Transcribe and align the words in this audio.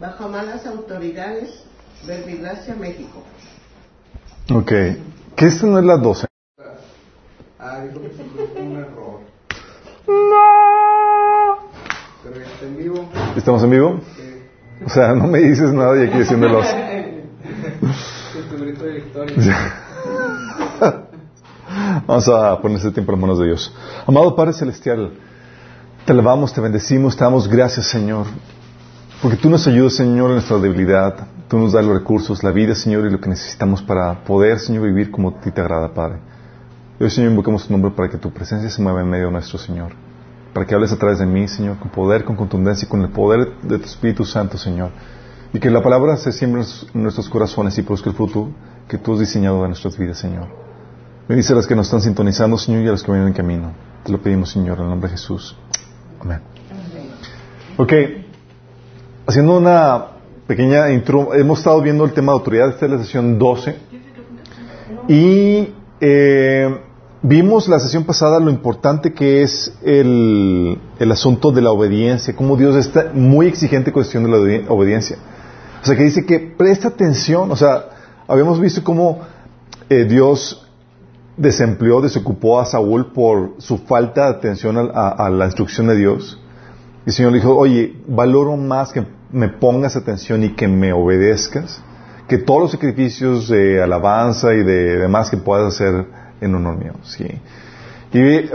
bajo 0.00 0.28
malas 0.28 0.66
autoridades, 0.66 1.62
Verbigracia, 2.06 2.74
México. 2.74 3.22
Ok. 4.52 4.72
¿Qué 5.36 5.46
esta 5.46 5.66
no 5.66 5.78
es 5.78 5.84
la 5.84 5.98
12? 5.98 6.26
Ah, 7.58 7.80
dijo 7.84 8.00
que 8.00 8.60
un 8.62 8.76
error. 8.78 9.20
Pero 12.24 12.36
ya 12.36 12.46
está 12.46 12.66
en 12.66 12.76
vivo. 12.78 13.08
¿Estamos 13.36 13.62
en 13.62 13.70
vivo? 13.70 14.00
Eh, 14.18 14.48
O 14.86 14.88
sea, 14.88 15.14
no 15.14 15.26
me 15.26 15.40
dices 15.40 15.70
nada 15.72 16.02
y 16.02 16.08
aquí 16.08 16.18
diciéndolos. 16.18 16.66
con 18.32 18.42
tu 18.48 18.64
grito 18.64 18.84
de 18.84 18.92
victoria. 18.92 19.74
Vamos 22.06 22.28
a 22.28 22.58
poner 22.62 22.78
este 22.78 22.92
tiempo 22.92 23.12
en 23.12 23.20
manos 23.20 23.38
de 23.38 23.44
Dios. 23.46 23.72
Amado 24.06 24.34
Padre 24.34 24.54
Celestial, 24.54 25.12
te 26.06 26.12
alabamos, 26.12 26.52
te 26.54 26.62
bendecimos, 26.62 27.14
te 27.14 27.24
damos 27.24 27.46
gracias, 27.46 27.86
Señor. 27.86 28.26
Porque 29.22 29.36
tú 29.36 29.50
nos 29.50 29.66
ayudas, 29.66 29.96
Señor, 29.96 30.30
en 30.30 30.36
nuestra 30.36 30.58
debilidad. 30.58 31.14
Tú 31.46 31.58
nos 31.58 31.72
das 31.72 31.84
los 31.84 31.94
recursos, 31.94 32.42
la 32.42 32.52
vida, 32.52 32.74
Señor, 32.74 33.06
y 33.06 33.10
lo 33.10 33.20
que 33.20 33.28
necesitamos 33.28 33.82
para 33.82 34.24
poder, 34.24 34.58
Señor, 34.58 34.84
vivir 34.84 35.10
como 35.10 35.28
a 35.28 35.40
ti 35.40 35.50
te 35.50 35.60
agrada, 35.60 35.92
Padre. 35.92 36.20
Y 36.98 37.04
hoy, 37.04 37.10
Señor, 37.10 37.30
invocamos 37.30 37.66
tu 37.66 37.72
nombre 37.72 37.90
para 37.90 38.08
que 38.08 38.16
tu 38.16 38.32
presencia 38.32 38.70
se 38.70 38.80
mueva 38.80 39.02
en 39.02 39.10
medio 39.10 39.26
de 39.26 39.32
nuestro 39.32 39.58
Señor. 39.58 39.92
Para 40.54 40.64
que 40.64 40.74
hables 40.74 40.92
a 40.92 40.96
través 40.96 41.18
de 41.18 41.26
mí, 41.26 41.48
Señor, 41.48 41.78
con 41.78 41.90
poder, 41.90 42.24
con 42.24 42.34
contundencia 42.34 42.86
y 42.86 42.88
con 42.88 43.02
el 43.02 43.10
poder 43.10 43.60
de 43.62 43.78
tu 43.78 43.84
Espíritu 43.84 44.24
Santo, 44.24 44.56
Señor. 44.56 44.90
Y 45.52 45.58
que 45.58 45.70
la 45.70 45.82
palabra 45.82 46.16
se 46.16 46.32
siembre 46.32 46.62
en 46.94 47.02
nuestros 47.02 47.28
corazones 47.28 47.76
y 47.76 47.82
produzca 47.82 48.08
el 48.08 48.16
fruto 48.16 48.48
que 48.88 48.96
tú 48.96 49.12
has 49.14 49.20
diseñado 49.20 49.60
de 49.60 49.68
nuestras 49.68 49.98
vidas, 49.98 50.16
Señor. 50.16 50.48
Bendice 51.28 51.52
a 51.52 51.56
los 51.56 51.66
que 51.66 51.74
nos 51.74 51.86
están 51.88 52.00
sintonizando, 52.00 52.56
Señor, 52.56 52.84
y 52.84 52.88
a 52.88 52.92
los 52.92 53.02
que 53.02 53.12
vienen 53.12 53.28
en 53.28 53.34
camino. 53.34 53.72
Te 54.02 54.12
lo 54.12 54.22
pedimos, 54.22 54.50
Señor, 54.50 54.78
en 54.78 54.84
el 54.84 54.90
nombre 54.90 55.10
de 55.10 55.16
Jesús. 55.16 55.56
Amén. 56.20 56.40
Ok, 57.76 57.92
haciendo 59.30 59.56
una 59.58 60.06
pequeña 60.46 60.90
intro, 60.90 61.34
hemos 61.34 61.58
estado 61.60 61.80
viendo 61.80 62.04
el 62.04 62.12
tema 62.12 62.32
de 62.32 62.38
autoridad, 62.38 62.68
esta 62.70 62.86
es 62.86 62.92
la 62.92 62.98
sesión 62.98 63.38
12. 63.38 63.76
Y 65.08 65.68
eh, 66.00 66.78
vimos 67.22 67.68
la 67.68 67.78
sesión 67.78 68.04
pasada 68.04 68.40
lo 68.40 68.50
importante 68.50 69.12
que 69.12 69.42
es 69.42 69.72
el, 69.82 70.78
el 70.98 71.12
asunto 71.12 71.52
de 71.52 71.62
la 71.62 71.70
obediencia, 71.70 72.34
cómo 72.34 72.56
Dios 72.56 72.74
está 72.76 73.10
muy 73.14 73.46
exigente 73.46 73.92
cuestión 73.92 74.24
de 74.24 74.30
la 74.30 74.36
obedi- 74.38 74.64
obediencia. 74.68 75.16
O 75.82 75.86
sea, 75.86 75.96
que 75.96 76.02
dice 76.04 76.26
que 76.26 76.40
presta 76.40 76.88
atención, 76.88 77.50
o 77.50 77.56
sea, 77.56 77.84
habíamos 78.26 78.60
visto 78.60 78.82
cómo 78.82 79.20
eh, 79.88 80.04
Dios 80.04 80.66
desempleó, 81.36 82.00
desocupó 82.00 82.60
a 82.60 82.66
Saúl 82.66 83.12
por 83.12 83.54
su 83.58 83.78
falta 83.78 84.24
de 84.24 84.30
atención 84.36 84.76
a 84.92 85.30
la 85.30 85.46
instrucción 85.46 85.86
de 85.86 85.96
Dios. 85.96 86.38
Y 87.06 87.10
el 87.10 87.12
Señor 87.12 87.32
le 87.32 87.38
dijo, 87.38 87.56
oye, 87.56 87.96
valoro 88.06 88.56
más 88.56 88.92
que 88.92 89.04
me 89.32 89.48
pongas 89.48 89.96
atención 89.96 90.44
y 90.44 90.50
que 90.50 90.68
me 90.68 90.92
obedezcas, 90.92 91.82
que 92.28 92.38
todos 92.38 92.62
los 92.62 92.70
sacrificios 92.70 93.48
de 93.48 93.82
alabanza 93.82 94.54
y 94.54 94.62
de 94.62 94.98
demás 94.98 95.30
que 95.30 95.36
puedas 95.36 95.74
hacer 95.74 96.06
en 96.40 96.54
honor 96.54 96.76
mío. 96.76 96.92
¿sí? 97.02 97.26
Y 98.12 98.48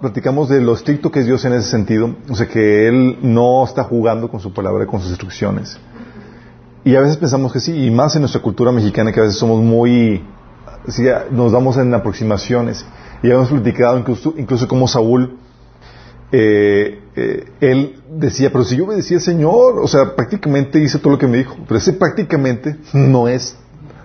platicamos 0.00 0.48
de 0.48 0.60
lo 0.60 0.74
estricto 0.74 1.10
que 1.10 1.20
es 1.20 1.26
Dios 1.26 1.44
en 1.44 1.52
ese 1.52 1.68
sentido, 1.68 2.16
o 2.28 2.34
sea, 2.34 2.48
que 2.48 2.88
Él 2.88 3.18
no 3.22 3.64
está 3.64 3.84
jugando 3.84 4.28
con 4.28 4.40
su 4.40 4.52
palabra, 4.52 4.86
con 4.86 5.00
sus 5.00 5.10
instrucciones. 5.10 5.78
Y 6.82 6.96
a 6.96 7.00
veces 7.00 7.18
pensamos 7.18 7.52
que 7.52 7.60
sí, 7.60 7.72
y 7.72 7.90
más 7.90 8.16
en 8.16 8.22
nuestra 8.22 8.40
cultura 8.42 8.72
mexicana, 8.72 9.12
que 9.12 9.20
a 9.20 9.24
veces 9.24 9.38
somos 9.38 9.60
muy, 9.60 10.24
sí, 10.88 11.04
nos 11.30 11.52
damos 11.52 11.76
en 11.76 11.94
aproximaciones. 11.94 12.84
Y 13.22 13.30
hemos 13.30 13.48
platicado 13.50 13.98
incluso 13.98 14.66
como 14.66 14.88
Saúl, 14.88 15.38
eh, 16.32 17.00
eh, 17.16 17.48
él 17.60 18.00
decía, 18.08 18.50
pero 18.52 18.64
si 18.64 18.76
yo 18.76 18.84
obedecía 18.84 19.16
al 19.16 19.22
Señor, 19.22 19.78
o 19.80 19.88
sea, 19.88 20.14
prácticamente 20.14 20.80
hice 20.80 20.98
todo 20.98 21.12
lo 21.12 21.18
que 21.18 21.26
me 21.26 21.38
dijo, 21.38 21.56
pero 21.66 21.78
ese 21.78 21.92
prácticamente 21.92 22.76
no 22.92 23.26
es 23.28 23.56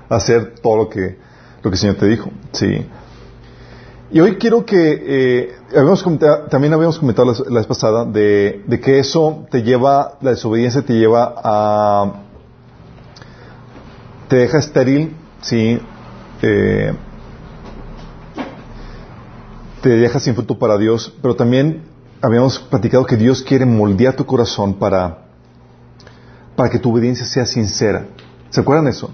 hacer 0.09 0.55
todo 0.61 0.77
lo 0.77 0.89
que, 0.89 1.17
lo 1.61 1.69
que 1.69 1.75
el 1.75 1.77
Señor 1.77 1.95
te 1.97 2.07
dijo, 2.07 2.31
sí. 2.51 2.87
Y 4.11 4.19
hoy 4.19 4.35
quiero 4.37 4.65
que, 4.65 5.03
eh, 5.05 5.55
habíamos 5.71 6.01
comentado- 6.01 6.45
también 6.45 6.73
habíamos 6.73 6.97
comentado 6.99 7.31
la, 7.47 7.59
vez 7.59 7.67
pasada 7.67 8.05
de, 8.05 8.63
de 8.65 8.79
que 8.79 8.99
eso 8.99 9.45
te 9.51 9.61
lleva, 9.61 10.17
la 10.21 10.31
desobediencia 10.31 10.81
te 10.83 10.93
lleva 10.93 11.33
a, 11.43 12.13
te 14.27 14.37
deja 14.37 14.57
estéril, 14.59 15.15
sí, 15.41 15.79
te 19.81 19.89
deja 19.89 20.19
sin 20.19 20.33
fruto 20.33 20.57
para 20.57 20.77
Dios, 20.77 21.13
pero 21.21 21.35
también 21.35 21.94
habíamos 22.21 22.59
platicado 22.59 23.05
que 23.05 23.17
Dios 23.17 23.43
quiere 23.43 23.65
moldear 23.65 24.15
tu 24.15 24.25
corazón 24.25 24.75
para, 24.75 25.25
para 26.55 26.69
que 26.69 26.79
tu 26.79 26.91
obediencia 26.91 27.25
sea 27.25 27.45
sincera. 27.45 28.07
¿Se 28.49 28.61
acuerdan 28.61 28.85
de 28.85 28.91
eso? 28.91 29.11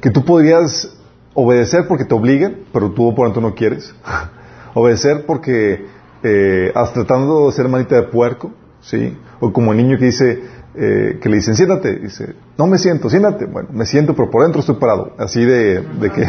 Que 0.00 0.10
tú 0.10 0.24
podrías 0.24 0.96
obedecer 1.34 1.86
porque 1.86 2.04
te 2.04 2.14
obligan, 2.14 2.56
pero 2.72 2.92
tú 2.92 3.14
por 3.14 3.26
tanto 3.26 3.40
no 3.40 3.54
quieres. 3.54 3.94
obedecer 4.74 5.26
porque 5.26 5.86
eh, 6.22 6.72
hasta 6.74 7.04
tratando 7.04 7.46
de 7.46 7.52
ser 7.52 7.68
manita 7.68 7.96
de 7.96 8.02
puerco, 8.04 8.52
¿sí? 8.80 9.16
O 9.40 9.52
como 9.52 9.72
el 9.72 9.78
niño 9.78 9.98
que 9.98 10.06
dice, 10.06 10.42
eh, 10.74 11.18
que 11.20 11.28
le 11.28 11.36
dicen, 11.36 11.54
siéntate, 11.54 11.96
dice, 11.96 12.34
no 12.56 12.66
me 12.66 12.78
siento, 12.78 13.10
siéntate. 13.10 13.46
Bueno, 13.46 13.68
me 13.72 13.86
siento, 13.86 14.14
pero 14.14 14.30
por 14.30 14.42
dentro 14.42 14.60
estoy 14.60 14.76
parado. 14.76 15.14
Así 15.18 15.44
de, 15.44 15.80
de 15.80 16.10
que... 16.10 16.22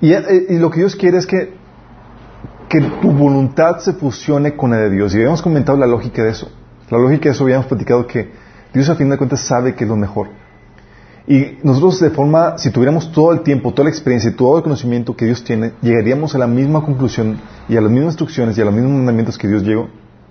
y, 0.00 0.12
eh, 0.12 0.46
y 0.50 0.58
lo 0.58 0.70
que 0.70 0.80
Dios 0.80 0.96
quiere 0.96 1.18
es 1.18 1.26
que 1.26 1.57
que 2.68 2.80
tu 3.00 3.10
voluntad 3.10 3.78
se 3.78 3.94
fusione 3.94 4.56
con 4.56 4.70
la 4.70 4.78
de 4.78 4.90
Dios. 4.90 5.14
Y 5.14 5.16
habíamos 5.16 5.42
comentado 5.42 5.78
la 5.78 5.86
lógica 5.86 6.22
de 6.22 6.30
eso. 6.30 6.50
La 6.90 6.98
lógica 6.98 7.24
de 7.24 7.30
eso 7.30 7.44
habíamos 7.44 7.66
platicado 7.66 8.06
que 8.06 8.30
Dios 8.72 8.88
a 8.88 8.94
fin 8.94 9.08
de 9.08 9.16
cuentas 9.16 9.40
sabe 9.40 9.74
que 9.74 9.84
es 9.84 9.90
lo 9.90 9.96
mejor. 9.96 10.28
Y 11.26 11.58
nosotros 11.62 12.00
de 12.00 12.10
forma, 12.10 12.56
si 12.56 12.70
tuviéramos 12.70 13.12
todo 13.12 13.32
el 13.32 13.42
tiempo, 13.42 13.72
toda 13.72 13.84
la 13.84 13.90
experiencia 13.90 14.30
y 14.30 14.34
todo 14.34 14.56
el 14.56 14.62
conocimiento 14.62 15.14
que 15.14 15.26
Dios 15.26 15.44
tiene, 15.44 15.72
llegaríamos 15.82 16.34
a 16.34 16.38
la 16.38 16.46
misma 16.46 16.82
conclusión 16.82 17.38
y 17.68 17.76
a 17.76 17.82
las 17.82 17.90
mismas 17.90 18.12
instrucciones 18.12 18.56
y 18.56 18.62
a 18.62 18.64
los 18.64 18.72
mismos 18.72 18.92
mandamientos 18.92 19.36
que 19.36 19.46
Dios 19.46 19.62
llegó. 19.62 19.88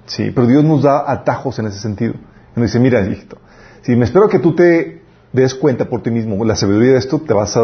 Sí, 0.08 0.32
pero 0.34 0.48
Dios 0.48 0.64
nos 0.64 0.84
da 0.84 1.10
atajos 1.12 1.60
en 1.60 1.68
ese 1.68 1.80
sentido. 1.80 2.14
Y 2.56 2.60
nos 2.60 2.70
dice, 2.70 2.80
mira, 2.80 3.06
hijito, 3.06 3.38
si 3.82 3.96
me 3.96 4.06
espero 4.06 4.28
que 4.28 4.40
tú 4.40 4.56
te 4.56 5.04
des 5.34 5.54
cuenta 5.54 5.86
por 5.86 6.02
ti 6.02 6.10
mismo 6.10 6.44
la 6.44 6.56
sabiduría 6.56 6.94
de 6.94 6.98
esto, 6.98 7.20
te 7.20 7.34
vas 7.34 7.56
a, 7.58 7.62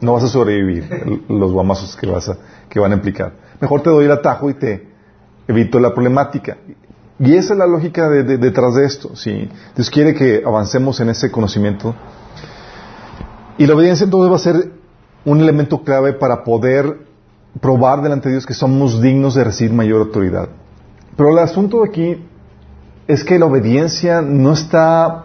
no 0.00 0.12
vas 0.14 0.24
a 0.24 0.28
sobrevivir 0.28 0.84
los 1.28 1.52
guamazos 1.52 1.94
que, 1.94 2.08
vas 2.08 2.28
a, 2.28 2.38
que 2.68 2.80
van 2.80 2.90
a 2.90 2.96
implicar. 2.96 3.43
Mejor 3.64 3.80
te 3.82 3.88
doy 3.88 4.04
el 4.04 4.12
atajo 4.12 4.50
y 4.50 4.54
te 4.54 4.86
evito 5.48 5.80
la 5.80 5.94
problemática. 5.94 6.58
Y 7.18 7.34
esa 7.34 7.54
es 7.54 7.58
la 7.58 7.66
lógica 7.66 8.10
de- 8.10 8.22
de- 8.24 8.36
detrás 8.36 8.74
de 8.74 8.84
esto. 8.84 9.16
¿sí? 9.16 9.48
Dios 9.74 9.88
quiere 9.88 10.14
que 10.14 10.42
avancemos 10.44 11.00
en 11.00 11.08
ese 11.08 11.30
conocimiento. 11.30 11.94
Y 13.56 13.66
la 13.66 13.74
obediencia 13.74 14.04
entonces 14.04 14.30
va 14.30 14.36
a 14.36 14.38
ser 14.38 14.72
un 15.24 15.40
elemento 15.40 15.82
clave 15.82 16.12
para 16.12 16.44
poder 16.44 16.98
probar 17.62 18.02
delante 18.02 18.28
de 18.28 18.34
Dios 18.34 18.44
que 18.44 18.52
somos 18.52 19.00
dignos 19.00 19.34
de 19.34 19.44
recibir 19.44 19.72
mayor 19.72 20.00
autoridad. 20.02 20.48
Pero 21.16 21.30
el 21.30 21.38
asunto 21.38 21.82
aquí 21.84 22.22
es 23.06 23.24
que 23.24 23.38
la 23.38 23.46
obediencia 23.46 24.20
no 24.20 24.52
está, 24.52 25.24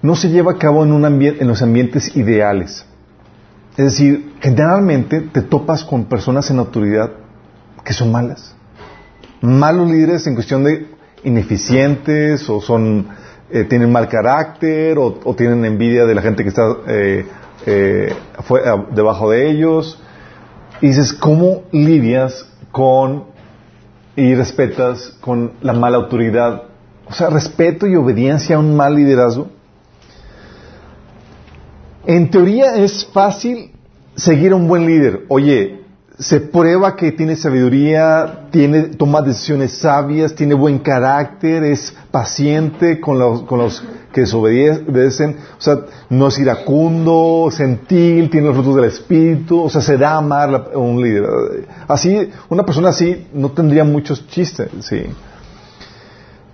no 0.00 0.14
se 0.16 0.30
lleva 0.30 0.52
a 0.52 0.58
cabo 0.58 0.84
en, 0.84 0.92
un 0.92 1.04
en 1.04 1.46
los 1.48 1.60
ambientes 1.60 2.16
ideales. 2.16 2.86
Es 3.76 3.84
decir, 3.84 4.34
generalmente 4.40 5.20
te 5.20 5.42
topas 5.42 5.84
con 5.84 6.04
personas 6.04 6.48
en 6.50 6.58
autoridad 6.58 7.10
que 7.84 7.92
son 7.92 8.12
malas. 8.12 8.54
Malos 9.40 9.90
líderes 9.90 10.26
en 10.26 10.34
cuestión 10.34 10.62
de 10.64 10.86
ineficientes 11.24 12.48
o 12.48 12.60
son 12.60 13.08
eh, 13.50 13.64
tienen 13.64 13.90
mal 13.92 14.08
carácter 14.08 14.96
o, 14.98 15.12
tienen 15.36 15.64
envidia 15.64 16.06
de 16.06 16.14
la 16.14 16.22
gente 16.22 16.42
que 16.44 16.48
está 16.48 16.76
eh, 16.86 17.26
eh, 17.66 18.14
debajo 18.92 19.30
de 19.30 19.50
ellos. 19.50 20.00
Y 20.80 20.88
dices, 20.88 21.12
¿cómo 21.12 21.62
lidias 21.72 22.48
con 22.70 23.24
y 24.16 24.34
respetas 24.34 25.16
con 25.20 25.52
la 25.62 25.72
mala 25.72 25.98
autoridad? 25.98 26.62
O 27.06 27.12
sea, 27.12 27.28
respeto 27.28 27.86
y 27.86 27.96
obediencia 27.96 28.56
a 28.56 28.58
un 28.60 28.76
mal 28.76 28.94
liderazgo. 28.94 29.48
En 32.06 32.30
teoría 32.30 32.76
es 32.76 33.06
fácil 33.06 33.73
seguir 34.16 34.52
a 34.52 34.56
un 34.56 34.68
buen 34.68 34.86
líder. 34.86 35.24
Oye, 35.28 35.84
se 36.18 36.40
prueba 36.40 36.94
que 36.94 37.12
tiene 37.12 37.34
sabiduría, 37.34 38.46
tiene, 38.50 38.82
toma 38.82 39.20
decisiones 39.20 39.72
sabias, 39.72 40.34
tiene 40.34 40.54
buen 40.54 40.78
carácter, 40.78 41.64
es 41.64 41.94
paciente 42.10 43.00
con 43.00 43.18
los, 43.18 43.42
con 43.42 43.58
los 43.58 43.82
que 44.12 44.20
desobedecen, 44.20 45.36
o 45.58 45.60
sea, 45.60 45.80
no 46.08 46.28
es 46.28 46.38
iracundo, 46.38 47.50
gentil, 47.52 48.30
tiene 48.30 48.46
los 48.46 48.54
frutos 48.54 48.76
del 48.76 48.84
espíritu, 48.84 49.62
o 49.62 49.68
sea, 49.68 49.80
se 49.80 49.96
da 49.96 50.12
a 50.12 50.18
amar 50.18 50.70
a 50.72 50.78
un 50.78 51.02
líder. 51.02 51.66
Así, 51.88 52.30
una 52.48 52.64
persona 52.64 52.90
así 52.90 53.26
no 53.32 53.50
tendría 53.50 53.82
muchos 53.82 54.28
chistes, 54.28 54.70
sí. 54.82 55.02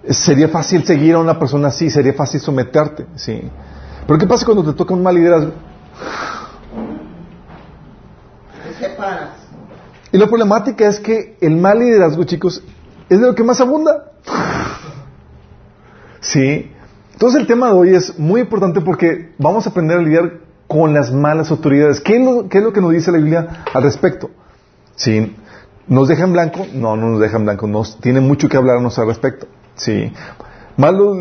Sería 0.08 0.48
fácil 0.48 0.84
seguir 0.84 1.16
a 1.16 1.18
una 1.18 1.38
persona 1.38 1.68
así, 1.68 1.90
sería 1.90 2.14
fácil 2.14 2.40
someterte, 2.40 3.04
sí. 3.16 3.42
Pero 4.06 4.18
¿qué 4.18 4.26
pasa 4.26 4.46
cuando 4.46 4.64
te 4.64 4.72
toca 4.72 4.94
un 4.94 5.02
mal 5.02 5.14
liderazgo? 5.14 5.52
Y 10.12 10.18
la 10.18 10.26
problemática 10.26 10.88
es 10.88 10.98
que 10.98 11.36
el 11.40 11.56
mal 11.56 11.78
liderazgo, 11.78 12.24
chicos, 12.24 12.62
es 13.08 13.20
de 13.20 13.26
lo 13.26 13.34
que 13.34 13.44
más 13.44 13.60
abunda. 13.60 14.12
Sí. 16.20 16.70
Entonces 17.12 17.40
el 17.40 17.46
tema 17.46 17.68
de 17.68 17.72
hoy 17.74 17.94
es 17.94 18.18
muy 18.18 18.40
importante 18.40 18.80
porque 18.80 19.34
vamos 19.38 19.66
a 19.66 19.70
aprender 19.70 19.98
a 19.98 20.02
lidiar 20.02 20.40
con 20.66 20.94
las 20.94 21.12
malas 21.12 21.50
autoridades. 21.50 22.00
¿Qué 22.00 22.16
es 22.16 22.24
lo, 22.24 22.48
qué 22.48 22.58
es 22.58 22.64
lo 22.64 22.72
que 22.72 22.80
nos 22.80 22.92
dice 22.92 23.10
la 23.10 23.18
Biblia 23.18 23.64
al 23.74 23.82
respecto? 23.82 24.30
¿Sí? 24.94 25.36
¿Nos 25.86 26.08
deja 26.08 26.24
en 26.24 26.32
blanco? 26.32 26.66
No, 26.72 26.96
no 26.96 27.08
nos 27.08 27.20
deja 27.20 27.36
en 27.36 27.44
blanco. 27.44 27.66
Nos, 27.66 28.00
tiene 28.00 28.20
mucho 28.20 28.48
que 28.48 28.56
hablarnos 28.56 28.98
al 28.98 29.08
respecto. 29.08 29.48
¿Sí? 29.74 30.12
Malos 30.76 31.16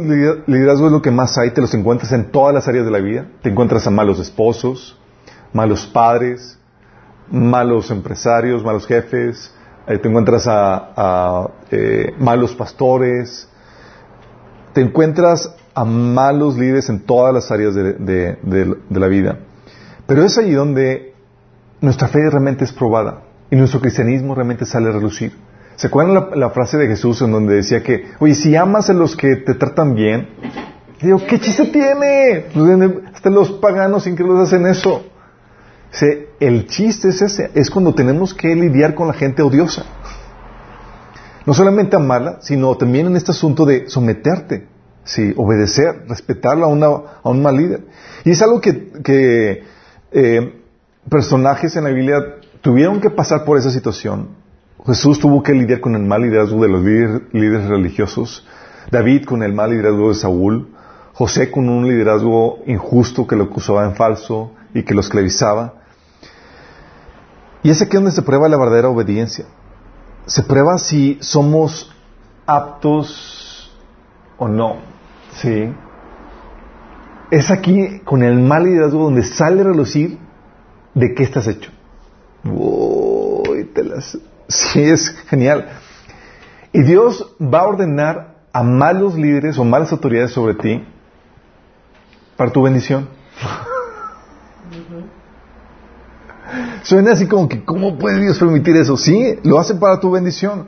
liderazgo 0.46 0.86
es 0.86 0.92
lo 0.92 1.02
que 1.02 1.12
más 1.12 1.38
hay. 1.38 1.52
Te 1.52 1.62
los 1.62 1.74
encuentras 1.74 2.12
en 2.12 2.32
todas 2.32 2.54
las 2.54 2.68
áreas 2.68 2.86
de 2.86 2.92
la 2.92 3.00
vida. 3.00 3.26
Te 3.42 3.50
encuentras 3.50 3.88
a 3.88 3.90
malos 3.90 4.20
esposos, 4.20 4.98
malos 5.54 5.88
padres, 5.88 6.59
malos 7.32 7.92
empresarios, 7.92 8.64
malos 8.64 8.86
jefes. 8.88 9.54
Eh, 9.88 9.98
te 9.98 10.08
encuentras 10.08 10.46
a, 10.48 11.50
eh, 11.72 12.14
malos 12.20 12.54
pastores. 12.56 13.50
Te 14.74 14.82
encuentras 14.82 15.56
a 15.74 15.84
malos 15.86 16.58
líderes 16.58 16.90
en 16.90 17.00
todas 17.02 17.34
las 17.34 17.52
áreas 17.52 17.74
de, 17.74 18.78
la 18.90 19.08
vida. 19.08 19.40
Pero 20.06 20.24
es 20.24 20.38
allí 20.38 20.52
donde 20.52 21.14
nuestra 21.82 22.08
fe 22.08 22.30
realmente 22.30 22.66
es 22.66 22.74
probada 22.74 23.22
y 23.50 23.56
nuestro 23.56 23.80
cristianismo 23.80 24.36
realmente 24.36 24.66
sale 24.66 24.90
a 24.90 24.92
relucir. 24.92 25.34
¿Se 25.76 25.88
acuerdan 25.88 26.30
la, 26.36 26.50
frase 26.50 26.78
de 26.78 26.88
Jesús 26.88 27.22
en 27.22 27.32
donde 27.32 27.56
decía 27.56 27.82
que, 27.82 28.12
oye, 28.20 28.36
si 28.36 28.56
amas 28.56 28.90
a 28.90 28.94
los 28.94 29.16
que 29.16 29.38
te 29.38 29.54
tratan 29.54 29.96
bien, 29.96 30.28
digo, 31.02 31.22
¿qué 31.26 31.40
chiste 31.40 31.68
tiene? 31.68 32.48
Pues, 32.54 32.92
hasta 33.16 33.30
los 33.30 33.52
paganos 33.54 34.06
incrédulos 34.06 34.50
hacen 34.50 34.68
eso. 34.68 35.06
El 36.40 36.68
chiste 36.68 37.10
es 37.10 37.22
ese, 37.22 37.52
es 37.54 37.70
cuando 37.70 37.94
tenemos 37.94 38.34
que 38.34 38.56
lidiar 38.56 38.96
con 38.96 39.08
la 39.08 39.14
gente 39.14 39.42
odiosa. 39.42 39.86
No 41.46 41.54
solamente 41.54 41.96
amarla, 41.96 42.40
sino 42.42 42.76
también 42.78 43.08
en 43.08 43.16
este 43.16 43.32
asunto 43.32 43.66
de 43.66 43.90
someterte. 43.90 44.68
Sí, 45.04 45.34
obedecer, 45.36 46.06
respetarla 46.08 46.68
a, 46.68 47.20
a 47.24 47.30
un 47.30 47.42
mal 47.42 47.58
líder. 47.58 47.82
Y 48.24 48.32
es 48.32 48.42
algo 48.42 48.62
que, 48.62 49.64
eh, 50.12 50.62
personajes 51.10 51.76
en 51.76 51.86
la 51.86 51.90
Biblia 51.90 52.18
tuvieron 52.62 53.02
que 53.02 53.10
pasar 53.10 53.46
por 53.46 53.58
esa 53.58 53.72
situación. 53.72 54.30
Jesús 54.86 55.20
tuvo 55.20 55.42
que 55.42 55.54
lidiar 55.54 55.82
con 55.82 55.96
el 55.96 56.04
mal 56.04 56.22
liderazgo 56.22 56.62
de 56.62 56.70
los 56.70 56.84
líderes, 56.84 57.68
religiosos, 57.68 58.48
David 58.92 59.26
con 59.26 59.44
el 59.44 59.54
mal 59.54 59.72
liderazgo 59.72 60.10
de 60.10 60.16
Saúl, 60.16 60.70
José 61.14 61.52
con 61.52 61.68
un 61.68 61.88
liderazgo 61.88 62.60
injusto 62.66 63.28
que 63.28 63.36
lo 63.36 63.46
acusaba 63.46 63.86
en 63.86 63.96
falso 63.96 64.52
y 64.74 64.84
que 64.84 64.94
lo 64.94 65.02
esclavizaba. 65.02 65.79
Y 67.64 67.72
es 67.72 67.82
aquí 67.82 67.96
donde 67.96 68.12
se 68.12 68.22
prueba 68.22 68.48
la 68.48 68.58
verdadera 68.58 68.90
obediencia. 68.90 69.46
Se 70.26 70.44
prueba 70.44 70.78
si 70.78 71.18
somos 71.22 71.94
aptos 72.46 73.72
o 74.38 74.48
no. 74.48 74.78
Sí. 75.32 75.74
Es 77.32 77.52
aquí 77.52 78.00
con 78.00 78.24
el 78.24 78.40
mal 78.40 78.64
liderazgo 78.64 79.04
donde 79.04 79.24
sale 79.24 79.62
a 79.62 79.66
relucir 79.66 80.18
de 80.94 81.14
qué 81.14 81.24
estás 81.24 81.48
hecho. 81.48 81.72
Uy, 82.44 83.66
te 83.66 83.84
las... 83.84 84.18
Sí, 84.48 84.82
es 84.82 85.10
genial. 85.28 85.70
Y 86.72 86.84
Dios 86.84 87.36
va 87.42 87.60
a 87.60 87.68
ordenar 87.68 88.36
a 88.52 88.64
malos 88.64 89.16
líderes 89.16 89.58
o 89.58 89.64
malas 89.64 89.92
autoridades 89.92 90.32
sobre 90.32 90.56
ti 90.56 90.84
para 92.36 92.52
tu 92.52 92.64
bendición. 92.64 93.10
Suena 96.84 97.12
así 97.12 97.28
como 97.28 97.48
que, 97.48 97.64
¿cómo 97.64 97.98
puede 97.98 98.22
Dios 98.22 98.40
permitir 98.40 98.76
eso? 98.76 98.98
Sí, 98.98 99.40
lo 99.44 99.60
hace 99.60 99.76
para 99.76 100.00
tu 100.00 100.12
bendición. 100.12 100.68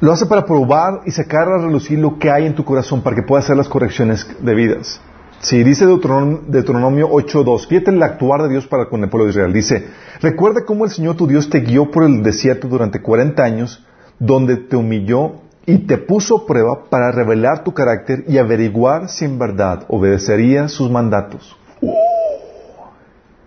Lo 0.00 0.12
hace 0.12 0.26
para 0.26 0.44
probar 0.44 1.00
y 1.06 1.10
sacar 1.10 1.48
a 1.48 1.58
relucir 1.58 1.98
lo 1.98 2.18
que 2.18 2.30
hay 2.30 2.46
en 2.46 2.54
tu 2.54 2.64
corazón 2.64 3.02
para 3.02 3.16
que 3.16 3.22
puedas 3.22 3.44
hacer 3.44 3.56
las 3.56 3.68
correcciones 3.68 4.26
debidas. 4.40 5.00
Si 5.40 5.62
dice 5.62 5.86
Deuteronomio, 5.86 7.10
8.2, 7.10 7.66
fíjate 7.68 7.90
el 7.90 8.02
actuar 8.02 8.42
de 8.42 8.48
Dios 8.48 8.66
para 8.66 8.88
con 8.88 9.02
el 9.02 9.10
pueblo 9.10 9.26
de 9.26 9.32
Israel. 9.32 9.52
Dice, 9.52 9.88
recuerda 10.20 10.64
cómo 10.64 10.84
el 10.84 10.90
Señor 10.90 11.16
tu 11.16 11.26
Dios 11.26 11.50
te 11.50 11.60
guió 11.60 11.90
por 11.90 12.04
el 12.04 12.22
desierto 12.22 12.66
durante 12.66 13.02
40 13.02 13.42
años, 13.42 13.84
donde 14.18 14.56
te 14.56 14.76
humilló 14.76 15.42
y 15.66 15.78
te 15.86 15.98
puso 15.98 16.46
prueba 16.46 16.84
para 16.88 17.12
revelar 17.12 17.62
tu 17.64 17.74
carácter 17.74 18.24
y 18.26 18.38
averiguar 18.38 19.08
si 19.08 19.24
en 19.24 19.38
verdad 19.38 19.84
obedecería 19.88 20.68
sus 20.68 20.90
mandatos. 20.90 21.56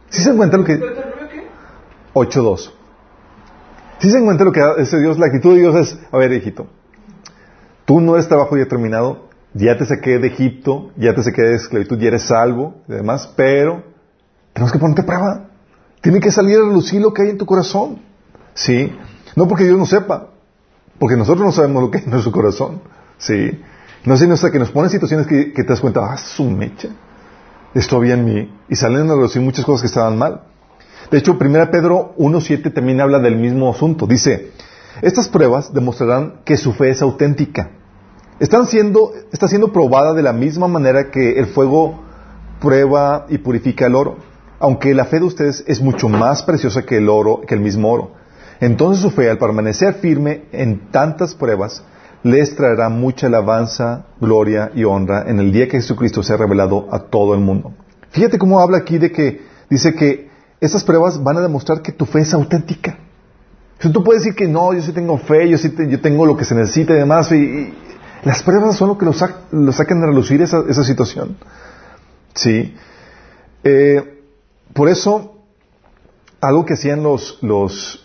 ¿Sí 0.10 0.24
se 0.24 0.32
encuentra 0.32 0.60
lo 0.60 0.66
que... 0.66 0.80
8.2. 2.14 2.72
Si 4.00 4.12
se 4.12 4.18
encuentra 4.18 4.46
lo 4.46 4.52
que 4.52 4.62
hace 4.62 5.00
Dios, 5.00 5.18
la 5.18 5.28
actitud 5.28 5.54
de 5.54 5.60
Dios 5.62 5.76
es, 5.76 6.00
a 6.12 6.18
ver, 6.18 6.32
hijito, 6.32 6.68
tú 7.86 8.00
no 8.00 8.16
eres 8.16 8.28
trabajo 8.28 8.56
ya 8.58 8.68
terminado, 8.68 9.28
ya 9.54 9.78
te 9.78 9.86
saqué 9.86 10.20
de 10.20 10.28
Egipto, 10.28 10.92
ya 10.98 11.16
te 11.16 11.24
saqué 11.24 11.42
de 11.42 11.56
esclavitud, 11.56 11.98
ya 11.98 12.10
eres 12.10 12.24
salvo 12.24 12.76
y 12.88 12.94
demás, 12.94 13.34
pero 13.36 13.84
tenemos 14.54 14.72
que 14.72 14.80
ponerte 14.80 15.02
a 15.02 15.06
prueba. 15.06 15.50
Tiene 16.02 16.20
que 16.20 16.32
salir 16.32 16.58
a 16.58 16.62
relucir 16.62 17.02
lo 17.02 17.14
que 17.14 17.24
hay 17.24 17.30
en 17.30 17.38
tu 17.38 17.46
corazón. 17.46 18.00
¿Sí? 18.54 18.92
No 19.36 19.48
porque 19.48 19.66
Dios 19.66 19.78
no 19.78 19.86
sepa, 19.86 20.30
porque 21.00 21.16
nosotros 21.16 21.46
no 21.46 21.52
sabemos 21.52 21.84
lo 21.84 21.92
que 21.92 22.00
hay 22.00 22.04
en 22.06 22.12
nuestro 22.12 22.32
corazón. 22.32 22.82
¿Sí? 23.18 23.62
No 24.04 24.16
sé, 24.16 24.32
hasta 24.32 24.52
que 24.52 24.60
nos 24.60 24.72
ponen 24.72 24.90
situaciones 24.90 25.28
que, 25.28 25.52
te 25.54 25.64
das 25.64 25.80
cuenta, 25.80 26.02
ah, 26.04 26.18
su 26.18 26.50
mecha, 26.50 26.90
esto 27.78 27.98
había 27.98 28.16
en 28.16 28.26
mí, 28.26 28.52
y 28.70 28.76
salen 28.76 29.10
a 29.10 29.16
relucir 29.16 29.42
muchas 29.42 29.66
cosas 29.66 29.82
que 29.82 29.88
estaban 29.88 30.18
mal. 30.18 30.42
De 31.12 31.18
hecho, 31.18 31.38
1 31.40 31.72
Pedro 31.72 32.16
1.7 32.18 32.74
también 32.74 33.00
habla 33.02 33.20
del 33.20 33.38
mismo 33.38 33.70
asunto. 33.70 34.08
Dice, 34.08 34.52
estas 35.02 35.30
pruebas 35.30 35.74
demostrarán 35.74 36.42
que 36.44 36.58
su 36.58 36.74
fe 36.74 36.90
es 36.90 37.02
auténtica. 37.02 37.72
Están 38.40 38.66
siendo, 38.68 39.14
está 39.32 39.48
siendo 39.48 39.72
probada 39.72 40.14
de 40.14 40.24
la 40.24 40.34
misma 40.34 40.68
manera 40.68 41.10
que 41.12 41.40
el 41.40 41.48
fuego 41.48 42.04
prueba 42.60 43.26
y 43.30 43.38
purifica 43.38 43.86
el 43.86 43.96
oro, 43.96 44.18
aunque 44.60 44.94
la 44.94 45.06
fe 45.06 45.20
de 45.20 45.26
ustedes 45.26 45.64
es 45.68 45.82
mucho 45.82 46.10
más 46.10 46.44
preciosa 46.44 46.84
que 46.84 46.98
el 46.98 47.10
oro, 47.10 47.42
que 47.42 47.56
el 47.56 47.62
mismo 47.62 47.92
oro. 47.92 48.12
Entonces 48.60 49.04
su 49.04 49.12
fe, 49.12 49.30
al 49.30 49.38
permanecer 49.38 49.96
firme 49.96 50.46
en 50.52 50.92
tantas 50.92 51.36
pruebas, 51.36 51.84
les 52.28 52.56
traerá 52.56 52.90
mucha 52.90 53.28
alabanza, 53.28 54.06
gloria 54.20 54.72
y 54.76 54.84
honra 54.84 55.24
en 55.28 55.40
el 55.40 55.52
día 55.52 55.68
que 55.68 55.78
Jesucristo 55.78 56.22
sea 56.22 56.38
revelado 56.38 56.88
a 56.92 57.00
todo 57.00 57.34
el 57.34 57.40
mundo. 57.40 57.74
Fíjate 58.10 58.38
cómo 58.38 58.60
habla 58.60 58.80
aquí 58.80 58.98
de 58.98 59.12
que 59.12 59.42
dice 59.70 59.94
que 59.94 60.30
esas 60.60 60.84
pruebas 60.84 61.24
van 61.24 61.38
a 61.38 61.42
demostrar 61.42 61.82
que 61.82 61.92
tu 61.92 62.06
fe 62.06 62.22
es 62.22 62.34
auténtica. 62.34 62.98
Si 63.80 63.92
tú 63.92 64.04
puedes 64.04 64.24
decir 64.24 64.36
que 64.36 64.48
no, 64.48 64.74
yo 64.74 64.82
sí 64.82 64.92
tengo 64.92 65.18
fe, 65.18 65.48
yo 65.50 65.58
sí 65.58 65.74
yo 65.88 66.02
tengo 66.02 66.26
lo 66.26 66.36
que 66.36 66.46
se 66.46 66.56
necesita 66.56 66.94
y 66.94 66.98
demás, 66.98 67.32
y, 67.32 67.74
las 68.24 68.44
pruebas 68.44 68.76
son 68.76 68.90
lo 68.90 68.98
que 68.98 69.06
lo, 69.06 69.14
sacan 69.14 70.02
de 70.02 70.08
relucir 70.08 70.42
esa, 70.42 70.84
situación. 70.84 71.38
Sí. 72.34 72.76
Eh, 73.64 74.22
por 74.74 74.90
eso, 74.90 75.38
algo 76.42 76.66
que 76.66 76.74
hacían 76.74 77.04
los, 77.04 77.40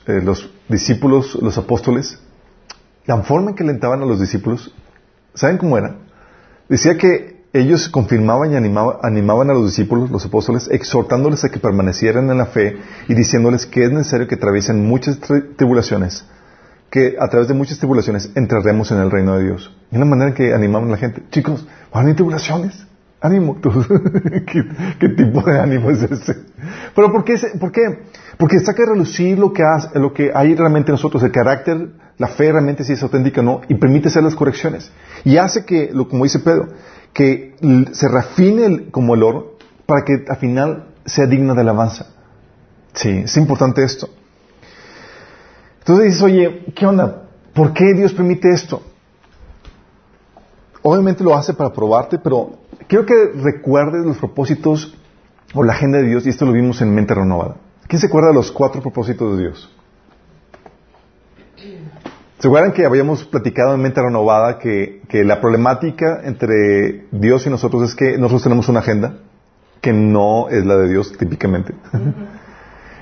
eh, 0.06 0.20
los 0.22 0.50
discípulos, 0.68 1.34
los 1.40 1.56
apóstoles, 1.58 2.20
la 3.06 3.22
forma 3.22 3.50
en 3.50 3.56
que 3.56 3.64
alentaban 3.64 4.02
a 4.02 4.06
los 4.06 4.20
discípulos, 4.20 4.74
¿saben 5.34 5.58
cómo 5.58 5.76
era? 5.76 5.96
Decía 6.68 6.96
que 6.96 7.42
ellos 7.52 7.88
confirmaban 7.88 8.52
y 8.52 8.56
animaban, 8.56 9.50
a 9.50 9.52
los 9.52 9.66
discípulos, 9.66 10.10
los 10.10 10.24
apóstoles, 10.24 10.68
exhortándoles 10.70 11.44
a 11.44 11.50
que 11.50 11.58
permanecieran 11.58 12.30
en 12.30 12.38
la 12.38 12.46
fe 12.46 12.78
y 13.08 13.14
diciéndoles 13.14 13.66
que 13.66 13.84
es 13.84 13.92
necesario 13.92 14.26
que 14.26 14.36
atraviesen 14.36 14.86
muchas 14.86 15.18
tribulaciones, 15.56 16.24
que 16.90 17.16
a 17.20 17.28
través 17.28 17.48
de 17.48 17.54
muchas 17.54 17.78
tribulaciones 17.78 18.30
entraremos 18.34 18.90
en 18.90 18.98
el 18.98 19.10
reino 19.10 19.36
de 19.36 19.44
Dios. 19.44 19.74
Y 19.90 19.96
una 19.96 20.06
manera 20.06 20.30
en 20.30 20.34
que 20.34 20.54
animaban 20.54 20.88
a 20.88 20.92
la 20.92 20.96
gente, 20.96 21.22
chicos, 21.30 21.66
van 21.92 22.08
a 22.08 22.14
tribulaciones, 22.14 22.86
ánimo. 23.22 23.56
¿Qué, 24.98 25.08
tipo 25.08 25.42
de 25.42 25.58
ánimo 25.58 25.90
es 25.90 26.02
ese? 26.02 26.36
Pero 26.94 27.12
¿por 27.12 27.24
qué? 27.24 27.36
¿Por 27.58 27.72
qué? 27.72 27.82
Porque 28.36 28.58
saca 28.58 28.82
a 28.82 28.86
relucir 28.86 29.38
lo 29.38 29.52
que, 29.52 29.62
hace, 29.62 29.98
lo 29.98 30.12
que 30.12 30.32
hay 30.34 30.54
realmente 30.54 30.90
en 30.90 30.94
nosotros, 30.94 31.22
el 31.22 31.32
carácter, 31.32 31.90
la 32.18 32.28
fe 32.28 32.50
realmente 32.50 32.84
si 32.84 32.92
es 32.92 33.02
auténtica 33.02 33.40
o 33.40 33.44
no, 33.44 33.60
y 33.68 33.74
permite 33.76 34.08
hacer 34.08 34.22
las 34.22 34.34
correcciones. 34.34 34.90
Y 35.24 35.36
hace 35.36 35.64
que, 35.64 35.90
lo, 35.92 36.08
como 36.08 36.24
dice 36.24 36.40
Pedro, 36.40 36.68
que 37.12 37.54
se 37.92 38.08
refine 38.08 38.90
como 38.90 39.14
el 39.14 39.22
oro 39.22 39.56
para 39.86 40.04
que 40.04 40.24
al 40.28 40.36
final 40.36 40.88
sea 41.04 41.26
digna 41.26 41.54
de 41.54 41.60
alabanza. 41.60 42.06
Sí, 42.94 43.22
es 43.24 43.36
importante 43.36 43.84
esto. 43.84 44.08
Entonces 45.78 46.06
dices, 46.06 46.22
oye, 46.22 46.64
¿qué 46.74 46.86
onda? 46.86 47.24
¿Por 47.54 47.72
qué 47.72 47.92
Dios 47.94 48.12
permite 48.12 48.50
esto? 48.50 48.82
Obviamente 50.82 51.22
lo 51.22 51.34
hace 51.36 51.54
para 51.54 51.72
probarte, 51.72 52.18
pero 52.18 52.61
quiero 52.88 53.06
que 53.06 53.32
recuerdes 53.42 54.04
los 54.04 54.18
propósitos 54.18 54.96
o 55.54 55.62
la 55.62 55.72
agenda 55.72 55.98
de 55.98 56.04
Dios, 56.08 56.26
y 56.26 56.30
esto 56.30 56.46
lo 56.46 56.52
vimos 56.52 56.80
en 56.80 56.94
Mente 56.94 57.14
Renovada. 57.14 57.56
¿Quién 57.86 58.00
se 58.00 58.06
acuerda 58.06 58.28
de 58.28 58.34
los 58.34 58.50
cuatro 58.52 58.80
propósitos 58.80 59.36
de 59.36 59.42
Dios? 59.42 59.76
¿Se 62.38 62.48
acuerdan 62.48 62.72
que 62.72 62.84
habíamos 62.84 63.24
platicado 63.24 63.74
en 63.74 63.82
Mente 63.82 64.00
Renovada 64.00 64.58
que, 64.58 65.00
la 65.12 65.40
problemática 65.40 66.22
entre 66.24 67.06
Dios 67.12 67.46
y 67.46 67.50
nosotros 67.50 67.90
es 67.90 67.94
que 67.94 68.18
nosotros 68.18 68.42
tenemos 68.42 68.68
una 68.68 68.80
agenda 68.80 69.18
que 69.80 69.92
no 69.92 70.48
es 70.48 70.64
la 70.66 70.76
de 70.76 70.88
Dios 70.88 71.16
típicamente? 71.16 71.74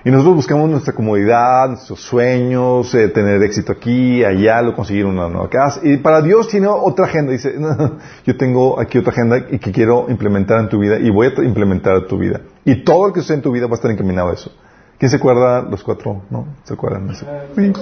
Y 0.04 0.11
nosotros 0.11 0.37
buscamos 0.37 0.71
nuestra 0.71 0.95
comodidad, 0.95 1.69
nuestros 1.69 2.00
sueños, 2.00 2.95
eh, 2.95 3.09
tener 3.09 3.42
éxito 3.42 3.73
aquí, 3.73 4.25
allá, 4.25 4.62
lo 4.62 4.75
conseguir 4.75 5.04
una 5.04 5.28
nueva 5.28 5.50
casa. 5.50 5.80
Y 5.83 5.99
para 5.99 6.23
Dios 6.23 6.49
tiene 6.49 6.69
otra 6.69 7.04
agenda. 7.04 7.33
Dice, 7.33 7.54
"No, 7.59 7.99
yo 8.25 8.37
tengo 8.37 8.80
aquí 8.80 8.97
otra 8.99 9.12
agenda 9.12 9.47
y 9.50 9.59
que 9.59 9.73
quiero 9.73 10.07
implementar 10.09 10.61
en 10.61 10.69
tu 10.71 10.78
vida 10.78 10.99
y 10.99 11.11
voy 11.11 11.26
a 11.26 11.42
implementar 11.42 11.97
en 11.97 12.07
tu 12.07 12.19
vida. 12.19 12.40
Y 12.64 12.83
todo 12.83 13.09
lo 13.09 13.12
que 13.12 13.21
sucede 13.21 13.38
en 13.38 13.42
tu 13.42 13.52
vida 13.52 13.66
va 13.66 13.73
a 13.73 13.75
estar 13.75 13.90
encaminado 13.90 14.30
a 14.30 14.35
eso. 14.35 14.50
¿Quién 14.99 15.11
se 15.11 15.16
acuerda? 15.16 15.62
Los 15.62 15.83
cuatro, 15.83 16.23
¿no? 16.30 16.47
¿Se 16.64 16.75
acuerdan? 16.75 17.09
eso? 17.11 17.26
Sí. 17.57 17.73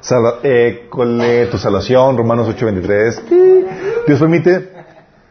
Sala, 0.00 0.34
école, 0.42 1.46
tu 1.46 1.58
salvación, 1.58 2.16
Romanos 2.16 2.48
8:23. 2.48 3.22
Dios 4.06 4.18
permite, 4.18 4.70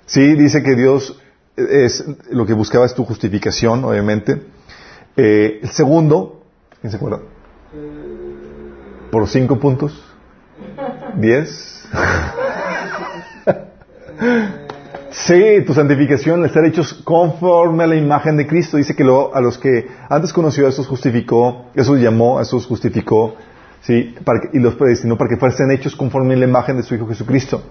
sí, 0.06 0.36
dice 0.36 0.64
que 0.64 0.76
Dios 0.76 1.22
es, 1.58 2.06
lo 2.32 2.46
que 2.46 2.54
buscaba 2.54 2.86
es 2.86 2.94
tu 2.94 3.04
justificación, 3.04 3.84
obviamente. 3.84 4.42
Eh, 5.18 5.60
el 5.64 5.70
segundo, 5.70 6.44
¿quién 6.80 6.92
se 6.92 6.98
acuerda? 6.98 7.20
Por 9.12 9.28
cinco 9.28 9.60
puntos. 9.60 10.04
¿Diez? 11.16 11.88
Sí, 15.10 15.64
tu 15.66 15.74
santificación, 15.74 16.46
estar 16.46 16.64
hechos 16.66 16.94
conforme 17.04 17.84
a 17.84 17.88
la 17.88 17.96
imagen 17.96 18.38
de 18.38 18.46
Cristo. 18.46 18.78
Dice 18.78 18.96
que 18.96 19.04
lo, 19.04 19.34
a 19.36 19.42
los 19.42 19.58
que 19.58 19.88
antes 20.10 20.32
conoció, 20.32 20.68
a 20.68 20.70
esos 20.70 20.88
justificó, 20.88 21.66
esos 21.74 22.00
llamó, 22.00 22.38
a 22.40 22.44
esos 22.44 22.66
justificó, 22.68 23.36
sí, 23.82 24.16
para 24.24 24.40
que- 24.42 24.58
y 24.58 24.62
los 24.62 24.76
predestinó 24.76 25.18
para 25.18 25.30
que 25.30 25.38
fuesen 25.38 25.72
hechos 25.72 25.96
conforme 25.96 26.36
a 26.36 26.38
la 26.38 26.46
imagen 26.46 26.78
de 26.78 26.84
su 26.84 26.94
Hijo 26.96 27.08
Jesucristo. 27.08 27.64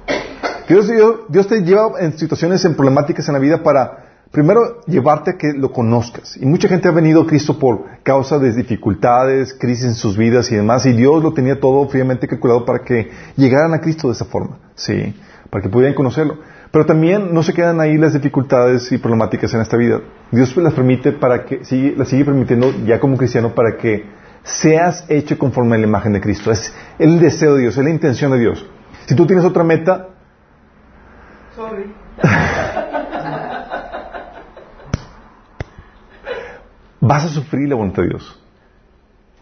Dios, 0.69 0.88
Dios, 0.88 1.17
Dios 1.29 1.47
te 1.47 1.61
lleva 1.62 1.93
en 2.00 2.19
situaciones, 2.19 2.65
en 2.65 2.75
problemáticas 2.75 3.29
en 3.29 3.35
la 3.35 3.41
vida 3.41 3.62
para, 3.62 4.06
primero, 4.37 4.83
llevarte 4.87 5.31
a 5.31 5.38
que 5.38 5.55
lo 5.55 5.73
conozcas. 5.73 6.37
Y 6.37 6.45
mucha 6.45 6.69
gente 6.69 6.87
ha 6.88 6.90
venido 6.90 7.23
a 7.23 7.26
Cristo 7.26 7.59
por 7.59 7.87
causa 8.02 8.38
de 8.38 8.52
dificultades, 8.52 9.57
crisis 9.59 9.87
en 9.87 9.95
sus 9.95 10.14
vidas 10.19 10.52
y 10.52 10.57
demás, 10.57 10.85
y 10.85 10.93
Dios 10.93 11.25
lo 11.25 11.33
tenía 11.33 11.59
todo 11.59 11.88
fríamente 11.88 12.28
calculado 12.28 12.66
para 12.66 12.81
que 12.81 13.11
llegaran 13.37 13.73
a 13.73 13.81
Cristo 13.81 14.09
de 14.09 14.12
esa 14.12 14.26
forma, 14.26 14.59
sí, 14.75 15.16
para 15.49 15.62
que 15.62 15.71
pudieran 15.71 15.95
conocerlo. 15.95 16.37
Pero 16.71 16.85
también 16.85 17.33
no 17.33 17.43
se 17.43 17.55
quedan 17.55 17.81
ahí 17.81 17.97
las 17.97 18.12
dificultades 18.12 18.93
y 18.93 18.99
problemáticas 18.99 19.55
en 19.55 19.62
esta 19.62 19.78
vida. 19.78 20.02
Dios 20.31 20.55
las 20.59 20.75
permite 20.75 21.12
para 21.12 21.47
que, 21.47 21.64
sigue, 21.64 21.95
las 21.97 22.09
sigue 22.09 22.26
permitiendo 22.26 22.71
ya 22.85 23.00
como 23.00 23.16
cristiano 23.16 23.55
para 23.55 23.78
que 23.78 24.05
seas 24.43 25.07
hecho 25.09 25.38
conforme 25.38 25.76
a 25.76 25.78
la 25.78 25.87
imagen 25.87 26.12
de 26.12 26.21
Cristo. 26.21 26.50
Es 26.50 26.75
el 26.99 27.19
deseo 27.21 27.55
de 27.55 27.62
Dios, 27.62 27.78
es 27.78 27.85
la 27.85 27.90
intención 27.90 28.33
de 28.33 28.38
Dios. 28.38 28.66
Si 29.07 29.16
tú 29.16 29.26
tienes 29.26 29.47
otra 29.47 29.64
meta, 29.64 30.09
Sorry. 31.57 31.90
vas 37.07 37.25
a 37.25 37.29
sufrir 37.29 37.69
la 37.69 37.75
voluntad 37.77 38.03
de 38.03 38.09
Dios. 38.11 38.41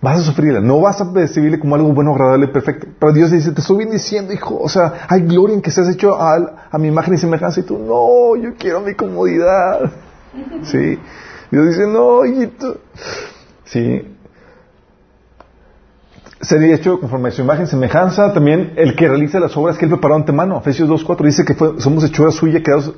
Vas 0.00 0.20
a 0.20 0.22
sufrirla. 0.22 0.60
No 0.60 0.80
vas 0.80 1.00
a 1.00 1.12
percibirle 1.12 1.58
como 1.58 1.74
algo 1.76 1.92
bueno, 1.94 2.12
agradable, 2.12 2.48
perfecto. 2.48 2.86
Pero 2.98 3.12
Dios 3.12 3.30
dice, 3.30 3.52
te 3.52 3.60
estoy 3.62 3.78
bendiciendo, 3.78 4.32
hijo. 4.34 4.58
O 4.60 4.68
sea, 4.68 5.06
hay 5.08 5.22
gloria 5.22 5.54
en 5.54 5.62
que 5.62 5.70
seas 5.70 5.88
hecho 5.88 6.14
a, 6.20 6.66
a 6.70 6.78
mi 6.78 6.88
imagen 6.88 7.14
y 7.14 7.18
semejanza. 7.18 7.60
Y 7.60 7.62
tú, 7.62 7.78
no, 7.78 8.36
yo 8.40 8.54
quiero 8.58 8.80
mi 8.80 8.94
comodidad. 8.94 9.90
Sí. 10.64 10.98
Dios 11.50 11.66
dice, 11.68 11.86
no, 11.86 12.24
hijito. 12.24 12.78
Sí. 13.64 14.02
Sería 16.40 16.74
hecho 16.74 16.98
conforme 17.00 17.28
a 17.28 17.32
su 17.32 17.42
imagen 17.42 17.64
y 17.64 17.68
semejanza. 17.68 18.32
También 18.34 18.72
el 18.76 18.96
que 18.96 19.08
realiza 19.08 19.38
las 19.40 19.56
obras 19.56 19.78
que 19.78 19.84
Él 19.86 19.90
preparó 19.92 20.16
antemano. 20.16 20.58
Efesios 20.58 20.88
2.4 20.88 21.24
dice 21.24 21.44
que 21.44 21.54
fue- 21.54 21.80
somos 21.80 22.04
hechura 22.04 22.30
suya, 22.32 22.62
creados 22.62 22.92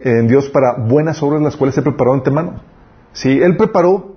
en 0.00 0.28
Dios 0.28 0.48
para 0.48 0.74
buenas 0.78 1.22
obras, 1.22 1.42
las 1.42 1.56
cuales 1.56 1.76
Él 1.76 1.82
preparó 1.84 2.14
antemano. 2.14 2.60
Sí, 3.12 3.30
Él 3.40 3.56
preparó 3.56 4.16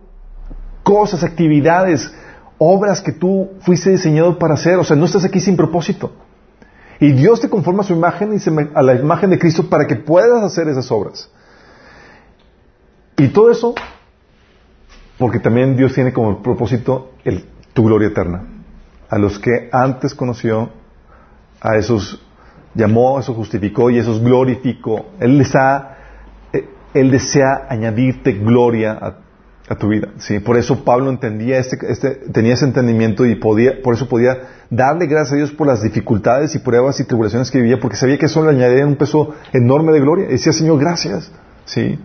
cosas, 0.84 1.24
actividades, 1.24 2.14
obras 2.58 3.02
que 3.02 3.12
tú 3.12 3.52
fuiste 3.62 3.90
diseñado 3.92 4.38
para 4.38 4.54
hacer. 4.56 4.78
O 4.78 4.84
sea, 4.84 4.96
no 4.96 5.06
estás 5.06 5.26
aquí 5.26 5.40
sin 5.40 5.56
propósito. 5.56 6.12
Y 7.00 7.14
Dios 7.14 7.42
te 7.42 7.50
conforma 7.50 7.82
a 7.82 7.86
su 7.86 7.94
imagen 7.94 8.34
y 8.34 8.76
a 8.76 8.82
la 8.84 8.94
imagen 8.94 9.32
de 9.32 9.40
Cristo 9.40 9.68
para 9.70 9.88
que 9.88 9.96
puedas 9.96 10.44
hacer 10.44 10.68
esas 10.68 10.92
obras. 10.92 11.30
Y 13.18 13.30
todo 13.30 13.50
eso, 13.52 13.74
porque 15.18 15.40
también 15.40 15.76
Dios 15.76 15.94
tiene 15.94 16.14
como 16.14 16.42
propósito 16.44 17.12
el- 17.24 17.46
tu 17.74 17.84
gloria 17.86 18.10
eterna. 18.10 18.44
A 19.10 19.18
los 19.18 19.40
que 19.40 19.70
antes 19.72 20.14
conoció, 20.14 20.70
a 21.60 21.76
esos 21.78 22.22
llamó, 22.76 23.18
a 23.18 23.22
esos 23.22 23.36
justificó 23.36 23.90
y 23.90 23.98
esos 23.98 24.22
glorificó. 24.22 25.08
Él 25.20 25.38
les 25.38 25.56
ha, 25.56 25.98
Él 26.94 27.12
desea 27.12 27.68
añadirte 27.70 28.34
gloria 28.34 28.92
a, 28.92 29.76
tu 29.80 29.88
vida. 29.88 30.10
¿sí? 30.18 30.40
Por 30.40 30.58
eso 30.58 30.84
Pablo 30.84 31.10
entendía 31.10 31.58
este, 31.58 31.78
este, 31.90 32.10
tenía 32.34 32.56
ese 32.56 32.66
entendimiento 32.66 33.26
y 33.26 33.36
podía, 33.36 33.82
por 33.82 33.94
eso 33.94 34.10
podía 34.10 34.66
darle 34.70 35.06
gracias 35.06 35.32
a 35.32 35.36
Dios 35.38 35.52
por 35.52 35.68
las 35.68 35.82
dificultades 35.82 36.54
y 36.56 36.60
pruebas 36.60 37.00
y 37.00 37.06
tribulaciones 37.06 37.50
que 37.50 37.62
vivía, 37.62 37.80
porque 37.80 37.96
sabía 37.96 38.18
que 38.18 38.26
eso 38.26 38.44
le 38.44 38.50
añadía 38.50 38.86
un 38.86 38.98
peso 38.98 39.34
enorme 39.54 39.94
de 39.94 40.02
gloria. 40.02 40.26
Y 40.26 40.34
decía, 40.34 40.52
Señor, 40.52 40.78
gracias. 40.78 41.32
¿sí? 41.64 41.98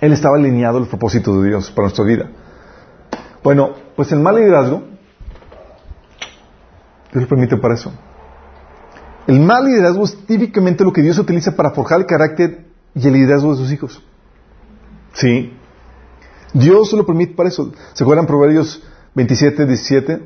Él 0.00 0.12
estaba 0.14 0.36
alineado 0.36 0.78
a 0.78 0.80
los 0.80 0.88
propósitos 0.88 1.42
de 1.42 1.48
Dios 1.48 1.70
para 1.72 1.86
nuestra 1.88 2.04
vida. 2.06 2.30
Bueno, 3.42 3.74
pues 3.96 4.12
el 4.12 4.20
mal 4.20 4.36
liderazgo, 4.36 4.82
Dios 7.12 7.22
lo 7.22 7.28
permite 7.28 7.56
para 7.58 7.74
eso. 7.74 7.92
El 9.26 9.40
mal 9.40 9.64
liderazgo 9.64 10.04
es 10.04 10.26
típicamente 10.26 10.84
lo 10.84 10.92
que 10.92 11.02
Dios 11.02 11.18
utiliza 11.18 11.54
para 11.54 11.70
forjar 11.70 12.00
el 12.00 12.06
carácter 12.06 12.69
y 12.94 13.06
el 13.06 13.12
liderazgo 13.14 13.52
de 13.52 13.56
sus 13.58 13.72
hijos. 13.72 14.02
Sí. 15.12 15.52
Dios 16.52 16.92
lo 16.92 17.06
permite 17.06 17.34
para 17.34 17.48
eso. 17.48 17.72
¿Se 17.92 18.02
acuerdan 18.04 18.26
Proverbios 18.26 18.82
27, 19.14 19.66
17? 19.66 20.20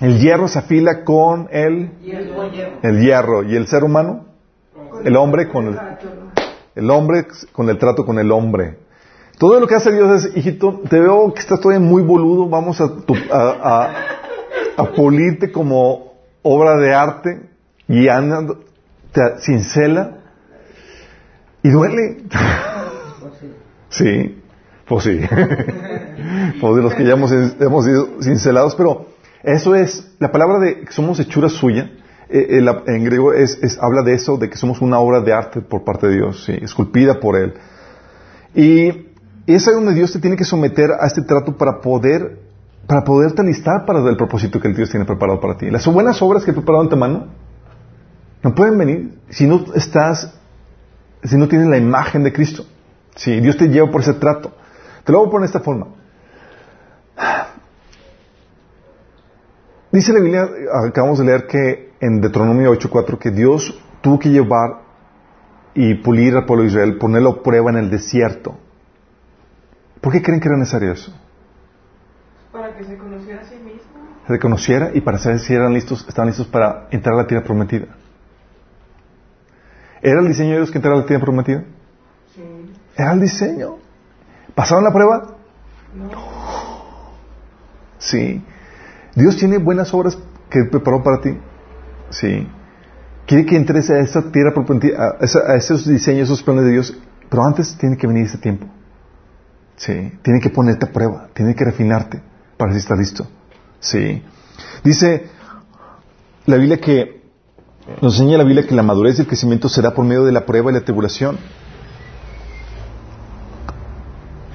El 0.00 0.18
hierro 0.18 0.46
se 0.48 0.58
afila 0.58 1.04
con 1.04 1.48
el, 1.50 1.90
el 2.82 3.00
hierro. 3.00 3.42
¿Y 3.42 3.56
el 3.56 3.66
ser 3.66 3.82
humano? 3.84 4.26
El 5.04 5.16
hombre 5.16 5.48
con 5.48 5.66
el, 5.68 5.78
el 6.74 6.90
hombre 6.90 7.26
con 7.52 7.68
el 7.70 7.78
trato 7.78 8.04
con 8.04 8.18
el 8.18 8.30
hombre. 8.30 8.78
Todo 9.38 9.60
lo 9.60 9.66
que 9.66 9.74
hace 9.74 9.92
Dios 9.92 10.24
es, 10.24 10.36
hijito, 10.36 10.80
te 10.88 10.98
veo 11.00 11.32
que 11.34 11.40
estás 11.40 11.60
todavía 11.60 11.84
muy 11.86 12.02
boludo, 12.02 12.48
vamos 12.48 12.80
a, 12.80 12.88
tu- 12.96 13.14
a, 13.30 13.84
a- 13.84 13.94
a 14.78 14.92
pulirte 14.92 15.50
como 15.52 16.14
obra 16.42 16.76
de 16.76 16.94
arte 16.94 17.50
y 17.88 18.08
anda, 18.08 18.54
te 19.12 19.20
cincela 19.40 20.18
y 21.66 21.70
duele. 21.70 22.22
Sí. 23.88 24.42
Pues 24.86 25.04
sí. 25.04 25.20
pues 26.60 26.76
de 26.76 26.82
los 26.82 26.94
que 26.94 27.04
ya 27.04 27.12
hemos, 27.14 27.32
hemos 27.32 27.84
sido 27.84 28.08
cincelados, 28.20 28.74
pero 28.74 29.06
eso 29.42 29.74
es, 29.74 30.12
la 30.18 30.30
palabra 30.32 30.58
de 30.58 30.80
que 30.80 30.92
somos 30.92 31.18
hechura 31.20 31.48
suya, 31.48 31.90
eh, 32.28 32.58
eh, 32.60 32.82
en 32.88 33.04
griego 33.04 33.32
es, 33.32 33.58
es- 33.62 33.78
habla 33.80 34.02
de 34.02 34.14
eso, 34.14 34.36
de 34.36 34.50
que 34.50 34.56
somos 34.56 34.80
una 34.82 34.98
obra 34.98 35.20
de 35.20 35.32
arte 35.32 35.60
por 35.60 35.84
parte 35.84 36.08
de 36.08 36.14
Dios, 36.16 36.44
sí, 36.44 36.52
esculpida 36.60 37.20
por 37.20 37.36
Él. 37.36 37.54
Y, 38.54 39.06
es 39.46 39.66
ahí 39.68 39.74
donde 39.74 39.94
Dios 39.94 40.12
te 40.12 40.18
tiene 40.18 40.36
que 40.36 40.44
someter 40.44 40.90
a 41.00 41.06
este 41.06 41.22
trato 41.22 41.56
para 41.56 41.80
poder, 41.80 42.40
para 42.88 43.02
poderte 43.04 43.42
alistar 43.42 43.84
para 43.86 44.00
el 44.08 44.16
propósito 44.16 44.60
que 44.60 44.68
el 44.68 44.74
Dios 44.74 44.90
tiene 44.90 45.06
preparado 45.06 45.40
para 45.40 45.56
ti. 45.56 45.70
Las 45.70 45.86
buenas 45.86 46.20
obras 46.22 46.44
que 46.44 46.50
he 46.50 46.54
preparado 46.54 46.82
antemano 46.82 47.28
no 48.42 48.54
pueden 48.54 48.76
venir 48.76 49.18
si 49.30 49.46
no 49.46 49.64
estás, 49.74 50.34
si 51.28 51.36
no 51.36 51.48
tienes 51.48 51.68
la 51.68 51.78
imagen 51.78 52.22
de 52.22 52.32
Cristo. 52.32 52.64
Sí, 53.14 53.40
Dios 53.40 53.56
te 53.56 53.68
lleva 53.68 53.90
por 53.90 54.02
ese 54.02 54.14
trato. 54.14 54.52
Te 55.04 55.12
lo 55.12 55.18
voy 55.18 55.28
a 55.28 55.30
poner 55.30 55.48
de 55.48 55.56
esta 55.56 55.60
forma. 55.60 55.86
Dice 59.90 60.12
la 60.12 60.20
Biblia, 60.20 60.46
acabamos 60.88 61.18
de 61.18 61.24
leer 61.24 61.46
que 61.46 61.94
en 62.00 62.20
Deuteronomio 62.20 62.70
8:4 62.72 63.18
que 63.18 63.30
Dios 63.30 63.80
tuvo 64.02 64.18
que 64.18 64.28
llevar 64.28 64.82
y 65.74 65.94
pulir 65.94 66.36
al 66.36 66.44
pueblo 66.44 66.64
de 66.64 66.70
Israel, 66.70 66.98
ponerlo 66.98 67.30
a 67.30 67.42
prueba 67.42 67.70
en 67.70 67.76
el 67.78 67.90
desierto. 67.90 68.58
¿Por 70.00 70.12
qué 70.12 70.22
creen 70.22 70.40
que 70.40 70.48
era 70.48 70.56
necesario 70.56 70.92
eso? 70.92 71.14
Para 72.52 72.76
que 72.76 72.84
se 72.84 72.96
conociera 72.96 73.40
a 73.40 73.44
sí 73.44 73.56
mismo. 73.56 73.80
Se 74.26 74.32
reconociera 74.32 74.90
y 74.92 75.00
para 75.00 75.18
saber 75.18 75.38
si 75.38 75.54
eran 75.54 75.72
listos, 75.72 76.04
estaban 76.08 76.28
listos 76.28 76.46
para 76.46 76.88
entrar 76.90 77.14
a 77.14 77.22
la 77.22 77.26
tierra 77.26 77.44
prometida. 77.44 77.95
¿Era 80.06 80.20
el 80.20 80.28
diseño 80.28 80.50
de 80.50 80.56
Dios 80.58 80.70
que 80.70 80.78
entrara 80.78 80.98
a 80.98 81.00
la 81.00 81.06
tierra 81.06 81.24
prometida? 81.24 81.64
Sí. 82.32 82.40
Era 82.96 83.10
el 83.10 83.20
diseño. 83.20 83.78
¿Pasaron 84.54 84.84
la 84.84 84.92
prueba? 84.92 85.36
No. 85.92 87.10
Sí. 87.98 88.40
Dios 89.16 89.36
tiene 89.36 89.58
buenas 89.58 89.92
obras 89.92 90.16
que 90.48 90.60
preparó 90.70 91.02
para 91.02 91.20
ti. 91.20 91.36
Sí. 92.10 92.46
Quiere 93.26 93.46
que 93.46 93.56
entres 93.56 93.90
a 93.90 93.98
esa 93.98 94.30
tierra 94.30 94.54
prometida, 94.54 94.96
a, 95.18 95.52
a 95.52 95.56
esos 95.56 95.84
diseños, 95.84 96.28
esos 96.28 96.44
planes 96.44 96.66
de 96.66 96.70
Dios, 96.70 96.96
pero 97.28 97.42
antes 97.42 97.76
tiene 97.76 97.96
que 97.96 98.06
venir 98.06 98.26
ese 98.26 98.38
tiempo. 98.38 98.68
Sí. 99.74 100.12
Tiene 100.22 100.38
que 100.40 100.50
ponerte 100.50 100.86
a 100.86 100.92
prueba, 100.92 101.30
tiene 101.34 101.52
que 101.56 101.64
refinarte 101.64 102.22
para 102.56 102.70
si 102.70 102.78
estás 102.78 102.96
listo. 102.96 103.26
Sí. 103.80 104.22
Dice 104.84 105.26
la 106.44 106.58
Biblia 106.58 106.78
que, 106.78 107.25
nos 108.00 108.14
enseña 108.14 108.38
la 108.38 108.44
Biblia 108.44 108.66
que 108.66 108.74
la 108.74 108.82
madurez 108.82 109.18
y 109.18 109.22
el 109.22 109.26
crecimiento 109.28 109.68
será 109.68 109.94
por 109.94 110.04
medio 110.04 110.24
de 110.24 110.32
la 110.32 110.44
prueba 110.46 110.70
y 110.70 110.74
la 110.74 110.80
tribulación. 110.82 111.38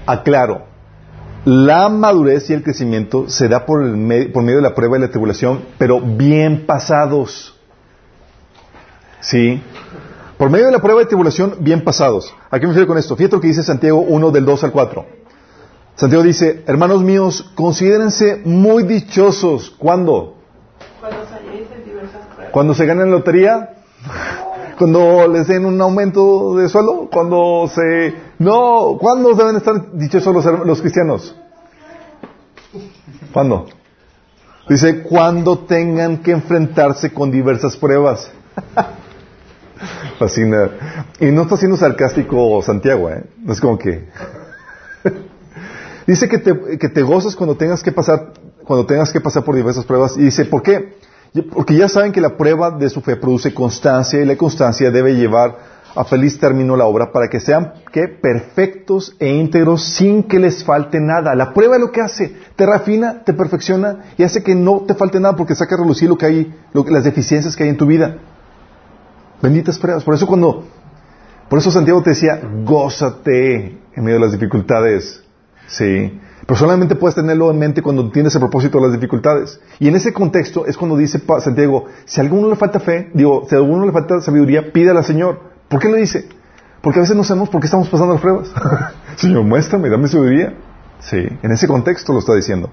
Aclaro, 0.05 0.63
La 1.43 1.89
madurez 1.89 2.49
y 2.51 2.53
el 2.53 2.61
crecimiento 2.63 3.27
se 3.27 3.47
da 3.47 3.65
por, 3.65 3.81
el 3.83 3.97
me- 3.97 4.25
por 4.27 4.43
medio 4.43 4.57
de 4.57 4.61
la 4.63 4.75
prueba 4.75 4.97
y 4.97 5.01
la 5.01 5.09
tribulación, 5.09 5.61
pero 5.79 5.99
bien 5.99 6.65
pasados. 6.67 7.55
¿Sí? 9.21 9.59
Por 10.37 10.49
medio 10.51 10.67
de 10.67 10.71
la 10.71 10.79
prueba 10.81 11.01
y 11.01 11.05
tribulación, 11.05 11.55
bien 11.59 11.83
pasados. 11.83 12.31
¿A 12.51 12.59
qué 12.59 12.67
me 12.67 12.73
refiero 12.73 12.87
con 12.87 12.97
esto? 12.99 13.15
Fíjate 13.15 13.35
lo 13.37 13.41
que 13.41 13.47
dice 13.47 13.63
Santiago 13.63 14.01
1 14.01 14.29
del 14.31 14.45
2 14.45 14.63
al 14.65 14.71
4. 14.71 15.05
Santiago 15.95 16.23
dice, 16.23 16.63
hermanos 16.67 17.01
míos, 17.03 17.51
considérense 17.55 18.41
muy 18.45 18.83
dichosos. 18.83 19.71
¿Cuándo? 19.77 20.35
Cuando 20.99 21.25
salléis 21.27 21.67
en 21.75 21.85
diversas 21.85 22.21
pruebas. 22.35 22.40
Cuando 22.51 22.73
se 22.73 22.85
ganen 22.85 23.11
la 23.11 23.17
lotería, 23.17 23.69
cuando 24.77 25.27
les 25.27 25.47
den 25.47 25.65
un 25.65 25.79
aumento 25.79 26.55
de 26.55 26.67
sueldo, 26.67 27.09
cuando 27.11 27.69
se... 27.73 28.15
No, 28.39 28.97
¿cuándo 28.99 29.33
deben 29.35 29.55
estar 29.55 29.91
dichosos 29.93 30.45
los 30.65 30.81
cristianos? 30.81 31.35
¿Cuándo? 33.31 33.67
Dice, 34.67 35.03
cuando 35.03 35.59
tengan 35.59 36.17
que 36.17 36.31
enfrentarse 36.31 37.13
con 37.13 37.31
diversas 37.31 37.77
pruebas. 37.77 38.31
Fascina. 40.19 40.71
Y 41.19 41.27
no 41.27 41.43
está 41.43 41.57
siendo 41.57 41.77
sarcástico 41.77 42.61
Santiago, 42.61 43.09
¿eh? 43.09 43.23
No 43.43 43.53
es 43.53 43.61
como 43.61 43.77
que... 43.77 44.07
Dice 46.07 46.27
que 46.27 46.37
te, 46.37 46.77
que 46.77 46.89
te 46.89 47.01
gozas 47.01 47.35
cuando 47.35 47.55
tengas 47.55 47.83
que 47.83 47.91
pasar, 47.91 48.33
cuando 48.63 48.85
tengas 48.85 49.11
que 49.11 49.21
pasar 49.21 49.43
por 49.43 49.55
diversas 49.55 49.85
pruebas. 49.85 50.17
Y 50.17 50.23
dice, 50.23 50.45
¿por 50.45 50.63
qué? 50.63 50.95
Porque 51.53 51.75
ya 51.75 51.87
saben 51.87 52.11
que 52.11 52.19
la 52.19 52.35
prueba 52.35 52.71
de 52.71 52.89
su 52.89 53.01
fe 53.01 53.15
produce 53.15 53.53
constancia 53.53 54.21
y 54.21 54.25
la 54.25 54.35
constancia 54.35 54.91
debe 54.91 55.15
llevar 55.15 55.71
a 55.95 56.03
feliz 56.03 56.39
término 56.39 56.75
la 56.75 56.85
obra 56.85 57.11
para 57.11 57.29
que 57.29 57.39
sean 57.39 57.73
¿qué? 57.91 58.07
perfectos 58.07 59.15
e 59.19 59.29
íntegros 59.29 59.83
sin 59.83 60.23
que 60.23 60.39
les 60.39 60.63
falte 60.63 60.99
nada. 60.99 61.35
La 61.35 61.53
prueba 61.53 61.75
es 61.75 61.81
lo 61.81 61.91
que 61.91 62.01
hace, 62.01 62.35
te 62.55 62.65
refina, 62.65 63.23
te 63.23 63.33
perfecciona 63.33 64.13
y 64.17 64.23
hace 64.23 64.43
que 64.43 64.55
no 64.55 64.81
te 64.81 64.93
falte 64.93 65.19
nada 65.19 65.35
porque 65.35 65.55
saca 65.55 65.75
a 65.75 65.79
relucir 65.79 66.09
lo 66.09 66.17
que 66.17 66.25
hay, 66.25 66.55
lo 66.73 66.83
las 66.89 67.03
deficiencias 67.03 67.55
que 67.55 67.63
hay 67.63 67.69
en 67.69 67.77
tu 67.77 67.85
vida. 67.85 68.17
Benditas 69.41 69.77
pruebas. 69.79 70.03
Por 70.03 70.13
eso 70.13 70.27
cuando, 70.27 70.65
por 71.49 71.59
eso 71.59 71.71
Santiago 71.71 72.01
te 72.03 72.11
decía, 72.11 72.41
gózate 72.63 73.79
en 73.93 74.03
medio 74.03 74.19
de 74.19 74.25
las 74.25 74.31
dificultades. 74.33 75.23
Sí. 75.67 76.19
Pero 76.45 76.59
solamente 76.59 76.95
puedes 76.95 77.15
tenerlo 77.15 77.51
en 77.51 77.59
mente 77.59 77.81
cuando 77.81 78.01
entiendes 78.01 78.33
el 78.35 78.41
propósito 78.41 78.79
de 78.79 78.85
las 78.85 78.93
dificultades. 78.93 79.59
Y 79.79 79.87
en 79.87 79.95
ese 79.95 80.11
contexto 80.11 80.65
es 80.65 80.75
cuando 80.75 80.97
dice 80.97 81.21
Santiago, 81.39 81.85
si 82.05 82.19
a 82.19 82.23
alguno 82.23 82.49
le 82.49 82.55
falta 82.55 82.79
fe, 82.79 83.11
digo, 83.13 83.45
si 83.47 83.55
a 83.55 83.59
alguno 83.59 83.85
le 83.85 83.91
falta 83.91 84.21
sabiduría, 84.21 84.71
pídala 84.71 84.99
al 84.99 85.05
Señor. 85.05 85.39
¿Por 85.69 85.79
qué 85.79 85.89
lo 85.89 85.95
dice? 85.95 86.27
Porque 86.81 86.99
a 86.99 87.03
veces 87.03 87.15
no 87.15 87.23
sabemos 87.23 87.49
por 87.49 87.61
qué 87.61 87.67
estamos 87.67 87.87
pasando 87.89 88.13
las 88.13 88.21
pruebas. 88.21 88.51
Señor, 89.15 89.43
muéstrame, 89.43 89.89
dame 89.89 90.07
sabiduría. 90.07 90.55
Sí, 90.99 91.17
en 91.17 91.51
ese 91.51 91.67
contexto 91.67 92.13
lo 92.13 92.19
está 92.19 92.33
diciendo. 92.33 92.69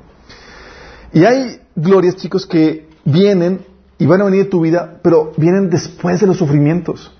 Y 1.12 1.24
hay 1.24 1.60
glorias, 1.76 2.16
chicos, 2.16 2.46
que 2.46 2.88
vienen 3.04 3.64
y 3.98 4.06
van 4.06 4.20
a 4.20 4.24
venir 4.24 4.44
de 4.44 4.50
tu 4.50 4.60
vida, 4.60 5.00
pero 5.02 5.32
vienen 5.36 5.70
después 5.70 6.20
de 6.20 6.26
los 6.26 6.36
sufrimientos. 6.36 7.12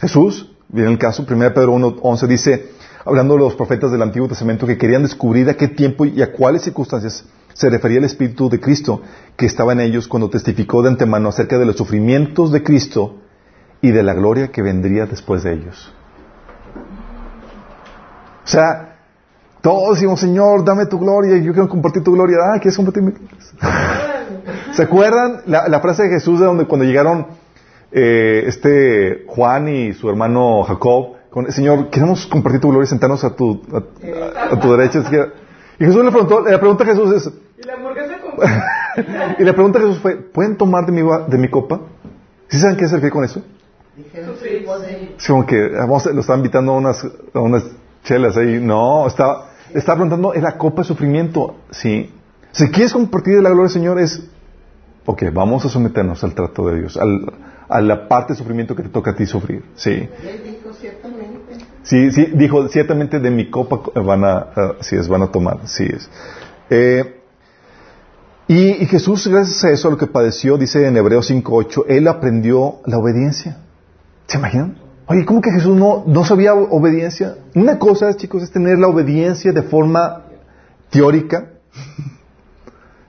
Jesús, 0.00 0.52
viene 0.68 0.90
el 0.90 0.98
caso, 0.98 1.26
1 1.28 1.54
Pedro 1.54 1.74
1.11 1.74 2.26
dice, 2.26 2.70
hablando 3.08 3.34
de 3.34 3.40
los 3.40 3.54
profetas 3.54 3.90
del 3.90 4.02
Antiguo 4.02 4.28
Testamento 4.28 4.66
que 4.66 4.78
querían 4.78 5.02
descubrir 5.02 5.48
a 5.48 5.54
qué 5.54 5.68
tiempo 5.68 6.04
y 6.04 6.22
a 6.22 6.32
cuáles 6.32 6.62
circunstancias 6.62 7.24
se 7.54 7.70
refería 7.70 7.98
el 7.98 8.04
Espíritu 8.04 8.48
de 8.48 8.60
Cristo 8.60 9.02
que 9.36 9.46
estaba 9.46 9.72
en 9.72 9.80
ellos 9.80 10.06
cuando 10.06 10.30
testificó 10.30 10.82
de 10.82 10.90
antemano 10.90 11.30
acerca 11.30 11.58
de 11.58 11.64
los 11.64 11.76
sufrimientos 11.76 12.52
de 12.52 12.62
Cristo 12.62 13.16
y 13.80 13.90
de 13.90 14.02
la 14.02 14.14
gloria 14.14 14.48
que 14.48 14.62
vendría 14.62 15.06
después 15.06 15.42
de 15.42 15.54
ellos. 15.54 15.92
O 18.44 18.48
sea, 18.48 18.96
todos 19.60 19.96
decimos, 19.96 20.20
Señor, 20.20 20.64
dame 20.64 20.86
tu 20.86 20.98
gloria, 20.98 21.36
yo 21.36 21.52
quiero 21.52 21.68
compartir 21.68 22.02
tu 22.02 22.12
gloria. 22.12 22.38
Ah, 22.54 22.58
¿quieres 22.60 22.76
compartir 22.76 23.02
mi? 23.02 23.12
¿Se 24.72 24.82
acuerdan 24.82 25.42
la, 25.46 25.68
la 25.68 25.80
frase 25.80 26.04
de 26.04 26.10
Jesús 26.10 26.40
de 26.40 26.46
donde 26.46 26.66
cuando 26.66 26.84
llegaron 26.84 27.26
eh, 27.90 28.44
este 28.46 29.24
Juan 29.26 29.68
y 29.68 29.94
su 29.94 30.08
hermano 30.08 30.62
Jacob, 30.64 31.17
con, 31.44 31.52
Señor, 31.52 31.90
queremos 31.90 32.26
compartir 32.26 32.60
tu 32.60 32.68
gloria 32.68 32.84
y 32.84 32.88
sentarnos 32.88 33.22
a 33.24 33.34
tu, 33.34 33.62
a, 33.72 34.54
a 34.54 34.60
tu 34.60 34.72
derecha? 34.76 34.98
izquierda"? 35.00 35.32
Y 35.78 35.84
Jesús 35.84 36.04
le 36.04 36.10
preguntó, 36.10 36.40
la 36.40 36.58
pregunta 36.58 36.84
a 36.84 36.86
Jesús 36.86 37.14
es, 37.14 37.30
Y 39.38 39.44
la 39.44 39.50
y 39.50 39.52
pregunta 39.52 39.78
a 39.78 39.82
Jesús 39.82 39.98
fue, 40.00 40.16
¿pueden 40.16 40.56
tomar 40.56 40.86
de 40.86 40.92
mi, 40.92 41.02
de 41.28 41.38
mi 41.38 41.48
copa? 41.48 41.80
¿Sí 42.48 42.58
saben 42.58 42.76
qué 42.76 42.86
se 42.88 42.94
refiere 42.96 43.12
con 43.12 43.24
eso? 43.24 43.42
Es 45.18 45.26
como 45.26 45.44
que 45.46 45.68
vamos, 45.68 46.06
lo 46.06 46.20
estaba 46.20 46.36
invitando 46.38 46.72
a 46.72 46.76
unas, 46.76 47.04
a 47.34 47.40
unas 47.40 47.64
chelas 48.04 48.36
ahí. 48.36 48.58
No, 48.60 49.06
está, 49.06 49.50
está 49.74 49.92
preguntando, 49.94 50.34
¿es 50.34 50.42
la 50.42 50.56
copa 50.56 50.82
de 50.82 50.88
sufrimiento? 50.88 51.56
Sí. 51.70 52.12
Si 52.52 52.70
quieres 52.70 52.92
compartir 52.92 53.36
de 53.36 53.42
la 53.42 53.50
gloria 53.50 53.64
del 53.64 53.72
Señor 53.72 53.98
es, 54.00 54.22
ok, 55.04 55.24
vamos 55.32 55.64
a 55.64 55.68
someternos 55.68 56.22
al 56.24 56.34
trato 56.34 56.68
de 56.68 56.80
Dios, 56.80 56.96
al- 56.96 57.32
a 57.68 57.80
la 57.82 58.08
parte 58.08 58.32
de 58.32 58.38
sufrimiento 58.38 58.74
que 58.74 58.82
te 58.84 58.88
toca 58.88 59.10
a 59.10 59.14
ti 59.14 59.26
sufrir. 59.26 59.62
Sí. 59.74 60.08
Ciertamente. 60.80 61.56
Sí, 61.82 62.10
sí, 62.12 62.26
dijo, 62.34 62.68
ciertamente 62.68 63.18
de 63.18 63.30
mi 63.30 63.50
copa 63.50 63.80
van 64.00 64.24
a, 64.24 64.36
ah, 64.54 64.72
sí 64.80 64.96
es, 64.96 65.08
van 65.08 65.22
a 65.22 65.32
tomar, 65.32 65.60
sí 65.66 65.84
es. 65.84 66.08
Eh, 66.70 67.20
y, 68.46 68.82
y 68.82 68.86
Jesús, 68.86 69.26
gracias 69.26 69.64
a 69.64 69.70
eso, 69.70 69.88
a 69.88 69.90
lo 69.90 69.96
que 69.98 70.06
padeció, 70.06 70.56
dice 70.56 70.86
en 70.86 70.96
Hebreos 70.96 71.30
5.8, 71.30 71.84
Él 71.88 72.06
aprendió 72.08 72.76
la 72.86 72.98
obediencia. 72.98 73.58
¿Se 74.26 74.38
imaginan? 74.38 74.78
Oye, 75.06 75.24
¿cómo 75.24 75.40
que 75.40 75.50
Jesús 75.50 75.74
no, 75.76 76.04
no 76.06 76.24
sabía 76.24 76.54
obediencia? 76.54 77.36
Una 77.54 77.78
cosa, 77.78 78.14
chicos, 78.16 78.42
es 78.42 78.50
tener 78.50 78.78
la 78.78 78.88
obediencia 78.88 79.52
de 79.52 79.62
forma 79.62 80.24
teórica. 80.90 81.50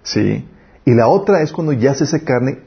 Sí. 0.04 0.48
Y 0.86 0.94
la 0.94 1.08
otra 1.08 1.42
es 1.42 1.52
cuando 1.52 1.74
ya 1.74 1.94
se 1.94 2.06
hace 2.06 2.24
carne 2.24 2.60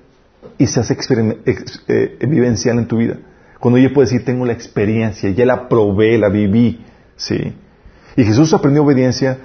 y 0.59 0.67
se 0.67 0.81
hace 0.81 0.93
ex- 0.95 1.83
eh, 1.89 2.19
vivencial 2.29 2.79
en 2.79 2.87
tu 2.87 2.99
vida. 2.99 3.17
Cuando 3.63 3.79
yo 3.79 3.93
puedo 3.95 4.05
decir, 4.05 4.25
tengo 4.25 4.45
la 4.45 4.55
experiencia, 4.55 5.31
ya 5.31 5.47
la 5.47 5.69
probé, 5.69 6.19
la 6.19 6.29
viví. 6.29 6.85
Sí. 7.15 7.55
Y 8.17 8.25
Jesús 8.25 8.53
aprendió 8.53 8.83
obediencia, 8.83 9.39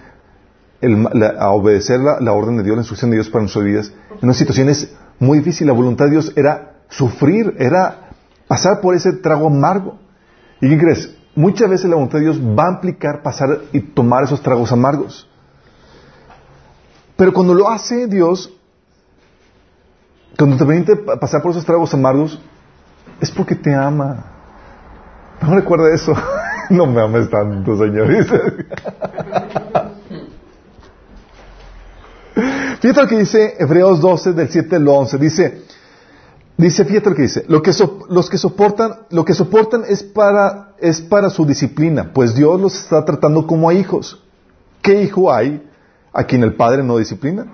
a 1.40 1.50
obedecer 1.52 2.00
la, 2.00 2.20
la 2.20 2.34
orden 2.34 2.58
de 2.58 2.64
Dios, 2.64 2.78
la 2.78 2.82
instrucción 2.82 3.12
de 3.12 3.18
Dios 3.18 3.30
para 3.30 3.44
nuestras 3.44 3.64
vidas, 3.64 3.94
en 4.10 4.24
unas 4.24 4.38
situaciones 4.38 4.92
muy 5.20 5.38
difíciles. 5.38 5.68
La 5.68 5.74
voluntad 5.74 6.06
de 6.06 6.12
Dios 6.12 6.34
era 6.36 6.78
sufrir, 6.90 7.56
era 7.60 8.10
pasar 8.48 8.82
por 8.82 8.96
ese 8.96 9.14
trago 9.14 9.46
amargo. 9.46 10.00
¿Y 10.62 10.68
qué 10.70 10.80
crees? 10.80 11.16
Muchas 11.36 11.70
veces 11.70 11.88
la 11.88 11.96
voluntad 11.98 12.18
de 12.18 12.24
Dios 12.26 12.42
va 12.42 12.70
a 12.70 12.72
implicar 12.72 13.22
pasar 13.22 13.60
y 13.72 13.82
tomar 13.82 14.24
esos 14.24 14.42
tragos 14.42 14.72
amargos. 14.72 15.30
Pero 17.16 17.32
cuando 17.34 17.54
lo 17.54 17.70
hace 17.70 18.08
Dios, 18.08 18.52
cuando 20.40 20.58
te 20.58 20.66
permite 20.66 20.96
pa- 20.96 21.20
pasar 21.20 21.44
por 21.44 21.52
esos 21.52 21.66
tragos 21.66 21.94
amargos, 21.94 22.42
es 23.22 23.32
porque 23.32 23.56
te 23.56 23.74
ama. 23.74 24.26
No 25.42 25.56
recuerda 25.56 25.94
eso. 25.94 26.14
No 26.70 26.86
me 26.86 27.02
ames 27.02 27.30
tanto, 27.30 27.78
Señor. 27.78 28.08
Fíjate 32.82 33.02
lo 33.02 33.08
que 33.08 33.18
dice 33.20 33.56
Hebreos 33.58 34.00
12, 34.02 34.34
del 34.34 34.50
7 34.50 34.76
al 34.76 34.88
11. 34.88 35.18
Dice, 35.18 35.62
dice, 36.58 36.86
fíjate 36.86 37.10
lo 37.10 37.16
que 37.16 37.22
dice. 37.24 37.46
Lo 37.48 37.62
que 37.62 37.74
so- 37.74 38.00
los 38.10 38.30
que 38.30 38.38
soportan, 38.38 38.96
lo 39.10 39.26
que 39.26 39.34
soportan 39.34 39.84
es 39.88 40.04
para, 40.04 40.74
es 40.80 41.02
para 41.02 41.30
su 41.30 41.46
disciplina, 41.46 42.12
pues 42.14 42.36
Dios 42.36 42.60
los 42.62 42.76
está 42.76 43.04
tratando 43.06 43.48
como 43.48 43.70
a 43.70 43.74
hijos. 43.74 44.24
¿Qué 44.82 45.02
hijo 45.02 45.34
hay 45.34 45.68
a 46.14 46.24
quien 46.26 46.44
el 46.44 46.54
padre 46.56 46.84
no 46.84 46.98
disciplina? 46.98 47.48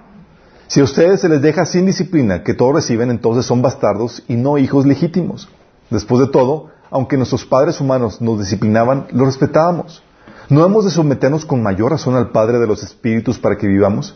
Si 0.74 0.80
a 0.80 0.86
ustedes 0.86 1.22
se 1.22 1.30
les 1.30 1.40
deja 1.40 1.68
sin 1.68 1.86
disciplina 1.86 2.42
que 2.42 2.56
todos 2.56 2.74
reciben, 2.74 3.12
entonces 3.12 3.46
son 3.46 3.62
bastardos 3.62 4.24
y 4.28 4.34
no 4.34 4.58
hijos 4.58 4.88
legítimos. 4.88 5.48
Después 5.92 6.20
de 6.20 6.32
todo, 6.32 6.72
aunque 6.90 7.16
nuestros 7.16 7.46
padres 7.46 7.80
humanos 7.80 8.22
nos 8.22 8.40
disciplinaban, 8.40 9.06
los 9.12 9.28
respetábamos. 9.28 10.02
¿No 10.50 10.66
hemos 10.66 10.84
de 10.86 10.90
someternos 10.90 11.46
con 11.46 11.62
mayor 11.62 11.92
razón 11.92 12.16
al 12.16 12.32
Padre 12.32 12.58
de 12.58 12.66
los 12.66 12.82
Espíritus 12.82 13.38
para 13.38 13.56
que 13.56 13.68
vivamos? 13.68 14.16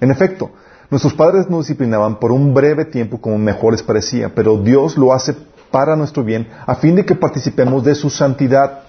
En 0.00 0.10
efecto, 0.10 0.50
nuestros 0.88 1.12
padres 1.12 1.50
nos 1.50 1.66
disciplinaban 1.66 2.18
por 2.18 2.32
un 2.32 2.54
breve 2.54 2.86
tiempo 2.86 3.20
como 3.20 3.36
mejor 3.36 3.74
les 3.74 3.82
parecía, 3.82 4.34
pero 4.34 4.56
Dios 4.56 4.96
lo 4.96 5.12
hace 5.12 5.36
para 5.70 5.94
nuestro 5.94 6.24
bien, 6.24 6.48
a 6.66 6.74
fin 6.76 6.96
de 6.96 7.04
que 7.04 7.16
participemos 7.16 7.84
de 7.84 7.94
su 7.94 8.08
santidad. 8.08 8.84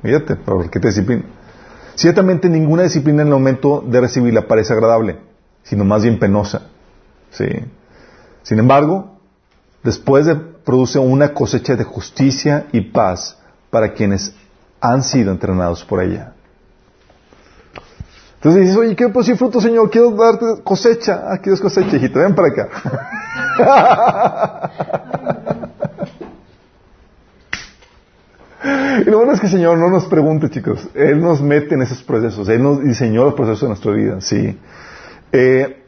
Fíjate, 0.00 0.36
¿por 0.36 0.70
qué 0.70 0.80
te 0.80 0.88
disciplina? 0.88 1.24
Ciertamente 1.96 2.48
ninguna 2.48 2.84
disciplina 2.84 3.20
en 3.20 3.28
el 3.28 3.34
momento 3.34 3.84
de 3.86 4.00
recibirla 4.00 4.48
parece 4.48 4.72
agradable, 4.72 5.31
sino 5.62 5.84
más 5.84 6.02
bien 6.02 6.18
penosa. 6.18 6.62
¿Sí? 7.30 7.46
Sin 8.42 8.58
embargo, 8.58 9.18
después 9.82 10.26
de, 10.26 10.34
produce 10.34 10.98
una 10.98 11.32
cosecha 11.32 11.76
de 11.76 11.84
justicia 11.84 12.66
y 12.72 12.80
paz 12.80 13.38
para 13.70 13.92
quienes 13.92 14.34
han 14.80 15.02
sido 15.02 15.30
entrenados 15.30 15.84
por 15.84 16.02
ella. 16.02 16.32
Entonces 18.42 18.62
dices, 18.62 18.76
oye, 18.76 18.96
quiero 18.96 19.12
producir 19.12 19.36
fruto, 19.36 19.60
Señor, 19.60 19.88
quiero 19.88 20.10
darte 20.10 20.64
cosecha. 20.64 21.22
Ah, 21.28 21.38
quieres 21.38 21.60
cosecha, 21.60 21.96
hijito, 21.96 22.18
ven 22.18 22.34
para 22.34 22.48
acá. 22.48 22.68
y 29.06 29.10
lo 29.10 29.18
bueno 29.18 29.34
es 29.34 29.38
que 29.40 29.46
el 29.46 29.52
Señor 29.52 29.78
no 29.78 29.90
nos 29.90 30.06
pregunte, 30.06 30.50
chicos. 30.50 30.88
Él 30.94 31.20
nos 31.20 31.40
mete 31.40 31.76
en 31.76 31.82
esos 31.82 32.02
procesos. 32.02 32.48
Él 32.48 32.64
nos 32.64 32.82
diseñó 32.82 33.22
los 33.22 33.34
procesos 33.34 33.60
de 33.60 33.68
nuestra 33.68 33.92
vida, 33.92 34.20
sí. 34.20 34.58
Eh, 35.32 35.84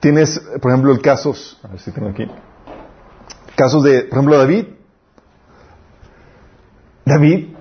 tienes, 0.00 0.40
por 0.60 0.72
ejemplo, 0.72 0.92
el 0.92 1.00
casos, 1.00 1.58
a 1.62 1.68
ver 1.68 1.80
si 1.80 1.92
tengo 1.92 2.08
aquí. 2.08 2.26
Casos 3.54 3.82
de, 3.84 4.02
por 4.02 4.18
ejemplo, 4.18 4.36
David. 4.36 4.66
David 7.04 7.54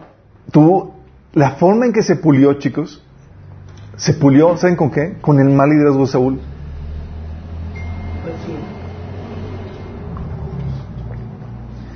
tuvo 0.52 0.96
la 1.34 1.52
forma 1.52 1.86
en 1.86 1.94
que 1.94 2.02
se 2.02 2.16
pulió, 2.16 2.54
chicos. 2.56 3.04
Se 3.96 4.14
pulió, 4.14 4.58
¿saben 4.58 4.76
con 4.76 4.92
qué? 4.92 5.18
Con 5.22 5.40
el 5.40 5.50
mal 5.50 5.70
liderazgo 5.70 6.02
de 6.02 6.08
Saúl. 6.08 6.42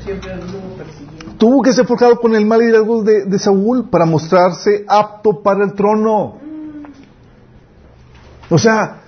Siempre. 0.03 0.31
Tuvo 1.37 1.61
que 1.61 1.73
ser 1.73 1.85
forjado 1.85 2.19
con 2.19 2.35
el 2.35 2.45
mal 2.45 2.59
liderazgo 2.59 3.03
de, 3.03 3.25
de 3.25 3.39
Saúl 3.39 3.89
para 3.89 4.05
mostrarse 4.05 4.85
apto 4.87 5.41
para 5.41 5.63
el 5.63 5.73
trono. 5.73 6.37
O 8.49 8.57
sea, 8.57 9.00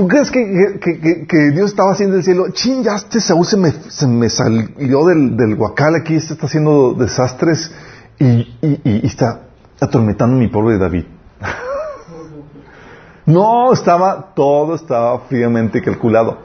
¿tú 0.00 0.08
crees 0.08 0.30
que, 0.30 0.78
que- 0.80 0.98
que- 1.00 1.26
que 1.26 1.50
Dios 1.50 1.70
estaba 1.72 1.92
haciendo 1.92 2.16
el 2.16 2.24
cielo? 2.24 2.48
Chin, 2.52 2.82
ya 2.82 2.94
este 2.96 3.20
Saúl 3.20 3.44
se 3.44 3.58
me, 3.58 3.70
se 3.70 4.06
me 4.06 4.30
salió 4.30 5.04
del, 5.04 5.36
del 5.36 5.56
guacal 5.56 5.94
aquí, 5.94 6.14
este 6.14 6.32
está 6.32 6.46
haciendo 6.46 6.94
desastres 6.94 7.70
y, 8.18 8.24
y- 8.62 8.80
y- 8.82 9.00
y 9.02 9.06
está 9.06 9.42
atormentando 9.78 10.36
a 10.36 10.38
mi 10.38 10.48
pobre 10.48 10.78
David. 10.78 11.04
no, 13.26 13.72
estaba, 13.74 14.32
todo 14.34 14.74
estaba 14.74 15.20
fríamente 15.28 15.82
calculado. 15.82 16.38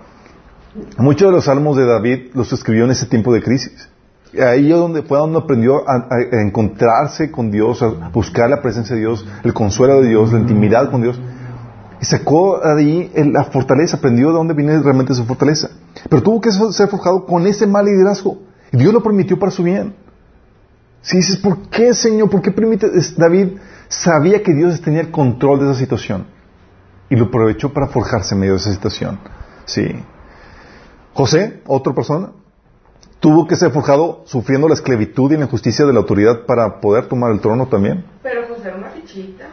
Muchos 0.98 1.30
de 1.30 1.32
los 1.32 1.46
salmos 1.46 1.78
de 1.78 1.86
David 1.86 2.32
los 2.34 2.52
escribió 2.52 2.84
en 2.84 2.91
ese 2.91 3.06
tiempo 3.06 3.34
de 3.34 3.41
crisis. 3.41 3.89
Ahí 4.38 4.70
es 4.70 4.78
donde 4.78 5.02
fue 5.02 5.18
donde 5.18 5.39
aprendió 5.39 5.88
a, 5.89 5.94
a- 6.10 6.41
encontrarse 6.41 7.32
con 7.32 7.52
Dios, 7.52 7.82
a 7.82 8.10
buscar 8.10 8.50
la 8.50 8.62
presencia 8.62 8.94
de 8.96 9.02
Dios, 9.02 9.26
el 9.46 9.54
consuelo 9.54 10.02
de 10.02 10.10
Dios, 10.10 10.34
la 10.34 10.39
intimidad 10.39 10.91
con 10.91 11.02
Dios. 11.02 11.18
Y 12.01 12.05
sacó 12.05 12.60
de 12.60 12.81
ahí 12.81 13.12
la 13.31 13.45
fortaleza, 13.45 13.97
aprendió 13.97 14.29
de 14.29 14.34
dónde 14.34 14.53
viene 14.53 14.79
realmente 14.81 15.13
su 15.13 15.25
fortaleza. 15.25 15.69
Pero 16.10 16.21
tuvo 16.21 16.41
que 16.41 16.51
ser 16.51 16.88
forjado 16.88 17.25
con 17.25 17.47
ese 17.47 17.65
mal 17.65 17.86
liderazgo. 17.86 18.38
Y 18.71 18.77
Dios 18.77 18.93
lo 18.93 19.01
permitió 19.01 19.39
para 19.39 19.51
su 19.51 19.63
bien. 19.63 19.95
Si 21.01 21.17
dices, 21.17 21.38
¿por 21.38 21.69
qué, 21.69 21.93
Señor? 21.93 22.29
¿Por 22.29 22.41
qué 22.41 22.51
permite? 22.51 22.89
David 23.15 23.58
sabía 23.88 24.41
que 24.41 24.53
Dios 24.53 24.81
tenía 24.81 25.01
el 25.01 25.12
control 25.12 25.60
de 25.60 25.65
esa 25.71 25.79
situación. 25.79 26.27
Y 27.10 27.15
lo 27.15 27.25
aprovechó 27.25 27.71
para 27.71 27.88
forjarse 27.88 28.34
en 28.34 28.41
medio 28.41 28.53
de 28.53 28.60
esa 28.60 28.71
situación. 28.71 29.19
Sí. 29.65 29.88
José, 31.13 31.62
otra 31.67 31.93
persona, 31.93 32.31
tuvo 33.19 33.47
que 33.47 33.55
ser 33.55 33.71
forjado 33.71 34.23
sufriendo 34.25 34.67
la 34.67 34.73
esclavitud 34.73 35.31
y 35.31 35.38
la 35.38 35.45
injusticia 35.45 35.86
de 35.86 35.93
la 35.93 35.99
autoridad 35.99 36.45
para 36.45 36.81
poder 36.81 37.08
tomar 37.08 37.31
el 37.31 37.39
trono 37.39 37.67
también. 37.67 38.05
Pero 38.21 38.47
José 38.47 38.69
era 38.69 38.77
una 38.77 38.89
fichita. 38.89 39.45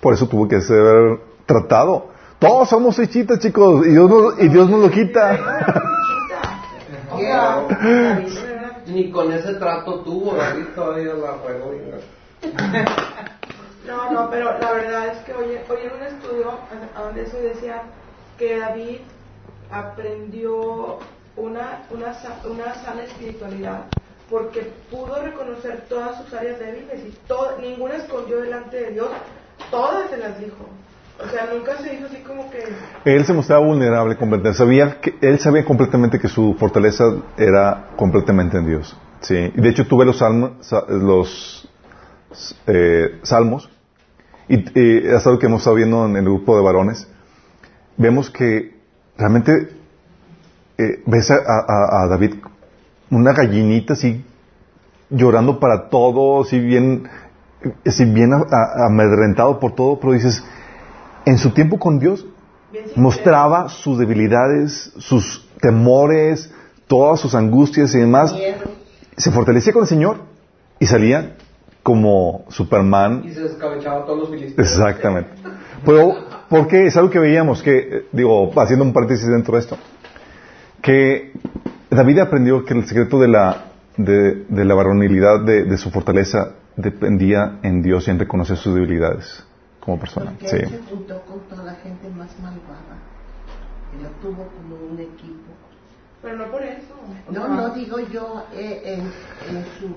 Por 0.00 0.14
eso 0.14 0.26
tuvo 0.28 0.48
que 0.48 0.60
ser 0.60 1.18
tratado. 1.46 2.08
Todos 2.38 2.68
somos 2.70 2.96
fichitas, 2.96 3.38
chicos, 3.38 3.86
y 3.86 3.90
Dios 3.90 4.08
nos, 4.08 4.40
y 4.40 4.48
Dios 4.48 4.68
nos 4.70 4.80
lo 4.80 4.90
quita. 4.90 5.38
Ni 8.86 9.10
con 9.10 9.30
ese 9.32 9.54
trato 9.54 10.00
tuvo, 10.00 10.34
David 10.34 10.64
todavía 10.74 11.14
la 11.14 11.36
y- 12.42 12.48
No, 13.86 14.10
no, 14.12 14.30
pero 14.30 14.58
la 14.58 14.72
verdad 14.72 15.08
es 15.08 15.18
que 15.24 15.32
oye, 15.34 15.60
oye 15.68 15.86
en 15.86 15.92
un 15.96 16.02
estudio 16.02 16.50
a- 16.96 17.02
donde 17.02 17.22
eso 17.22 17.36
decía 17.38 17.82
que 18.38 18.58
David 18.58 18.98
aprendió 19.70 20.98
una, 21.36 21.82
una, 21.90 22.14
sa- 22.14 22.40
una 22.50 22.74
sana 22.82 23.02
espiritualidad 23.04 23.82
porque 24.28 24.72
pudo 24.90 25.22
reconocer 25.22 25.84
todas 25.88 26.18
sus 26.22 26.32
áreas 26.34 26.58
débiles 26.58 27.00
y 27.04 27.10
todo, 27.26 27.58
ninguna 27.60 27.96
escondió 27.96 28.40
delante 28.40 28.76
de 28.80 28.90
Dios, 28.92 29.08
todas 29.70 30.10
se 30.10 30.16
las 30.18 30.38
dijo. 30.38 30.68
O 31.24 31.28
sea, 31.28 31.48
nunca 31.52 31.76
se 31.78 31.94
hizo 31.94 32.06
así 32.06 32.22
como 32.22 32.50
que... 32.50 32.64
Él 33.04 33.24
se 33.26 33.32
mostraba 33.34 33.64
vulnerable 33.66 34.16
completamente. 34.16 34.56
Sabía 34.56 35.00
que, 35.00 35.16
él 35.20 35.38
sabía 35.38 35.64
completamente 35.64 36.18
que 36.18 36.28
su 36.28 36.54
fortaleza 36.58 37.04
era 37.36 37.88
completamente 37.96 38.56
en 38.56 38.66
Dios. 38.66 38.96
Sí. 39.20 39.34
Y 39.54 39.60
de 39.60 39.68
hecho 39.68 39.86
tuve 39.86 40.06
los, 40.06 40.16
salmos, 40.18 40.52
sa- 40.66 40.86
los 40.88 41.68
eh, 42.66 43.18
salmos 43.22 43.68
y, 44.48 44.56
y 44.80 45.06
es 45.08 45.26
algo 45.26 45.38
que 45.38 45.46
hemos 45.46 45.60
estado 45.60 45.76
viendo 45.76 46.06
en 46.06 46.16
el 46.16 46.24
grupo 46.24 46.56
de 46.56 46.62
varones. 46.62 47.06
Vemos 47.98 48.30
que 48.30 48.74
realmente 49.18 49.68
eh, 50.78 51.02
ves 51.04 51.30
a, 51.30 51.34
a- 51.36 52.06
David 52.08 52.36
una 53.10 53.32
gallinita 53.34 53.92
así 53.92 54.24
llorando 55.10 55.58
para 55.60 55.88
todo, 55.90 56.42
así 56.42 56.58
bien, 56.60 57.08
así 57.86 58.04
bien 58.04 58.32
a- 58.32 58.38
a- 58.50 58.86
amedrentado 58.86 59.58
por 59.58 59.74
todo, 59.74 59.98
pero 60.00 60.12
dices, 60.12 60.42
en 61.26 61.38
su 61.38 61.50
tiempo 61.50 61.78
con 61.78 61.98
Dios 61.98 62.26
mostraba 62.96 63.68
sus 63.68 63.98
debilidades, 63.98 64.92
sus 64.98 65.48
temores, 65.60 66.52
todas 66.86 67.20
sus 67.20 67.34
angustias 67.34 67.94
y 67.94 67.98
demás. 67.98 68.34
Se 69.16 69.30
fortalecía 69.30 69.72
con 69.72 69.82
el 69.82 69.88
Señor 69.88 70.18
y 70.78 70.86
salía 70.86 71.36
como 71.82 72.44
Superman. 72.48 73.22
Y 73.24 73.32
se 73.32 73.42
descabechaba 73.42 74.04
todos 74.06 74.20
los 74.20 74.30
filisteos. 74.30 74.68
Exactamente. 74.68 75.30
Pero, 75.84 76.14
porque 76.48 76.86
es 76.86 76.96
algo 76.96 77.10
que 77.10 77.18
veíamos, 77.18 77.62
que, 77.62 77.78
eh, 77.78 78.06
digo, 78.12 78.50
haciendo 78.60 78.84
un 78.84 78.92
paréntesis 78.92 79.26
dentro 79.28 79.54
de 79.54 79.60
esto, 79.60 79.76
que 80.82 81.32
David 81.90 82.20
aprendió 82.20 82.64
que 82.64 82.74
el 82.74 82.86
secreto 82.86 83.18
de 83.18 83.28
la, 83.28 83.64
de, 83.96 84.44
de 84.48 84.64
la 84.64 84.74
varonilidad, 84.74 85.40
de, 85.44 85.64
de 85.64 85.76
su 85.78 85.90
fortaleza, 85.90 86.52
dependía 86.82 87.58
en 87.62 87.82
Dios 87.82 88.06
y 88.08 88.10
en 88.10 88.18
reconocer 88.18 88.56
sus 88.56 88.74
debilidades 88.74 89.44
como 89.80 89.98
persona. 89.98 90.30
Porque 90.32 90.48
Sí. 90.48 90.56
él 90.56 90.68
se 90.70 90.78
juntó 90.94 91.20
con 91.22 91.40
toda 91.48 91.64
la 91.64 91.74
gente 91.74 92.08
más 92.10 92.28
malvada. 92.40 92.96
Y 93.98 94.02
lo 94.02 94.08
tuvo 94.22 94.46
como 94.48 94.76
un 94.92 94.98
equipo. 95.00 95.50
Pero 96.22 96.36
no 96.36 96.44
por 96.50 96.62
eso. 96.62 96.94
No, 97.30 97.40
sea, 97.46 97.48
no 97.48 97.70
digo 97.70 97.98
yo 98.12 98.44
eh, 98.54 98.82
en, 98.84 99.00
en 99.56 99.64
su 99.80 99.96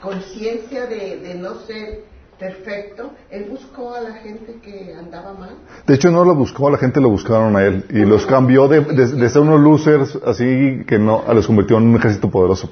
conciencia 0.00 0.86
de, 0.86 1.18
de 1.18 1.34
no 1.34 1.54
ser 1.66 2.04
perfecto, 2.38 3.12
él 3.30 3.46
buscó 3.50 3.94
a 3.94 4.00
la 4.00 4.14
gente 4.14 4.56
que 4.62 4.94
andaba 4.98 5.32
mal. 5.34 5.50
De 5.86 5.94
hecho, 5.94 6.10
no 6.10 6.24
lo 6.24 6.34
buscó, 6.34 6.70
la 6.70 6.78
gente 6.78 7.00
lo 7.00 7.08
buscaron 7.08 7.54
a 7.56 7.62
él 7.62 7.84
y 7.90 8.00
los 8.04 8.26
cambió 8.26 8.66
de, 8.66 8.80
de- 8.80 9.06
de 9.12 9.28
ser 9.28 9.42
unos 9.42 9.60
losers 9.60 10.18
así 10.26 10.82
que 10.86 10.98
no, 10.98 11.22
a 11.26 11.34
los 11.34 11.46
convirtió 11.46 11.76
en 11.78 11.84
un 11.88 11.96
ejército 11.96 12.28
poderoso. 12.30 12.68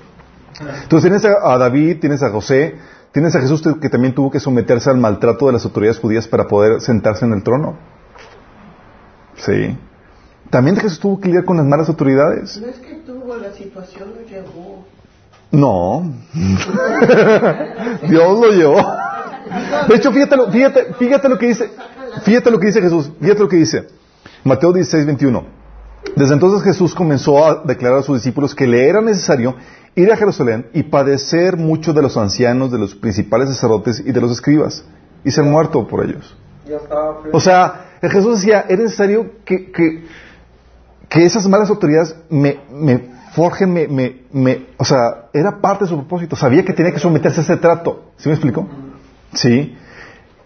Entonces 0.82 1.02
tienes 1.10 1.24
a, 1.24 1.52
a 1.54 1.58
David, 1.58 2.00
tienes 2.00 2.22
a 2.22 2.30
José, 2.30 2.74
tienes 3.12 3.34
a 3.34 3.40
Jesús 3.40 3.62
que 3.80 3.88
también 3.88 4.14
tuvo 4.14 4.30
que 4.30 4.40
someterse 4.40 4.90
al 4.90 4.98
maltrato 4.98 5.46
de 5.46 5.52
las 5.54 5.64
autoridades 5.64 5.98
judías 5.98 6.26
para 6.28 6.46
poder 6.46 6.80
sentarse 6.80 7.24
en 7.24 7.32
el 7.32 7.42
trono. 7.42 7.76
Sí. 9.36 9.76
También 10.50 10.76
Jesús 10.76 10.98
tuvo 11.00 11.20
que 11.20 11.28
lidiar 11.28 11.44
con 11.44 11.56
las 11.56 11.66
malas 11.66 11.88
autoridades. 11.88 12.60
No 12.60 12.66
es 12.68 12.76
que 12.78 12.94
tuvo 13.06 13.36
la 13.36 13.52
situación, 13.52 14.10
lo 14.14 14.26
llevó. 14.28 14.84
No. 15.52 16.12
Dios 18.08 18.38
lo 18.40 18.50
llevó. 18.50 18.76
De 19.88 19.96
hecho, 19.96 20.12
fíjate, 20.12 20.36
lo- 20.36 20.50
fíjate, 20.50 20.94
fíjate 20.94 21.28
lo 21.28 21.38
que 21.38 21.46
dice, 21.46 21.70
fíjate 22.22 22.50
lo 22.50 22.58
que 22.60 22.66
dice 22.66 22.80
Jesús, 22.80 23.10
fíjate 23.20 23.40
lo 23.40 23.48
que 23.48 23.56
dice. 23.56 23.88
Mateo 24.44 24.72
16, 24.72 25.06
21. 25.06 25.44
Desde 26.16 26.34
entonces 26.34 26.62
Jesús 26.62 26.94
comenzó 26.94 27.44
a 27.46 27.62
declarar 27.64 27.98
a 27.98 28.02
sus 28.02 28.16
discípulos 28.16 28.54
que 28.54 28.66
le 28.66 28.88
era 28.88 29.00
necesario 29.00 29.54
ir 29.94 30.10
a 30.12 30.16
Jerusalén 30.16 30.66
y 30.72 30.84
padecer 30.84 31.56
mucho 31.56 31.92
de 31.92 32.02
los 32.02 32.16
ancianos, 32.16 32.70
de 32.70 32.78
los 32.78 32.94
principales 32.94 33.48
sacerdotes 33.48 34.00
y 34.04 34.12
de 34.12 34.20
los 34.20 34.30
escribas, 34.30 34.84
y 35.24 35.30
ser 35.30 35.44
muerto 35.44 35.86
por 35.86 36.04
ellos. 36.04 36.36
O 37.32 37.40
sea, 37.40 37.86
Jesús 38.02 38.36
decía, 38.40 38.64
es 38.68 38.78
necesario 38.78 39.32
que, 39.44 39.70
que, 39.72 40.04
que 41.08 41.24
esas 41.26 41.46
malas 41.48 41.68
autoridades 41.70 42.14
me, 42.30 42.60
me 42.72 43.10
forjen, 43.34 43.72
me, 43.72 43.88
me, 43.88 44.22
me- 44.32 44.66
o 44.76 44.84
sea, 44.84 45.26
era 45.32 45.60
parte 45.60 45.84
de 45.84 45.90
su 45.90 45.96
propósito. 45.96 46.36
Sabía 46.36 46.64
que 46.64 46.72
tenía 46.72 46.92
que 46.92 47.00
someterse 47.00 47.40
a 47.40 47.44
ese 47.44 47.56
trato. 47.56 48.12
¿Sí 48.16 48.28
me 48.28 48.34
explico? 48.34 48.68
Sí. 49.34 49.76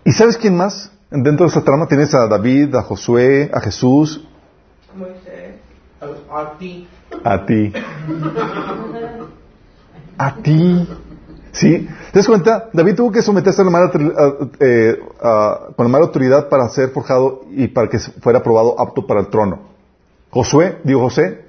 ¿Y 0.05 0.13
sabes 0.13 0.37
quién 0.37 0.57
más? 0.57 0.91
Dentro 1.11 1.47
de 1.47 1.51
esa 1.51 1.63
trama 1.63 1.87
tienes 1.87 2.13
a 2.15 2.27
David, 2.27 2.75
a 2.75 2.83
Josué, 2.83 3.51
a 3.55 3.61
Jesús, 3.61 4.27
a 6.33 6.59
ti. 6.59 6.89
a 7.23 7.47
ti. 7.47 7.73
A 10.19 10.37
ti. 10.37 10.89
¿Sí? 11.53 11.89
¿Te 12.13 12.19
das 12.19 12.27
cuenta? 12.27 12.69
David 12.73 12.97
tuvo 12.97 13.13
que 13.13 13.23
someterse 13.23 13.63
a 13.63 13.65
la 13.65 13.71
mala, 13.71 13.91
eh, 14.61 15.01
a- 15.23 15.69
con 15.77 15.87
la 15.87 15.93
mala 15.93 16.07
autoridad 16.07 16.49
para 16.49 16.69
ser 16.69 16.89
forjado 16.91 17.43
y 17.53 17.69
para 17.69 17.89
que 17.89 17.99
fuera 17.99 18.41
aprobado 18.41 18.79
apto 18.81 19.07
para 19.07 19.21
el 19.21 19.29
trono. 19.29 19.61
Josué, 20.31 20.79
digo 20.83 21.01
José, 21.03 21.45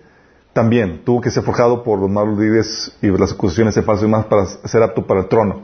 también 0.54 1.02
tuvo 1.04 1.22
que 1.22 1.32
ser 1.32 1.42
forjado 1.44 1.84
por 1.84 2.00
los 2.00 2.10
malos 2.10 2.38
líderes 2.38 2.96
y 3.02 3.08
las 3.08 3.34
acusaciones 3.34 3.74
de 3.76 3.82
falso 3.82 4.06
y 4.06 4.10
más 4.10 4.26
para 4.26 4.46
ser 4.46 4.84
apto 4.84 5.06
para 5.08 5.22
el 5.22 5.28
trono. 5.28 5.62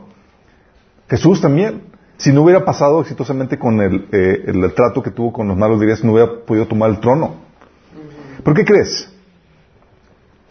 Jesús 1.08 1.40
también. 1.40 1.90
Si 2.16 2.32
no 2.32 2.42
hubiera 2.42 2.64
pasado 2.64 3.00
exitosamente 3.00 3.58
con 3.58 3.80
el, 3.80 4.06
eh, 4.12 4.44
el- 4.46 4.74
trato 4.74 5.02
que 5.02 5.10
tuvo 5.10 5.32
con 5.32 5.48
los 5.48 5.56
malos 5.56 5.78
líderes, 5.80 6.04
no 6.04 6.12
hubiera 6.12 6.30
podido 6.46 6.66
tomar 6.66 6.90
el 6.90 7.00
trono. 7.00 7.34
¿Por 8.44 8.54
qué 8.54 8.64
crees? 8.64 9.08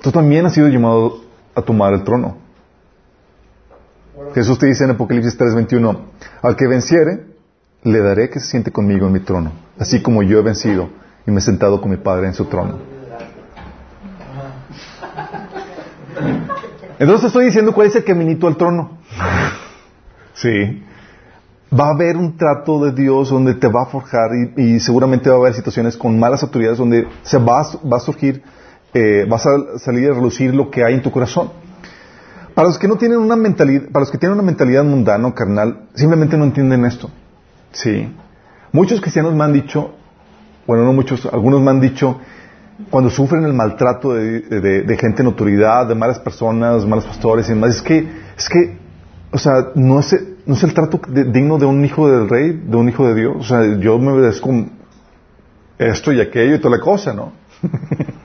Tú 0.02 0.12
también 0.12 0.46
has 0.46 0.54
sido 0.54 0.68
llamado 0.68 1.22
a 1.56 1.62
tomar 1.62 1.94
el 1.94 2.04
trono. 2.04 2.38
Jesús 4.34 4.60
te 4.60 4.68
dice 4.68 4.84
en 4.84 4.92
Apocalipsis 4.92 5.38
3:21, 5.38 5.98
al 6.42 6.56
que 6.56 6.68
venciere, 6.68 7.26
le 7.84 8.00
daré 8.00 8.30
que 8.30 8.40
se 8.40 8.48
siente 8.48 8.72
conmigo 8.72 9.08
en 9.08 9.14
mi 9.14 9.20
trono, 9.20 9.52
así 9.80 10.02
como 10.02 10.24
yo 10.24 10.40
he 10.40 10.42
vencido 10.42 10.90
y 11.26 11.32
me 11.32 11.40
he 11.40 11.42
sentado 11.42 11.82
con 11.82 11.92
mi 11.92 11.98
Padre 11.98 12.28
en 12.28 12.34
su 12.34 12.46
trono. 12.46 12.78
Entonces 17.00 17.28
estoy 17.28 17.46
diciendo 17.46 17.74
cuál 17.74 17.88
es 17.88 17.96
el 17.96 18.04
caminito 18.04 18.48
al 18.48 18.58
trono. 18.58 19.00
sí. 20.34 20.84
Va 21.74 21.88
a 21.88 21.94
haber 21.94 22.18
un 22.18 22.36
trato 22.36 22.84
de 22.84 22.92
Dios 22.92 23.30
donde 23.30 23.54
te 23.54 23.68
va 23.68 23.84
a 23.84 23.86
forjar 23.86 24.30
y, 24.58 24.80
seguramente 24.82 25.30
va 25.30 25.38
a 25.38 25.40
haber 25.40 25.54
situaciones 25.54 25.96
con 25.96 26.20
malas 26.20 26.44
autoridades 26.44 26.78
donde 26.78 27.08
se 27.24 27.38
va, 27.38 27.66
va 27.92 27.96
a 27.96 28.00
surgir, 28.02 28.44
eh, 28.94 29.26
vas 29.28 29.46
a 29.46 29.80
salir 29.80 30.10
a 30.10 30.14
relucir 30.14 30.54
lo 30.54 30.70
que 30.70 30.84
hay 30.84 30.94
en 30.94 31.02
tu 31.02 31.12
corazón. 31.12 31.52
Para 32.54 32.68
los 32.68 32.78
que 32.78 32.88
no 32.88 32.98
tienen 32.98 33.20
una 33.20 33.36
mentalidad, 33.36 33.90
para 33.92 34.02
los 34.02 34.12
que 34.12 34.18
tienen 34.18 34.34
una 34.38 34.46
mentalidad 34.46 34.84
mundana 34.84 35.28
o 35.28 35.34
carnal, 35.34 35.88
simplemente 35.94 36.38
no 36.38 36.44
entienden 36.44 36.86
esto. 36.86 37.10
Sí. 37.72 38.14
Muchos 38.74 39.00
cristianos 39.00 39.34
me 39.34 39.44
han 39.44 39.54
dicho, 39.54 39.94
bueno, 40.68 40.84
no 40.84 40.94
muchos, 40.94 41.26
algunos 41.26 41.62
me 41.62 41.72
han 41.72 41.80
dicho, 41.80 42.20
cuando 42.90 43.10
sufren 43.10 43.44
el 43.44 43.54
maltrato 43.54 44.14
de, 44.14 44.98
gente 45.00 45.22
en 45.22 45.28
autoridad, 45.28 45.88
de 45.88 45.96
malas 45.96 46.20
personas, 46.20 46.86
malos 46.86 47.06
pastores 47.06 47.48
y 47.48 47.54
demás, 47.54 47.76
es 47.76 47.82
que, 47.82 48.08
es 48.38 48.50
que, 48.50 48.78
o 49.32 49.38
sea, 49.38 49.70
no 49.76 50.00
es, 50.00 50.16
no 50.46 50.56
es 50.56 50.64
el 50.64 50.74
trato 50.74 51.00
digno 51.08 51.58
de 51.58 51.66
un 51.66 51.86
hijo 51.86 52.10
del 52.10 52.28
rey, 52.28 52.62
de 52.66 52.76
un 52.76 52.90
hijo 52.90 53.08
de 53.08 53.16
Dios. 53.16 53.36
O 53.40 53.44
sea, 53.44 53.78
yo 53.80 53.98
me 54.00 54.12
obedezco 54.12 54.50
esto 55.78 56.12
y 56.12 56.20
aquello 56.20 56.56
y 56.56 56.60
toda 56.60 56.78
la 56.78 56.84
cosa, 56.84 57.14
¿no? 57.14 57.34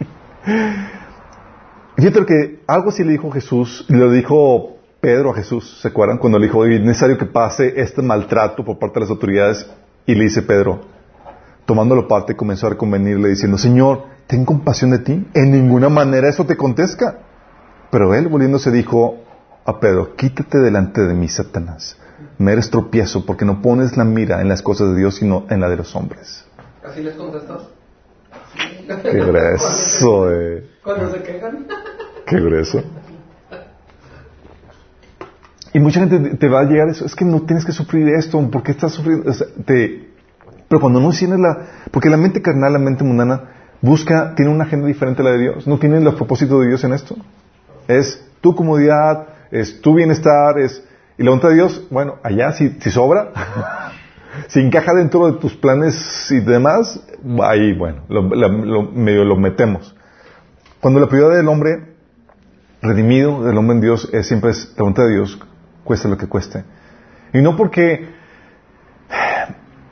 Fíjate 1.96 2.24
que 2.24 2.62
algo 2.66 2.90
así 2.90 3.02
le 3.02 3.12
dijo 3.12 3.30
Jesús, 3.30 3.84
le 3.88 4.10
dijo 4.12 4.76
Pedro 5.00 5.30
a 5.32 5.34
Jesús, 5.34 5.78
¿se 5.80 5.88
acuerdan? 5.88 6.18
Cuando 6.18 6.38
le 6.38 6.46
dijo, 6.46 6.64
es 6.64 6.80
necesario 6.80 7.18
que 7.18 7.26
pase 7.26 7.80
este 7.80 8.02
maltrato 8.02 8.64
por 8.64 8.78
parte 8.78 8.94
de 8.94 9.00
las 9.00 9.10
autoridades, 9.10 9.68
y 10.06 10.14
le 10.14 10.24
dice 10.24 10.42
Pedro, 10.42 10.82
tomándolo 11.64 12.06
parte, 12.06 12.36
comenzó 12.36 12.68
a 12.68 12.70
reconvenirle 12.70 13.30
diciendo, 13.30 13.58
Señor, 13.58 14.04
ten 14.26 14.44
compasión 14.44 14.90
de 14.90 14.98
ti, 15.00 15.26
en 15.34 15.50
ninguna 15.50 15.88
manera 15.88 16.28
eso 16.28 16.44
te 16.44 16.56
contesta. 16.56 17.18
Pero 17.90 18.14
él 18.14 18.28
volviéndose 18.28 18.70
dijo 18.70 19.16
a 19.64 19.80
Pedro, 19.80 20.14
quítate 20.14 20.58
delante 20.58 21.00
de 21.00 21.14
mí, 21.14 21.28
Satanás, 21.28 21.98
me 22.38 22.52
eres 22.52 22.70
tropiezo 22.70 23.26
porque 23.26 23.44
no 23.44 23.62
pones 23.62 23.96
la 23.96 24.04
mira 24.04 24.40
en 24.40 24.48
las 24.48 24.62
cosas 24.62 24.90
de 24.90 24.96
Dios, 24.96 25.16
sino 25.16 25.44
en 25.50 25.60
la 25.60 25.68
de 25.68 25.76
los 25.76 25.96
hombres. 25.96 26.44
¿Así 26.84 27.02
les 27.02 27.16
contestas? 27.16 27.75
Qué 29.02 29.18
grueso, 29.18 30.32
eh. 30.32 30.64
Cuando 30.82 31.10
se 31.12 31.22
quejan. 31.22 31.66
Qué 32.26 32.40
grueso. 32.40 32.82
Y 35.72 35.78
mucha 35.78 36.00
gente 36.00 36.36
te 36.36 36.48
va 36.48 36.60
a 36.60 36.64
llegar 36.64 36.88
eso, 36.88 37.04
es 37.04 37.14
que 37.14 37.24
no 37.24 37.42
tienes 37.42 37.64
que 37.64 37.72
sufrir 37.72 38.08
esto, 38.08 38.40
¿por 38.50 38.62
qué 38.62 38.72
estás 38.72 38.92
sufriendo? 38.92 39.30
Pero 39.66 40.80
cuando 40.80 41.00
no 41.00 41.10
tienes 41.10 41.38
la... 41.38 41.66
Porque 41.90 42.08
la 42.08 42.16
mente 42.16 42.40
carnal, 42.40 42.72
la 42.72 42.78
mente 42.78 43.04
mundana, 43.04 43.42
busca, 43.82 44.34
tiene 44.34 44.50
una 44.50 44.64
agenda 44.64 44.86
diferente 44.86 45.22
a 45.22 45.26
la 45.26 45.32
de 45.32 45.38
Dios. 45.38 45.66
No 45.66 45.78
tiene 45.78 45.98
el 45.98 46.14
propósito 46.14 46.60
de 46.60 46.68
Dios 46.68 46.82
en 46.84 46.92
esto. 46.94 47.16
Es 47.88 48.24
tu 48.40 48.54
comodidad, 48.54 49.26
es 49.50 49.80
tu 49.80 49.94
bienestar, 49.94 50.58
es... 50.58 50.82
Y 51.18 51.22
la 51.22 51.30
voluntad 51.30 51.50
de 51.50 51.54
Dios, 51.56 51.86
bueno, 51.90 52.16
allá 52.22 52.52
si, 52.52 52.70
si 52.80 52.90
sobra, 52.90 53.32
si 54.48 54.60
encaja 54.60 54.94
dentro 54.94 55.26
de 55.26 55.38
tus 55.38 55.54
planes 55.54 56.30
y 56.30 56.40
demás, 56.40 57.00
ahí, 57.42 57.72
bueno, 57.72 58.02
lo, 58.08 58.22
medio 58.92 59.24
lo 59.24 59.36
metemos. 59.36 59.94
Cuando 60.80 61.00
la 61.00 61.08
prioridad 61.08 61.36
del 61.36 61.48
hombre 61.48 61.94
redimido, 62.82 63.42
del 63.42 63.56
hombre 63.56 63.76
en 63.76 63.80
Dios, 63.80 64.08
es 64.12 64.28
siempre 64.28 64.50
es 64.50 64.72
la 64.76 64.82
voluntad 64.82 65.04
de 65.04 65.14
Dios, 65.14 65.38
cueste 65.84 66.08
lo 66.08 66.16
que 66.16 66.28
cueste. 66.28 66.64
Y 67.32 67.40
no 67.42 67.56
porque, 67.56 68.08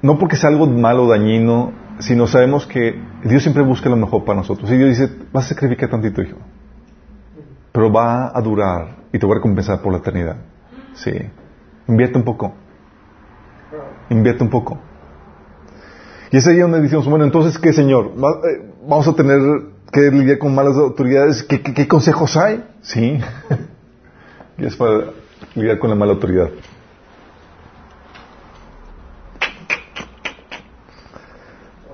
no 0.03 0.19
porque 0.19 0.37
sea 0.37 0.51
algo 0.51 0.67
malo 0.67 1.05
o 1.05 1.11
dañino, 1.11 1.73
sino 1.99 2.27
sabemos 2.27 2.67
que 2.67 3.01
Dios 3.25 3.43
siempre 3.43 3.63
busca 3.63 3.89
lo 3.89 3.97
mejor 3.97 4.25
para 4.25 4.39
nosotros. 4.39 4.71
Y 4.71 4.77
Dios 4.77 4.91
dice, 4.91 5.13
vas 5.33 5.47
a 5.47 5.49
sacrificar 5.51 5.91
tantito, 5.91 6.23
hijo. 6.23 6.39
Pero 7.73 7.93
va 7.93 8.31
a 8.37 8.41
durar 8.41 8.97
y 9.13 9.19
te 9.19 9.27
voy 9.27 9.35
a 9.35 9.37
recompensar 9.37 9.81
por 9.81 9.93
la 9.93 9.99
eternidad. 9.99 10.37
Sí. 10.95 11.13
Invierte 11.89 12.19
un 12.19 12.25
poco. 12.25 12.55
Invierte 14.11 14.43
un 14.43 14.51
poco. 14.51 14.79
Y 16.31 16.37
ese 16.37 16.53
día 16.53 16.63
donde 16.63 16.81
decimos, 16.81 17.07
bueno, 17.07 17.25
entonces, 17.25 17.59
¿qué, 17.59 17.73
Señor? 17.73 18.13
Eh, 18.17 18.73
¿Vamos 18.89 19.07
a 19.07 19.13
tener 19.13 19.41
que 19.93 20.11
lidiar 20.11 20.39
con 20.39 20.55
malas 20.55 20.77
autoridades? 20.77 21.45
¿Qué, 21.45 21.87
consejos 21.87 22.37
hay? 22.37 22.65
Sí. 22.83 23.21
y 24.59 24.67
es 24.67 24.75
para 24.75 25.13
lidiar 25.55 25.79
con 25.79 25.91
la 25.91 25.97
mala 25.97 26.13
autoridad. 26.13 26.51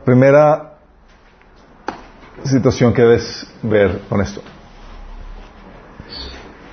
Primera 0.07 0.79
situación 2.45 2.95
que 2.95 3.03
debes 3.03 3.47
ver 3.63 4.01
con 4.09 4.23
esto. 4.23 4.41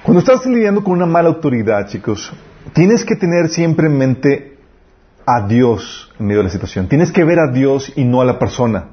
Cuando 0.04 0.20
estás 0.20 0.46
lidiando 0.46 0.82
con 0.82 0.94
una 0.94 1.06
mala 1.06 1.28
autoridad, 1.28 1.86
chicos, 1.90 2.32
tienes 2.72 3.04
que 3.04 3.18
tener 3.18 3.50
siempre 3.50 3.88
en 3.88 3.98
mente 3.98 4.57
a 5.30 5.46
Dios 5.46 6.10
en 6.18 6.26
medio 6.26 6.40
de 6.40 6.46
la 6.46 6.50
situación. 6.50 6.88
Tienes 6.88 7.12
que 7.12 7.26
ver 7.26 7.38
a 7.40 7.52
Dios 7.52 7.92
y 7.98 8.06
no 8.06 8.22
a 8.22 8.26
la 8.26 8.40
persona. 8.40 8.86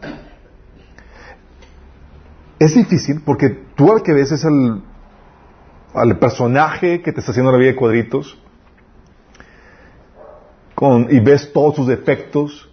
Es 2.59 2.75
difícil 2.75 3.23
porque 3.25 3.51
tú 3.77 3.93
al 3.93 4.03
que 4.03 4.13
ves 4.13 4.33
es 4.33 4.45
al, 4.45 4.83
al 5.95 6.19
personaje 6.19 7.03
que 7.03 7.13
te 7.13 7.21
está 7.21 7.31
haciendo 7.31 7.53
la 7.53 7.59
vida 7.59 7.71
de 7.71 7.77
cuadritos 7.77 8.37
con, 10.75 11.07
y 11.09 11.21
ves 11.21 11.53
todos 11.53 11.77
sus 11.77 11.87
defectos 11.87 12.69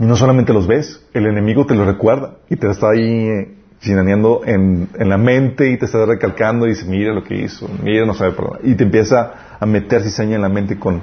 y 0.00 0.04
no 0.04 0.16
solamente 0.16 0.52
los 0.52 0.66
ves, 0.66 1.06
el 1.14 1.26
enemigo 1.26 1.64
te 1.64 1.76
lo 1.76 1.84
recuerda 1.84 2.38
y 2.48 2.56
te 2.56 2.68
está 2.68 2.90
ahí 2.90 3.28
eh, 3.28 3.56
en, 3.82 4.88
en, 4.98 5.08
la 5.08 5.16
mente 5.16 5.70
y 5.70 5.78
te 5.78 5.84
está 5.84 6.04
recalcando 6.06 6.66
y 6.66 6.70
dice, 6.70 6.86
mira 6.86 7.14
lo 7.14 7.22
que 7.22 7.36
hizo, 7.36 7.68
mira, 7.82 8.04
no 8.04 8.14
sabe 8.14 8.34
Y 8.64 8.74
te 8.74 8.84
empieza 8.84 9.56
a 9.60 9.64
meter 9.64 10.02
cizaña 10.02 10.36
en 10.36 10.42
la 10.42 10.48
mente 10.48 10.78
con, 10.78 11.02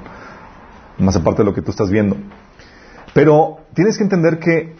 más 0.97 1.15
aparte 1.15 1.41
de 1.41 1.45
lo 1.45 1.53
que 1.53 1.61
tú 1.61 1.71
estás 1.71 1.89
viendo. 1.89 2.17
Pero 3.13 3.59
tienes 3.73 3.97
que 3.97 4.03
entender 4.03 4.39
que 4.39 4.75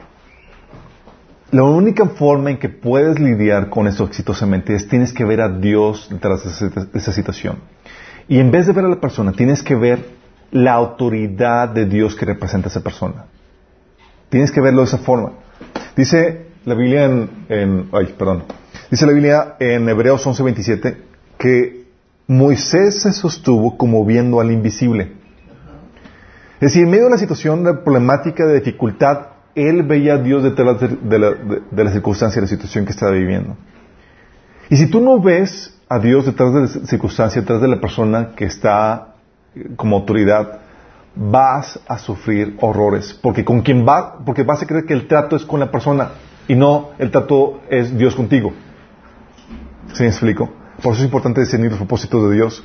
la 1.52 1.64
única 1.64 2.06
forma 2.08 2.52
en 2.52 2.58
que 2.58 2.70
puedes 2.70 3.20
lidiar 3.20 3.70
con 3.70 3.88
eso 3.88 4.04
exitosamente 4.04 4.76
es 4.76 4.88
tienes 4.88 5.14
que 5.14 5.24
ver 5.24 5.42
a 5.42 5.50
Dios 5.50 6.08
detrás 6.10 6.44
de 6.60 6.88
esa 6.94 7.12
situación. 7.12 7.60
Y 8.28 8.40
en 8.40 8.52
vez 8.52 8.68
de 8.68 8.74
ver 8.74 8.86
a 8.86 8.90
la 8.90 9.00
persona, 9.00 9.32
tienes 9.32 9.64
que 9.64 9.76
ver 9.76 10.18
la 10.52 10.74
autoridad 10.74 11.70
de 11.70 11.86
Dios 11.86 12.16
que 12.16 12.26
representa 12.26 12.68
a 12.68 12.72
esa 12.72 12.82
persona. 12.82 13.26
Tienes 14.30 14.52
que 14.52 14.60
verlo 14.60 14.82
de 14.82 14.88
esa 14.88 14.98
forma. 14.98 15.32
Dice 15.96 16.48
la 16.66 16.76
Biblia 16.76 17.06
en, 17.06 17.90
ay, 17.94 18.14
perdón. 18.18 18.44
Dice 18.92 19.06
la 19.06 19.14
Biblia 19.14 19.56
en 19.60 19.88
Hebreos 19.88 20.26
11:27 20.26 20.98
que 21.38 21.86
Moisés 22.28 23.02
se 23.02 23.14
sostuvo 23.14 23.78
como 23.78 24.06
viendo 24.06 24.42
al 24.42 24.52
invisible. 24.52 25.14
Es 26.60 26.72
decir, 26.72 26.84
en 26.84 26.90
medio 26.90 27.06
de 27.06 27.12
la 27.12 27.18
situación 27.18 27.64
de 27.64 27.74
problemática, 27.76 28.46
de 28.46 28.56
dificultad, 28.56 29.28
él 29.54 29.84
veía 29.84 30.16
a 30.16 30.18
Dios 30.18 30.44
detrás 30.44 30.80
de, 30.80 31.20
la, 31.20 31.32
de, 31.72 31.84
la 31.84 31.92
circunstancia, 31.92 32.42
de 32.42 32.48
la 32.48 32.50
situación 32.50 32.86
que 32.86 32.92
estaba 32.92 33.12
viviendo. 33.12 33.56
Y 34.70 34.76
si 34.76 34.88
tú 34.88 35.00
no 35.00 35.20
ves 35.20 35.76
a 35.88 36.00
Dios 36.00 36.26
detrás 36.26 36.54
de 36.54 36.62
la 36.62 36.68
circunstancia, 36.68 37.42
detrás 37.42 37.62
de 37.62 37.68
la 37.68 37.80
persona 37.80 38.34
que 38.36 38.46
está 38.46 39.16
como 39.76 39.98
autoridad, 39.98 40.60
vas 41.16 41.80
a 41.88 41.98
sufrir 41.98 42.58
horrores. 42.62 43.14
Porque 43.14 43.44
con 43.46 43.62
quien 43.62 43.88
va, 43.88 44.20
porque 44.26 44.44
vas 44.44 44.62
a 44.62 44.68
creer 44.68 44.86
que 44.86 44.94
el 44.94 45.08
trato 45.08 45.36
es 45.36 45.46
con 45.46 45.60
la 45.60 45.72
persona 45.72 46.12
y 46.48 46.56
no 46.56 46.90
el 46.98 47.12
trato 47.12 47.62
es 47.70 47.98
Dios 47.98 48.16
contigo. 48.16 48.54
¿Sí 49.94 50.04
me 50.04 50.10
explico? 50.10 50.50
Por 50.82 50.94
eso 50.94 51.02
es 51.02 51.06
importante 51.06 51.42
discernir 51.42 51.72
los 51.72 51.80
propósitos 51.80 52.30
de 52.30 52.36
Dios. 52.36 52.64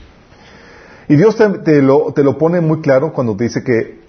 Y 1.12 1.16
Dios 1.16 1.36
te, 1.36 1.82
lo, 1.82 2.14
te 2.14 2.24
lo 2.24 2.38
pone 2.38 2.62
muy 2.62 2.80
claro 2.80 3.12
cuando 3.12 3.36
te 3.36 3.44
dice 3.44 3.62
que 3.62 4.00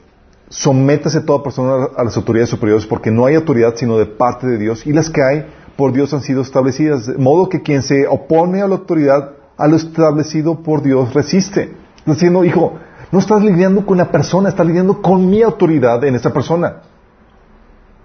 sométase 0.47 1.19
toda 1.19 1.43
persona 1.43 1.89
a 1.97 2.03
las 2.05 2.15
autoridades 2.15 2.49
superiores 2.49 2.85
porque 2.85 3.11
no 3.11 3.25
hay 3.25 3.35
autoridad 3.35 3.73
sino 3.75 3.97
de 3.97 4.05
parte 4.05 4.47
de 4.47 4.57
Dios 4.57 4.87
y 4.87 4.93
las 4.93 5.09
que 5.09 5.21
hay 5.21 5.45
por 5.75 5.91
Dios 5.91 6.13
han 6.13 6.21
sido 6.21 6.41
establecidas. 6.41 7.07
De 7.07 7.17
modo 7.17 7.49
que 7.49 7.61
quien 7.61 7.81
se 7.81 8.07
opone 8.07 8.61
a 8.61 8.69
la 8.69 8.75
autoridad, 8.75 9.31
a 9.57 9.67
lo 9.67 9.75
establecido 9.75 10.63
por 10.63 10.81
Dios, 10.81 11.13
resiste. 11.13 11.73
Diciendo, 12.05 12.45
hijo, 12.45 12.79
no 13.11 13.19
estás 13.19 13.43
lidiando 13.43 13.85
con 13.85 13.95
una 13.95 14.09
persona, 14.09 14.47
estás 14.47 14.65
lidiando 14.65 15.01
con 15.01 15.29
mi 15.29 15.41
autoridad 15.41 16.01
en 16.05 16.15
esa 16.15 16.31
persona. 16.31 16.83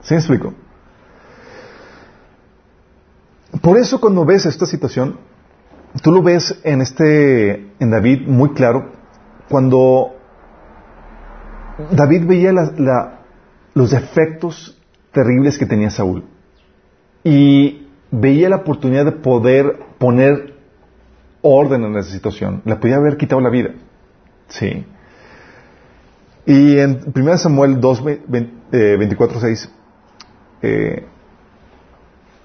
¿Sí 0.02 0.14
me 0.14 0.18
explico? 0.18 0.54
Por 3.62 3.78
eso 3.78 4.00
cuando 4.00 4.24
ves 4.24 4.44
esta 4.44 4.66
situación, 4.66 5.20
tú 6.02 6.12
lo 6.12 6.22
ves 6.22 6.60
en 6.64 6.80
este, 6.80 7.72
en 7.78 7.90
David 7.90 8.26
muy 8.26 8.52
claro, 8.52 8.92
cuando 9.48 10.16
David 11.90 12.26
veía 12.26 12.52
los 13.74 13.90
defectos 13.90 14.80
terribles 15.12 15.58
que 15.58 15.66
tenía 15.66 15.90
Saúl 15.90 16.24
y 17.24 17.88
veía 18.10 18.48
la 18.48 18.56
oportunidad 18.56 19.04
de 19.04 19.12
poder 19.12 19.80
poner 19.98 20.54
orden 21.42 21.84
en 21.84 21.96
esa 21.96 22.10
situación. 22.10 22.62
Le 22.64 22.76
podía 22.76 22.96
haber 22.96 23.16
quitado 23.16 23.40
la 23.40 23.50
vida. 23.50 23.70
Sí. 24.48 24.84
Y 26.46 26.78
en 26.78 27.12
1 27.14 27.38
Samuel 27.38 27.80
2, 27.80 28.04
24, 28.28 29.40
6, 29.40 29.70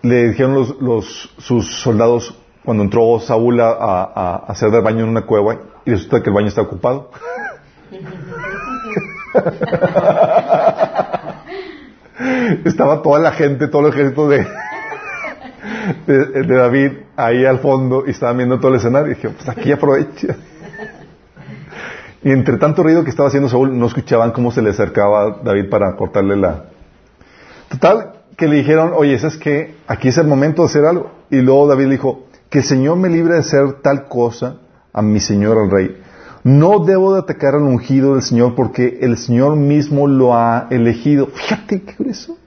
le 0.01 0.27
dijeron 0.27 0.53
los, 0.53 1.33
sus 1.37 1.81
soldados 1.81 2.37
cuando 2.63 2.83
entró 2.83 3.19
Saúl 3.19 3.59
a, 3.61 4.43
hacer 4.47 4.71
del 4.71 4.81
baño 4.81 5.03
en 5.03 5.09
una 5.09 5.23
cueva 5.23 5.57
y 5.85 5.91
resulta 5.91 6.21
que 6.21 6.29
el 6.29 6.35
baño 6.35 6.47
está 6.47 6.61
ocupado. 6.61 7.11
Estaba 12.65 13.01
toda 13.01 13.19
la 13.19 13.31
gente, 13.31 13.67
todo 13.67 13.87
el 13.87 13.93
ejército 13.93 14.29
de, 14.29 14.45
de, 16.07 16.55
David 16.55 16.91
ahí 17.17 17.45
al 17.45 17.59
fondo 17.59 18.03
y 18.05 18.11
estaban 18.11 18.37
viendo 18.37 18.59
todo 18.59 18.69
el 18.69 18.77
escenario. 18.77 19.11
Y 19.11 19.15
dije, 19.15 19.29
pues 19.29 19.49
aquí 19.49 19.71
aprovecha. 19.71 20.35
Y 22.23 22.31
entre 22.31 22.57
tanto 22.57 22.83
ruido 22.83 23.03
que 23.03 23.09
estaba 23.09 23.27
haciendo 23.27 23.49
Saúl, 23.49 23.77
no 23.77 23.87
escuchaban 23.87 24.31
cómo 24.31 24.51
se 24.51 24.61
le 24.61 24.69
acercaba 24.69 25.39
David 25.43 25.69
para 25.69 25.95
cortarle 25.95 26.37
la... 26.37 26.65
Total, 27.69 28.13
que 28.37 28.47
le 28.47 28.57
dijeron, 28.57 28.93
oye, 28.95 29.17
¿sabes 29.19 29.37
que 29.37 29.75
Aquí 29.87 30.07
es 30.07 30.17
el 30.17 30.27
momento 30.27 30.61
de 30.61 30.69
hacer 30.69 30.85
algo. 30.85 31.11
Y 31.29 31.37
luego 31.37 31.67
David 31.67 31.85
le 31.85 31.91
dijo, 31.91 32.23
que 32.53 32.59
el 32.59 32.65
Señor 32.65 32.97
me 32.97 33.09
libre 33.09 33.33
de 33.33 33.39
hacer 33.39 33.81
tal 33.81 34.07
cosa 34.07 34.57
a 34.93 35.01
mi 35.01 35.19
Señor 35.19 35.57
el 35.57 35.71
Rey. 35.71 36.03
No 36.43 36.85
debo 36.85 37.15
de 37.15 37.21
atacar 37.21 37.55
al 37.55 37.63
ungido 37.63 38.13
del 38.13 38.21
Señor 38.21 38.53
porque 38.53 38.99
el 39.01 39.17
Señor 39.17 39.55
mismo 39.55 40.05
lo 40.05 40.35
ha 40.35 40.67
elegido. 40.69 41.25
Fíjate 41.25 41.81
qué 41.81 41.95
grueso. 41.97 42.37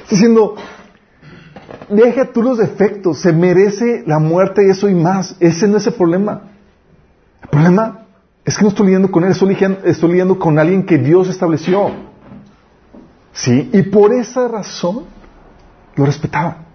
Está 0.00 0.14
diciendo, 0.14 0.54
deja 1.90 2.32
tú 2.32 2.42
los 2.42 2.56
defectos, 2.56 3.18
se 3.18 3.34
merece 3.34 4.02
la 4.06 4.18
muerte 4.18 4.66
y 4.66 4.70
eso 4.70 4.88
y 4.88 4.94
más. 4.94 5.36
Ese 5.40 5.68
no 5.68 5.76
es 5.76 5.86
el 5.86 5.92
problema. 5.92 6.44
El 7.42 7.48
problema 7.50 8.06
es 8.46 8.56
que 8.56 8.62
no 8.62 8.70
estoy 8.70 8.86
lidiando 8.86 9.10
con 9.10 9.24
él, 9.24 9.32
estoy 9.32 9.50
lidiando, 9.50 9.80
estoy 9.84 10.08
lidiando 10.08 10.38
con 10.38 10.58
alguien 10.58 10.86
que 10.86 10.96
Dios 10.96 11.28
estableció. 11.28 11.90
¿Sí? 13.30 13.68
Y 13.74 13.82
por 13.82 14.14
esa 14.14 14.48
razón 14.48 15.04
lo 15.96 16.06
respetaba. 16.06 16.67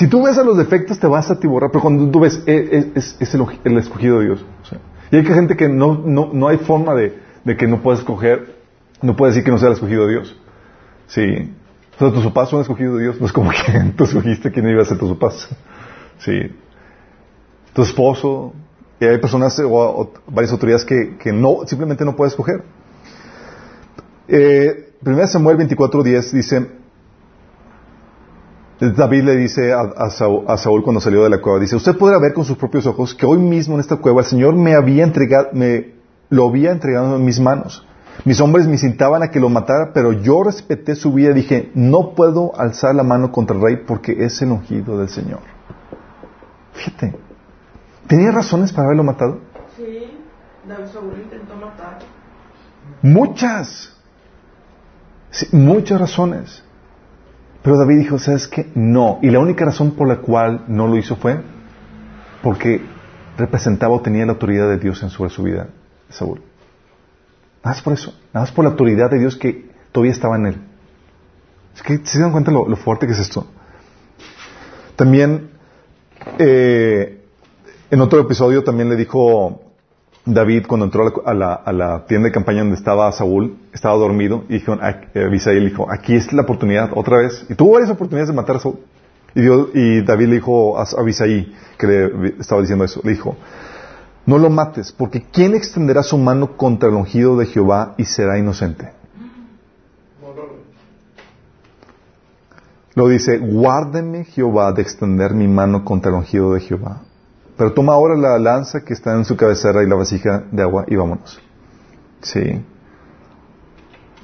Si 0.00 0.08
tú 0.08 0.22
ves 0.22 0.38
a 0.38 0.44
los 0.44 0.56
defectos 0.56 0.98
te 0.98 1.06
vas 1.06 1.30
a 1.30 1.38
tiborrar, 1.38 1.70
pero 1.70 1.82
cuando 1.82 2.10
tú 2.10 2.20
ves, 2.20 2.42
eh, 2.46 2.70
eh, 2.72 2.92
es, 2.94 3.34
el, 3.34 3.76
escogido 3.76 4.20
de 4.20 4.24
Dios. 4.28 4.46
y 5.10 5.16
hay 5.16 5.24
gente 5.26 5.58
que 5.58 5.68
no, 5.68 6.02
no, 6.02 6.30
no 6.32 6.48
hay 6.48 6.56
forma 6.56 6.94
de, 6.94 7.18
que 7.58 7.66
no 7.66 7.82
puedas 7.82 8.00
escoger, 8.00 8.56
no 9.02 9.14
puede 9.14 9.32
decir 9.32 9.44
que 9.44 9.50
no 9.50 9.58
sea 9.58 9.68
el 9.68 9.74
escogido 9.74 10.06
de 10.06 10.12
Dios. 10.12 10.40
Sí. 11.06 11.52
O 11.96 11.98
sea, 11.98 12.12
tus 12.12 12.24
papás 12.24 12.48
son 12.48 12.62
escogidos 12.62 12.96
de 12.96 13.02
Dios, 13.02 13.20
no 13.20 13.26
es 13.26 13.32
como 13.34 13.50
que 13.50 13.92
tú 13.96 14.04
escogiste 14.04 14.50
quién 14.50 14.66
iba 14.70 14.80
a 14.80 14.86
ser 14.86 14.96
tus 14.96 15.10
papás. 15.18 15.46
Sí. 16.20 16.50
Tu 17.74 17.82
esposo, 17.82 18.54
y 18.98 19.04
hay 19.04 19.18
personas 19.18 19.60
o, 19.62 20.14
varias 20.28 20.50
autoridades 20.50 20.86
que, 20.86 21.18
que, 21.18 21.30
no, 21.30 21.58
simplemente 21.66 22.06
no 22.06 22.16
puedes 22.16 22.32
escoger. 22.32 22.62
Eh, 24.28 24.94
1 25.04 25.26
Samuel 25.26 25.58
24.10 25.58 26.30
dice, 26.30 26.79
David 28.80 29.24
le 29.24 29.36
dice 29.36 29.74
a, 29.74 30.10
Saúl, 30.10 30.82
cuando 30.82 31.00
salió 31.00 31.22
de 31.22 31.28
la 31.28 31.42
cueva, 31.42 31.58
dice, 31.58 31.76
usted 31.76 31.98
podrá 31.98 32.18
ver 32.18 32.32
con 32.32 32.46
sus 32.46 32.56
propios 32.56 32.86
ojos 32.86 33.14
que 33.14 33.26
hoy 33.26 33.38
mismo 33.38 33.74
en 33.74 33.80
esta 33.80 33.96
cueva 33.96 34.22
el 34.22 34.26
Señor 34.26 34.54
me 34.54 34.74
había 34.74 35.04
entregado, 35.04 35.48
me 35.52 35.94
lo 36.30 36.48
había 36.48 36.70
entregado 36.72 37.16
en 37.16 37.24
mis 37.24 37.38
manos. 37.38 37.86
Mis 38.24 38.40
hombres 38.40 38.66
me 38.66 38.72
incitaban 38.72 39.22
a 39.22 39.30
que 39.30 39.38
lo 39.38 39.50
matara, 39.50 39.92
pero 39.92 40.12
yo 40.12 40.42
respeté 40.42 40.94
su 40.94 41.12
vida 41.12 41.30
y 41.30 41.34
dije, 41.34 41.70
no 41.74 42.14
puedo 42.14 42.58
alzar 42.58 42.94
la 42.94 43.02
mano 43.02 43.32
contra 43.32 43.54
el 43.54 43.62
rey 43.62 43.76
porque 43.86 44.24
es 44.24 44.40
el 44.40 44.50
ungido 44.50 44.98
del 44.98 45.10
Señor. 45.10 45.40
Fíjate, 46.72 47.14
¿tenía 48.06 48.30
razones 48.30 48.72
para 48.72 48.86
haberlo 48.86 49.04
matado? 49.04 49.40
Sí, 49.76 50.18
Saúl 50.90 51.18
intentó 51.22 51.54
matar. 51.56 51.98
Muchas. 53.02 53.94
muchas 55.52 56.00
razones. 56.00 56.62
Pero 57.62 57.76
David 57.76 57.98
dijo, 57.98 58.18
¿sabes 58.18 58.48
qué? 58.48 58.70
No. 58.74 59.18
Y 59.22 59.30
la 59.30 59.38
única 59.38 59.64
razón 59.64 59.92
por 59.92 60.08
la 60.08 60.16
cual 60.16 60.64
no 60.68 60.88
lo 60.88 60.96
hizo 60.96 61.16
fue 61.16 61.40
porque 62.42 62.80
representaba 63.36 63.94
o 63.94 64.00
tenía 64.00 64.24
la 64.24 64.32
autoridad 64.32 64.68
de 64.68 64.78
Dios 64.78 65.02
en 65.02 65.10
sobre 65.10 65.30
su 65.30 65.42
vida, 65.42 65.68
Saúl. 66.08 66.40
Nada 67.62 67.76
más 67.76 67.82
por 67.82 67.92
eso. 67.92 68.14
Nada 68.32 68.46
más 68.46 68.52
por 68.52 68.64
la 68.64 68.70
autoridad 68.70 69.10
de 69.10 69.18
Dios 69.18 69.36
que 69.36 69.70
todavía 69.92 70.12
estaba 70.12 70.36
en 70.36 70.46
él. 70.46 70.56
Es 71.74 71.82
que 71.82 72.00
se 72.04 72.18
dan 72.18 72.32
cuenta 72.32 72.50
lo, 72.50 72.64
fuerte 72.76 73.06
que 73.06 73.12
es 73.12 73.18
esto. 73.18 73.46
También, 74.96 75.50
eh, 76.38 77.24
en 77.90 78.00
otro 78.00 78.20
episodio 78.20 78.64
también 78.64 78.88
le 78.88 78.96
dijo 78.96 79.69
David, 80.26 80.66
cuando 80.66 80.86
entró 80.86 81.22
a 81.24 81.34
la, 81.34 82.04
tienda 82.06 82.28
de 82.28 82.32
campaña 82.32 82.60
donde 82.60 82.76
estaba 82.76 83.10
Saúl, 83.12 83.56
estaba 83.72 83.96
dormido, 83.96 84.44
y 84.48 84.54
dijo, 84.54 84.76
Abisaí 84.80 85.64
dijo, 85.64 85.90
aquí 85.90 86.14
es 86.14 86.32
la 86.32 86.42
oportunidad, 86.42 86.90
otra 86.94 87.18
vez. 87.18 87.46
Y 87.48 87.54
tuvo 87.54 87.72
varias 87.72 87.90
oportunidades 87.90 88.28
de 88.28 88.34
matar 88.34 88.56
a 88.56 88.60
Saúl. 88.60 88.80
Y, 89.34 90.02
David 90.02 90.26
le 90.26 90.34
dijo 90.34 90.78
a 90.78 90.84
Abisaí, 90.98 91.54
que 91.78 91.86
le 91.86 92.28
estaba 92.38 92.60
diciendo 92.60 92.84
eso, 92.84 93.00
le 93.02 93.12
dijo, 93.12 93.36
no 94.26 94.38
lo 94.38 94.50
mates, 94.50 94.92
porque 94.92 95.24
¿quién 95.32 95.54
extenderá 95.54 96.02
su 96.02 96.18
mano 96.18 96.56
contra 96.56 96.88
el 96.88 96.94
ungido 96.94 97.36
de 97.38 97.46
Jehová 97.46 97.94
y 97.96 98.04
será 98.04 98.38
inocente? 98.38 98.92
Lo 102.94 103.08
dice, 103.08 103.38
guárdeme 103.38 104.24
Jehová 104.24 104.72
de 104.72 104.82
extender 104.82 105.32
mi 105.32 105.48
mano 105.48 105.84
contra 105.84 106.10
el 106.10 106.18
ungido 106.18 106.52
de 106.54 106.60
Jehová. 106.60 107.00
Pero 107.60 107.74
toma 107.74 107.92
ahora 107.92 108.16
la 108.16 108.38
lanza 108.38 108.80
que 108.86 108.94
está 108.94 109.14
en 109.14 109.26
su 109.26 109.36
cabecera 109.36 109.82
y 109.82 109.86
la 109.86 109.94
vasija 109.94 110.44
de 110.50 110.62
agua 110.62 110.86
y 110.86 110.96
vámonos. 110.96 111.38
Sí. 112.22 112.40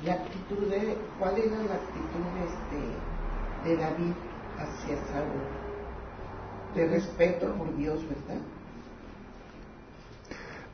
La 0.06 0.14
actitud 0.14 0.70
de, 0.70 0.96
¿Cuál 1.18 1.36
era 1.36 1.58
la 1.58 1.74
actitud 1.74 2.22
de, 2.32 2.44
este, 2.46 3.68
de 3.68 3.76
David 3.76 4.12
hacia 4.56 4.96
Saúl? 5.12 5.42
De 6.76 6.88
respeto 6.88 7.52
por 7.58 7.76
Dios, 7.76 8.00
¿verdad? 8.08 8.40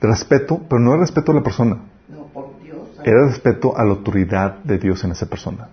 De 0.01 0.07
respeto, 0.07 0.61
pero 0.69 0.81
no 0.81 0.93
de 0.93 0.99
respeto 0.99 1.33
a 1.33 1.35
la 1.35 1.43
persona. 1.43 1.79
No, 2.09 2.27
por 2.27 2.61
Dios. 2.63 2.79
Era 3.03 3.27
respeto 3.27 3.77
a 3.77 3.83
la 3.83 3.91
autoridad 3.91 4.59
de 4.63 4.79
Dios 4.79 5.03
en 5.03 5.11
esa 5.11 5.27
persona. 5.27 5.69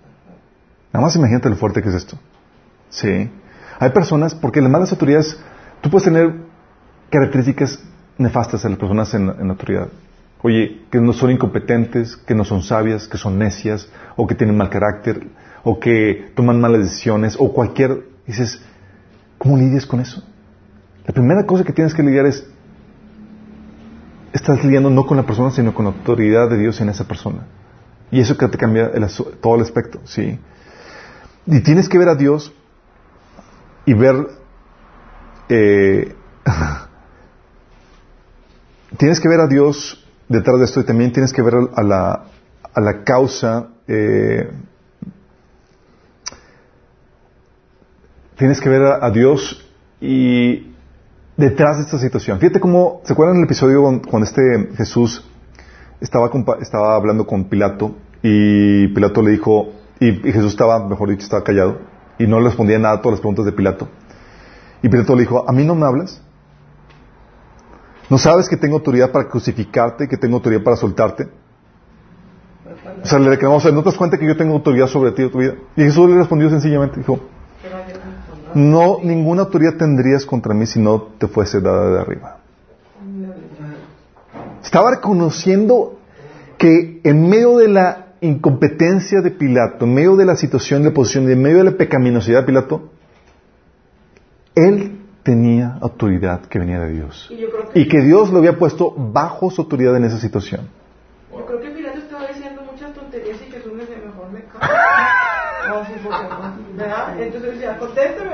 Nada 0.92 1.06
más 1.06 1.14
imagínate 1.14 1.50
lo 1.50 1.54
fuerte 1.54 1.82
que 1.82 1.90
es 1.90 1.94
esto. 1.94 2.18
Sí. 2.88 3.30
Hay 3.78 3.90
personas, 3.90 4.34
porque 4.34 4.60
las 4.60 4.72
malas 4.72 4.90
autoridades, 4.90 5.38
tú 5.82 5.88
puedes 5.88 6.06
tener 6.06 6.49
características 7.10 7.82
nefastas 8.18 8.64
a 8.64 8.68
las 8.68 8.78
personas 8.78 9.12
en, 9.14 9.28
en, 9.28 9.50
autoridad. 9.50 9.88
Oye, 10.42 10.82
que 10.90 11.00
no 11.00 11.12
son 11.12 11.30
incompetentes, 11.30 12.16
que 12.16 12.34
no 12.34 12.44
son 12.44 12.62
sabias, 12.62 13.08
que 13.08 13.18
son 13.18 13.38
necias, 13.38 13.88
o 14.16 14.26
que 14.26 14.34
tienen 14.34 14.56
mal 14.56 14.70
carácter, 14.70 15.26
o 15.64 15.78
que 15.78 16.32
toman 16.34 16.60
malas 16.60 16.82
decisiones, 16.82 17.36
o 17.38 17.52
cualquier... 17.52 18.08
Dices, 18.26 18.62
¿cómo 19.38 19.56
lidias 19.56 19.86
con 19.86 20.00
eso? 20.00 20.22
La 21.06 21.12
primera 21.12 21.44
cosa 21.44 21.64
que 21.64 21.72
tienes 21.72 21.94
que 21.94 22.02
lidiar 22.02 22.26
es, 22.26 22.46
estás 24.32 24.64
lidiando 24.64 24.90
no 24.90 25.04
con 25.06 25.16
la 25.16 25.24
persona, 25.24 25.50
sino 25.50 25.74
con 25.74 25.86
la 25.86 25.90
autoridad 25.90 26.48
de 26.48 26.58
Dios 26.58 26.80
en 26.80 26.88
esa 26.88 27.04
persona. 27.04 27.46
Y 28.10 28.20
eso 28.20 28.36
que 28.36 28.48
te 28.48 28.58
cambia 28.58 28.90
todo 29.40 29.56
el 29.56 29.62
aspecto, 29.62 30.00
¿sí? 30.04 30.38
Y 31.46 31.60
tienes 31.60 31.88
que 31.88 31.98
ver 31.98 32.08
a 32.08 32.14
Dios 32.14 32.52
y 33.86 33.94
ver 33.94 34.28
eh, 35.48 36.14
tienes 38.96 39.20
que 39.20 39.28
ver 39.28 39.40
a 39.40 39.46
Dios 39.46 40.04
detrás 40.28 40.58
de 40.58 40.64
esto 40.64 40.80
y 40.80 40.84
también 40.84 41.12
tienes 41.12 41.32
que 41.32 41.42
ver 41.42 41.54
a 41.74 41.82
la, 41.82 42.24
a 42.72 42.80
la 42.80 43.04
causa. 43.04 43.68
Eh, 43.86 44.50
tienes 48.36 48.60
que 48.60 48.68
ver 48.68 48.82
a, 48.82 49.10
Dios 49.10 49.68
y 50.00 50.72
detrás 51.36 51.76
de 51.76 51.82
esta 51.84 51.98
situación. 51.98 52.38
Fíjate 52.38 52.60
cómo, 52.60 53.02
¿se 53.04 53.12
acuerdan 53.12 53.38
el 53.38 53.44
episodio 53.44 53.82
cuando 54.08 54.26
este 54.26 54.70
Jesús 54.76 55.28
estaba, 56.00 56.30
estaba 56.60 56.96
hablando 56.96 57.26
con 57.26 57.44
Pilato 57.44 57.96
y 58.22 58.88
Pilato 58.88 59.22
le 59.22 59.32
dijo, 59.32 59.72
y, 59.98 60.12
Jesús 60.12 60.52
estaba, 60.52 60.86
mejor 60.86 61.10
dicho, 61.10 61.24
estaba 61.24 61.44
callado 61.44 61.80
y 62.18 62.26
no 62.26 62.38
le 62.38 62.46
respondía 62.46 62.78
nada 62.78 62.96
a 62.96 63.00
todas 63.02 63.14
las 63.14 63.20
preguntas 63.20 63.44
de 63.44 63.52
Pilato. 63.52 63.88
Y 64.82 64.88
Pilato 64.88 65.14
le 65.14 65.22
dijo, 65.22 65.44
¿a 65.48 65.52
mí 65.52 65.64
no 65.64 65.74
me 65.74 65.86
hablas? 65.86 66.22
¿No 68.10 68.18
sabes 68.18 68.48
que 68.48 68.56
tengo 68.56 68.76
autoridad 68.76 69.12
para 69.12 69.28
crucificarte, 69.28 70.08
que 70.08 70.16
tengo 70.16 70.36
autoridad 70.36 70.64
para 70.64 70.76
soltarte? 70.76 71.28
O 73.02 73.06
sea, 73.06 73.20
le 73.20 73.30
reclamamos, 73.30 73.64
¿no 73.72 73.82
te 73.82 73.88
das 73.88 73.96
cuenta 73.96 74.18
que 74.18 74.26
yo 74.26 74.36
tengo 74.36 74.54
autoridad 74.54 74.88
sobre 74.88 75.12
ti 75.12 75.22
y 75.22 75.30
tu 75.30 75.38
vida? 75.38 75.54
Y 75.76 75.82
Jesús 75.84 76.10
le 76.10 76.16
respondió 76.16 76.50
sencillamente, 76.50 76.98
dijo, 76.98 77.20
no, 78.54 78.98
ninguna 79.02 79.42
autoridad 79.42 79.74
tendrías 79.74 80.26
contra 80.26 80.52
mí 80.52 80.66
si 80.66 80.80
no 80.80 81.02
te 81.18 81.28
fuese 81.28 81.60
dada 81.60 81.92
de 81.92 82.00
arriba. 82.00 82.38
Estaba 84.62 84.90
reconociendo 84.90 86.00
que 86.58 87.00
en 87.04 87.28
medio 87.28 87.58
de 87.58 87.68
la 87.68 88.06
incompetencia 88.20 89.20
de 89.20 89.30
Pilato, 89.30 89.84
en 89.84 89.94
medio 89.94 90.16
de 90.16 90.26
la 90.26 90.34
situación 90.34 90.82
de 90.82 90.90
posición, 90.90 91.30
en 91.30 91.40
medio 91.40 91.58
de 91.58 91.64
la 91.64 91.76
pecaminosidad 91.76 92.40
de 92.40 92.46
Pilato, 92.46 92.90
él 94.56 94.89
tenía 95.22 95.78
autoridad 95.80 96.42
que 96.42 96.58
venía 96.58 96.80
de 96.80 96.92
Dios. 96.92 97.28
Y 97.30 97.36
yo 97.38 97.50
creo 97.50 97.68
que, 97.70 97.80
Y 97.80 97.88
que 97.88 98.00
Dios 98.00 98.30
lo 98.30 98.38
había 98.38 98.58
puesto 98.58 98.92
bajo 98.96 99.50
su 99.50 99.62
autoridad 99.62 99.96
en 99.96 100.04
esa 100.04 100.18
situación. 100.18 100.68
yo 101.30 101.44
creo 101.46 101.60
que 101.60 101.70
Pilato 101.70 101.98
estaba 101.98 102.26
diciendo 102.26 102.62
muchas 102.70 102.92
tonterías 102.94 103.38
y 103.40 103.50
Jesús 103.50 103.72
le 103.72 103.86
decía, 103.86 103.96
mejor 104.04 104.30
me 104.32 104.40
callo. 104.44 104.74
No, 105.68 105.84
sí, 105.84 105.92
¿verdad? 106.74 107.20
Entonces 107.20 107.52
decía, 107.52 107.78
contéstame. 107.78 108.30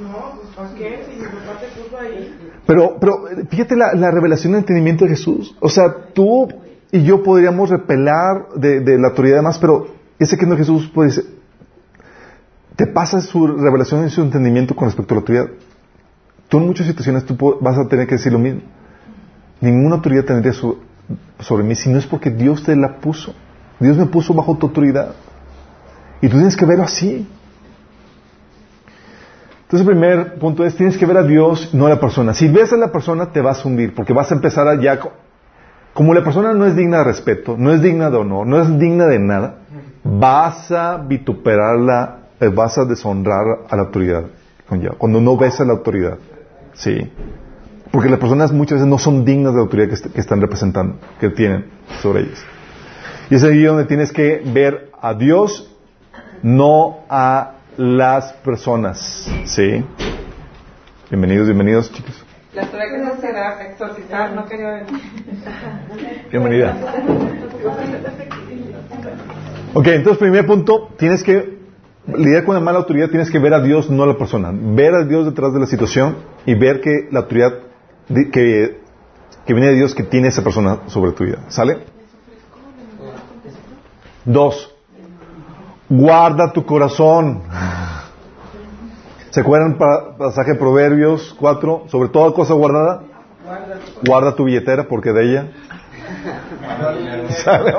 No, 0.00 0.32
pues 0.36 0.48
¿para 0.56 0.74
qué? 0.74 1.04
Si 1.04 1.20
mi 1.20 1.24
papá 1.26 1.60
te 1.60 1.82
puso 1.82 1.98
ahí. 1.98 2.34
Pero, 2.66 2.96
pero 2.98 3.24
fíjate 3.50 3.76
la, 3.76 3.92
la 3.92 4.10
revelación 4.10 4.52
del 4.52 4.60
entendimiento 4.60 5.04
de 5.04 5.10
Jesús. 5.10 5.54
O 5.60 5.68
sea, 5.68 5.92
tú 6.14 6.48
y 6.90 7.02
yo 7.02 7.22
podríamos 7.22 7.70
repelar 7.70 8.48
de, 8.54 8.80
de 8.80 8.98
la 8.98 9.08
autoridad 9.08 9.36
demás, 9.36 9.58
pero 9.58 9.88
ese 10.18 10.36
que 10.36 10.46
no 10.46 10.56
Jesús 10.56 10.90
pues, 10.94 11.22
te 12.76 12.86
pasa 12.86 13.20
su 13.20 13.46
revelación 13.46 14.06
y 14.06 14.10
su 14.10 14.22
entendimiento 14.22 14.74
con 14.74 14.86
respecto 14.86 15.14
a 15.14 15.16
la 15.16 15.20
autoridad. 15.20 15.46
Tú 16.48 16.58
en 16.58 16.66
muchas 16.66 16.86
situaciones 16.86 17.24
tú 17.24 17.36
vas 17.60 17.78
a 17.78 17.88
tener 17.88 18.06
que 18.06 18.16
decir 18.16 18.32
lo 18.32 18.38
mismo. 18.38 18.60
Ninguna 19.60 19.96
autoridad 19.96 20.24
tendría 20.24 20.52
sobre 20.52 21.64
mí 21.64 21.74
si 21.74 21.90
no 21.90 21.98
es 21.98 22.06
porque 22.06 22.30
Dios 22.30 22.62
te 22.62 22.76
la 22.76 22.96
puso. 22.98 23.34
Dios 23.80 23.96
me 23.96 24.06
puso 24.06 24.34
bajo 24.34 24.56
tu 24.56 24.66
autoridad. 24.66 25.14
Y 26.20 26.28
tú 26.28 26.36
tienes 26.36 26.56
que 26.56 26.64
verlo 26.64 26.84
así. 26.84 27.26
Entonces 29.62 29.80
el 29.80 29.86
primer 29.86 30.34
punto 30.38 30.64
es, 30.64 30.76
tienes 30.76 30.96
que 30.96 31.06
ver 31.06 31.16
a 31.16 31.22
Dios, 31.22 31.70
no 31.74 31.86
a 31.86 31.88
la 31.90 31.98
persona. 32.00 32.34
Si 32.34 32.48
ves 32.48 32.72
a 32.72 32.76
la 32.76 32.92
persona, 32.92 33.32
te 33.32 33.40
vas 33.40 33.64
a 33.64 33.68
hundir, 33.68 33.94
porque 33.94 34.12
vas 34.12 34.30
a 34.30 34.34
empezar 34.34 34.68
a 34.68 34.80
ya... 34.80 35.00
co- 35.00 35.12
Como 35.94 36.14
la 36.14 36.22
persona 36.22 36.52
no 36.52 36.66
es 36.66 36.76
digna 36.76 36.98
de 36.98 37.04
respeto, 37.04 37.56
no 37.58 37.72
es 37.72 37.80
digna 37.82 38.10
de 38.10 38.16
honor, 38.18 38.46
no 38.46 38.60
es 38.60 38.78
digna 38.78 39.06
de 39.06 39.18
nada, 39.18 39.56
vas 40.04 40.70
a 40.70 40.98
vituperarla, 40.98 42.18
eh, 42.40 42.48
vas 42.48 42.76
a 42.78 42.84
deshonrar 42.84 43.44
a 43.68 43.76
la 43.76 43.82
autoridad. 43.82 44.24
Cuando 44.98 45.20
no 45.20 45.36
ves 45.36 45.60
a 45.60 45.64
la 45.64 45.72
autoridad. 45.72 46.18
Sí. 46.74 47.10
Porque 47.90 48.08
las 48.08 48.18
personas 48.18 48.52
muchas 48.52 48.76
veces 48.78 48.88
no 48.88 48.98
son 48.98 49.24
dignas 49.24 49.52
de 49.52 49.58
la 49.58 49.62
autoridad 49.62 49.88
que, 49.88 49.94
est- 49.94 50.12
que 50.12 50.20
están 50.20 50.40
representando, 50.40 50.96
que 51.20 51.30
tienen 51.30 51.66
sobre 52.02 52.22
ellas. 52.22 52.44
Y 53.30 53.36
es 53.36 53.44
ahí 53.44 53.62
donde 53.62 53.84
tienes 53.84 54.12
que 54.12 54.42
ver 54.44 54.90
a 55.00 55.14
Dios, 55.14 55.70
no 56.42 56.98
a 57.08 57.52
las 57.76 58.32
personas. 58.34 59.30
¿Sí? 59.44 59.84
Bienvenidos, 61.10 61.46
bienvenidos, 61.46 61.92
chicos. 61.92 62.22
La 62.54 62.62
que 63.58 63.70
exorcizar, 63.72 64.32
no 64.32 64.44
quería 64.46 64.70
venir. 64.70 65.00
Bienvenida. 66.30 66.76
Ok, 69.74 69.86
entonces, 69.88 70.18
primer 70.18 70.46
punto, 70.46 70.88
tienes 70.96 71.22
que 71.24 71.53
lidiar 72.06 72.44
con 72.44 72.54
la 72.54 72.60
mala 72.60 72.78
autoridad, 72.78 73.08
tienes 73.08 73.30
que 73.30 73.38
ver 73.38 73.54
a 73.54 73.60
Dios, 73.60 73.88
no 73.90 74.02
a 74.02 74.06
la 74.06 74.16
persona. 74.18 74.50
Ver 74.52 74.94
a 74.94 75.04
Dios 75.04 75.24
detrás 75.24 75.52
de 75.54 75.60
la 75.60 75.66
situación 75.66 76.16
y 76.46 76.54
ver 76.54 76.80
que 76.80 77.08
la 77.10 77.20
autoridad 77.20 77.52
que, 78.32 78.80
viene 79.46 79.68
de 79.68 79.74
Dios 79.74 79.94
que 79.94 80.02
tiene 80.02 80.28
esa 80.28 80.42
persona 80.42 80.80
sobre 80.86 81.12
tu 81.12 81.24
vida. 81.24 81.38
¿Sale? 81.48 81.78
Dos, 84.24 84.74
guarda 85.88 86.52
tu 86.52 86.64
corazón. 86.64 87.42
¿Se 89.30 89.40
acuerdan 89.40 89.76
pa- 89.78 90.16
pasaje 90.16 90.52
de 90.52 90.58
Proverbios 90.58 91.34
4? 91.38 91.84
Sobre 91.88 92.08
toda 92.08 92.32
cosa 92.32 92.54
guardada, 92.54 93.02
guarda 94.06 94.34
tu 94.34 94.44
billetera 94.44 94.84
porque 94.88 95.12
de 95.12 95.24
ella 95.24 95.48
sale. 97.44 97.74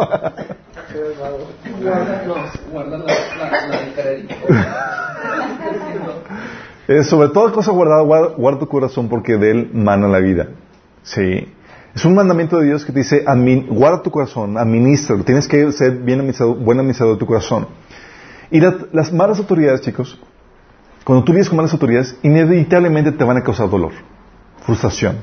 Eh, 6.88 7.04
sobre 7.04 7.30
toda 7.30 7.52
cosa 7.52 7.72
guardada, 7.72 8.04
guarda, 8.04 8.60
tu 8.60 8.68
corazón 8.68 9.10
porque 9.10 9.38
de 9.38 9.52
él 9.52 9.70
mana 9.74 10.08
la 10.08 10.20
vida. 10.20 10.50
Sí. 11.04 11.52
Es 11.96 12.06
un 12.06 12.14
mandamiento 12.14 12.60
de 12.60 12.66
Dios 12.68 12.86
que 12.86 12.92
te 12.92 13.00
dice, 13.00 13.24
guarda 13.70 14.02
tu 14.04 14.12
corazón, 14.12 14.58
administra, 14.58 15.16
tienes 15.24 15.48
que 15.48 15.72
ser 15.72 15.94
bien 15.94 16.32
buen 16.60 16.80
administrador 16.80 17.16
de 17.16 17.20
tu 17.20 17.26
corazón. 17.26 17.68
Y 18.52 18.60
la- 18.60 18.76
las 18.92 19.12
malas 19.14 19.40
autoridades, 19.40 19.82
chicos, 19.82 20.20
cuando 21.04 21.24
tú 21.24 21.32
vives 21.32 21.48
con 21.50 21.56
malas 21.58 21.72
autoridades, 21.74 22.18
inevitablemente 22.22 23.12
te 23.12 23.24
van 23.24 23.38
a 23.38 23.44
causar 23.44 23.70
dolor, 23.70 23.94
frustración, 24.66 25.18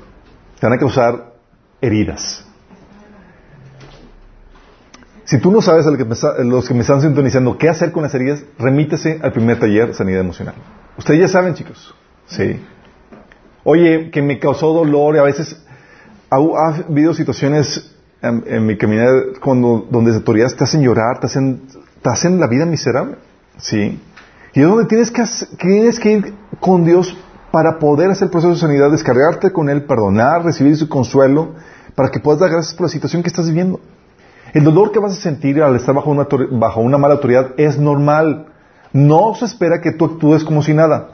te 0.59 0.67
van 0.67 0.73
a 0.75 0.79
causar 0.79 1.33
heridas. 1.81 2.47
Si 5.25 5.39
tú 5.39 5.51
no 5.51 5.63
sabes, 5.63 5.87
que 5.87 6.45
los 6.45 6.69
que 6.69 6.75
me 6.75 6.81
están 6.81 7.01
sintonizando, 7.01 7.57
qué 7.57 7.69
hacer 7.69 7.93
con 7.93 8.03
las 8.03 8.15
heridas, 8.15 8.43
remítese 8.59 9.21
al 9.23 9.33
primer 9.33 9.59
taller 9.59 9.95
Sanidad 9.95 10.21
Emocional. 10.21 10.55
Ustedes 10.99 11.21
ya 11.21 11.29
saben, 11.29 11.55
chicos. 11.55 11.95
Sí. 12.27 12.61
Oye, 13.65 14.11
que 14.11 14.21
me 14.23 14.39
causó 14.39 14.73
dolor 14.73 15.15
y 15.15 15.19
a 15.19 15.23
veces 15.23 15.65
ha, 16.31 16.37
ha 16.37 16.77
habido 16.89 17.15
situaciones 17.15 17.93
en, 18.23 18.67
mi 18.67 18.77
caminar 18.77 19.09
cuando, 19.41 19.87
donde 19.91 20.11
las 20.11 20.21
autoridades 20.21 20.57
te 20.57 20.65
hacen 20.65 20.83
llorar, 20.83 21.19
te 21.21 21.27
hacen, 21.27 21.63
te 22.03 22.11
hacen 22.11 22.41
la 22.41 22.47
vida 22.47 22.67
miserable. 22.67 23.17
Sí. 23.59 24.01
Y 24.55 24.61
es 24.61 24.67
donde 24.67 24.87
tienes 24.87 25.11
que, 25.11 25.25
tienes 25.59 25.99
que 25.99 26.13
ir 26.13 26.35
con 26.61 26.85
Dios 26.85 27.17
para 27.51 27.79
poder 27.79 28.11
hacer 28.11 28.27
el 28.27 28.31
proceso 28.31 28.55
de 28.55 28.61
sanidad, 28.61 28.91
descargarte 28.91 29.53
con 29.53 29.69
Él, 29.69 29.85
perdonar, 29.85 30.45
recibir 30.45 30.77
su 30.77 30.89
consuelo, 30.89 31.55
para 31.95 32.11
que 32.11 32.21
puedas 32.21 32.41
dar 32.41 32.51
gracias 32.51 32.75
por 32.75 32.87
la 32.87 32.91
situación 32.91 33.23
que 33.23 33.29
estás 33.29 33.47
viviendo. 33.47 33.81
El 34.53 34.65
dolor 34.65 34.93
que 34.93 34.99
vas 34.99 35.13
a 35.13 35.21
sentir 35.21 35.63
al 35.63 35.77
estar 35.77 35.95
bajo 35.95 36.11
una, 36.11 36.27
bajo 36.51 36.81
una 36.81 36.99
mala 36.99 37.15
autoridad 37.15 37.53
es 37.57 37.79
normal. 37.79 38.47
No 38.93 39.35
se 39.35 39.47
espera 39.47 39.81
que 39.81 39.93
tú 39.93 40.05
actúes 40.05 40.45
como 40.45 40.63
si 40.63 40.75
nada. 40.75 41.09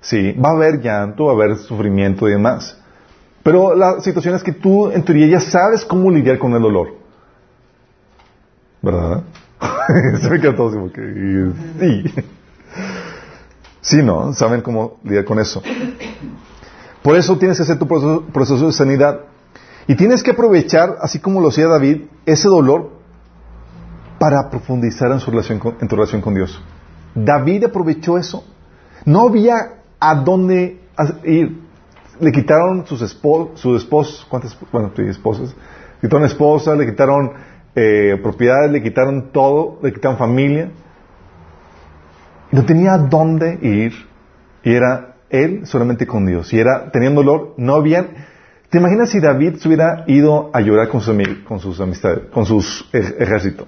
Sí, 0.00 0.32
va 0.32 0.50
a 0.50 0.52
haber 0.52 0.80
llanto, 0.80 1.24
va 1.24 1.32
a 1.32 1.34
haber 1.34 1.56
sufrimiento 1.56 2.28
y 2.28 2.32
demás. 2.32 2.78
Pero 3.42 3.74
la 3.74 4.00
situación 4.00 4.34
es 4.34 4.42
que 4.42 4.52
tú, 4.52 4.90
en 4.90 5.02
teoría, 5.04 5.26
ya 5.26 5.40
sabes 5.40 5.84
cómo 5.84 6.10
lidiar 6.10 6.38
con 6.38 6.52
el 6.52 6.62
dolor. 6.62 6.94
¿Verdad? 8.80 9.22
se 10.20 10.30
me 10.30 10.40
quedó 10.40 10.54
todo 10.54 10.70
como 10.70 10.92
que... 10.92 11.50
Sí. 11.80 12.14
Sí, 13.80 14.02
¿no? 14.02 14.32
Saben 14.34 14.60
cómo 14.60 14.98
lidiar 15.02 15.24
con 15.24 15.38
eso. 15.38 15.62
Por 17.02 17.16
eso 17.16 17.38
tienes 17.38 17.56
que 17.56 17.62
hacer 17.62 17.78
tu 17.78 17.88
proceso, 17.88 18.22
proceso 18.32 18.66
de 18.66 18.72
sanidad. 18.72 19.20
Y 19.88 19.96
tienes 19.96 20.22
que 20.22 20.30
aprovechar, 20.32 20.96
así 21.00 21.18
como 21.18 21.40
lo 21.40 21.48
hacía 21.48 21.66
David, 21.66 22.02
ese 22.26 22.46
dolor 22.48 22.90
para 24.20 24.48
profundizar 24.50 25.10
en, 25.12 25.18
su 25.18 25.30
relación 25.30 25.58
con- 25.58 25.76
en 25.80 25.88
tu 25.88 25.96
relación 25.96 26.20
con 26.20 26.34
Dios. 26.34 26.62
David 27.14 27.64
aprovechó 27.64 28.18
eso. 28.18 28.44
No 29.04 29.28
había 29.28 29.54
a 29.98 30.14
dónde 30.14 30.80
ir. 31.24 31.62
Le 32.20 32.32
quitaron 32.32 32.86
sus 32.86 33.00
esposos, 33.00 33.58
sus 33.60 33.82
esposos, 33.82 34.26
¿cuántas? 34.28 34.56
Bueno, 34.70 34.92
esposas. 34.98 35.54
Le 36.02 36.08
quitaron 36.08 36.26
esposas, 36.26 36.76
le 36.78 36.84
quitaron 36.86 37.32
eh, 37.74 38.18
propiedades, 38.22 38.70
le 38.70 38.82
quitaron 38.82 39.30
todo, 39.32 39.78
le 39.82 39.92
quitaron 39.92 40.18
familia. 40.18 40.70
No 42.50 42.64
tenía 42.64 42.94
a 42.94 42.98
dónde 42.98 43.58
ir. 43.62 43.92
Y 44.64 44.74
era 44.74 45.14
él 45.30 45.66
solamente 45.66 46.06
con 46.06 46.26
Dios. 46.26 46.52
Y 46.52 46.58
era, 46.58 46.90
tenía 46.90 47.08
un 47.08 47.14
dolor, 47.16 47.54
no 47.56 47.74
habían... 47.74 48.08
¿Te 48.70 48.78
imaginas 48.78 49.08
si 49.10 49.20
David 49.20 49.56
se 49.56 49.68
hubiera 49.68 50.04
ido 50.06 50.50
a 50.52 50.60
llorar 50.60 50.88
con 50.88 51.00
con 51.46 51.58
sus 51.60 51.80
amistades, 51.80 52.24
con 52.30 52.44
sus 52.44 52.86
ej- 52.92 53.14
ejército? 53.18 53.66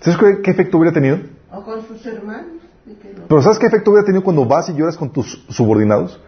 ¿Sabes 0.00 0.18
qué, 0.18 0.42
qué 0.42 0.50
efecto 0.50 0.76
hubiera 0.78 0.92
tenido? 0.92 1.18
O 1.50 1.62
con 1.64 1.86
sus 1.86 2.04
hermanos. 2.06 2.46
no- 2.86 2.94
Pero 3.28 3.42
¿sabes 3.42 3.58
qué 3.58 3.66
efecto 3.66 3.90
hubiera 3.90 4.04
tenido 4.04 4.22
cuando 4.22 4.44
vas 4.44 4.68
y 4.68 4.74
lloras 4.74 4.96
con 4.96 5.10
tus 5.10 5.44
subordinados? 5.48 6.20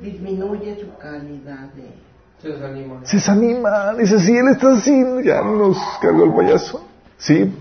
Disminuye 0.00 0.76
su 0.80 0.96
calidad 0.98 1.72
de... 1.74 1.92
Se 2.40 2.48
desanima. 2.48 2.94
Se 3.04 3.16
desaniman, 3.18 3.98
dice, 3.98 4.18
sí, 4.18 4.36
él 4.36 4.48
está 4.48 4.72
así, 4.72 4.92
ya 5.24 5.42
nos 5.42 5.78
cargó 6.00 6.24
el 6.24 6.32
payaso. 6.32 6.84
Sí, 7.18 7.54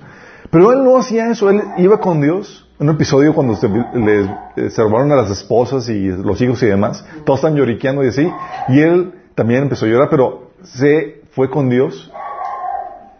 pero 0.50 0.72
él 0.72 0.84
no 0.84 0.98
hacía 0.98 1.30
eso, 1.30 1.52
él 1.52 1.62
iba 1.78 2.00
con 2.00 2.20
Dios. 2.20 2.68
En 2.80 2.90
un 2.90 2.96
episodio 2.96 3.36
cuando 3.36 3.56
se, 3.56 3.70
les, 3.70 4.74
se 4.74 4.82
robaron 4.82 5.12
a 5.12 5.16
las 5.18 5.30
esposas 5.30 5.88
y 5.88 6.08
los 6.08 6.42
hijos 6.42 6.64
y 6.64 6.66
demás, 6.66 7.06
todos 7.26 7.38
están 7.42 7.56
lloriqueando 7.56 8.04
y 8.04 8.08
así, 8.08 8.28
y 8.70 8.80
él 8.80 9.14
también 9.36 9.64
empezó 9.64 9.86
a 9.86 9.90
llorar, 9.90 10.10
pero 10.10 10.52
se 10.64 11.22
fue 11.32 11.50
con 11.50 11.70
Dios 11.70 12.12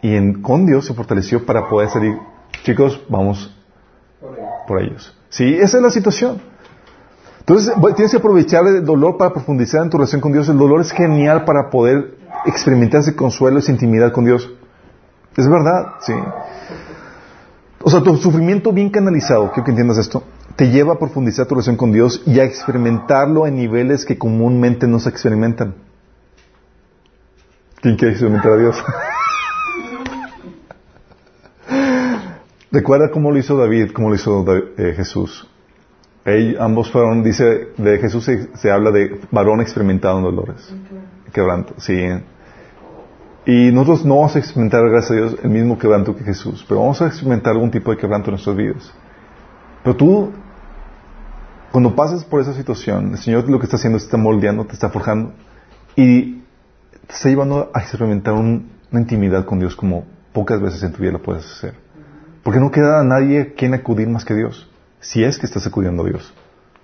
y 0.02 0.14
en, 0.14 0.42
con 0.42 0.66
Dios 0.66 0.86
se 0.86 0.94
fortaleció 0.94 1.46
para 1.46 1.68
poder 1.68 1.88
salir. 1.88 2.16
Chicos, 2.64 3.00
vamos 3.08 3.54
Por 4.66 4.82
ellos. 4.82 5.16
Sí, 5.30 5.54
esa 5.54 5.78
es 5.78 5.82
la 5.82 5.90
situación. 5.90 6.40
Entonces, 7.40 7.74
tienes 7.96 8.12
que 8.12 8.18
aprovechar 8.18 8.64
el 8.66 8.84
dolor 8.84 9.16
para 9.16 9.32
profundizar 9.32 9.82
en 9.82 9.90
tu 9.90 9.96
relación 9.96 10.20
con 10.20 10.32
Dios. 10.32 10.48
El 10.48 10.58
dolor 10.58 10.80
es 10.80 10.92
genial 10.92 11.44
para 11.44 11.70
poder 11.70 12.16
experimentar 12.46 13.00
ese 13.00 13.16
consuelo, 13.16 13.58
esa 13.58 13.72
intimidad 13.72 14.12
con 14.12 14.24
Dios. 14.24 14.48
Es 15.36 15.48
verdad, 15.48 15.94
sí. 16.00 16.12
O 17.82 17.90
sea, 17.90 18.00
tu 18.00 18.16
sufrimiento 18.16 18.72
bien 18.72 18.90
canalizado, 18.90 19.50
quiero 19.50 19.64
que 19.64 19.70
entiendas 19.72 19.98
esto, 19.98 20.22
te 20.54 20.70
lleva 20.70 20.94
a 20.94 20.98
profundizar 20.98 21.46
tu 21.46 21.54
relación 21.54 21.76
con 21.76 21.90
Dios 21.90 22.22
y 22.26 22.38
a 22.38 22.44
experimentarlo 22.44 23.46
en 23.46 23.56
niveles 23.56 24.04
que 24.04 24.18
comúnmente 24.18 24.86
no 24.86 25.00
se 25.00 25.08
experimentan. 25.08 25.74
¿Quién 27.82 27.96
quiere 27.96 28.12
experimentar 28.12 28.52
a 28.52 28.56
Dios? 28.58 28.84
Recuerda 32.70 33.10
cómo 33.10 33.32
lo 33.32 33.38
hizo 33.38 33.56
David, 33.56 33.90
cómo 33.92 34.08
lo 34.08 34.14
hizo 34.14 34.44
eh, 34.78 34.94
Jesús. 34.94 35.48
Ambos 36.60 36.92
fueron, 36.92 37.24
dice, 37.24 37.70
de 37.76 37.98
Jesús 37.98 38.30
se, 38.54 38.70
habla 38.70 38.92
de 38.92 39.20
varón 39.32 39.60
experimentado 39.60 40.18
en 40.18 40.24
dolores. 40.24 40.72
Quebranto, 41.32 41.74
sí. 41.78 41.92
Y 43.46 43.72
nosotros 43.72 44.04
no 44.04 44.14
vamos 44.14 44.36
a 44.36 44.38
experimentar, 44.38 44.88
gracias 44.88 45.10
a 45.10 45.14
Dios, 45.14 45.36
el 45.42 45.50
mismo 45.50 45.76
quebranto 45.76 46.14
que 46.14 46.22
Jesús, 46.22 46.64
pero 46.68 46.82
vamos 46.82 47.02
a 47.02 47.08
experimentar 47.08 47.54
algún 47.54 47.72
tipo 47.72 47.90
de 47.90 47.96
quebranto 47.96 48.28
en 48.28 48.34
nuestras 48.34 48.56
vidas. 48.56 48.92
Pero 49.82 49.96
tú, 49.96 50.32
cuando 51.72 51.96
pasas 51.96 52.24
por 52.24 52.40
esa 52.40 52.54
situación, 52.54 53.10
el 53.10 53.18
Señor 53.18 53.50
lo 53.50 53.58
que 53.58 53.64
está 53.64 53.76
haciendo 53.76 53.96
es 53.96 54.04
te 54.04 54.06
está 54.06 54.18
moldeando, 54.18 54.64
te 54.66 54.74
está 54.74 54.88
forjando 54.88 55.32
y 55.96 56.41
te 57.06 57.14
está 57.14 57.28
llevando 57.28 57.70
a 57.74 57.80
experimentar 57.80 58.34
un- 58.34 58.70
una 58.90 59.00
intimidad 59.00 59.44
con 59.44 59.58
Dios 59.58 59.74
como 59.76 60.04
pocas 60.32 60.60
veces 60.60 60.82
en 60.82 60.92
tu 60.92 60.98
vida 61.02 61.12
lo 61.12 61.22
puedes 61.22 61.44
hacer. 61.44 61.74
Porque 62.42 62.60
no 62.60 62.70
queda 62.70 63.00
a 63.00 63.04
nadie 63.04 63.54
quien 63.54 63.74
acudir 63.74 64.08
más 64.08 64.24
que 64.24 64.34
Dios, 64.34 64.68
si 65.00 65.22
es 65.24 65.38
que 65.38 65.46
estás 65.46 65.66
acudiendo 65.66 66.02
a 66.04 66.08
Dios. 66.08 66.32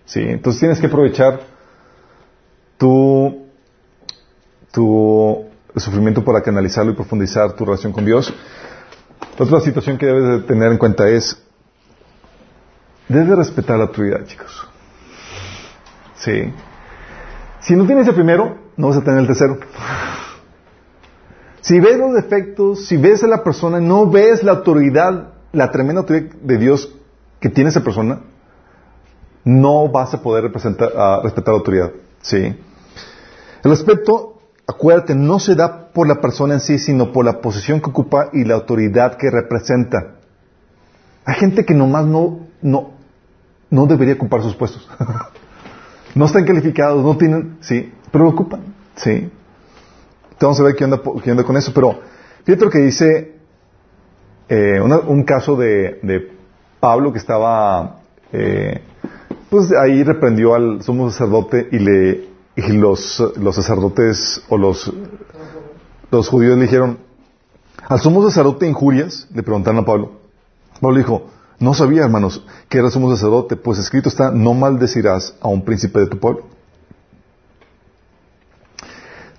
¿Sí? 0.05 0.21
Entonces 0.21 0.61
tienes 0.61 0.81
que 0.81 0.87
aprovechar 0.87 1.41
tu, 2.79 3.47
tu 4.73 5.45
sufrimiento 5.77 6.25
para 6.25 6.43
canalizarlo 6.43 6.93
y 6.93 6.95
profundizar 6.95 7.53
tu 7.53 7.65
relación 7.65 7.93
con 7.93 8.05
Dios. 8.05 8.33
Otra 9.39 9.61
situación 9.61 9.99
que 9.99 10.07
debes 10.07 10.25
de 10.25 10.39
tener 10.47 10.73
en 10.73 10.79
cuenta 10.79 11.09
es, 11.09 11.41
debes 13.09 13.29
de 13.29 13.37
respetar 13.37 13.77
la 13.77 13.85
autoridad, 13.85 14.25
chicos. 14.27 14.67
Sí. 16.17 16.53
Si 17.61 17.77
no 17.77 17.87
tienes 17.87 18.09
el 18.09 18.15
primero, 18.15 18.57
no 18.79 18.89
vas 18.89 18.97
a 18.97 19.03
tener 19.03 19.21
el 19.21 19.27
tercero. 19.27 19.59
Si 21.61 21.81
ves 21.81 21.99
los 21.99 22.15
defectos, 22.15 22.87
si 22.87 22.97
ves 22.97 23.23
a 23.25 23.27
la 23.27 23.43
persona, 23.43 23.81
no 23.81 24.09
ves 24.09 24.43
la 24.43 24.53
autoridad, 24.53 25.33
la 25.53 25.71
tremenda 25.71 26.01
autoridad 26.01 26.33
de 26.37 26.57
Dios 26.57 26.95
que 27.41 27.51
tiene 27.51 27.71
esa 27.71 27.83
persona, 27.83 28.21
no 29.45 29.89
vas 29.89 30.15
a 30.15 30.23
poder 30.23 30.45
representar, 30.45 30.93
ah, 30.97 31.21
respetar 31.23 31.53
la 31.53 31.59
autoridad. 31.59 31.91
Sí. 32.23 32.57
El 33.65 33.71
respeto, 33.71 34.41
acuérdate, 34.67 35.15
no 35.15 35.41
se 35.41 35.57
da 35.57 35.89
por 35.89 36.07
la 36.07 36.21
persona 36.21 36.55
en 36.55 36.61
sí, 36.61 36.79
sino 36.79 37.13
por 37.13 37.25
la 37.25 37.41
posición 37.41 37.81
que 37.81 37.91
ocupa 37.91 38.31
y 38.33 38.45
la 38.45 38.55
autoridad 38.55 39.17
que 39.17 39.29
representa. 39.29 40.15
Hay 41.25 41.35
gente 41.35 41.65
que 41.65 41.75
nomás 41.75 42.07
no, 42.07 42.47
no, 42.63 42.93
no 43.71 43.87
debería 43.87 44.15
ocupar 44.15 44.43
sus 44.43 44.55
puestos. 44.55 44.89
no 46.15 46.25
están 46.27 46.45
calificados, 46.45 47.05
no 47.05 47.17
tienen, 47.17 47.59
sí, 47.61 47.93
pero 48.11 48.25
lo 48.25 48.31
ocupan, 48.31 48.61
sí. 48.97 49.31
Entonces 50.33 50.61
a 50.61 50.65
ver 50.65 50.77
qué 50.77 50.85
onda, 50.85 51.01
qué 51.23 51.45
con 51.45 51.57
eso, 51.57 51.73
pero 51.75 51.99
fíjate 52.45 52.65
lo 52.65 52.71
que 52.71 52.79
dice 52.79 53.35
eh, 54.49 54.81
una- 54.81 55.01
un 55.01 55.25
caso 55.25 55.57
de, 55.57 55.99
de 56.03 56.33
Pablo 56.81 57.13
que 57.13 57.19
estaba, 57.19 58.01
eh, 58.33 58.81
pues 59.51 59.73
ahí 59.73 60.03
reprendió 60.05 60.55
al 60.55 60.83
sumo 60.83 61.11
sacerdote 61.11 61.69
y 61.73 61.79
le 61.79 62.29
y 62.57 62.73
los, 62.73 63.23
los 63.37 63.55
sacerdotes 63.55 64.43
o 64.49 64.59
los, 64.59 64.93
los 66.11 66.29
judíos 66.29 66.57
le 66.57 66.65
dijeron, 66.65 66.99
al 67.89 68.01
sumo 68.01 68.23
sacerdote 68.29 68.67
injurias, 68.67 69.29
le 69.33 69.45
preguntaron 69.45 69.79
a 69.81 69.85
Pablo. 69.85 70.13
Pablo 70.81 70.99
dijo, 70.99 71.27
no 71.61 71.73
sabía, 71.75 72.03
hermanos, 72.03 72.45
que 72.69 72.79
era 72.79 72.91
sumo 72.91 73.11
sacerdote, 73.13 73.55
pues 73.55 73.79
escrito 73.79 74.09
está, 74.09 74.33
no 74.33 74.55
maldecirás 74.55 75.35
a 75.41 75.47
un 75.49 75.65
príncipe 75.65 76.01
de 76.01 76.07
tu 76.09 76.19
pueblo. 76.19 76.47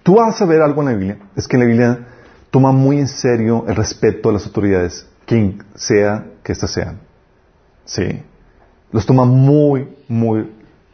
Tú 0.09 0.15
vas 0.15 0.41
a 0.41 0.45
ver 0.45 0.63
algo 0.63 0.81
en 0.81 0.87
la 0.87 0.93
Biblia, 0.95 1.17
es 1.35 1.47
que 1.47 1.55
en 1.55 1.59
la 1.59 1.67
Biblia 1.67 2.07
toma 2.49 2.71
muy 2.71 2.97
en 2.97 3.07
serio 3.07 3.65
el 3.67 3.75
respeto 3.75 4.29
a 4.29 4.31
las 4.33 4.43
autoridades, 4.43 5.07
quien 5.27 5.63
sea 5.75 6.25
que 6.41 6.51
éstas 6.51 6.71
sean. 6.71 7.01
Sí. 7.85 8.23
Los 8.91 9.05
toma 9.05 9.25
muy, 9.25 9.87
muy 10.07 10.49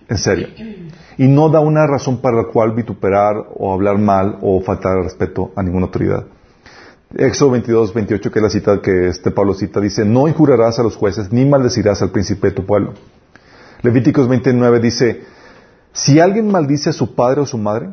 en 0.10 0.18
serio. 0.18 0.50
Y 1.18 1.30
no 1.30 1.48
da 1.48 1.62
una 1.62 1.88
razón 1.88 2.18
para 2.18 2.36
la 2.36 2.48
cual 2.52 2.74
vituperar 2.74 3.38
o 3.56 3.72
hablar 3.72 3.98
mal 4.00 4.38
o 4.42 4.60
faltar 4.60 4.98
al 4.98 5.06
respeto 5.06 5.54
a 5.56 5.64
ninguna 5.64 5.86
autoridad. 5.86 6.26
Éxodo 7.16 7.52
22, 7.52 7.94
28, 7.94 8.30
que 8.30 8.40
es 8.40 8.44
la 8.44 8.50
cita 8.50 8.82
que 8.82 9.08
este 9.08 9.32
Pablo 9.32 9.54
cita, 9.54 9.80
dice, 9.80 10.04
no 10.04 10.28
injurarás 10.28 10.78
a 10.80 10.84
los 10.84 10.98
jueces 10.98 11.32
ni 11.32 11.46
maldecirás 11.46 12.02
al 12.02 12.12
príncipe 12.12 12.50
de 12.50 12.54
tu 12.54 12.66
pueblo. 12.66 12.96
Levíticos 13.82 14.28
29 14.28 14.82
dice, 14.82 15.22
si 15.94 16.20
alguien 16.20 16.52
maldice 16.52 16.90
a 16.90 16.92
su 16.92 17.16
padre 17.16 17.40
o 17.40 17.46
su 17.46 17.58
madre, 17.58 17.92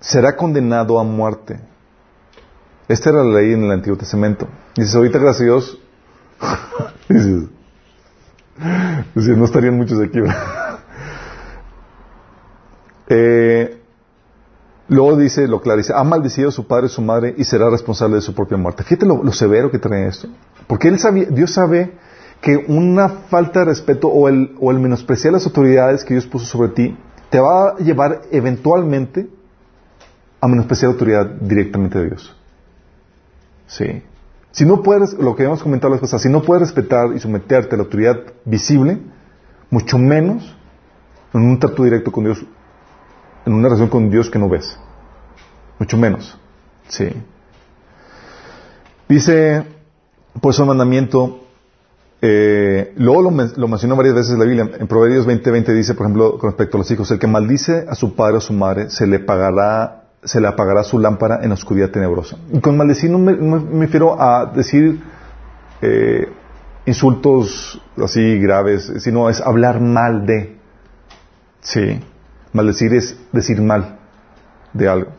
será 0.00 0.36
condenado 0.36 0.98
a 0.98 1.04
muerte. 1.04 1.60
Esta 2.88 3.10
era 3.10 3.22
la 3.22 3.40
ley 3.40 3.52
en 3.52 3.64
el 3.64 3.70
Antiguo 3.70 3.96
Testamento. 3.96 4.48
Dices, 4.74 4.94
ahorita 4.94 5.18
gracias 5.18 5.42
a 5.42 5.44
Dios, 5.44 5.78
dices, 7.08 7.44
dices, 9.14 9.36
no 9.36 9.44
estarían 9.44 9.76
muchos 9.76 10.00
aquí. 10.00 10.18
Eh, 13.12 13.82
luego 14.86 15.16
dice, 15.16 15.48
lo 15.48 15.60
claro, 15.60 15.82
ha 15.96 16.04
maldecido 16.04 16.50
a 16.50 16.52
su 16.52 16.68
padre 16.68 16.86
y 16.86 16.90
su 16.90 17.02
madre 17.02 17.34
y 17.36 17.42
será 17.42 17.68
responsable 17.68 18.14
de 18.14 18.22
su 18.22 18.36
propia 18.36 18.56
muerte. 18.56 18.84
Fíjate 18.84 19.04
lo, 19.04 19.24
lo 19.24 19.32
severo 19.32 19.68
que 19.68 19.80
trae 19.80 20.06
esto. 20.06 20.28
Porque 20.68 20.86
él 20.86 20.96
sabía, 21.00 21.24
Dios 21.28 21.52
sabe 21.52 21.98
que 22.40 22.56
una 22.68 23.08
falta 23.08 23.60
de 23.60 23.64
respeto 23.64 24.06
o 24.06 24.28
el, 24.28 24.54
o 24.60 24.70
el 24.70 24.78
menospreciar 24.78 25.32
las 25.32 25.44
autoridades 25.44 26.04
que 26.04 26.14
Dios 26.14 26.26
puso 26.26 26.46
sobre 26.46 26.68
ti 26.68 26.96
te 27.30 27.40
va 27.40 27.70
a 27.70 27.78
llevar 27.78 28.22
eventualmente 28.30 29.28
a 30.40 30.48
menospreciar 30.48 30.88
la 30.90 30.92
autoridad 30.94 31.26
directamente 31.40 31.98
de 31.98 32.06
Dios. 32.06 32.36
Sí. 33.66 34.02
Si 34.52 34.64
no 34.64 34.82
puedes, 34.82 35.12
lo 35.14 35.36
que 35.36 35.44
hemos 35.44 35.62
comentado 35.62 35.92
las 35.92 36.00
cosas, 36.00 36.22
si 36.22 36.28
no 36.28 36.42
puedes 36.42 36.62
respetar 36.62 37.12
y 37.14 37.20
someterte 37.20 37.74
a 37.74 37.78
la 37.78 37.84
autoridad 37.84 38.16
visible, 38.44 38.98
mucho 39.70 39.96
menos 39.98 40.56
en 41.32 41.42
un 41.42 41.58
trato 41.58 41.84
directo 41.84 42.10
con 42.10 42.24
Dios, 42.24 42.44
en 43.46 43.52
una 43.52 43.68
relación 43.68 43.88
con 43.88 44.10
Dios 44.10 44.28
que 44.28 44.38
no 44.38 44.48
ves. 44.48 44.76
Mucho 45.78 45.96
menos. 45.96 46.36
Sí. 46.88 47.08
Dice, 49.08 49.64
eso 50.42 50.62
el 50.62 50.68
mandamiento, 50.68 51.40
eh, 52.20 52.92
luego 52.96 53.22
lo, 53.22 53.30
men- 53.30 53.52
lo 53.56 53.68
mencionó 53.68 53.96
varias 53.96 54.14
veces 54.16 54.36
la 54.38 54.44
Biblia. 54.44 54.68
En 54.78 54.86
Proverbios 54.88 55.26
20:20 55.26 55.50
20 55.52 55.74
dice, 55.74 55.94
por 55.94 56.06
ejemplo, 56.06 56.38
con 56.38 56.50
respecto 56.50 56.76
a 56.76 56.78
los 56.78 56.90
hijos, 56.90 57.10
el 57.12 57.18
que 57.18 57.26
maldice 57.26 57.86
a 57.88 57.94
su 57.94 58.14
padre 58.14 58.38
o 58.38 58.40
su 58.40 58.52
madre, 58.52 58.90
se 58.90 59.06
le 59.06 59.20
pagará 59.20 59.99
se 60.22 60.40
le 60.40 60.48
apagará 60.48 60.82
su 60.82 60.98
lámpara 60.98 61.40
en 61.42 61.48
la 61.48 61.54
oscuridad 61.54 61.90
tenebrosa. 61.90 62.36
Y 62.52 62.60
con 62.60 62.76
maldecir 62.76 63.10
no 63.10 63.18
me, 63.18 63.34
refiero 63.80 64.20
a 64.20 64.46
decir 64.46 65.00
eh, 65.80 66.28
insultos 66.86 67.80
así 68.02 68.38
graves, 68.38 68.92
sino 68.98 69.30
es 69.30 69.40
hablar 69.40 69.80
mal 69.80 70.26
de. 70.26 70.58
Sí, 71.60 72.00
maldecir 72.52 72.94
es 72.94 73.16
decir 73.32 73.60
mal 73.60 73.98
de 74.72 74.88
algo. 74.88 75.10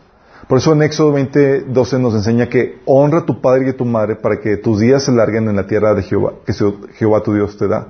Por 0.47 0.57
eso 0.57 0.73
en 0.73 0.83
Éxodo 0.83 1.13
20, 1.13 1.61
12 1.61 1.99
nos 1.99 2.13
enseña 2.13 2.49
que 2.49 2.81
honra 2.85 3.19
a 3.19 3.25
tu 3.25 3.41
padre 3.41 3.67
y 3.67 3.69
a 3.69 3.77
tu 3.77 3.85
madre 3.85 4.15
para 4.15 4.39
que 4.39 4.57
tus 4.57 4.79
días 4.79 5.03
se 5.03 5.11
larguen 5.11 5.47
en 5.47 5.55
la 5.55 5.65
tierra 5.65 5.93
de 5.93 6.03
Jehová, 6.03 6.33
que 6.45 6.53
Jehová 6.93 7.23
tu 7.23 7.33
Dios 7.33 7.57
te 7.57 7.67
da. 7.67 7.87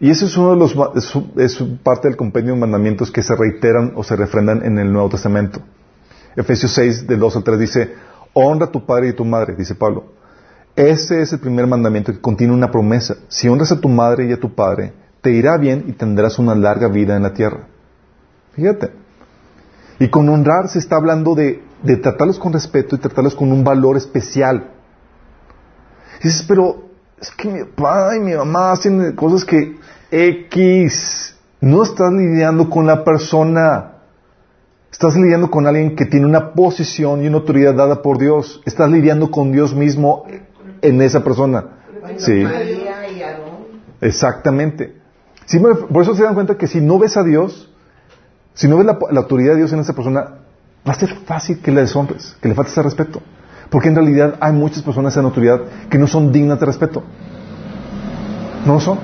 Y 0.00 0.10
ese 0.10 0.26
es 0.26 0.36
uno 0.36 0.50
de 0.50 0.56
los, 0.56 0.76
es 1.36 1.62
parte 1.82 2.08
del 2.08 2.16
compendio 2.16 2.54
de 2.54 2.60
mandamientos 2.60 3.10
que 3.10 3.22
se 3.22 3.34
reiteran 3.34 3.92
o 3.94 4.02
se 4.02 4.16
refrendan 4.16 4.64
en 4.64 4.78
el 4.78 4.92
Nuevo 4.92 5.10
Testamento. 5.10 5.60
Efesios 6.36 6.72
6, 6.72 7.06
del 7.06 7.18
2 7.18 7.36
al 7.36 7.44
3 7.44 7.58
dice, 7.58 7.94
honra 8.34 8.66
a 8.66 8.70
tu 8.70 8.84
padre 8.84 9.08
y 9.08 9.10
a 9.10 9.16
tu 9.16 9.24
madre, 9.24 9.54
dice 9.56 9.74
Pablo. 9.74 10.12
Ese 10.76 11.22
es 11.22 11.32
el 11.32 11.40
primer 11.40 11.66
mandamiento 11.66 12.12
que 12.12 12.20
contiene 12.20 12.52
una 12.52 12.70
promesa. 12.70 13.16
Si 13.28 13.48
honras 13.48 13.72
a 13.72 13.80
tu 13.80 13.88
madre 13.88 14.26
y 14.26 14.32
a 14.32 14.38
tu 14.38 14.54
padre, 14.54 14.92
te 15.22 15.30
irá 15.30 15.56
bien 15.56 15.84
y 15.88 15.92
tendrás 15.92 16.38
una 16.38 16.54
larga 16.54 16.88
vida 16.88 17.16
en 17.16 17.22
la 17.22 17.32
tierra. 17.32 17.66
Fíjate. 18.52 18.90
Y 19.98 20.08
con 20.08 20.28
honrar 20.28 20.68
se 20.68 20.78
está 20.78 20.96
hablando 20.96 21.34
de, 21.34 21.62
de 21.82 21.96
tratarlos 21.96 22.38
con 22.38 22.52
respeto 22.52 22.94
y 22.94 22.98
tratarlos 22.98 23.34
con 23.34 23.50
un 23.50 23.64
valor 23.64 23.96
especial. 23.96 24.68
Dices, 26.22 26.44
pero 26.46 26.90
es 27.18 27.30
que 27.30 27.48
mi 27.48 27.64
papá 27.64 28.14
y 28.16 28.20
mi 28.20 28.34
mamá 28.34 28.72
hacen 28.72 29.16
cosas 29.16 29.46
que 29.46 29.78
X. 30.10 31.34
No 31.60 31.82
estás 31.82 32.12
lidiando 32.12 32.68
con 32.68 32.86
la 32.86 33.02
persona. 33.02 33.95
Estás 34.96 35.14
lidiando 35.14 35.50
con 35.50 35.66
alguien 35.66 35.94
que 35.94 36.06
tiene 36.06 36.24
una 36.24 36.54
posición 36.54 37.22
y 37.22 37.26
una 37.26 37.36
autoridad 37.36 37.74
dada 37.74 38.00
por 38.00 38.16
Dios. 38.16 38.62
Estás 38.64 38.90
lidiando 38.90 39.30
con 39.30 39.52
Dios 39.52 39.74
mismo 39.74 40.24
en 40.80 41.02
esa 41.02 41.22
persona. 41.22 41.66
Sí. 42.16 42.42
Exactamente. 44.00 44.96
Por 45.92 46.02
eso 46.02 46.14
se 46.14 46.22
dan 46.22 46.32
cuenta 46.32 46.56
que 46.56 46.66
si 46.66 46.80
no 46.80 46.98
ves 46.98 47.18
a 47.18 47.24
Dios, 47.24 47.70
si 48.54 48.68
no 48.68 48.78
ves 48.78 48.86
la, 48.86 48.98
la 49.10 49.20
autoridad 49.20 49.50
de 49.50 49.58
Dios 49.58 49.72
en 49.74 49.80
esa 49.80 49.92
persona, 49.92 50.20
va 50.88 50.92
a 50.92 50.98
ser 50.98 51.14
fácil 51.26 51.60
que 51.60 51.72
le 51.72 51.82
deshonres, 51.82 52.34
que 52.40 52.48
le 52.48 52.54
faltes 52.54 52.74
el 52.78 52.84
respeto. 52.84 53.20
Porque 53.68 53.90
en 53.90 53.96
realidad 53.96 54.36
hay 54.40 54.54
muchas 54.54 54.82
personas 54.82 55.14
en 55.18 55.26
autoridad 55.26 55.60
que 55.90 55.98
no 55.98 56.06
son 56.06 56.32
dignas 56.32 56.58
de 56.58 56.64
respeto. 56.64 57.02
No 58.64 58.72
lo 58.72 58.80
son. 58.80 58.98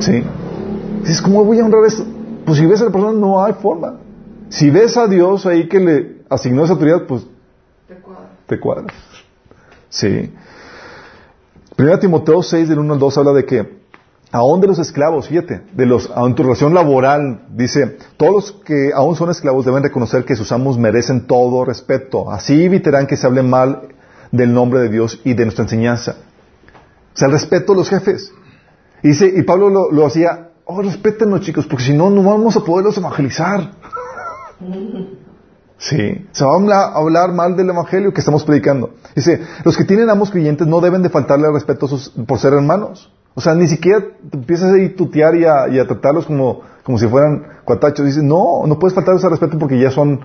Sí. 0.00 0.22
Dices, 1.00 1.22
¿cómo 1.22 1.46
voy 1.46 1.60
a 1.60 1.64
honrar 1.64 1.82
eso? 1.86 2.04
Pues 2.44 2.58
si 2.58 2.66
ves 2.66 2.82
a 2.82 2.84
la 2.84 2.90
persona, 2.90 3.18
no 3.18 3.42
hay 3.42 3.54
forma. 3.54 4.01
Si 4.52 4.68
ves 4.68 4.98
a 4.98 5.06
Dios 5.08 5.46
ahí 5.46 5.66
que 5.66 5.80
le 5.80 6.16
asignó 6.28 6.64
esa 6.64 6.74
autoridad, 6.74 7.06
pues 7.06 7.22
Te 7.88 7.94
cuadra. 7.94 8.30
te 8.46 8.60
cuadras. 8.60 8.94
Sí. 9.88 10.30
Primera 11.74 11.98
Timoteo 11.98 12.42
6, 12.42 12.68
del 12.68 12.78
1 12.78 12.92
al 12.92 12.98
2, 12.98 13.18
habla 13.18 13.32
de 13.32 13.46
que 13.46 13.82
aún 14.30 14.60
de 14.60 14.66
los 14.66 14.78
esclavos, 14.78 15.28
fíjate, 15.28 15.62
de 15.72 15.86
los, 15.86 16.10
en 16.14 16.34
tu 16.34 16.42
relación 16.42 16.74
laboral, 16.74 17.46
dice, 17.48 17.96
todos 18.18 18.32
los 18.32 18.52
que 18.52 18.90
aún 18.94 19.16
son 19.16 19.30
esclavos 19.30 19.64
deben 19.64 19.82
reconocer 19.82 20.26
que 20.26 20.36
sus 20.36 20.52
amos 20.52 20.76
merecen 20.78 21.26
todo 21.26 21.64
respeto. 21.64 22.30
Así 22.30 22.62
evitarán 22.64 23.06
que 23.06 23.16
se 23.16 23.26
hable 23.26 23.42
mal 23.42 23.88
del 24.32 24.52
nombre 24.52 24.80
de 24.80 24.90
Dios 24.90 25.18
y 25.24 25.32
de 25.32 25.44
nuestra 25.44 25.64
enseñanza. 25.64 26.16
O 27.14 27.16
sea, 27.16 27.28
el 27.28 27.32
respeto 27.32 27.72
a 27.72 27.76
los 27.76 27.88
jefes. 27.88 28.32
Y 29.02 29.08
dice, 29.08 29.32
y 29.34 29.42
Pablo 29.44 29.70
lo, 29.70 29.90
lo 29.90 30.06
hacía, 30.06 30.50
oh, 30.66 30.82
respétenlos 30.82 31.40
chicos, 31.40 31.66
porque 31.66 31.84
si 31.84 31.94
no, 31.94 32.10
no 32.10 32.22
vamos 32.22 32.54
a 32.56 32.60
poderlos 32.64 32.98
evangelizar. 32.98 33.72
Sí, 35.78 36.26
se 36.30 36.44
va 36.44 36.52
a 36.52 36.96
hablar, 36.96 37.32
mal 37.32 37.56
del 37.56 37.70
evangelio 37.70 38.12
que 38.12 38.20
estamos 38.20 38.44
predicando. 38.44 38.90
Dice, 39.16 39.40
los 39.64 39.76
que 39.76 39.84
tienen 39.84 40.10
amos 40.10 40.30
creyentes 40.30 40.66
no 40.66 40.80
deben 40.80 41.02
de 41.02 41.08
faltarle 41.10 41.48
al 41.48 41.54
respeto 41.54 41.88
sus- 41.88 42.10
por 42.10 42.38
ser 42.38 42.52
hermanos. 42.52 43.12
O 43.34 43.40
sea, 43.40 43.54
ni 43.54 43.66
siquiera 43.66 44.00
te 44.30 44.36
empiezas 44.36 44.72
a 44.72 44.96
tutear 44.96 45.34
y 45.34 45.44
a, 45.44 45.66
y 45.68 45.78
a 45.80 45.86
tratarlos 45.86 46.26
como, 46.26 46.60
como 46.84 46.98
si 46.98 47.08
fueran 47.08 47.46
cuatachos. 47.64 48.06
Dice, 48.06 48.22
no, 48.22 48.64
no 48.66 48.78
puedes 48.78 48.94
faltarles 48.94 49.24
al 49.24 49.30
respeto 49.32 49.58
porque 49.58 49.78
ya 49.80 49.90
son 49.90 50.20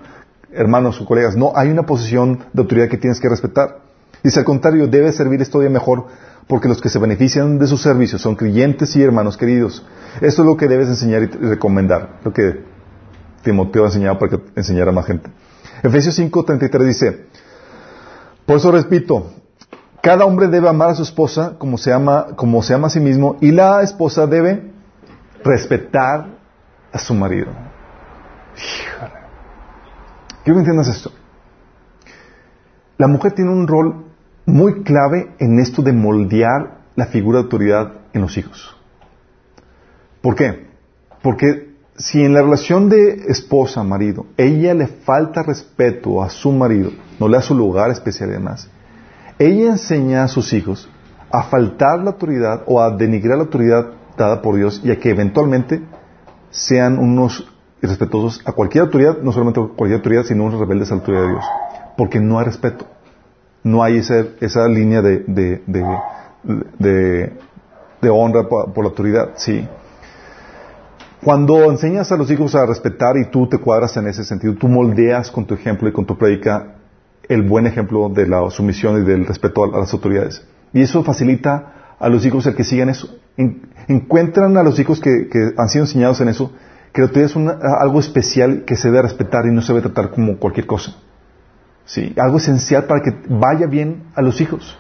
hermanos 0.52 1.02
o 1.02 1.06
colegas. 1.06 1.36
No, 1.36 1.54
hay 1.56 1.70
una 1.70 1.86
posición 1.86 2.40
de 2.54 2.62
autoridad 2.62 2.88
que 2.90 2.98
tienes 2.98 3.20
que 3.20 3.30
respetar. 3.30 3.80
Dice, 4.24 4.40
al 4.40 4.46
contrario, 4.46 4.88
debe 4.88 5.12
servirles 5.12 5.50
todavía 5.50 5.72
mejor 5.72 6.06
porque 6.48 6.68
los 6.68 6.82
que 6.82 6.90
se 6.90 7.00
benefician 7.00 7.58
de 7.60 7.66
sus 7.68 7.82
servicios 7.82 8.22
son 8.22 8.36
creyentes 8.36 8.96
y 8.96 9.02
hermanos 9.04 9.38
queridos. 9.38 9.84
Esto 10.22 10.42
es 10.44 10.46
lo 10.46 10.56
que 10.56 10.68
debes 10.68 10.88
enseñar 10.88 11.24
y 11.24 11.28
recomendar, 11.28 12.20
lo 12.24 12.32
que 12.32 12.64
Timoteo 13.42 13.84
ha 13.84 13.88
enseñado 13.88 14.20
para 14.20 14.32
que 14.32 14.44
enseñara 14.56 14.92
a 14.92 14.94
más 14.94 15.06
gente. 15.06 15.30
Efesios 15.84 16.18
5:33 16.20 16.84
dice, 16.84 17.26
por 18.46 18.58
eso 18.58 18.72
repito, 18.72 19.32
cada 20.02 20.26
hombre 20.26 20.48
debe 20.48 20.70
amar 20.70 20.92
a 20.92 20.96
su 20.96 21.04
esposa 21.04 21.56
como 21.58 21.78
se 21.78 21.92
ama, 21.92 22.28
como 22.36 22.64
se 22.64 22.74
ama 22.74 22.88
a 22.88 22.90
sí 22.90 23.00
mismo 23.00 23.38
y 23.42 23.52
la 23.52 23.82
esposa 23.82 24.26
debe 24.26 24.72
respetar 25.44 26.28
a 26.92 26.98
su 26.98 27.14
marido. 27.14 27.52
Híjole. 28.56 29.14
Quiero 30.44 30.56
que 30.56 30.60
entiendas 30.60 30.88
esto. 30.88 31.12
La 32.98 33.08
mujer 33.08 33.34
tiene 33.34 33.52
un 33.52 33.68
rol 33.68 34.06
muy 34.46 34.84
clave 34.84 35.36
en 35.40 35.60
esto 35.60 35.82
de 35.82 35.92
moldear 35.92 36.78
la 36.96 37.08
figura 37.08 37.40
de 37.40 37.44
autoridad 37.44 37.92
en 38.14 38.22
los 38.22 38.38
hijos. 38.38 38.76
¿Por 40.22 40.36
qué? 40.36 40.68
Porque 41.22 41.67
si 41.98 42.24
en 42.24 42.34
la 42.34 42.42
relación 42.42 42.90
de 42.90 43.26
esposa-marido 43.28 44.28
ella 44.38 44.74
le 44.74 44.88
falta 44.88 45.44
respeto 45.44 46.22
a 46.22 46.30
su 46.30 46.52
marido, 46.52 46.92
no 47.20 47.28
le 47.28 47.38
da 47.38 47.42
su 47.42 47.56
lugar 47.56 47.90
especial 47.90 48.30
y 48.30 48.34
demás, 48.34 48.70
ella 49.40 49.72
enseña 49.72 50.24
a 50.24 50.28
sus 50.28 50.54
hijos 50.54 50.90
a 51.32 51.44
faltar 51.44 52.00
la 52.00 52.12
autoridad 52.12 52.64
o 52.68 52.82
a 52.82 52.92
denigrar 52.92 53.38
la 53.38 53.44
autoridad 53.46 53.88
dada 54.16 54.42
por 54.42 54.56
Dios 54.56 54.82
y 54.84 54.92
a 54.92 55.00
que 55.00 55.10
eventualmente 55.10 55.82
sean 56.50 56.98
unos 56.98 57.46
irrespetuosos 57.82 58.42
a 58.46 58.52
cualquier 58.52 58.86
autoridad, 58.86 59.18
no 59.22 59.32
solamente 59.32 59.60
a 59.60 59.68
cualquier 59.68 60.00
autoridad, 60.00 60.24
sino 60.24 60.46
unos 60.46 60.60
rebeldes 60.60 60.92
a 60.92 60.96
la 60.96 61.00
autoridad 61.00 61.24
de 61.24 61.30
Dios. 61.30 61.46
Porque 61.98 62.20
no 62.20 62.40
hay 62.40 62.46
respeto. 62.46 62.86
No 63.64 63.84
hay 63.84 63.98
esa, 63.98 64.26
esa 64.40 64.68
línea 64.68 65.02
de, 65.02 65.22
honra 68.10 68.48
por, 68.48 68.74
por 68.74 68.84
la 68.86 68.90
autoridad. 68.90 69.32
Sí. 69.36 69.68
Cuando 71.24 71.72
enseñas 71.72 72.12
a 72.12 72.18
los 72.18 72.30
hijos 72.30 72.54
a 72.56 72.66
respetar 72.66 73.18
y 73.18 73.30
tú 73.32 73.48
te 73.48 73.58
cuadras 73.58 73.98
en 73.98 74.08
ese 74.08 74.24
sentido, 74.24 74.54
tú 74.56 74.68
moldeas 74.68 75.32
con 75.32 75.46
tu 75.46 75.56
ejemplo 75.56 75.90
y 75.90 75.92
con 75.92 76.06
tu 76.06 76.18
prédica 76.18 76.76
el 77.28 77.42
buen 77.42 77.66
ejemplo 77.68 78.10
de 78.10 78.28
la 78.28 78.50
sumisión 78.52 79.02
y 79.02 79.06
del 79.06 79.26
respeto 79.26 79.64
a, 79.64 79.80
las 79.80 79.94
autoridades. 79.94 80.46
Y 80.74 80.82
eso 80.82 81.04
facilita 81.04 81.96
a 82.00 82.10
los 82.10 82.26
hijos 82.26 82.46
el 82.46 82.56
que 82.56 82.64
sigan 82.64 82.90
eso. 82.90 83.18
En- 83.36 83.70
encuentran 83.88 84.56
a 84.58 84.64
los 84.64 84.80
hijos 84.80 85.00
que, 85.00 85.28
han 85.58 85.70
sido 85.70 85.86
enseñados 85.86 86.22
en 86.22 86.30
eso, 86.30 86.52
que 86.94 87.02
la 87.02 87.08
autoridad 87.08 87.32
es 87.32 87.64
algo 87.82 88.00
especial 88.00 88.64
que 88.66 88.76
se 88.76 88.90
debe 88.90 89.02
respetar 89.02 89.46
y 89.46 89.52
no 89.52 89.62
se 89.62 89.74
debe 89.74 89.90
tratar 89.90 90.12
como 90.12 90.38
cualquier 90.38 90.68
cosa. 90.68 90.96
Sí, 91.86 92.14
algo 92.18 92.38
esencial 92.38 92.86
para 92.86 93.02
que 93.02 93.12
vaya 93.30 93.66
bien 93.66 94.04
a 94.14 94.22
los 94.22 94.40
hijos. 94.40 94.78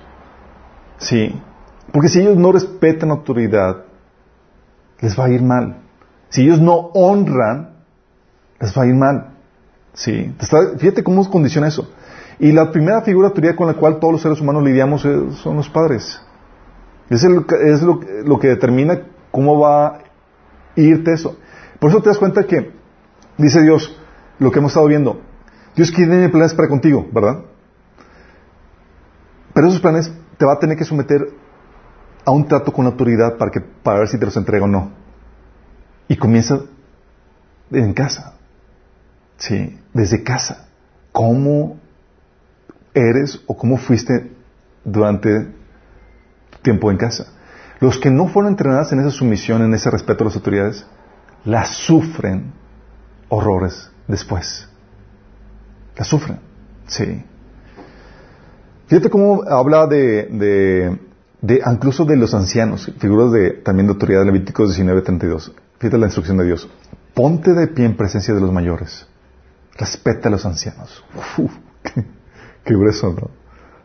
Sí, 0.97 1.33
porque 1.91 2.09
si 2.09 2.19
ellos 2.19 2.37
no 2.37 2.51
respetan 2.51 3.11
autoridad, 3.11 3.85
les 4.99 5.17
va 5.17 5.25
a 5.25 5.29
ir 5.29 5.41
mal. 5.41 5.86
Si 6.29 6.43
ellos 6.43 6.59
no 6.59 6.75
honran, 6.93 7.77
les 8.59 8.77
va 8.77 8.83
a 8.83 8.85
ir 8.85 8.95
mal. 8.95 9.33
Sí, 9.93 10.33
fíjate 10.77 11.03
cómo 11.03 11.27
condiciona 11.29 11.67
eso. 11.67 11.89
Y 12.39 12.51
la 12.51 12.71
primera 12.71 13.01
figura 13.01 13.27
de 13.27 13.31
autoridad 13.31 13.55
con 13.55 13.67
la 13.67 13.73
cual 13.73 13.99
todos 13.99 14.13
los 14.13 14.21
seres 14.21 14.39
humanos 14.39 14.63
lidiamos 14.63 15.03
eh, 15.05 15.31
son 15.41 15.57
los 15.57 15.69
padres. 15.69 16.21
Es, 17.09 17.23
lo 17.23 18.39
que 18.39 18.47
determina 18.47 19.01
cómo 19.31 19.59
va 19.59 19.87
a 19.87 19.99
irte 20.75 21.13
eso. 21.13 21.37
Por 21.79 21.89
eso 21.89 22.01
te 22.01 22.09
das 22.09 22.17
cuenta 22.17 22.43
que, 22.43 22.71
dice 23.37 23.61
Dios, 23.61 23.97
lo 24.39 24.51
que 24.51 24.59
hemos 24.59 24.71
estado 24.71 24.87
viendo, 24.87 25.21
Dios 25.75 25.91
tiene 25.93 26.29
planes 26.29 26.53
para 26.53 26.67
contigo, 26.67 27.07
¿verdad? 27.11 27.43
Pero 29.53 29.67
esos 29.67 29.79
planes 29.79 30.11
te 30.37 30.45
va 30.45 30.53
a 30.53 30.59
tener 30.59 30.77
que 30.77 30.83
someter 30.83 31.29
a 32.25 32.31
un 32.31 32.47
trato 32.47 32.71
con 32.73 32.85
la 32.85 32.91
autoridad 32.91 33.37
para, 33.37 33.49
que, 33.51 33.61
para 33.61 33.99
ver 33.99 34.07
si 34.07 34.19
te 34.19 34.25
los 34.25 34.35
entrega 34.37 34.65
o 34.65 34.67
no. 34.67 34.91
Y 36.07 36.15
comienza 36.15 36.61
en 37.71 37.93
casa. 37.93 38.33
Sí, 39.37 39.79
desde 39.93 40.23
casa. 40.23 40.67
¿Cómo 41.11 41.77
eres 42.93 43.41
o 43.45 43.57
cómo 43.57 43.77
fuiste 43.77 44.31
durante 44.83 45.47
tiempo 46.61 46.91
en 46.91 46.97
casa? 46.97 47.27
Los 47.79 47.99
que 47.99 48.09
no 48.09 48.27
fueron 48.27 48.51
entrenados 48.51 48.91
en 48.91 48.99
esa 48.99 49.11
sumisión, 49.11 49.61
en 49.61 49.73
ese 49.73 49.91
respeto 49.91 50.23
a 50.23 50.27
las 50.27 50.35
autoridades, 50.35 50.85
las 51.45 51.69
sufren 51.69 52.53
horrores 53.29 53.91
después. 54.07 54.67
Las 55.95 56.07
sufren. 56.07 56.39
Sí. 56.87 57.23
Fíjate 58.87 59.09
cómo 59.09 59.43
habla 59.43 59.85
de, 59.85 60.97
de, 61.41 61.61
incluso 61.71 62.05
de 62.05 62.15
los 62.15 62.33
ancianos, 62.33 62.91
figuras 62.99 63.31
de 63.31 63.51
también 63.51 63.87
de 63.87 63.93
autoridad 63.93 64.25
Levíticos 64.25 64.79
19:32. 64.79 65.51
Fíjate 65.79 65.97
la 65.97 66.07
instrucción 66.07 66.37
de 66.37 66.45
Dios. 66.45 66.67
Ponte 67.13 67.53
de 67.53 67.67
pie 67.67 67.85
en 67.85 67.95
presencia 67.95 68.33
de 68.33 68.41
los 68.41 68.51
mayores. 68.51 69.07
Respeta 69.77 70.29
a 70.29 70.31
los 70.31 70.45
ancianos. 70.45 71.03
Uf, 71.37 71.51
qué, 72.63 72.73
grueso, 72.73 73.13
¿no? 73.13 73.29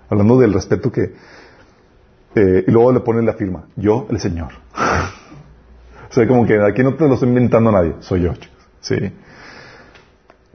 Hablando 0.09 0.39
del 0.39 0.53
respeto 0.53 0.91
que... 0.91 1.15
eh, 2.35 2.65
y 2.67 2.71
luego 2.71 2.93
le 2.93 3.01
ponen 3.01 3.27
la 3.27 3.35
firma. 3.35 3.65
Yo, 3.77 4.07
el 4.11 4.21
Señor. 4.21 4.53
o 6.11 6.13
sea, 6.13 6.27
como 6.27 6.47
que 6.47 6.61
aquí 6.63 6.83
no 6.83 6.95
te 6.95 7.07
lo 7.07 7.15
estoy 7.15 7.29
inventando 7.29 7.71
a 7.71 7.73
nadie. 7.75 7.97
Soy 8.01 8.23
yo. 8.23 8.33
Sí. 8.81 8.97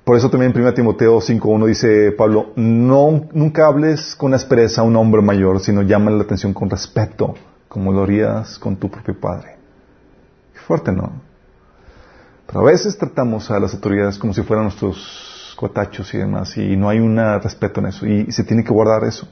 Por 0.03 0.15
eso 0.15 0.29
también 0.29 0.53
en 0.55 0.61
1 0.61 0.73
Timoteo 0.73 1.19
5.1 1.19 1.65
dice 1.67 2.11
Pablo, 2.13 2.53
no, 2.55 3.27
nunca 3.33 3.67
hables 3.67 4.15
con 4.15 4.33
aspereza 4.33 4.81
a 4.81 4.85
un 4.85 4.95
hombre 4.95 5.21
mayor, 5.21 5.59
sino 5.59 5.81
llámale 5.81 6.17
la 6.17 6.23
atención 6.23 6.53
con 6.53 6.69
respeto, 6.69 7.35
como 7.67 7.91
lo 7.91 8.03
harías 8.03 8.57
con 8.57 8.77
tu 8.77 8.89
propio 8.89 9.19
padre. 9.19 9.57
Qué 10.53 10.59
fuerte, 10.61 10.93
¿no? 10.93 11.26
Pero 12.47 12.61
a 12.61 12.63
veces 12.63 12.97
tratamos 12.97 13.51
a 13.51 13.59
las 13.59 13.73
autoridades 13.73 14.17
como 14.17 14.33
si 14.33 14.41
fueran 14.41 14.65
nuestros 14.65 15.53
cuatachos 15.57 16.13
y 16.13 16.17
demás, 16.17 16.55
y 16.57 16.77
no 16.77 16.89
hay 16.89 16.99
un 16.99 17.17
respeto 17.41 17.81
en 17.81 17.87
eso, 17.87 18.05
y 18.05 18.31
se 18.31 18.43
tiene 18.43 18.63
que 18.63 18.71
guardar 18.71 19.03
eso. 19.03 19.27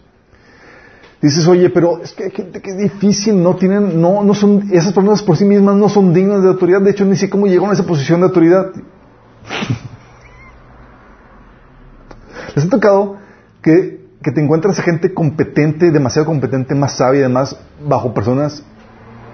Dices, 1.21 1.47
oye, 1.47 1.69
pero 1.69 2.01
es 2.01 2.11
que 2.11 2.25
hay 2.25 2.31
gente 2.31 2.61
que 2.61 2.71
es 2.71 2.77
difícil, 2.77 3.41
no 3.41 3.55
tienen, 3.55 4.01
no, 4.01 4.23
no 4.23 4.33
son, 4.33 4.69
esas 4.71 4.93
personas 4.93 5.23
por 5.23 5.37
sí 5.37 5.45
mismas 5.45 5.75
no 5.75 5.87
son 5.87 6.13
dignas 6.13 6.43
de 6.43 6.49
autoridad, 6.49 6.81
de 6.81 6.91
hecho 6.91 7.05
ni 7.05 7.15
sé 7.15 7.29
cómo 7.29 7.47
llegaron 7.47 7.69
a 7.69 7.73
esa 7.73 7.85
posición 7.85 8.19
de 8.19 8.27
autoridad. 8.27 8.71
¿Les 12.55 12.65
ha 12.65 12.69
tocado 12.69 13.17
que, 13.61 14.05
que 14.21 14.31
te 14.31 14.41
encuentras 14.41 14.77
a 14.79 14.83
gente 14.83 15.13
competente, 15.13 15.91
demasiado 15.91 16.25
competente, 16.25 16.75
más 16.75 16.97
sabia, 16.97 17.21
además, 17.21 17.57
bajo 17.87 18.13
personas 18.13 18.63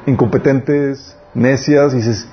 incompetentes, 0.06 1.18
necias, 1.34 1.94
y 1.94 1.98
dices, 1.98 2.28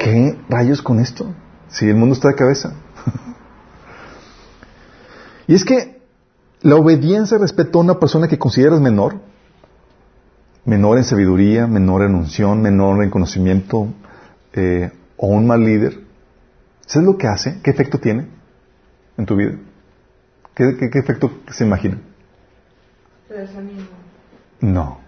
¿qué 0.00 0.38
rayos 0.48 0.82
con 0.82 0.98
esto? 0.98 1.32
Si 1.68 1.86
el 1.86 1.94
mundo 1.94 2.14
está 2.14 2.28
de 2.28 2.34
cabeza. 2.34 2.72
y 5.46 5.54
es 5.54 5.64
que 5.64 6.00
la 6.62 6.76
obediencia 6.76 7.36
y 7.36 7.40
respeto 7.40 7.78
a 7.78 7.82
una 7.82 8.00
persona 8.00 8.26
que 8.26 8.38
consideras 8.38 8.80
menor, 8.80 9.20
menor 10.64 10.98
en 10.98 11.04
sabiduría, 11.04 11.66
menor 11.66 12.02
en 12.02 12.14
unción, 12.14 12.62
menor 12.62 13.04
en 13.04 13.10
conocimiento, 13.10 13.88
eh, 14.54 14.90
o 15.16 15.28
un 15.28 15.46
mal 15.46 15.60
líder, 15.60 16.00
¿sabes 16.86 17.06
lo 17.06 17.16
que 17.16 17.26
hace? 17.26 17.60
¿Qué 17.62 17.70
efecto 17.70 17.98
tiene 17.98 18.26
en 19.16 19.26
tu 19.26 19.36
vida? 19.36 19.52
¿Qué, 20.54 20.76
qué, 20.78 20.90
qué 20.90 20.98
efecto 20.98 21.30
se 21.50 21.64
imagina? 21.64 21.98
No. 24.60 24.98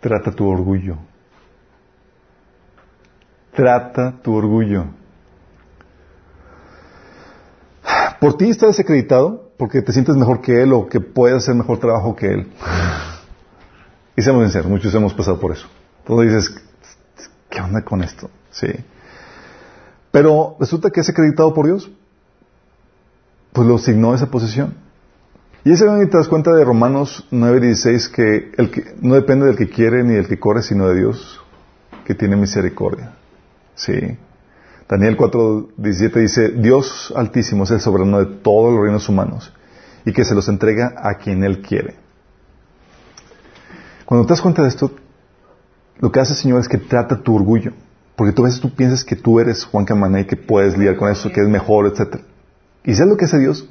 Trata 0.00 0.32
tu 0.32 0.48
orgullo. 0.48 0.96
Trata 3.54 4.20
tu 4.22 4.34
orgullo. 4.34 4.86
Por 8.20 8.36
ti 8.36 8.50
estás 8.50 8.70
desacreditado 8.70 9.50
porque 9.58 9.82
te 9.82 9.92
sientes 9.92 10.16
mejor 10.16 10.40
que 10.40 10.62
él 10.62 10.72
o 10.72 10.88
que 10.88 11.00
puedes 11.00 11.38
hacer 11.38 11.54
mejor 11.54 11.78
trabajo 11.78 12.16
que 12.16 12.32
él. 12.32 12.52
Y 14.16 14.22
seamos 14.22 14.44
sinceros, 14.44 14.70
muchos 14.70 14.94
hemos 14.94 15.12
pasado 15.12 15.40
por 15.40 15.52
eso. 15.52 15.66
Tú 16.06 16.20
dices, 16.20 16.54
¿qué 17.50 17.60
onda 17.60 17.82
con 17.82 18.02
esto? 18.02 18.30
Sí. 18.50 18.68
Pero 20.10 20.56
resulta 20.60 20.90
que 20.90 21.00
es 21.00 21.08
acreditado 21.08 21.52
por 21.52 21.66
Dios. 21.66 21.90
Pues 23.52 23.66
lo 23.66 23.76
asignó 23.76 24.14
esa 24.14 24.30
posición. 24.30 24.74
Y 25.64 25.72
ese 25.72 25.84
te 25.86 26.16
das 26.16 26.28
cuenta 26.28 26.52
de 26.52 26.64
Romanos 26.64 27.26
9:16 27.30 28.10
que, 28.10 28.52
el 28.56 28.70
que 28.70 28.94
no 29.00 29.14
depende 29.14 29.46
del 29.46 29.56
que 29.56 29.68
quiere 29.68 30.02
ni 30.02 30.14
del 30.14 30.26
que 30.26 30.38
corre, 30.38 30.62
sino 30.62 30.88
de 30.88 30.96
Dios, 30.96 31.40
que 32.04 32.14
tiene 32.14 32.36
misericordia. 32.36 33.12
Sí. 33.74 34.18
Daniel 34.88 35.16
4:17 35.16 36.20
dice, 36.20 36.48
Dios 36.50 37.12
altísimo 37.16 37.64
es 37.64 37.70
el 37.70 37.80
soberano 37.80 38.18
de 38.18 38.26
todos 38.26 38.72
los 38.72 38.82
reinos 38.82 39.08
humanos 39.08 39.52
y 40.04 40.12
que 40.12 40.24
se 40.24 40.34
los 40.34 40.48
entrega 40.48 40.94
a 40.96 41.14
quien 41.14 41.44
Él 41.44 41.62
quiere. 41.62 41.96
Cuando 44.04 44.26
te 44.26 44.32
das 44.32 44.42
cuenta 44.42 44.62
de 44.62 44.68
esto, 44.68 44.92
lo 45.98 46.10
que 46.12 46.20
hace 46.20 46.32
el 46.32 46.38
Señor 46.38 46.60
es 46.60 46.68
que 46.68 46.78
trata 46.78 47.22
tu 47.22 47.34
orgullo. 47.34 47.72
Porque 48.16 48.32
tú 48.32 48.42
a 48.42 48.46
veces 48.46 48.60
tú 48.60 48.74
piensas 48.74 49.04
que 49.04 49.16
tú 49.16 49.40
eres 49.40 49.64
Juan 49.64 49.84
Camaná 49.84 50.20
y 50.20 50.26
que 50.26 50.36
puedes 50.36 50.76
lidiar 50.76 50.96
con 50.96 51.10
eso, 51.10 51.32
que 51.32 51.40
es 51.40 51.48
mejor, 51.48 51.86
etc. 51.86 52.20
Y 52.84 52.94
sabes 52.94 53.10
lo 53.10 53.16
que 53.16 53.24
hace 53.24 53.38
Dios? 53.38 53.68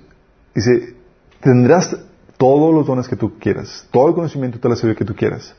Dice, 0.56 0.96
tendrás 1.42 1.96
todos 2.38 2.74
los 2.74 2.88
dones 2.88 3.08
que 3.08 3.16
tú 3.16 3.38
quieras, 3.38 3.88
todo 3.92 4.08
el 4.08 4.16
conocimiento 4.16 4.58
y 4.58 4.60
toda 4.60 4.72
la 4.72 4.76
sabiduría 4.78 4.98
que 4.98 5.06
tú 5.06 5.16
quieras. 5.16 5.54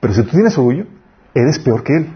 Pero 0.00 0.12
si 0.12 0.22
tú 0.22 0.30
tienes 0.30 0.58
orgullo, 0.58 0.86
eres 1.34 1.58
peor 1.60 1.84
que 1.84 1.96
Él. 1.96 2.12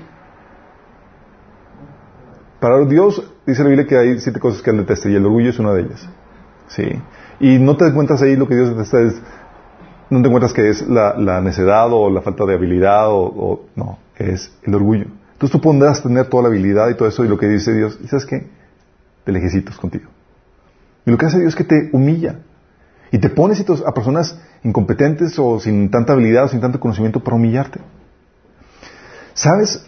Para 2.60 2.84
Dios, 2.84 3.22
dice 3.46 3.62
la 3.62 3.68
Biblia 3.68 3.86
que 3.86 3.96
hay 3.96 4.18
siete 4.18 4.40
cosas 4.40 4.62
que 4.62 4.70
Él 4.70 4.78
detesta 4.78 5.08
y 5.08 5.14
el 5.14 5.24
orgullo 5.24 5.50
es 5.50 5.58
una 5.58 5.72
de 5.72 5.82
ellas. 5.82 6.08
¿Sí? 6.68 6.84
Y 7.40 7.58
no 7.58 7.76
te 7.76 7.86
encuentras 7.86 8.20
ahí 8.22 8.36
lo 8.36 8.48
que 8.48 8.56
Dios 8.56 8.70
detesta 8.70 9.00
es, 9.00 9.14
no 10.10 10.20
te 10.20 10.26
encuentras 10.26 10.52
que 10.52 10.68
es 10.68 10.86
la, 10.88 11.40
necedad 11.40 11.88
o 11.92 12.10
la 12.10 12.20
falta 12.20 12.44
de 12.46 12.54
habilidad 12.54 13.06
o, 13.08 13.66
no, 13.76 13.98
es 14.16 14.52
el 14.64 14.74
orgullo. 14.74 15.06
Entonces 15.32 15.52
tú 15.52 15.60
podrás 15.60 16.02
tener 16.02 16.26
toda 16.26 16.44
la 16.44 16.48
habilidad 16.48 16.88
y 16.90 16.96
todo 16.96 17.08
eso 17.08 17.24
y 17.24 17.28
lo 17.28 17.38
que 17.38 17.46
dice 17.46 17.72
Dios, 17.72 17.98
¿y 18.02 18.08
sabes 18.08 18.26
qué? 18.26 18.48
Te 19.24 19.30
lejecitos 19.30 19.78
contigo. 19.78 20.10
Y 21.06 21.10
lo 21.12 21.16
que 21.16 21.26
hace 21.26 21.38
Dios 21.38 21.50
es 21.50 21.56
que 21.56 21.64
te 21.64 21.90
humilla 21.92 22.40
y 23.12 23.18
te 23.18 23.30
pone 23.30 23.54
a 23.86 23.94
personas 23.94 24.38
incompetentes 24.64 25.38
o 25.38 25.60
sin 25.60 25.90
tanta 25.90 26.12
habilidad 26.12 26.44
o 26.44 26.48
sin 26.48 26.60
tanto 26.60 26.80
conocimiento 26.80 27.22
para 27.22 27.36
humillarte. 27.36 27.80
¿Sabes? 29.34 29.87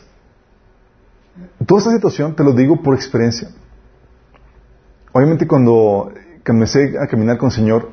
Toda 1.66 1.80
esta 1.80 1.92
situación 1.92 2.34
te 2.34 2.44
lo 2.44 2.52
digo 2.52 2.82
por 2.82 2.94
experiencia. 2.94 3.48
Obviamente 5.12 5.46
cuando 5.46 6.12
comencé 6.44 6.96
a 6.98 7.06
caminar 7.06 7.38
con 7.38 7.48
el 7.48 7.54
Señor, 7.54 7.90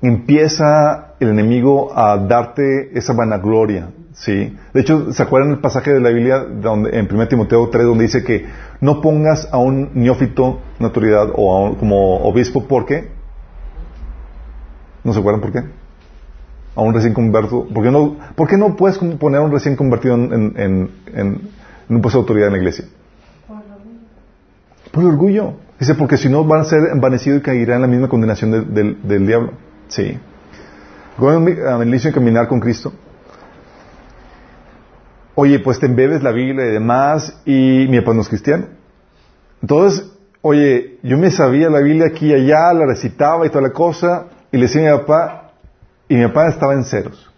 empieza 0.00 1.14
el 1.20 1.28
enemigo 1.28 1.96
a 1.96 2.16
darte 2.16 2.96
esa 2.96 3.12
vanagloria, 3.12 3.90
¿sí? 4.12 4.56
De 4.72 4.80
hecho, 4.80 5.12
¿se 5.12 5.22
acuerdan 5.22 5.52
el 5.52 5.58
pasaje 5.60 5.92
de 5.92 6.00
la 6.00 6.10
Biblia 6.10 6.38
donde, 6.38 6.98
en 6.98 7.12
1 7.12 7.28
Timoteo 7.28 7.68
3 7.68 7.84
donde 7.84 8.04
dice 8.04 8.24
que 8.24 8.46
no 8.80 9.00
pongas 9.00 9.48
a 9.52 9.58
un 9.58 9.90
neófito 9.94 10.60
en 10.78 10.86
autoridad 10.86 11.28
o 11.34 11.76
como 11.78 12.16
obispo 12.24 12.66
porque 12.66 13.10
¿No 15.04 15.12
se 15.12 15.18
acuerdan 15.18 15.40
por 15.40 15.52
qué? 15.52 15.64
A 16.74 16.80
un 16.80 16.94
recién 16.94 17.12
convertido. 17.12 17.66
¿Por 17.66 17.82
qué 17.82 17.90
no, 17.90 18.16
por 18.34 18.48
qué 18.48 18.56
no 18.56 18.76
puedes 18.76 18.98
poner 18.98 19.40
a 19.40 19.44
un 19.44 19.52
recién 19.52 19.76
convertido 19.76 20.14
en, 20.14 20.54
en, 20.56 20.90
en, 21.14 21.50
un 21.88 22.00
puesto 22.00 22.18
de 22.18 22.22
autoridad 22.22 22.46
en 22.48 22.52
la 22.52 22.58
iglesia? 22.58 22.84
Por 24.92 25.02
el 25.02 25.10
orgullo. 25.10 25.54
Dice, 25.80 25.94
porque 25.96 26.16
si 26.16 26.28
no 26.28 26.44
van 26.44 26.60
a 26.60 26.64
ser 26.64 26.90
envanecidos 26.92 27.40
y 27.40 27.42
caerán 27.42 27.76
en 27.76 27.82
la 27.82 27.88
misma 27.88 28.08
condenación 28.08 28.72
del 28.72 29.26
diablo. 29.26 29.54
Sí. 29.88 30.16
Cuando 31.18 31.50
inicio 31.82 32.10
de 32.10 32.14
caminar 32.14 32.46
con 32.46 32.60
Cristo, 32.60 32.92
oye, 35.34 35.58
pues 35.58 35.80
te 35.80 35.86
embebes 35.86 36.22
la 36.22 36.30
Biblia 36.30 36.66
y 36.66 36.70
demás, 36.70 37.40
y 37.44 37.86
mi 37.88 38.00
papá 38.00 38.14
no 38.14 38.20
es 38.20 38.28
cristiano. 38.28 38.66
Entonces, 39.60 40.12
oye, 40.40 40.98
yo 41.02 41.18
me 41.18 41.30
sabía 41.30 41.68
la 41.68 41.80
Biblia 41.80 42.06
aquí 42.06 42.28
y 42.28 42.34
allá, 42.34 42.72
la 42.72 42.86
recitaba 42.86 43.46
y 43.46 43.48
toda 43.48 43.62
la 43.62 43.72
cosa, 43.72 44.26
y 44.52 44.58
le 44.58 44.64
decía 44.64 44.88
a 44.88 44.92
mi 44.92 44.98
papá, 45.00 45.52
y 46.08 46.16
mi 46.16 46.26
papá 46.28 46.48
estaba 46.48 46.74
en 46.74 46.84
ceros. 46.84 47.30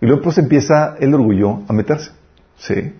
Y 0.00 0.06
luego 0.06 0.22
pues 0.22 0.38
empieza 0.38 0.94
el 1.00 1.12
orgullo 1.12 1.62
a 1.66 1.72
meterse. 1.72 2.12
¿Sí? 2.56 2.94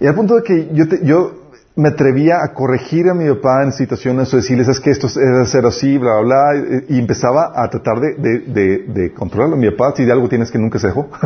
Y 0.00 0.06
al 0.06 0.14
punto 0.14 0.36
de 0.36 0.42
que 0.42 0.70
yo, 0.72 0.84
yo 1.02 1.41
me 1.74 1.88
atrevía 1.88 2.42
a 2.44 2.52
corregir 2.52 3.08
a 3.08 3.14
mi 3.14 3.26
papá 3.28 3.62
en 3.64 3.72
situaciones 3.72 4.32
o 4.34 4.36
decirles, 4.36 4.68
es 4.68 4.78
que 4.78 4.90
esto 4.90 5.06
es 5.06 5.14
ser 5.48 5.64
así, 5.64 5.96
bla, 5.96 6.20
bla, 6.20 6.52
bla, 6.52 6.82
y 6.88 6.98
empezaba 6.98 7.52
a 7.54 7.68
tratar 7.70 7.98
de, 8.00 8.14
de, 8.46 8.84
de, 8.88 9.12
controlarlo. 9.14 9.56
Mi 9.56 9.70
papá, 9.70 9.94
si 9.96 10.04
de 10.04 10.12
algo 10.12 10.28
tienes 10.28 10.50
que 10.50 10.58
nunca 10.58 10.78
se 10.78 10.88
dejó. 10.88 11.08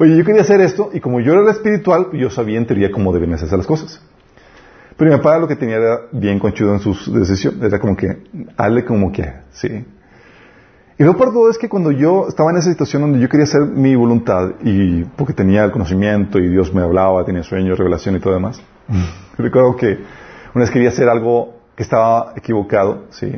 Oye, 0.00 0.16
yo 0.16 0.24
quería 0.24 0.42
hacer 0.42 0.60
esto, 0.60 0.90
y 0.92 1.00
como 1.00 1.20
yo 1.20 1.34
era 1.34 1.50
espiritual, 1.50 2.08
yo 2.14 2.30
sabía 2.30 2.58
en 2.58 2.66
teoría 2.66 2.90
cómo 2.90 3.12
debían 3.12 3.34
hacerse 3.34 3.56
las 3.56 3.66
cosas. 3.66 4.00
Pero 4.96 5.10
mi 5.12 5.16
papá 5.18 5.38
lo 5.38 5.46
que 5.46 5.56
tenía 5.56 5.76
era 5.76 6.00
bien 6.10 6.38
conchudo 6.38 6.72
en 6.74 6.80
sus 6.80 7.12
decisiones. 7.12 7.62
Era 7.62 7.78
como 7.78 7.96
que, 7.96 8.22
hazle 8.56 8.84
como 8.84 9.12
que, 9.12 9.32
sí. 9.52 9.84
Y 11.00 11.02
lo 11.02 11.16
peor 11.16 11.32
todo 11.32 11.48
es 11.48 11.56
que 11.56 11.70
cuando 11.70 11.92
yo 11.92 12.26
estaba 12.28 12.50
en 12.50 12.58
esa 12.58 12.68
situación 12.68 13.00
donde 13.00 13.20
yo 13.20 13.28
quería 13.30 13.44
hacer 13.44 13.62
mi 13.62 13.96
voluntad, 13.96 14.50
y 14.62 15.04
porque 15.04 15.32
tenía 15.32 15.64
el 15.64 15.70
conocimiento, 15.70 16.38
y 16.38 16.50
Dios 16.50 16.74
me 16.74 16.82
hablaba, 16.82 17.24
tenía 17.24 17.42
sueños, 17.42 17.78
revelación 17.78 18.16
y 18.16 18.20
todo 18.20 18.34
demás, 18.34 18.62
recuerdo 19.38 19.76
que 19.76 19.98
una 20.54 20.64
vez 20.64 20.70
quería 20.70 20.90
hacer 20.90 21.08
algo 21.08 21.54
que 21.74 21.84
estaba 21.84 22.34
equivocado, 22.36 23.04
sí. 23.08 23.32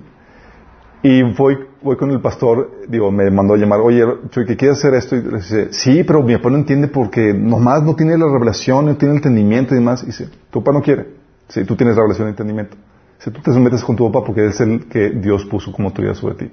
Y 1.05 1.23
voy, 1.23 1.57
voy 1.81 1.97
con 1.97 2.11
el 2.11 2.21
pastor, 2.21 2.69
digo, 2.89 3.13
me 3.13 3.31
mandó 3.31 3.55
a 3.55 3.57
llamar, 3.57 3.79
oye, 3.79 4.03
Chuy, 4.31 4.45
que 4.45 4.57
quieres 4.57 4.79
hacer 4.79 4.95
esto? 4.95 5.15
Y 5.15 5.21
dice, 5.21 5.73
sí, 5.73 6.03
pero 6.03 6.21
mi 6.25 6.37
papá 6.37 6.51
no 6.51 6.57
entiende 6.57 6.89
porque 6.89 7.33
nomás 7.33 7.85
no 7.85 7.95
tiene 7.95 8.19
la 8.19 8.27
revelación, 8.27 8.87
no 8.87 8.97
tiene 8.97 9.13
el 9.13 9.19
entendimiento 9.19 9.73
y 9.73 9.79
demás. 9.79 10.03
Y 10.03 10.07
dice, 10.07 10.29
tu 10.51 10.65
papá 10.65 10.77
no 10.77 10.83
quiere. 10.83 11.11
Si 11.47 11.65
tú 11.65 11.77
tienes 11.77 11.95
revelación 11.95 12.27
de 12.27 12.31
entendimiento. 12.31 12.77
Si 13.19 13.31
tú 13.31 13.41
te 13.41 13.53
sometes 13.53 13.85
con 13.85 13.95
tu 13.95 14.11
papá 14.11 14.27
porque 14.27 14.47
es 14.47 14.61
el 14.61 14.89
que 14.89 15.11
Dios 15.11 15.45
puso 15.45 15.71
como 15.71 15.91
autoridad 15.91 16.15
sobre 16.15 16.35
ti. 16.35 16.51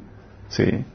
Sí. 0.49 0.85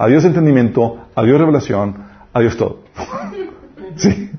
Adiós 0.00 0.24
entendimiento, 0.24 0.96
adiós 1.14 1.38
revelación, 1.38 1.94
adiós 2.32 2.56
todo. 2.56 2.80
sí. 3.96 4.30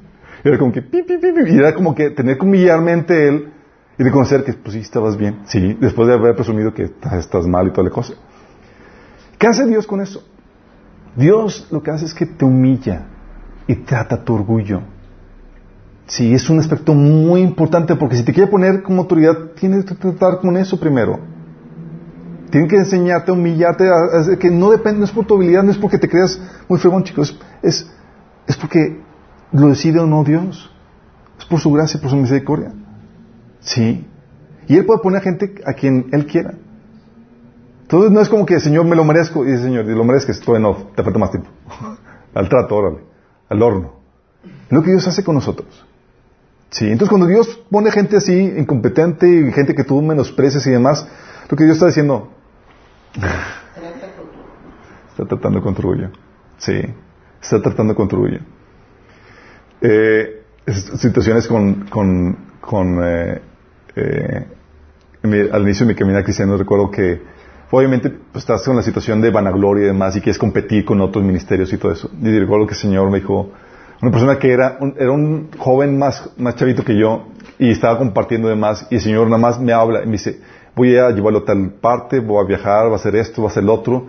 Era 0.44 0.58
como 0.58 0.72
que, 0.72 0.80
y 0.82 1.56
era 1.56 1.76
como 1.76 1.94
que 1.94 2.10
tener 2.10 2.40
que 2.40 2.46
humillarme 2.46 2.94
ante 2.94 3.28
él 3.28 3.54
y 3.96 4.04
reconocer 4.04 4.44
que, 4.44 4.54
pues 4.54 4.74
sí, 4.74 4.80
estabas 4.80 5.18
bien. 5.18 5.42
Sí, 5.46 5.78
después 5.80 6.08
de 6.08 6.16
haber 6.16 6.36
presumido 6.36 6.74
que 6.74 6.90
estás 7.12 7.46
mal 7.46 7.68
y 7.68 7.72
toda 7.74 7.84
la 7.84 7.92
cosa. 7.92 8.16
¿Qué 9.38 9.46
hace 9.46 9.68
Dios 9.68 9.86
con 9.86 10.02
eso? 10.02 10.24
Dios 11.16 11.68
lo 11.70 11.84
que 11.84 11.92
hace 11.92 12.06
es 12.06 12.16
que 12.16 12.26
te 12.26 12.44
humilla 12.44 13.06
y 13.68 13.76
trata 13.76 14.24
tu 14.24 14.34
orgullo. 14.34 14.82
Sí, 16.08 16.34
es 16.34 16.50
un 16.50 16.58
aspecto 16.58 16.96
muy 16.96 17.42
importante 17.42 17.96
porque 17.96 18.16
si 18.16 18.24
te 18.24 18.34
quiere 18.34 18.50
poner 18.50 18.82
como 18.82 19.04
autoridad, 19.04 19.52
tienes 19.60 19.86
que 19.86 19.94
tratar 19.94 20.40
con 20.40 20.58
eso 20.58 20.80
primero. 20.80 21.20
Tiene 22.52 22.68
que 22.68 22.76
enseñarte, 22.76 23.32
humillarte, 23.32 23.86
a, 23.90 24.38
que 24.38 24.52
no 24.52 24.72
depende, 24.72 25.00
no 25.00 25.06
es 25.06 25.12
por 25.12 25.26
tu 25.26 25.36
habilidad, 25.36 25.64
no 25.64 25.72
es 25.72 25.78
porque 25.78 25.98
te 25.98 26.10
creas 26.10 26.40
muy 26.68 26.78
fregón, 26.80 27.04
chicos, 27.04 27.40
es, 27.64 27.90
es 28.46 28.58
porque 28.58 29.00
lo 29.54 29.70
decide 29.70 30.00
o 30.00 30.06
no 30.06 30.24
Dios. 30.24 30.70
Es 31.40 31.46
por 31.46 31.60
su 31.60 31.72
gracia, 31.72 32.00
por 32.00 32.10
su 32.10 32.18
misericordia. 32.18 32.74
Sí. 33.62 34.06
Y 34.68 34.78
Él 34.78 34.86
puede 34.86 35.00
poner 35.00 35.22
a 35.22 35.24
gente 35.24 35.56
a 35.66 35.74
quien 35.74 36.10
Él 36.12 36.26
quiera. 36.26 36.54
Entonces 37.84 38.12
no 38.12 38.22
es 38.22 38.30
como 38.30 38.46
que, 38.46 38.60
Señor, 38.60 38.86
me 38.86 38.96
lo 38.96 39.04
merezco. 39.04 39.44
Y 39.46 39.52
dice, 39.52 39.64
Señor, 39.64 39.86
lo 39.86 40.04
merezco, 40.04 40.32
estoy 40.32 40.62
no, 40.62 40.76
te 40.96 41.04
falta 41.04 41.20
más 41.20 41.32
tiempo. 41.32 41.50
al 42.34 42.50
trato, 42.50 42.76
órale. 42.76 43.00
Al 43.50 43.62
horno. 43.62 43.94
Es 44.44 44.72
lo 44.72 44.84
que 44.84 44.92
Dios 44.92 45.08
hace 45.08 45.24
con 45.24 45.36
nosotros. 45.36 45.86
Sí, 46.70 46.86
entonces 46.86 47.10
cuando 47.10 47.28
Dios 47.28 47.62
pone 47.70 47.92
gente 47.92 48.16
así, 48.16 48.34
incompetente, 48.34 49.28
y 49.28 49.52
gente 49.52 49.76
que 49.76 49.84
tú 49.84 50.02
menosprecias 50.02 50.66
y 50.68 50.72
demás, 50.72 51.06
lo 51.50 51.58
que 51.58 51.66
Dios 51.66 51.76
está 51.76 51.88
diciendo, 51.88 52.30
está 55.10 55.26
tratando 55.26 55.62
con 55.62 55.76
tu 55.76 55.94
Sí, 56.58 56.82
está 57.42 57.62
tratando 57.62 57.96
con 57.96 58.08
tu 58.08 58.28
eh, 59.82 60.44
situaciones 60.68 61.48
con, 61.48 61.88
con, 61.88 62.38
con 62.62 63.00
eh, 63.04 63.42
eh, 63.96 64.48
al 65.52 65.62
inicio 65.64 65.86
de 65.86 65.94
mi 65.94 65.98
camino 65.98 66.24
cristiano 66.24 66.56
recuerdo 66.56 66.92
que 66.92 67.22
obviamente 67.72 68.10
pues, 68.10 68.44
estás 68.44 68.68
en 68.68 68.76
la 68.76 68.84
situación 68.84 69.22
de 69.22 69.32
vanagloria 69.32 69.86
y 69.86 69.88
demás 69.88 70.16
y 70.16 70.22
quieres 70.22 70.38
competir 70.38 70.86
con 70.86 71.02
otros 71.02 71.24
ministerios 71.24 71.74
y 71.74 71.78
todo 71.78 71.92
eso. 71.92 72.10
Y 72.22 72.40
recuerdo 72.40 72.68
que 72.68 72.74
el 72.74 72.80
Señor 72.80 73.10
me 73.10 73.20
dijo, 73.20 73.52
una 74.02 74.12
persona 74.12 74.38
que 74.38 74.52
era 74.52 74.78
un, 74.80 74.96
era 74.98 75.12
un 75.12 75.50
joven 75.58 75.98
más, 75.98 76.30
más 76.38 76.56
chavito 76.56 76.84
que 76.84 76.98
yo 76.98 77.28
y 77.58 77.72
estaba 77.72 77.98
compartiendo 77.98 78.50
de 78.50 78.56
más 78.56 78.88
y 78.90 78.96
el 78.96 79.02
Señor 79.02 79.26
nada 79.28 79.38
más 79.38 79.60
me 79.60 79.74
habla 79.74 80.04
y 80.04 80.06
me 80.06 80.14
dice, 80.14 80.42
voy 80.82 80.98
a 80.98 81.12
llevarlo 81.12 81.40
a 81.40 81.46
tal 81.46 81.74
parte, 81.80 82.20
voy 82.20 82.44
a 82.44 82.48
viajar, 82.48 82.88
va 82.88 82.94
a 82.94 82.96
hacer 82.96 83.16
esto, 83.16 83.44
va 83.44 83.50
a 83.50 83.52
hacer 83.52 83.64
lo 83.64 83.76
otro. 83.76 84.08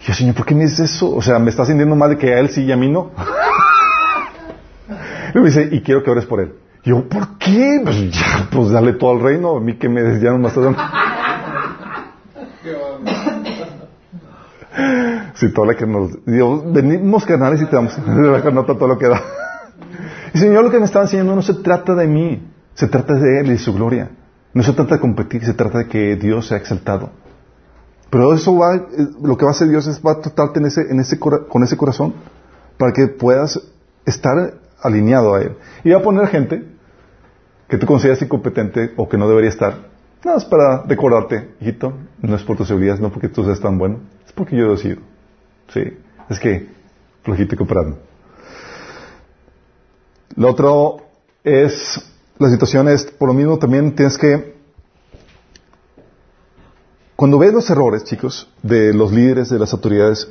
Y 0.00 0.04
yo, 0.04 0.14
Señor, 0.14 0.34
¿por 0.34 0.46
qué 0.46 0.54
me 0.54 0.64
dices 0.64 0.90
eso? 0.90 1.14
O 1.14 1.20
sea, 1.20 1.38
me 1.38 1.50
está 1.50 1.66
sintiendo 1.66 1.94
mal 1.94 2.08
de 2.08 2.16
que 2.16 2.32
a 2.32 2.38
él 2.38 2.48
sí 2.48 2.64
y 2.64 2.72
a 2.72 2.76
mí 2.76 2.88
no. 2.88 3.10
y 5.34 5.38
me 5.38 5.44
dice, 5.44 5.68
y 5.70 5.82
quiero 5.82 6.02
que 6.02 6.10
ores 6.10 6.24
por 6.24 6.40
él. 6.40 6.54
Yo, 6.82 7.06
¿por 7.06 7.36
qué? 7.36 7.82
Pues 7.84 8.10
ya, 8.10 8.48
pues 8.50 8.70
dale 8.70 8.94
todo 8.94 9.10
al 9.10 9.20
reino, 9.20 9.58
a 9.58 9.60
mí 9.60 9.76
que 9.76 9.90
me 9.90 10.02
desviaron 10.02 10.40
más 10.40 10.56
adelante. 10.56 10.80
Si 15.34 15.52
toda 15.52 15.68
la 15.68 15.74
que 15.74 15.86
nos... 15.86 16.24
Dios, 16.24 16.72
venimos 16.72 17.24
carnales 17.24 17.62
y 17.62 17.66
te 17.66 17.76
damos 17.76 17.96
nota 18.52 18.74
todo 18.74 18.88
lo 18.88 18.98
que 18.98 19.06
da. 19.06 19.22
Y 20.34 20.38
Señor, 20.38 20.64
lo 20.64 20.70
que 20.70 20.78
me 20.78 20.84
estaba 20.84 21.04
enseñando 21.04 21.36
no 21.36 21.42
se 21.42 21.54
trata 21.54 21.94
de 21.94 22.08
mí, 22.08 22.42
se 22.74 22.88
trata 22.88 23.14
de 23.14 23.40
Él 23.40 23.46
y 23.46 23.50
de 23.50 23.58
su 23.58 23.72
gloria. 23.72 24.10
No 24.54 24.62
se 24.62 24.72
trata 24.72 24.96
de 24.96 25.00
competir, 25.00 25.44
se 25.44 25.54
trata 25.54 25.78
de 25.78 25.88
que 25.88 26.16
Dios 26.16 26.48
sea 26.48 26.58
exaltado. 26.58 27.10
Pero 28.10 28.32
eso 28.32 28.56
va, 28.56 28.74
eh, 28.76 28.82
lo 29.22 29.36
que 29.36 29.44
va 29.44 29.50
a 29.50 29.54
hacer 29.54 29.68
Dios 29.68 29.86
es 29.86 30.00
va 30.00 30.20
tratarte 30.20 30.60
en 30.60 30.66
ese, 30.66 30.80
en 30.90 31.00
ese, 31.00 31.18
con 31.18 31.62
ese 31.62 31.76
corazón 31.76 32.14
para 32.78 32.92
que 32.92 33.08
puedas 33.08 33.60
estar 34.06 34.54
alineado 34.80 35.34
a 35.34 35.42
Él. 35.42 35.56
Y 35.84 35.90
va 35.90 35.98
a 35.98 36.02
poner 36.02 36.26
gente 36.28 36.64
que 37.68 37.76
tú 37.76 37.86
consideras 37.86 38.22
incompetente 38.22 38.92
o 38.96 39.08
que 39.08 39.18
no 39.18 39.28
debería 39.28 39.50
estar. 39.50 39.74
Nada 40.24 40.38
más 40.38 40.44
para 40.46 40.82
recordarte, 40.82 41.54
hijito, 41.60 41.92
no 42.20 42.34
es 42.34 42.42
por 42.42 42.56
tu 42.56 42.64
seguridad, 42.64 42.98
no 42.98 43.10
porque 43.10 43.28
tú 43.28 43.44
seas 43.44 43.60
tan 43.60 43.78
bueno, 43.78 44.00
es 44.26 44.32
porque 44.32 44.56
yo 44.56 44.70
decido. 44.70 45.00
Sí, 45.68 45.82
es 46.28 46.40
que 46.40 46.68
flojito 47.22 47.54
y 47.54 47.58
cooperando. 47.58 47.98
Lo 50.34 50.50
otro 50.50 51.02
es, 51.44 52.12
la 52.38 52.50
situación 52.50 52.88
es, 52.88 53.04
por 53.04 53.28
lo 53.28 53.34
mismo 53.34 53.58
también 53.58 53.94
tienes 53.94 54.16
que, 54.18 54.56
cuando 57.16 57.38
ves 57.38 57.52
los 57.52 57.68
errores, 57.70 58.04
chicos, 58.04 58.48
de 58.62 58.94
los 58.94 59.12
líderes, 59.12 59.48
de 59.50 59.58
las 59.58 59.72
autoridades, 59.72 60.28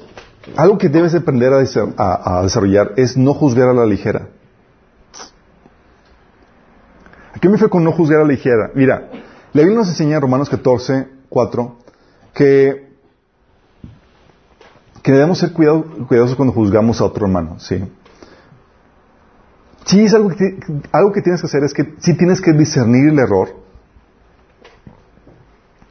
algo 0.55 0.77
que 0.77 0.87
debes 0.89 1.13
aprender 1.15 1.51
a, 1.51 1.61
desa- 1.61 1.93
a- 1.97 2.39
a 2.39 2.43
desarrollar 2.43 2.93
es 2.95 3.17
no 3.17 3.33
juzgar 3.33 3.67
a 3.69 3.73
la 3.73 3.85
ligera. 3.85 4.29
¿A 7.33 7.39
qué 7.39 7.49
me 7.49 7.57
fue 7.57 7.69
con 7.69 7.83
no 7.83 7.91
juzgar 7.91 8.19
a 8.21 8.23
la 8.23 8.29
ligera? 8.29 8.71
Mira, 8.73 9.09
la 9.53 9.61
Biblia 9.61 9.77
nos 9.79 9.89
enseña 9.89 10.15
en 10.15 10.21
Romanos 10.21 10.49
14, 10.49 11.07
4, 11.29 11.75
que, 12.33 12.87
que 15.03 15.11
debemos 15.11 15.37
ser 15.39 15.51
cuidado- 15.51 15.83
cuidadosos 16.07 16.35
cuando 16.37 16.53
juzgamos 16.53 17.01
a 17.01 17.05
otro 17.05 17.25
hermano, 17.25 17.59
¿sí? 17.59 17.83
Sí, 19.87 20.03
es 20.03 20.13
algo 20.13 20.29
que, 20.29 20.57
algo 20.91 21.13
que 21.13 21.21
tienes 21.21 21.39
que 21.39 21.47
hacer 21.47 21.63
es 21.63 21.73
que 21.73 21.95
sí 21.99 22.13
tienes 22.17 22.41
que 22.41 22.51
discernir 22.51 23.07
el 23.07 23.19
error, 23.19 23.47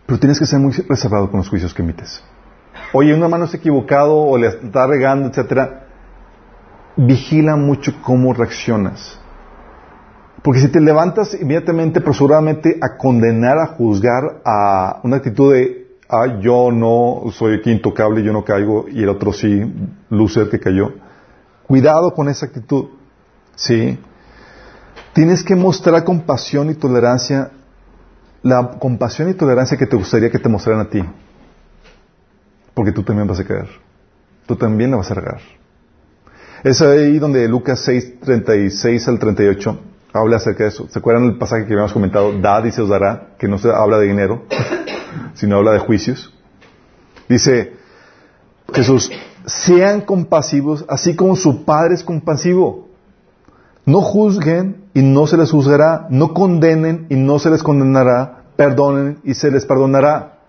pero 0.05 0.21
tienes 0.21 0.39
que 0.39 0.45
ser 0.45 0.61
muy 0.61 0.73
reservado 0.73 1.31
con 1.31 1.39
los 1.39 1.49
juicios 1.49 1.73
que 1.73 1.81
emites. 1.81 2.23
Oye, 2.93 3.15
un 3.15 3.23
hermano 3.23 3.47
está 3.47 3.57
equivocado 3.57 4.19
o 4.19 4.37
le 4.37 4.49
está 4.49 4.87
regando, 4.87 5.29
etcétera. 5.29 5.87
Vigila 6.97 7.57
mucho 7.57 7.95
cómo 8.03 8.35
reaccionas. 8.35 9.19
Porque 10.43 10.61
si 10.61 10.69
te 10.69 10.81
levantas 10.81 11.35
inmediatamente, 11.41 12.01
apresuradamente 12.01 12.79
a 12.83 12.99
condenar, 12.99 13.59
a 13.59 13.67
juzgar 13.69 14.43
a 14.45 15.01
una 15.05 15.17
actitud 15.17 15.55
de, 15.55 15.89
ah, 16.11 16.39
yo 16.41 16.71
no 16.71 17.31
soy 17.33 17.57
aquí 17.57 17.71
intocable, 17.71 18.23
yo 18.23 18.33
no 18.35 18.45
caigo, 18.45 18.87
y 18.89 19.03
el 19.03 19.09
otro 19.09 19.33
sí, 19.33 19.73
loser 20.11 20.51
que 20.51 20.61
cayó. 20.61 20.93
Cuidado 21.67 22.13
con 22.13 22.29
esa 22.29 22.45
actitud. 22.45 22.96
Sí. 23.57 23.99
Tienes 25.13 25.43
que 25.43 25.57
mostrar 25.57 26.05
compasión 26.05 26.71
y 26.71 26.75
tolerancia, 26.75 27.51
la 28.43 28.79
compasión 28.79 29.29
y 29.29 29.35
tolerancia 29.35 29.77
que 29.77 29.87
te 29.87 29.97
gustaría 29.97 30.31
que 30.31 30.39
te 30.39 30.49
mostraran 30.49 30.87
a 30.87 30.91
ti. 30.91 31.03
Porque 32.75 32.93
tú 32.93 33.03
también 33.03 33.27
vas 33.27 33.41
a 33.41 33.45
caer. 33.45 33.69
Tú 34.47 34.55
también 34.55 34.91
la 34.91 34.99
vas 34.99 35.11
a 35.11 35.15
regar. 35.15 35.41
Es 36.63 36.81
ahí 36.83 37.19
donde 37.19 37.49
Lucas 37.49 37.81
6, 37.81 38.21
36 38.21 39.09
al 39.09 39.19
38 39.19 39.81
habla 40.13 40.37
acerca 40.37 40.65
de 40.65 40.69
eso. 40.69 40.87
¿Se 40.89 40.99
acuerdan 40.99 41.25
el 41.25 41.39
pasaje 41.39 41.65
que 41.65 41.73
habíamos 41.73 41.93
comentado? 41.93 42.39
Dad 42.39 42.65
y 42.65 42.73
se 42.73 42.83
os 42.83 42.89
dará, 42.89 43.35
que 43.39 43.49
no 43.49 43.59
se 43.59 43.71
habla 43.71 43.99
de 43.99 44.07
dinero, 44.07 44.45
sino 45.35 45.57
habla 45.57 45.73
de 45.73 45.79
juicios. 45.79 46.33
Dice 47.29 47.75
Jesús, 48.73 49.11
sean 49.47 50.03
compasivos, 50.03 50.85
así 50.89 51.17
como 51.17 51.37
su 51.37 51.65
Padre 51.65 51.95
es 51.95 52.05
compasivo. 52.05 52.89
No 53.87 54.03
juzguen 54.03 54.89
y 54.95 55.03
no 55.03 55.27
se 55.27 55.37
les 55.37 55.51
juzgará. 55.51 56.09
No 56.11 56.35
condenen 56.35 57.07
y 57.09 57.15
no 57.15 57.39
se 57.39 57.51
les 57.51 57.63
condenará. 57.63 58.43
Perdonen 58.57 59.21
y 59.25 59.35
se 59.35 59.51
les 59.51 59.65
perdonará. 59.65 60.41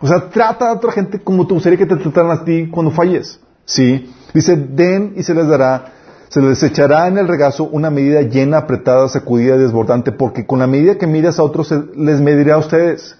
O 0.00 0.06
sea, 0.06 0.28
trata 0.28 0.68
a 0.68 0.74
otra 0.74 0.92
gente 0.92 1.18
como 1.18 1.46
te 1.46 1.54
gustaría 1.54 1.78
que 1.78 1.86
te 1.86 1.96
trataran 1.96 2.30
a 2.30 2.44
ti 2.44 2.68
cuando 2.70 2.92
falles. 2.92 3.40
¿Sí? 3.64 4.12
Dice, 4.34 4.56
den 4.56 5.14
y 5.16 5.22
se 5.22 5.34
les 5.34 5.48
dará. 5.48 5.92
Se 6.28 6.42
les 6.42 6.62
echará 6.62 7.08
en 7.08 7.18
el 7.18 7.28
regazo 7.28 7.64
una 7.64 7.88
medida 7.88 8.20
llena, 8.20 8.58
apretada, 8.58 9.08
sacudida, 9.08 9.56
desbordante, 9.56 10.12
porque 10.12 10.44
con 10.44 10.58
la 10.58 10.66
medida 10.66 10.98
que 10.98 11.06
midas 11.06 11.38
a 11.38 11.44
otros 11.44 11.68
se 11.68 11.82
les 11.96 12.20
medirá 12.20 12.56
a 12.56 12.58
ustedes. 12.58 13.16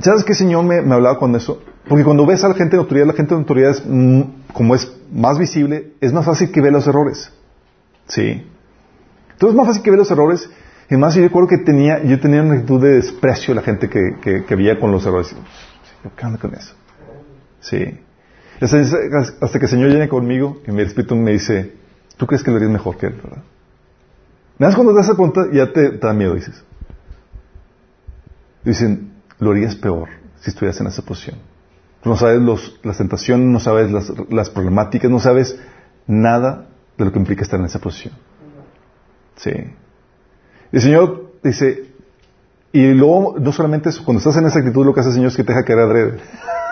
¿Sabes 0.00 0.24
qué 0.24 0.34
Señor 0.34 0.64
me, 0.64 0.82
me 0.82 0.94
hablaba 0.94 1.18
con 1.18 1.36
eso? 1.36 1.60
Porque 1.88 2.04
cuando 2.04 2.24
ves 2.26 2.44
a 2.44 2.48
la 2.48 2.54
gente 2.54 2.76
de 2.76 2.80
autoridad, 2.80 3.06
la 3.06 3.12
gente 3.12 3.34
de 3.34 3.40
autoridad 3.40 3.70
es, 3.70 3.82
mm, 3.84 4.22
como 4.52 4.74
es 4.74 4.90
más 5.12 5.38
visible, 5.38 5.92
es 6.00 6.12
más 6.12 6.24
fácil 6.24 6.52
que 6.52 6.60
vea 6.60 6.70
los 6.70 6.86
errores. 6.86 7.32
¿Sí? 8.06 8.46
Entonces 9.32 9.50
es 9.50 9.54
más 9.54 9.66
fácil 9.66 9.82
que 9.82 9.90
vea 9.90 9.98
los 9.98 10.10
errores. 10.10 10.48
Y 10.90 10.96
más, 10.96 11.14
yo 11.14 11.22
recuerdo 11.22 11.48
que 11.48 11.58
tenía, 11.58 12.02
yo 12.04 12.20
tenía 12.20 12.42
una 12.42 12.54
actitud 12.54 12.80
de 12.80 12.96
desprecio 12.96 13.52
a 13.52 13.56
la 13.56 13.62
gente 13.62 13.88
que, 13.88 14.44
que, 14.46 14.56
veía 14.56 14.78
con 14.78 14.92
los 14.92 15.06
errores. 15.06 15.34
¿Qué 16.16 16.26
onda 16.26 16.38
con 16.38 16.54
eso? 16.54 16.74
Sí. 17.60 17.98
Hasta, 18.60 19.58
que 19.58 19.64
el 19.64 19.70
Señor 19.70 19.88
viene 19.88 20.08
conmigo 20.08 20.60
y 20.66 20.70
mi 20.70 20.82
espíritu 20.82 21.16
me 21.16 21.32
dice, 21.32 21.72
¿tú 22.16 22.26
crees 22.26 22.42
que 22.42 22.50
lo 22.50 22.58
harías 22.58 22.70
mejor 22.70 22.96
que 22.96 23.06
Él, 23.06 23.14
verdad? 23.14 23.42
Nada 24.58 24.70
más 24.70 24.74
cuando 24.74 24.92
te 24.92 24.98
das 24.98 25.06
pregunta 25.06 25.40
ya 25.52 25.72
te, 25.72 25.90
te 25.90 26.06
da 26.06 26.12
miedo, 26.12 26.34
dices. 26.34 26.62
Dicen, 28.62 29.14
lo 29.38 29.50
harías 29.50 29.74
peor 29.74 30.08
si 30.40 30.50
estuvieras 30.50 30.80
en 30.80 30.86
esa 30.86 31.02
posición. 31.02 31.51
No 32.04 32.16
sabes 32.16 32.40
los, 32.40 32.80
las 32.82 32.98
tentaciones, 32.98 33.46
no 33.46 33.60
sabes 33.60 33.90
las, 33.90 34.12
las 34.30 34.50
problemáticas, 34.50 35.10
no 35.10 35.20
sabes 35.20 35.58
nada 36.06 36.66
de 36.98 37.04
lo 37.04 37.12
que 37.12 37.18
implica 37.18 37.42
estar 37.42 37.60
en 37.60 37.66
esa 37.66 37.78
posición. 37.78 38.14
Sí. 39.36 39.52
El 40.72 40.80
Señor 40.80 41.32
dice, 41.42 41.92
y 42.72 42.92
luego, 42.92 43.36
no 43.38 43.52
solamente 43.52 43.90
eso, 43.90 44.04
cuando 44.04 44.18
estás 44.18 44.36
en 44.36 44.46
esa 44.46 44.58
actitud, 44.58 44.84
lo 44.84 44.94
que 44.94 45.00
hace 45.00 45.10
el 45.10 45.14
Señor 45.14 45.28
es 45.28 45.36
que 45.36 45.44
te 45.44 45.52
deja 45.52 45.64
caer 45.64 45.78
adrede. 45.78 46.18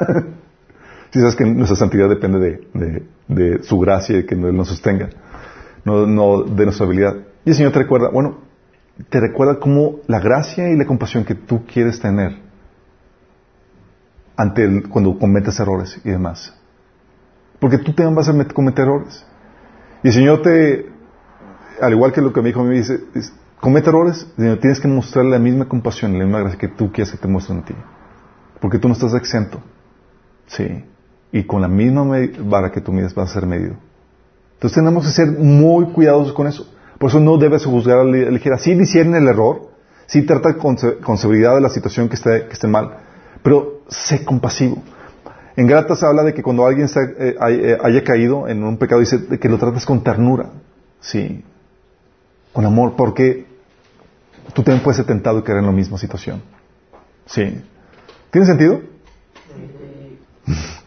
si 1.10 1.20
sabes 1.20 1.36
que 1.36 1.44
nuestra 1.44 1.76
santidad 1.76 2.08
depende 2.08 2.60
de, 2.72 3.06
de, 3.28 3.62
su 3.62 3.78
gracia 3.78 4.18
y 4.18 4.26
que 4.26 4.34
Él 4.34 4.56
nos 4.56 4.68
sostenga, 4.68 5.10
no, 5.84 6.06
no 6.06 6.42
de 6.42 6.64
nuestra 6.64 6.86
habilidad. 6.86 7.16
Y 7.44 7.50
el 7.50 7.56
Señor 7.56 7.72
te 7.72 7.80
recuerda, 7.80 8.08
bueno, 8.08 8.38
te 9.08 9.20
recuerda 9.20 9.58
cómo 9.58 10.00
la 10.06 10.20
gracia 10.20 10.70
y 10.70 10.76
la 10.76 10.86
compasión 10.86 11.24
que 11.24 11.34
tú 11.34 11.64
quieres 11.66 12.00
tener 12.00 12.49
ante 14.40 14.64
el, 14.64 14.88
cuando 14.88 15.18
cometes 15.18 15.58
errores 15.60 16.00
y 16.04 16.10
demás. 16.10 16.54
Porque 17.58 17.78
tú 17.78 17.92
también 17.92 18.14
vas 18.14 18.28
a 18.28 18.32
met- 18.32 18.52
cometer 18.52 18.84
errores. 18.86 19.24
Y 20.02 20.08
el 20.08 20.14
Señor 20.14 20.40
te, 20.42 20.86
al 21.80 21.92
igual 21.92 22.12
que 22.12 22.22
lo 22.22 22.32
que 22.32 22.40
me 22.40 22.48
dijo 22.48 22.60
a 22.60 22.64
mí, 22.64 22.76
dice, 22.78 23.00
es, 23.14 23.32
comete 23.60 23.90
errores, 23.90 24.26
Señor, 24.36 24.58
tienes 24.58 24.80
que 24.80 24.88
mostrar 24.88 25.26
la 25.26 25.38
misma 25.38 25.66
compasión, 25.68 26.12
la 26.18 26.24
misma 26.24 26.40
gracia 26.40 26.58
que 26.58 26.68
tú 26.68 26.90
quieres 26.90 27.12
que 27.12 27.18
te 27.18 27.28
muestren 27.28 27.58
a 27.58 27.64
ti. 27.64 27.74
Porque 28.60 28.78
tú 28.78 28.88
no 28.88 28.94
estás 28.94 29.12
exento. 29.14 29.60
Sí. 30.46 30.84
Y 31.32 31.44
con 31.44 31.60
la 31.60 31.68
misma 31.68 32.04
vara 32.44 32.72
que 32.72 32.80
tú 32.80 32.92
mides 32.92 33.14
vas 33.14 33.30
a 33.30 33.34
ser 33.34 33.46
medido. 33.46 33.74
Entonces 34.54 34.74
tenemos 34.76 35.04
que 35.04 35.12
ser 35.12 35.28
muy 35.28 35.86
cuidadosos 35.92 36.32
con 36.32 36.46
eso. 36.46 36.66
Por 36.98 37.10
eso 37.10 37.20
no 37.20 37.36
debes 37.38 37.64
juzgar 37.66 37.98
a 37.98 38.04
la 38.04 38.30
ligera. 38.30 38.58
Sí 38.58 38.74
discierne 38.74 39.18
el 39.18 39.28
error, 39.28 39.70
sí 40.06 40.22
trata 40.22 40.54
con, 40.56 40.76
con 41.04 41.16
severidad 41.18 41.54
de 41.54 41.60
la 41.60 41.68
situación 41.68 42.08
que 42.08 42.16
esté, 42.16 42.46
que 42.46 42.52
esté 42.54 42.66
mal, 42.66 42.98
pero 43.42 43.80
sé 43.88 44.24
compasivo. 44.24 44.82
En 45.56 45.66
Gratas 45.66 46.02
habla 46.02 46.22
de 46.22 46.32
que 46.32 46.42
cuando 46.42 46.66
alguien 46.66 46.86
eh, 46.86 47.36
eh, 47.38 47.78
haya 47.82 48.04
caído 48.04 48.48
en 48.48 48.62
un 48.62 48.78
pecado, 48.78 49.00
dice 49.00 49.26
que 49.38 49.48
lo 49.48 49.58
tratas 49.58 49.84
con 49.84 50.02
ternura, 50.02 50.50
sí, 51.00 51.44
con 52.52 52.64
amor, 52.64 52.94
porque 52.96 53.46
tú 54.54 54.62
también 54.62 54.82
puedes 54.82 54.96
ser 54.96 55.06
tentado 55.06 55.38
y 55.38 55.42
caer 55.42 55.58
en 55.58 55.66
la 55.66 55.72
misma 55.72 55.98
situación. 55.98 56.42
Sí. 57.26 57.62
¿Tiene 58.30 58.46
sentido? 58.46 58.80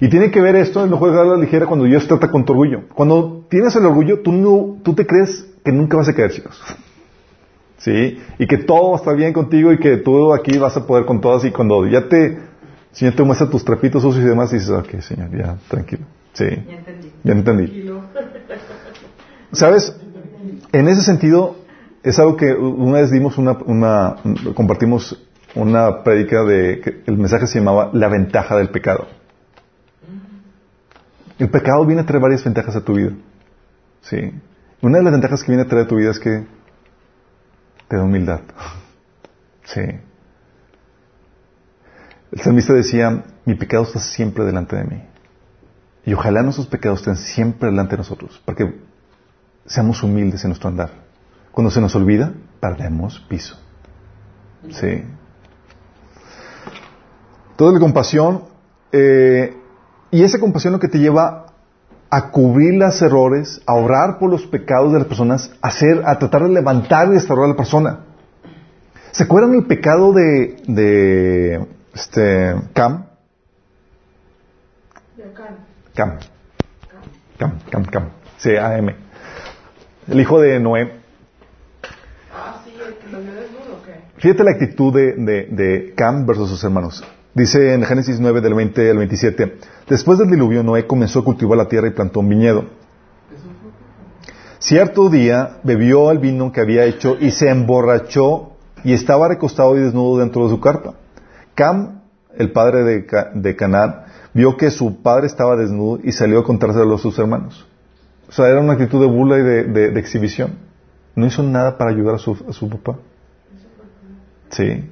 Y 0.00 0.08
tiene 0.08 0.30
que 0.30 0.40
ver 0.40 0.54
esto 0.56 0.84
en 0.84 0.90
no 0.90 0.96
juegas 0.96 1.18
a 1.20 1.24
la 1.24 1.36
ligera 1.36 1.66
cuando 1.66 1.84
Dios 1.84 2.06
trata 2.06 2.30
con 2.30 2.44
tu 2.44 2.52
orgullo. 2.52 2.82
Cuando 2.94 3.44
tienes 3.50 3.74
el 3.74 3.84
orgullo, 3.84 4.20
tú 4.20 4.32
no, 4.32 4.76
tú 4.84 4.94
te 4.94 5.04
crees 5.04 5.44
que 5.64 5.72
nunca 5.72 5.96
vas 5.96 6.08
a 6.08 6.14
caer, 6.14 6.30
chicos. 6.30 6.60
¿Sí? 7.78 8.18
Y 8.38 8.46
que 8.46 8.58
todo 8.58 8.90
va 8.90 8.96
a 8.96 9.00
estar 9.00 9.16
bien 9.16 9.32
contigo 9.32 9.72
y 9.72 9.78
que 9.78 9.98
tú 9.98 10.32
aquí 10.34 10.58
vas 10.58 10.76
a 10.76 10.86
poder 10.86 11.04
con 11.04 11.20
todas 11.20 11.44
y 11.44 11.50
cuando 11.50 11.86
ya 11.86 12.08
te, 12.08 12.38
Señor 12.92 13.14
te 13.14 13.22
muestra 13.22 13.48
tus 13.48 13.64
trapitos 13.64 14.02
sucios 14.02 14.24
y 14.24 14.28
demás, 14.28 14.50
dices, 14.50 14.70
ok, 14.70 15.00
Señor, 15.00 15.30
ya, 15.36 15.56
tranquilo. 15.68 16.04
Sí. 16.32 16.44
Ya 16.44 16.76
entendí. 16.76 17.12
Ya 17.24 17.32
entendí. 17.32 17.90
¿Sabes? 19.52 19.96
En 20.72 20.88
ese 20.88 21.02
sentido, 21.02 21.56
es 22.02 22.18
algo 22.18 22.36
que 22.36 22.52
una 22.52 23.00
vez 23.00 23.10
dimos 23.10 23.38
una, 23.38 23.52
una 23.64 24.16
compartimos 24.54 25.18
una 25.54 26.02
prédica 26.02 26.44
de, 26.44 26.80
que 26.80 27.02
el 27.06 27.18
mensaje 27.18 27.46
se 27.46 27.58
llamaba 27.58 27.90
La 27.92 28.08
ventaja 28.08 28.56
del 28.56 28.70
pecado. 28.70 29.08
El 31.38 31.50
pecado 31.50 31.84
viene 31.86 32.02
a 32.02 32.06
traer 32.06 32.22
varias 32.22 32.44
ventajas 32.44 32.76
a 32.76 32.84
tu 32.84 32.94
vida. 32.94 33.12
Sí. 34.02 34.32
Una 34.82 34.98
de 34.98 35.04
las 35.04 35.12
ventajas 35.12 35.42
que 35.42 35.52
viene 35.52 35.62
a 35.62 35.68
traer 35.68 35.86
a 35.86 35.88
tu 35.88 35.96
vida 35.96 36.10
es 36.10 36.18
que 36.18 36.44
te 37.88 37.96
da 37.96 38.02
humildad. 38.02 38.40
Sí. 39.64 39.80
El 42.30 42.40
salmista 42.40 42.74
decía, 42.74 43.24
mi 43.44 43.54
pecado 43.54 43.84
está 43.84 43.98
siempre 43.98 44.44
delante 44.44 44.76
de 44.76 44.84
mí. 44.84 45.02
Y 46.04 46.14
ojalá 46.14 46.42
nuestros 46.42 46.66
pecados 46.66 47.00
estén 47.00 47.16
siempre 47.16 47.70
delante 47.70 47.92
de 47.92 47.98
nosotros, 47.98 48.40
para 48.44 48.56
que 48.56 48.80
seamos 49.66 50.02
humildes 50.02 50.44
en 50.44 50.50
nuestro 50.50 50.68
andar. 50.68 50.90
Cuando 51.52 51.70
se 51.70 51.80
nos 51.80 51.94
olvida, 51.96 52.32
perdemos 52.60 53.20
piso. 53.28 53.58
Sí. 54.70 55.04
Toda 57.56 57.72
la 57.72 57.80
compasión, 57.80 58.44
eh, 58.92 59.56
y 60.10 60.22
esa 60.22 60.38
compasión 60.38 60.72
lo 60.72 60.80
que 60.80 60.88
te 60.88 60.98
lleva 60.98 61.47
a 62.10 62.30
cubrir 62.30 62.74
los 62.74 63.00
errores, 63.02 63.60
a 63.66 63.74
orar 63.74 64.18
por 64.18 64.30
los 64.30 64.46
pecados 64.46 64.92
de 64.92 64.98
las 65.00 65.08
personas, 65.08 65.50
a, 65.60 65.68
hacer, 65.68 66.02
a 66.06 66.18
tratar 66.18 66.44
de 66.44 66.50
levantar 66.50 67.08
y 67.08 67.12
restaurar 67.12 67.46
a 67.46 67.48
la 67.48 67.56
persona. 67.56 68.00
¿Se 69.12 69.24
acuerdan 69.24 69.54
el 69.54 69.66
pecado 69.66 70.12
de, 70.12 70.56
de 70.66 71.66
este, 71.94 72.54
Cam? 72.72 73.06
Cam. 75.94 76.18
Cam, 77.36 77.58
Cam, 77.70 77.84
Cam. 77.84 78.08
C-A-M. 78.38 78.94
El 80.06 80.20
hijo 80.20 80.40
de 80.40 80.60
Noé. 80.60 81.00
Ah, 82.32 82.62
sí, 82.64 82.72
el 82.72 82.94
que 82.94 83.08
lo 83.10 83.20
vio 83.20 83.32
desnudo, 83.32 83.80
¿o 83.80 83.84
qué? 83.84 84.00
Fíjate 84.16 84.44
la 84.44 84.52
actitud 84.52 84.94
de, 84.94 85.14
de, 85.14 85.48
de 85.50 85.94
Cam 85.96 86.24
versus 86.24 86.48
sus 86.50 86.62
hermanos. 86.62 87.02
Dice 87.34 87.74
en 87.74 87.84
Génesis 87.84 88.18
9 88.20 88.40
del 88.40 88.54
20 88.54 88.90
al 88.90 88.98
27, 88.98 89.58
después 89.88 90.18
del 90.18 90.30
diluvio 90.30 90.62
Noé 90.62 90.86
comenzó 90.86 91.20
a 91.20 91.24
cultivar 91.24 91.58
la 91.58 91.68
tierra 91.68 91.88
y 91.88 91.92
plantó 91.92 92.20
un 92.20 92.28
viñedo. 92.28 92.64
Cierto 94.58 95.08
día 95.08 95.58
bebió 95.62 96.10
el 96.10 96.18
vino 96.18 96.50
que 96.50 96.60
había 96.60 96.84
hecho 96.84 97.16
y 97.20 97.30
se 97.30 97.48
emborrachó 97.48 98.52
y 98.82 98.92
estaba 98.92 99.28
recostado 99.28 99.76
y 99.76 99.80
desnudo 99.80 100.18
dentro 100.18 100.44
de 100.44 100.50
su 100.50 100.60
carpa. 100.60 100.94
Cam, 101.54 102.00
el 102.36 102.50
padre 102.50 102.82
de, 102.82 103.06
de 103.34 103.56
Canaán, 103.56 104.04
vio 104.34 104.56
que 104.56 104.70
su 104.70 105.00
padre 105.02 105.26
estaba 105.26 105.56
desnudo 105.56 106.00
y 106.02 106.12
salió 106.12 106.40
a 106.40 106.44
contárselo 106.44 106.96
a 106.96 106.98
sus 106.98 107.18
hermanos. 107.18 107.66
O 108.28 108.32
sea, 108.32 108.48
era 108.48 108.60
una 108.60 108.72
actitud 108.72 109.00
de 109.00 109.06
burla 109.06 109.38
y 109.38 109.42
de 109.42 109.98
exhibición. 109.98 110.58
No 111.14 111.26
hizo 111.26 111.42
nada 111.42 111.78
para 111.78 111.90
ayudar 111.90 112.16
a 112.16 112.18
su, 112.18 112.36
a 112.48 112.52
su 112.52 112.68
papá. 112.68 112.98
Sí. 114.50 114.90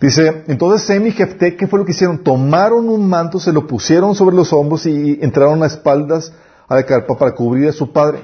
Dice, 0.00 0.44
entonces 0.46 0.86
Sem 0.86 1.06
y 1.08 1.10
Jefté, 1.10 1.56
¿qué 1.56 1.66
fue 1.66 1.80
lo 1.80 1.84
que 1.84 1.90
hicieron? 1.90 2.22
Tomaron 2.22 2.88
un 2.88 3.08
manto, 3.08 3.40
se 3.40 3.52
lo 3.52 3.66
pusieron 3.66 4.14
sobre 4.14 4.36
los 4.36 4.52
hombros 4.52 4.86
y 4.86 5.18
entraron 5.20 5.62
a 5.62 5.66
espaldas 5.66 6.32
a 6.68 6.76
la 6.76 6.84
carpa 6.84 7.16
para 7.18 7.34
cubrir 7.34 7.68
a 7.68 7.72
su 7.72 7.90
padre. 7.92 8.20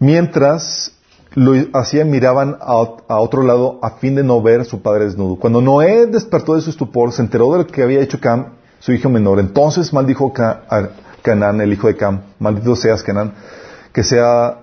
Mientras 0.00 0.92
lo 1.34 1.52
hacían, 1.72 2.10
miraban 2.10 2.56
a, 2.60 2.74
ot- 2.74 3.04
a 3.06 3.20
otro 3.20 3.42
lado 3.44 3.78
a 3.82 3.90
fin 3.90 4.16
de 4.16 4.24
no 4.24 4.42
ver 4.42 4.62
a 4.62 4.64
su 4.64 4.82
padre 4.82 5.04
desnudo. 5.04 5.36
Cuando 5.36 5.60
Noé 5.62 6.06
despertó 6.06 6.56
de 6.56 6.60
su 6.62 6.70
estupor, 6.70 7.12
se 7.12 7.22
enteró 7.22 7.52
de 7.52 7.58
lo 7.58 7.66
que 7.66 7.82
había 7.82 8.00
hecho 8.00 8.18
Cam, 8.18 8.54
su 8.80 8.92
hijo 8.92 9.08
menor. 9.08 9.38
Entonces 9.38 9.92
maldijo 9.92 10.32
a 10.36 10.88
Canaán, 11.22 11.60
el 11.60 11.72
hijo 11.72 11.86
de 11.86 11.96
Cam. 11.96 12.22
Maldito 12.40 12.74
seas, 12.74 13.04
Canaán, 13.04 13.34
que 13.92 14.02
sea 14.02 14.61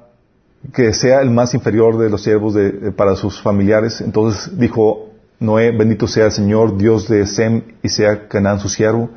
que 0.74 0.94
sea 0.94 1.22
el 1.22 1.30
más 1.30 1.54
inferior 1.54 1.98
de 1.98 2.10
los 2.10 2.24
siervos 2.24 2.54
de- 2.54 2.92
para 2.92 3.16
sus 3.16 3.42
familiares. 3.42 4.02
Entonces 4.02 4.58
dijo 4.58 5.10
Noé, 5.40 5.72
bendito 5.72 6.06
sea 6.08 6.26
el 6.26 6.32
Señor, 6.32 6.78
Dios 6.78 7.08
de 7.08 7.26
Sem, 7.26 7.62
y 7.82 7.90
sea 7.90 8.28
Canaán 8.28 8.60
su 8.60 8.68
siervo, 8.68 9.10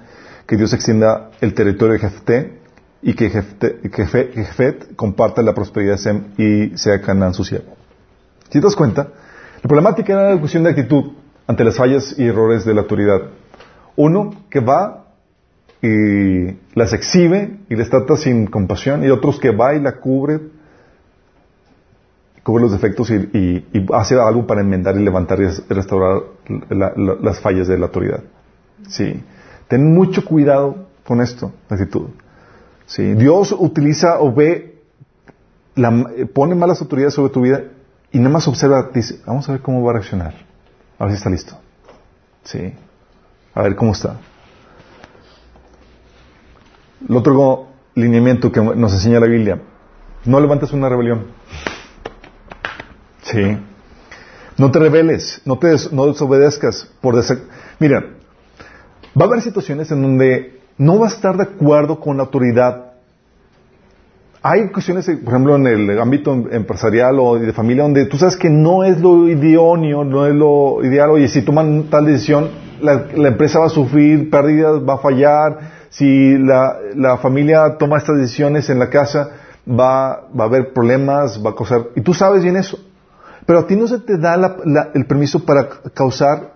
que 0.47 0.57
Dios 0.57 0.72
extienda 0.72 1.30
el 1.40 1.53
territorio 1.55 1.95
de 1.95 1.99
Jefté, 1.99 2.59
y 3.03 3.14
que, 3.14 3.28
Jefté- 3.30 3.80
que 3.90 4.07
Jefet 4.07 4.95
comparta 4.95 5.43
la 5.43 5.53
prosperidad 5.53 5.95
de 5.95 5.99
Sem, 5.99 6.24
y 6.38 6.78
sea 6.78 7.01
Canaán 7.01 7.34
su 7.34 7.43
siervo. 7.43 7.74
Si 8.45 8.61
te 8.61 8.61
das 8.61 8.76
cuenta, 8.76 9.09
la 9.62 9.68
problemática 9.68 10.12
era 10.12 10.34
la 10.34 10.38
cuestión 10.38 10.62
de 10.62 10.70
actitud 10.70 11.12
ante 11.49 11.64
las 11.64 11.76
fallas 11.76 12.14
y 12.16 12.26
errores 12.26 12.64
de 12.64 12.74
la 12.74 12.82
autoridad. 12.82 13.20
Uno 13.97 14.45
que 14.49 14.61
va 14.61 15.07
y 15.82 16.57
las 16.74 16.93
exhibe 16.93 17.59
y 17.68 17.74
les 17.74 17.90
trata 17.90 18.16
sin 18.16 18.47
compasión, 18.47 19.03
y 19.05 19.11
otros 19.11 19.40
que 19.40 19.51
va 19.51 19.74
y 19.74 19.80
la 19.80 19.97
cubre 19.97 20.38
cubre 22.43 22.62
los 22.62 22.72
defectos 22.72 23.11
y, 23.11 23.64
hace 23.93 24.18
algo 24.20 24.47
para 24.47 24.61
enmendar 24.62 24.97
y 24.97 25.05
levantar 25.05 25.38
y 25.40 25.45
res- 25.45 25.62
restaurar 25.68 26.22
la- 26.70 26.93
la- 26.97 27.16
las 27.20 27.40
fallas 27.40 27.68
de 27.68 27.78
la 27.78 27.86
autoridad. 27.86 28.22
Sí. 28.88 29.22
Ten 29.68 29.95
mucho 29.95 30.24
cuidado 30.24 30.86
con 31.05 31.20
esto, 31.20 31.53
la 31.68 31.76
actitud. 31.76 32.09
Sí. 32.86 33.14
Dios 33.14 33.55
utiliza 33.57 34.18
o 34.20 34.32
ve, 34.34 34.80
la- 35.76 36.07
eh, 36.16 36.26
pone 36.26 36.55
malas 36.55 36.80
autoridades 36.80 37.14
sobre 37.14 37.32
tu 37.32 37.43
vida 37.43 37.62
y 38.11 38.18
nada 38.18 38.30
más 38.30 38.49
observa, 38.49 38.90
dice, 38.93 39.20
vamos 39.26 39.49
a 39.49 39.53
ver 39.53 39.62
cómo 39.62 39.82
va 39.82 39.90
a 39.90 39.95
reaccionar. 39.95 40.34
A 40.99 41.05
ver 41.05 41.12
si 41.14 41.18
está 41.18 41.30
listo. 41.30 41.57
Sí. 42.45 42.72
A 43.55 43.62
ver 43.62 43.76
cómo 43.76 43.93
está. 43.93 44.16
El 47.09 47.16
otro 47.16 47.66
lineamiento 47.95 48.51
que 48.53 48.61
nos 48.61 48.93
enseña 48.95 49.20
la 49.20 49.26
Biblia, 49.26 49.61
no 50.24 50.40
levantes 50.40 50.72
una 50.72 50.88
rebelión. 50.88 51.26
Sí. 53.33 53.57
No 54.59 54.70
te 54.70 54.78
rebeles, 54.78 55.41
no 55.45 55.59
te 55.59 55.68
des- 55.68 55.93
no 55.93 56.07
desobedezcas 56.07 56.89
por 57.01 57.14
Mira, 57.78 58.05
va 59.18 59.24
a 59.24 59.28
haber 59.28 59.41
situaciones 59.41 59.91
en 59.91 60.03
donde 60.03 60.61
no 60.78 60.99
vas 60.99 61.12
a 61.12 61.16
estar 61.16 61.37
de 61.37 61.45
acuerdo 61.45 61.99
con 61.99 62.16
la 62.18 62.24
autoridad. 62.24 62.93
Hay 64.43 64.68
cuestiones, 64.70 65.07
por 65.07 65.33
ejemplo, 65.33 65.57
en 65.57 65.66
el 65.68 66.01
ámbito 66.01 66.33
em- 66.33 66.49
empresarial 66.53 67.18
o 67.20 67.39
de 67.39 67.53
familia, 67.53 67.85
donde 67.85 68.07
tú 68.07 68.18
sabes 68.18 68.37
que 68.37 68.51
no 68.51 68.85
es 68.85 69.01
lo 69.01 69.28
idóneo, 69.28 70.05
no 70.05 70.26
es 70.26 70.35
lo 70.35 70.85
ideal. 70.85 71.11
Oye, 71.11 71.28
si 71.28 71.43
toman 71.43 71.85
tal 71.85 72.07
decisión, 72.07 72.51
la, 72.80 73.07
la 73.14 73.28
empresa 73.28 73.61
va 73.61 73.66
a 73.66 73.70
sufrir 73.70 74.28
pérdidas, 74.30 74.83
va 74.87 74.95
a 74.95 74.99
fallar. 74.99 75.83
Si 75.91 76.37
la, 76.39 76.76
la 76.97 77.18
familia 77.18 77.76
toma 77.78 77.99
estas 77.99 78.16
decisiones 78.18 78.68
en 78.68 78.78
la 78.80 78.91
casa, 78.91 79.30
va, 79.68 80.26
va 80.39 80.45
a 80.45 80.47
haber 80.49 80.72
problemas, 80.72 81.41
va 81.45 81.51
a 81.51 81.55
causar... 81.55 81.83
Y 81.95 82.01
tú 82.01 82.12
sabes 82.12 82.43
bien 82.43 82.57
eso. 82.57 82.78
Pero 83.47 83.61
a 83.61 83.66
ti 83.66 83.76
no 83.76 83.88
se 83.88 83.99
te 83.99 84.18
da 84.18 84.90
el 84.95 85.07
permiso 85.07 85.45
para 85.45 85.68
causar 85.95 86.55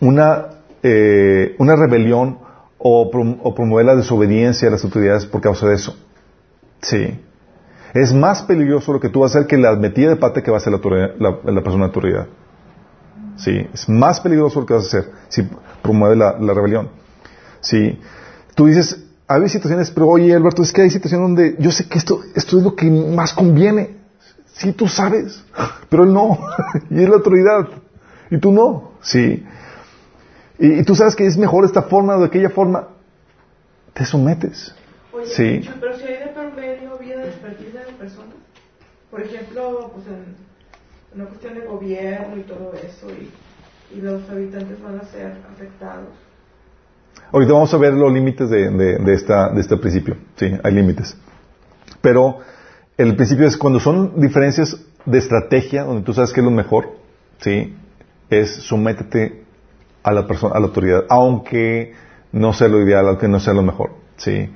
una, 0.00 0.46
eh, 0.82 1.54
una 1.58 1.76
rebelión 1.76 2.38
o, 2.78 3.10
prom- 3.10 3.38
o 3.42 3.54
promover 3.54 3.86
la 3.86 3.96
desobediencia 3.96 4.68
a 4.68 4.70
las 4.70 4.84
autoridades 4.84 5.26
por 5.26 5.40
causa 5.40 5.68
de 5.68 5.74
eso. 5.74 5.96
Sí. 6.82 7.20
Es 7.92 8.14
más 8.14 8.42
peligroso 8.42 8.92
lo 8.92 9.00
que 9.00 9.08
tú 9.08 9.20
vas 9.20 9.34
a 9.34 9.38
hacer 9.40 9.48
que 9.48 9.58
la 9.58 9.74
metida 9.76 10.10
de 10.10 10.16
pata 10.16 10.42
que 10.42 10.50
va 10.50 10.58
a 10.58 10.60
hacer 10.60 10.72
la, 10.72 10.80
persona 11.62 11.84
de 11.84 11.88
autoridad. 11.88 12.26
Sí. 13.36 13.66
Es 13.74 13.88
más 13.88 14.20
peligroso 14.20 14.60
lo 14.60 14.66
que 14.66 14.74
vas 14.74 14.84
a 14.84 14.98
hacer 14.98 15.12
si 15.28 15.48
promueve 15.82 16.16
la, 16.16 16.38
la 16.38 16.54
rebelión. 16.54 16.90
Sí. 17.60 17.98
Tú 18.54 18.66
dices, 18.66 19.04
hay 19.26 19.48
situaciones, 19.48 19.90
pero 19.90 20.08
oye 20.08 20.34
Alberto, 20.34 20.62
es 20.62 20.72
que 20.72 20.82
hay 20.82 20.90
situaciones 20.90 21.28
donde 21.28 21.56
yo 21.58 21.70
sé 21.70 21.88
que 21.88 21.98
esto, 21.98 22.20
esto 22.34 22.58
es 22.58 22.64
lo 22.64 22.74
que 22.74 22.88
más 22.90 23.34
conviene. 23.34 23.99
Sí, 24.60 24.72
tú 24.72 24.88
sabes, 24.88 25.42
pero 25.88 26.04
él 26.04 26.12
no. 26.12 26.38
y 26.90 27.02
es 27.02 27.08
la 27.08 27.14
autoridad. 27.16 27.68
Y 28.30 28.36
tú 28.38 28.52
no. 28.52 28.92
Sí. 29.00 29.42
Y, 30.58 30.80
y 30.80 30.84
tú 30.84 30.94
sabes 30.94 31.16
que 31.16 31.24
es 31.26 31.38
mejor 31.38 31.64
esta 31.64 31.82
forma 31.82 32.16
o 32.16 32.20
de 32.20 32.26
aquella 32.26 32.50
forma. 32.50 32.88
Te 33.94 34.04
sometes. 34.04 34.74
Oye, 35.12 35.26
Sí. 35.26 35.70
Pero 35.80 35.96
si 35.96 36.04
hay 36.04 36.18
de 36.18 36.26
por 36.34 36.52
medio 36.54 36.98
vida 36.98 37.16
de 37.20 37.28
expertise 37.28 37.72
de 37.72 37.92
personas, 37.98 38.34
por 39.10 39.22
ejemplo, 39.22 39.90
pues 39.94 40.06
en 40.08 40.36
una 41.14 41.24
cuestión 41.30 41.54
de 41.54 41.60
gobierno 41.66 42.36
y 42.36 42.42
todo 42.42 42.72
eso, 42.74 43.06
y, 43.10 43.96
y 43.96 44.00
los 44.02 44.28
habitantes 44.28 44.80
van 44.82 45.00
a 45.00 45.04
ser 45.06 45.38
afectados. 45.52 46.08
Ahorita 47.32 47.52
vamos 47.54 47.72
a 47.72 47.78
ver 47.78 47.94
los 47.94 48.12
límites 48.12 48.50
de, 48.50 48.68
de- 48.70 48.98
de 48.98 49.14
esta, 49.14 49.48
de 49.48 49.60
este 49.62 49.76
principio. 49.78 50.16
Sí, 50.36 50.52
hay 50.62 50.72
límites. 50.74 51.16
Pero 52.02 52.38
el 53.00 53.16
principio 53.16 53.46
es 53.46 53.56
cuando 53.56 53.80
son 53.80 54.20
diferencias 54.20 54.76
de 55.06 55.18
estrategia, 55.18 55.84
donde 55.84 56.02
tú 56.02 56.12
sabes 56.12 56.32
que 56.34 56.40
es 56.40 56.44
lo 56.44 56.50
mejor, 56.50 56.96
sí, 57.38 57.74
es 58.28 58.50
sométete 58.56 59.42
a 60.02 60.12
la 60.12 60.26
persona, 60.26 60.54
a 60.54 60.60
la 60.60 60.66
autoridad, 60.66 61.04
aunque 61.08 61.94
no 62.32 62.52
sea 62.52 62.68
lo 62.68 62.82
ideal, 62.82 63.08
aunque 63.08 63.26
no 63.26 63.40
sea 63.40 63.54
lo 63.54 63.62
mejor, 63.62 63.92
sí. 64.16 64.50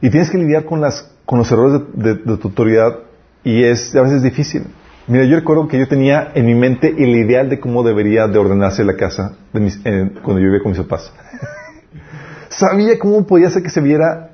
Y 0.00 0.10
tienes 0.10 0.30
que 0.30 0.38
lidiar 0.38 0.66
con 0.66 0.80
las, 0.80 1.10
con 1.26 1.40
los 1.40 1.50
errores 1.50 1.82
de, 1.94 2.14
tu 2.14 2.48
autoridad 2.48 3.00
y 3.42 3.64
es 3.64 3.94
a 3.96 4.02
veces 4.02 4.22
difícil. 4.22 4.66
Mira, 5.08 5.24
yo 5.24 5.34
recuerdo 5.34 5.66
que 5.66 5.78
yo 5.78 5.88
tenía 5.88 6.30
en 6.34 6.46
mi 6.46 6.54
mente 6.54 6.94
el 6.96 7.16
ideal 7.16 7.50
de 7.50 7.58
cómo 7.58 7.82
debería 7.82 8.28
de 8.28 8.38
ordenarse 8.38 8.84
la 8.84 8.96
casa 8.96 9.36
eh, 9.52 10.10
cuando 10.22 10.40
yo 10.40 10.46
vivía 10.46 10.62
con 10.62 10.70
mis 10.70 10.80
papás. 10.80 11.12
Sabía 12.50 13.00
cómo 13.00 13.26
podía 13.26 13.48
hacer 13.48 13.64
que 13.64 13.70
se 13.70 13.80
viera 13.80 14.30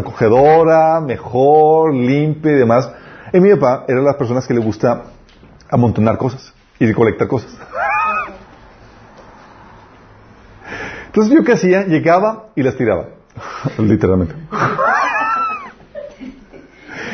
acogedora, 0.00 1.00
mejor, 1.00 1.94
limpia 1.94 2.52
y 2.52 2.56
demás. 2.56 2.90
Y 3.32 3.40
mi 3.40 3.54
papá 3.54 3.84
era 3.88 4.00
de 4.00 4.06
las 4.06 4.16
personas 4.16 4.46
que 4.46 4.54
le 4.54 4.60
gusta 4.60 5.04
amontonar 5.70 6.16
cosas 6.16 6.52
y 6.78 6.86
recolectar 6.86 7.28
cosas. 7.28 7.56
Entonces 11.06 11.34
yo 11.34 11.44
qué 11.44 11.52
hacía, 11.52 11.84
llegaba 11.84 12.46
y 12.54 12.62
las 12.62 12.76
tiraba, 12.76 13.06
literalmente. 13.78 14.34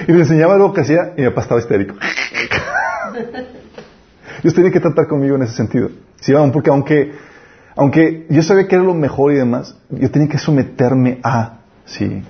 Y 0.06 0.12
le 0.12 0.20
enseñaba 0.20 0.56
lo 0.56 0.72
que 0.72 0.82
hacía 0.82 1.14
y 1.16 1.22
mi 1.22 1.28
papá 1.28 1.42
estaba 1.42 1.60
histérico. 1.60 1.94
Dios 4.42 4.54
tenía 4.54 4.70
que 4.70 4.80
tratar 4.80 5.06
conmigo 5.06 5.36
en 5.36 5.42
ese 5.42 5.54
sentido. 5.54 5.88
¿Sí? 6.20 6.34
Porque 6.52 6.70
aunque, 6.70 7.14
aunque 7.76 8.26
yo 8.28 8.42
sabía 8.42 8.68
que 8.68 8.74
era 8.74 8.84
lo 8.84 8.94
mejor 8.94 9.32
y 9.32 9.36
demás, 9.36 9.76
yo 9.88 10.10
tenía 10.10 10.28
que 10.28 10.38
someterme 10.38 11.20
a, 11.22 11.60
sí. 11.86 12.22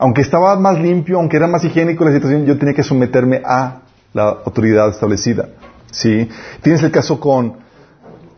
Aunque 0.00 0.22
estaba 0.22 0.58
más 0.58 0.78
limpio, 0.78 1.18
aunque 1.18 1.36
era 1.36 1.46
más 1.46 1.62
higiénico 1.62 2.06
la 2.06 2.12
situación, 2.12 2.46
yo 2.46 2.56
tenía 2.56 2.72
que 2.72 2.82
someterme 2.82 3.42
a 3.44 3.82
la 4.14 4.30
autoridad 4.46 4.88
establecida. 4.88 5.50
¿Sí? 5.90 6.26
Tienes 6.62 6.82
el 6.82 6.90
caso 6.90 7.20
con 7.20 7.58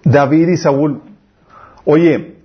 David 0.03 0.49
y 0.49 0.57
Saúl. 0.57 1.01
Oye, 1.85 2.43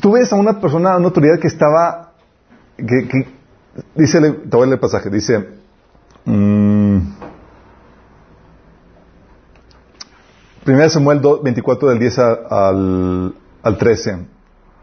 tú 0.00 0.12
ves 0.12 0.32
a 0.32 0.36
una 0.36 0.60
persona, 0.60 0.92
a 0.92 0.96
una 0.98 1.06
autoridad 1.06 1.40
que 1.40 1.48
estaba, 1.48 2.12
que, 2.76 3.26
dice, 3.96 4.20
te 4.20 4.56
voy 4.56 4.62
a 4.62 4.66
leer 4.66 4.74
el 4.74 4.78
pasaje, 4.78 5.10
dice, 5.10 5.48
mm, 6.24 6.98
Primera 10.62 10.88
Samuel 10.88 11.20
24 11.42 11.88
del 11.88 11.98
10 11.98 12.18
al, 12.20 13.34
al 13.64 13.78
13, 13.78 14.18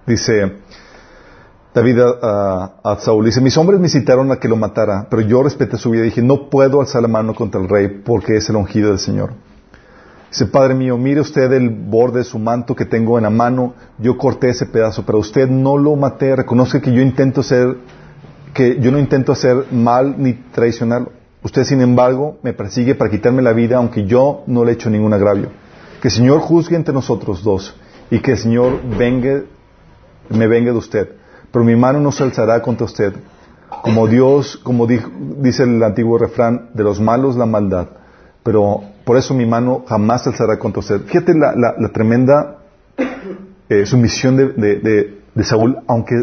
dice, 0.06 0.58
David 1.80 2.00
a, 2.02 2.74
a, 2.84 3.00
Saúl 3.00 3.24
dice, 3.24 3.40
mis 3.40 3.58
hombres 3.58 3.80
me 3.80 3.88
citaron 3.88 4.30
a 4.34 4.36
que 4.36 4.50
lo 4.50 4.58
matara, 4.58 5.08
pero 5.10 5.22
yo 5.22 5.42
respeté 5.42 5.78
su 5.78 5.92
vida 5.92 6.02
y 6.02 6.06
dije, 6.08 6.22
no 6.22 6.50
puedo 6.50 6.82
alzar 6.82 7.02
la 7.02 7.08
mano 7.08 7.34
contra 7.34 7.62
el 7.62 7.70
rey 7.70 8.02
porque 8.04 8.36
es 8.36 8.50
el 8.50 8.58
ungido 8.58 8.90
del 8.90 9.00
Señor. 9.00 9.32
Dice, 10.30 10.48
Padre 10.48 10.76
mío, 10.76 10.98
mire 10.98 11.22
usted 11.22 11.50
el 11.54 11.70
borde 11.70 12.20
de 12.20 12.24
su 12.26 12.38
manto 12.38 12.76
que 12.76 12.84
tengo 12.84 13.18
en 13.18 13.24
la 13.24 13.30
mano, 13.30 13.76
yo 13.98 14.18
corté 14.18 14.50
ese 14.50 14.66
pedazo, 14.66 15.06
pero 15.06 15.20
usted 15.20 15.48
no 15.48 15.78
lo 15.78 15.96
maté, 15.96 16.36
reconozca 16.36 16.82
que 16.82 16.92
yo 16.92 17.02
intento 17.02 17.44
ser, 17.44 17.78
que 18.54 18.82
yo 18.82 18.92
no 18.92 19.00
intento 19.00 19.32
hacer 19.32 19.68
mal 19.72 20.16
ni 20.18 20.34
traicionarlo. 20.34 21.14
Usted, 21.44 21.64
sin 21.64 21.80
embargo, 21.80 22.40
me 22.44 22.52
persigue 22.52 22.94
para 22.94 23.10
quitarme 23.10 23.42
la 23.42 23.54
vida, 23.54 23.78
aunque 23.78 24.04
yo 24.04 24.44
no 24.48 24.66
le 24.66 24.72
he 24.72 24.74
hecho 24.74 24.90
ningún 24.90 25.14
agravio. 25.14 25.48
Que 26.02 26.10
el 26.10 26.14
Señor 26.14 26.42
juzgue 26.42 26.76
entre 26.76 26.94
nosotros 26.94 27.42
dos 27.42 27.74
y 28.12 28.20
que 28.20 28.32
el 28.32 28.38
Señor 28.38 28.82
venga, 28.98 29.44
me 30.30 30.48
venga 30.48 30.74
de 30.74 30.78
usted 30.78 31.19
pero 31.52 31.66
mi 31.66 31.76
mano 31.76 32.00
no 32.00 32.12
se 32.12 32.24
alzará 32.24 32.62
contra 32.62 32.86
usted. 32.86 33.14
Como 33.84 34.08
Dios, 34.08 34.58
como 34.58 34.88
dice 34.88 35.64
el 35.64 35.82
antiguo 35.84 36.18
refrán, 36.18 36.70
de 36.74 36.84
los 36.84 37.00
malos 37.00 37.36
la 37.36 37.46
maldad, 37.46 37.88
pero 38.44 38.82
por 39.06 39.18
eso 39.18 39.34
mi 39.34 39.46
mano 39.46 39.84
jamás 39.88 40.24
se 40.24 40.30
alzará 40.30 40.58
contra 40.58 40.80
usted. 40.80 41.02
Fíjate 41.02 41.34
la, 41.36 41.90
tremenda 41.94 42.58
eh, 43.70 43.86
sumisión 43.86 44.38
de, 44.38 45.44
Saúl, 45.44 45.80
aunque 45.88 46.16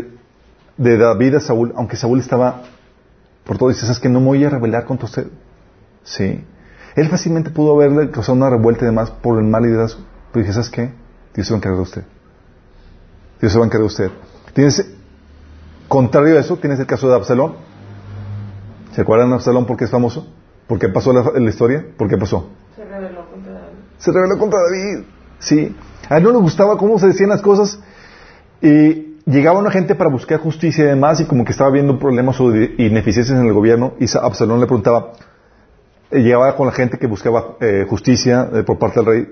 de 0.76 0.98
David 0.98 1.36
a 1.36 1.40
Saúl, 1.40 1.72
aunque 1.76 1.96
Saúl 1.96 2.20
estaba 2.20 2.62
por 3.44 3.58
todo, 3.58 3.68
dice, 3.68 3.90
es 3.90 4.00
que 4.00 4.08
no 4.08 4.20
me 4.20 4.26
voy 4.26 4.44
a 4.44 4.50
rebelar 4.50 4.84
contra 4.84 5.06
usted. 5.06 5.28
Sí. 6.02 6.44
Él 6.96 7.08
fácilmente 7.08 7.50
pudo 7.50 7.76
haberle 7.76 8.10
causado 8.10 8.36
una 8.36 8.50
revuelta 8.50 8.84
y 8.84 8.86
demás 8.86 9.10
por 9.10 9.38
el 9.38 9.44
mal 9.44 9.62
demás, 9.62 9.96
pero 10.32 10.42
dije, 10.42 10.52
¿sabes 10.52 10.70
qué? 10.70 10.90
Dios 11.34 11.46
se 11.46 11.52
va 11.52 11.56
a 11.56 11.58
encargar 11.58 11.76
de 11.76 11.82
usted. 11.82 12.02
Dios 13.40 13.52
se 13.52 13.58
va 13.58 13.64
a 13.64 13.66
encargar 13.66 13.82
de 13.82 13.86
usted. 13.86 14.10
Tienes 14.52 14.95
Contrario 15.88 16.36
a 16.36 16.40
eso, 16.40 16.56
tienes 16.56 16.78
el 16.80 16.86
caso 16.86 17.08
de 17.08 17.14
Absalón. 17.14 17.54
¿Se 18.92 19.02
acuerdan 19.02 19.28
de 19.28 19.36
Absalón 19.36 19.66
por 19.66 19.76
qué 19.76 19.84
es 19.84 19.90
famoso? 19.90 20.26
¿Por 20.66 20.78
qué 20.78 20.88
pasó 20.88 21.12
la, 21.12 21.22
la 21.38 21.48
historia? 21.48 21.84
¿Por 21.96 22.08
qué 22.08 22.16
pasó? 22.16 22.50
Se 22.74 22.84
rebeló 22.84 23.30
contra 23.30 23.52
David. 23.52 23.78
Se 23.98 24.12
rebeló 24.12 24.38
contra 24.38 24.58
David. 24.60 25.04
Sí. 25.38 25.76
A 26.08 26.18
él 26.18 26.22
no 26.24 26.32
le 26.32 26.38
gustaba 26.38 26.76
cómo 26.76 26.98
se 26.98 27.08
decían 27.08 27.30
las 27.30 27.42
cosas. 27.42 27.78
Y 28.60 29.06
llegaba 29.26 29.58
una 29.58 29.70
gente 29.70 29.94
para 29.94 30.08
buscar 30.08 30.40
justicia 30.40 30.84
y 30.84 30.88
demás, 30.88 31.20
y 31.20 31.26
como 31.26 31.44
que 31.44 31.52
estaba 31.52 31.70
viendo 31.70 31.98
problemas 31.98 32.40
o 32.40 32.54
ineficiencias 32.54 33.38
en 33.38 33.46
el 33.46 33.52
gobierno, 33.52 33.94
y 33.98 34.06
Absalón 34.16 34.60
le 34.60 34.66
preguntaba, 34.66 35.12
eh, 36.10 36.20
llegaba 36.20 36.56
con 36.56 36.66
la 36.66 36.72
gente 36.72 36.98
que 36.98 37.06
buscaba 37.06 37.56
eh, 37.60 37.84
justicia 37.88 38.48
eh, 38.52 38.62
por 38.62 38.78
parte 38.78 39.00
del 39.00 39.06
rey, 39.06 39.28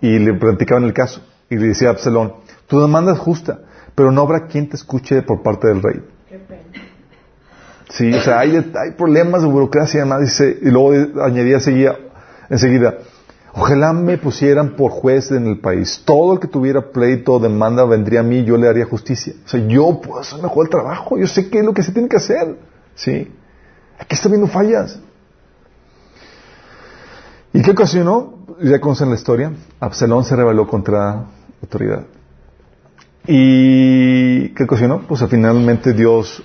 y 0.00 0.18
le 0.18 0.34
platicaban 0.34 0.84
el 0.84 0.92
caso. 0.92 1.22
Y 1.48 1.56
le 1.56 1.68
decía 1.68 1.88
a 1.88 1.90
Absalón, 1.92 2.34
tu 2.66 2.80
demanda 2.80 3.12
es 3.12 3.18
justa, 3.18 3.60
pero 3.96 4.12
no 4.12 4.20
habrá 4.20 4.46
quien 4.46 4.68
te 4.68 4.76
escuche 4.76 5.22
por 5.22 5.42
parte 5.42 5.66
del 5.66 5.82
rey. 5.82 6.00
Qué 6.28 6.38
pena. 6.38 6.62
Sí, 7.88 8.12
o 8.12 8.20
sea, 8.20 8.40
hay, 8.40 8.54
hay 8.56 8.90
problemas 8.96 9.42
de 9.42 9.48
burocracia, 9.48 10.02
además, 10.02 10.20
dice, 10.20 10.58
y 10.60 10.70
luego 10.70 11.22
añadía 11.22 11.60
seguía, 11.60 11.96
enseguida, 12.50 12.98
ojalá 13.54 13.92
me 13.92 14.18
pusieran 14.18 14.76
por 14.76 14.90
juez 14.90 15.30
en 15.30 15.46
el 15.46 15.60
país. 15.60 16.02
Todo 16.04 16.34
el 16.34 16.40
que 16.40 16.46
tuviera 16.46 16.90
pleito 16.90 17.34
o 17.34 17.38
demanda 17.38 17.84
vendría 17.84 18.20
a 18.20 18.22
mí 18.22 18.40
y 18.40 18.44
yo 18.44 18.56
le 18.58 18.68
haría 18.68 18.84
justicia. 18.84 19.32
O 19.44 19.48
sea, 19.48 19.66
yo 19.66 20.00
puedo 20.00 20.20
hacer 20.20 20.42
mejor 20.42 20.66
el 20.66 20.70
trabajo, 20.70 21.16
yo 21.16 21.26
sé 21.26 21.48
qué 21.48 21.60
es 21.60 21.64
lo 21.64 21.72
que 21.72 21.82
se 21.82 21.92
tiene 21.92 22.08
que 22.08 22.16
hacer. 22.16 22.58
Sí. 22.94 23.32
Aquí 23.98 24.14
está 24.14 24.28
viendo 24.28 24.46
fallas. 24.46 25.00
¿Y 27.52 27.62
qué 27.62 27.70
ocasionó? 27.70 28.34
Ya 28.60 28.78
conocen 28.80 29.08
la 29.08 29.14
historia. 29.14 29.52
Absalón 29.80 30.24
se 30.24 30.36
rebeló 30.36 30.66
contra 30.66 30.98
la 30.98 31.26
autoridad. 31.62 32.04
¿Y 33.26 34.50
qué 34.50 34.64
ocasionó? 34.64 35.02
Pues 35.02 35.24
finalmente 35.28 35.92
Dios 35.92 36.42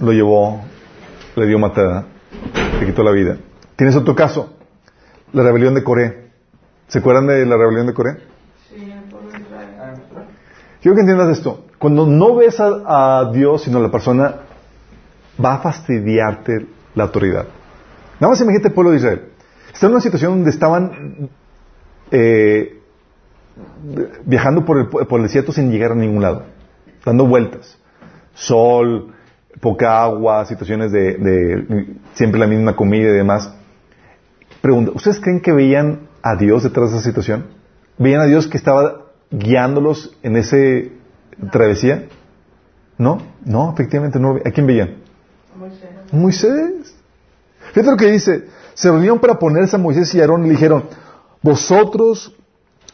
lo 0.00 0.12
llevó, 0.12 0.62
le 1.36 1.46
dio 1.46 1.58
matada, 1.58 2.06
le 2.80 2.86
quitó 2.86 3.02
la 3.02 3.12
vida. 3.12 3.38
¿Tienes 3.76 3.94
otro 3.94 4.16
caso? 4.16 4.54
La 5.32 5.42
rebelión 5.44 5.74
de 5.74 5.84
Coré. 5.84 6.30
¿Se 6.88 6.98
acuerdan 6.98 7.26
de 7.28 7.46
la 7.46 7.56
rebelión 7.56 7.86
de 7.86 7.94
Coré? 7.94 8.16
Sí. 8.68 8.92
Quiero 10.80 10.94
que 10.94 11.00
entiendas 11.00 11.38
esto. 11.38 11.66
Cuando 11.78 12.06
no 12.06 12.34
ves 12.34 12.56
a, 12.60 13.30
Dios, 13.32 13.62
sino 13.62 13.78
a 13.78 13.82
la 13.82 13.90
persona, 13.90 14.34
va 15.42 15.54
a 15.54 15.58
fastidiarte 15.58 16.66
la 16.96 17.04
autoridad. 17.04 17.46
Nada 18.18 18.32
más 18.32 18.40
imagínate 18.40 18.68
el 18.68 18.74
pueblo 18.74 18.90
de 18.90 18.96
Israel. 18.96 19.28
Está 19.72 19.86
en 19.86 19.92
una 19.92 20.00
situación 20.00 20.32
donde 20.32 20.50
estaban 20.50 21.30
eh, 22.10 22.77
viajando 24.24 24.64
por 24.64 24.78
el, 24.78 24.88
por 24.88 25.20
el 25.20 25.22
desierto 25.22 25.52
sin 25.52 25.70
llegar 25.70 25.92
a 25.92 25.94
ningún 25.94 26.22
lado, 26.22 26.44
dando 27.04 27.26
vueltas. 27.26 27.78
Sol, 28.34 29.12
poca 29.60 30.02
agua, 30.02 30.44
situaciones 30.46 30.92
de, 30.92 31.86
siempre 32.14 32.40
la 32.40 32.46
misma 32.46 32.76
comida 32.76 33.08
y 33.08 33.12
demás. 33.12 33.52
Pregunta, 34.60 34.92
¿ustedes 34.94 35.20
creen 35.20 35.40
que 35.40 35.52
veían 35.52 36.08
a 36.22 36.36
Dios 36.36 36.62
detrás 36.62 36.90
de 36.90 36.98
esa 36.98 37.04
situación? 37.04 37.46
¿Veían 37.98 38.20
a 38.20 38.26
Dios 38.26 38.46
que 38.46 38.56
estaba 38.56 39.06
guiándolos 39.30 40.16
en 40.22 40.36
esa 40.36 40.56
travesía? 41.50 42.06
¿No? 42.96 43.18
No, 43.44 43.72
efectivamente 43.72 44.18
no. 44.18 44.36
¿A 44.36 44.50
quién 44.50 44.66
veían? 44.66 44.96
Moisés. 45.56 45.90
Moisés. 46.12 46.96
Fíjate 47.72 47.90
lo 47.90 47.96
que 47.96 48.10
dice. 48.10 48.44
Se 48.74 48.90
reunieron 48.90 49.18
para 49.18 49.38
ponerse 49.38 49.76
a 49.76 49.78
Moisés 49.78 50.14
y 50.14 50.18
a 50.18 50.22
Aarón 50.22 50.44
y 50.44 50.48
le 50.48 50.54
dijeron, 50.54 50.84
vosotros 51.42 52.34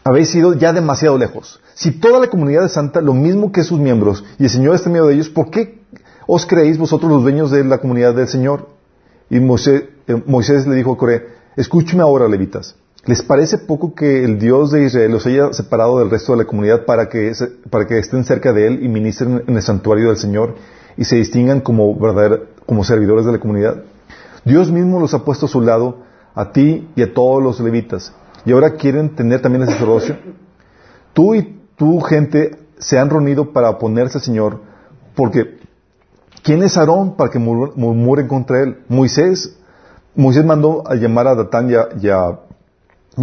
habéis 0.04 0.34
ido 0.34 0.52
ya 0.52 0.72
demasiado 0.72 1.16
lejos. 1.16 1.60
Si 1.74 1.90
toda 1.90 2.20
la 2.20 2.28
comunidad 2.28 2.66
es 2.66 2.72
santa, 2.72 3.00
lo 3.00 3.14
mismo 3.14 3.50
que 3.50 3.64
sus 3.64 3.80
miembros, 3.80 4.22
y 4.38 4.44
el 4.44 4.50
Señor 4.50 4.74
está 4.74 4.90
en 4.90 4.92
medio 4.92 5.06
de 5.06 5.14
ellos, 5.14 5.30
¿por 5.30 5.50
qué 5.50 5.80
os 6.26 6.46
creéis 6.46 6.78
vosotros 6.78 7.10
los 7.10 7.22
dueños 7.22 7.50
de 7.50 7.64
la 7.64 7.78
comunidad 7.78 8.14
del 8.14 8.28
Señor? 8.28 8.68
Y 9.30 9.40
Moisés, 9.40 9.84
eh, 10.06 10.68
le 10.68 10.76
dijo 10.76 10.92
a 10.92 10.98
Coré, 10.98 11.26
escúcheme 11.56 12.02
ahora, 12.02 12.28
levitas. 12.28 12.76
¿Les 13.06 13.22
parece 13.22 13.58
poco 13.58 13.94
que 13.94 14.24
el 14.24 14.38
Dios 14.38 14.70
de 14.70 14.84
Israel 14.84 15.12
los 15.12 15.26
haya 15.26 15.52
separado 15.52 15.98
del 15.98 16.10
resto 16.10 16.32
de 16.32 16.38
la 16.38 16.44
comunidad 16.44 16.84
para 16.84 17.08
que, 17.08 17.32
para 17.68 17.86
que 17.86 17.98
estén 17.98 18.24
cerca 18.24 18.52
de 18.52 18.66
Él 18.66 18.82
y 18.82 18.88
ministren 18.88 19.44
en 19.46 19.56
el 19.56 19.62
santuario 19.62 20.08
del 20.08 20.16
Señor 20.16 20.54
y 20.96 21.04
se 21.04 21.16
distingan 21.16 21.60
como, 21.60 21.98
como 22.66 22.84
servidores 22.84 23.26
de 23.26 23.32
la 23.32 23.38
comunidad? 23.38 23.82
Dios 24.44 24.70
mismo 24.70 25.00
los 25.00 25.12
ha 25.12 25.24
puesto 25.24 25.46
a 25.46 25.48
su 25.50 25.60
lado, 25.60 25.98
a 26.34 26.52
ti 26.52 26.88
y 26.96 27.02
a 27.02 27.12
todos 27.12 27.42
los 27.42 27.60
levitas 27.60 28.12
y 28.44 28.52
ahora 28.52 28.74
quieren 28.74 29.14
tener 29.14 29.40
también 29.40 29.62
el 29.62 29.68
sacerdocio. 29.68 30.16
Tú 31.12 31.34
y 31.34 31.60
tu 31.76 32.00
gente 32.00 32.58
se 32.78 32.98
han 32.98 33.10
reunido 33.10 33.52
para 33.52 33.70
oponerse 33.70 34.18
al 34.18 34.24
Señor, 34.24 34.60
porque 35.14 35.58
¿quién 36.42 36.62
es 36.62 36.76
Aarón 36.76 37.16
para 37.16 37.30
que 37.30 37.38
murmuren 37.38 38.28
contra 38.28 38.62
él? 38.62 38.78
Moisés. 38.88 39.56
Moisés 40.14 40.44
mandó 40.44 40.84
a 40.86 40.94
llamar 40.94 41.26
a 41.26 41.34
Datán 41.34 41.70
y 41.70 41.74
a, 41.74 41.88
y 42.00 42.08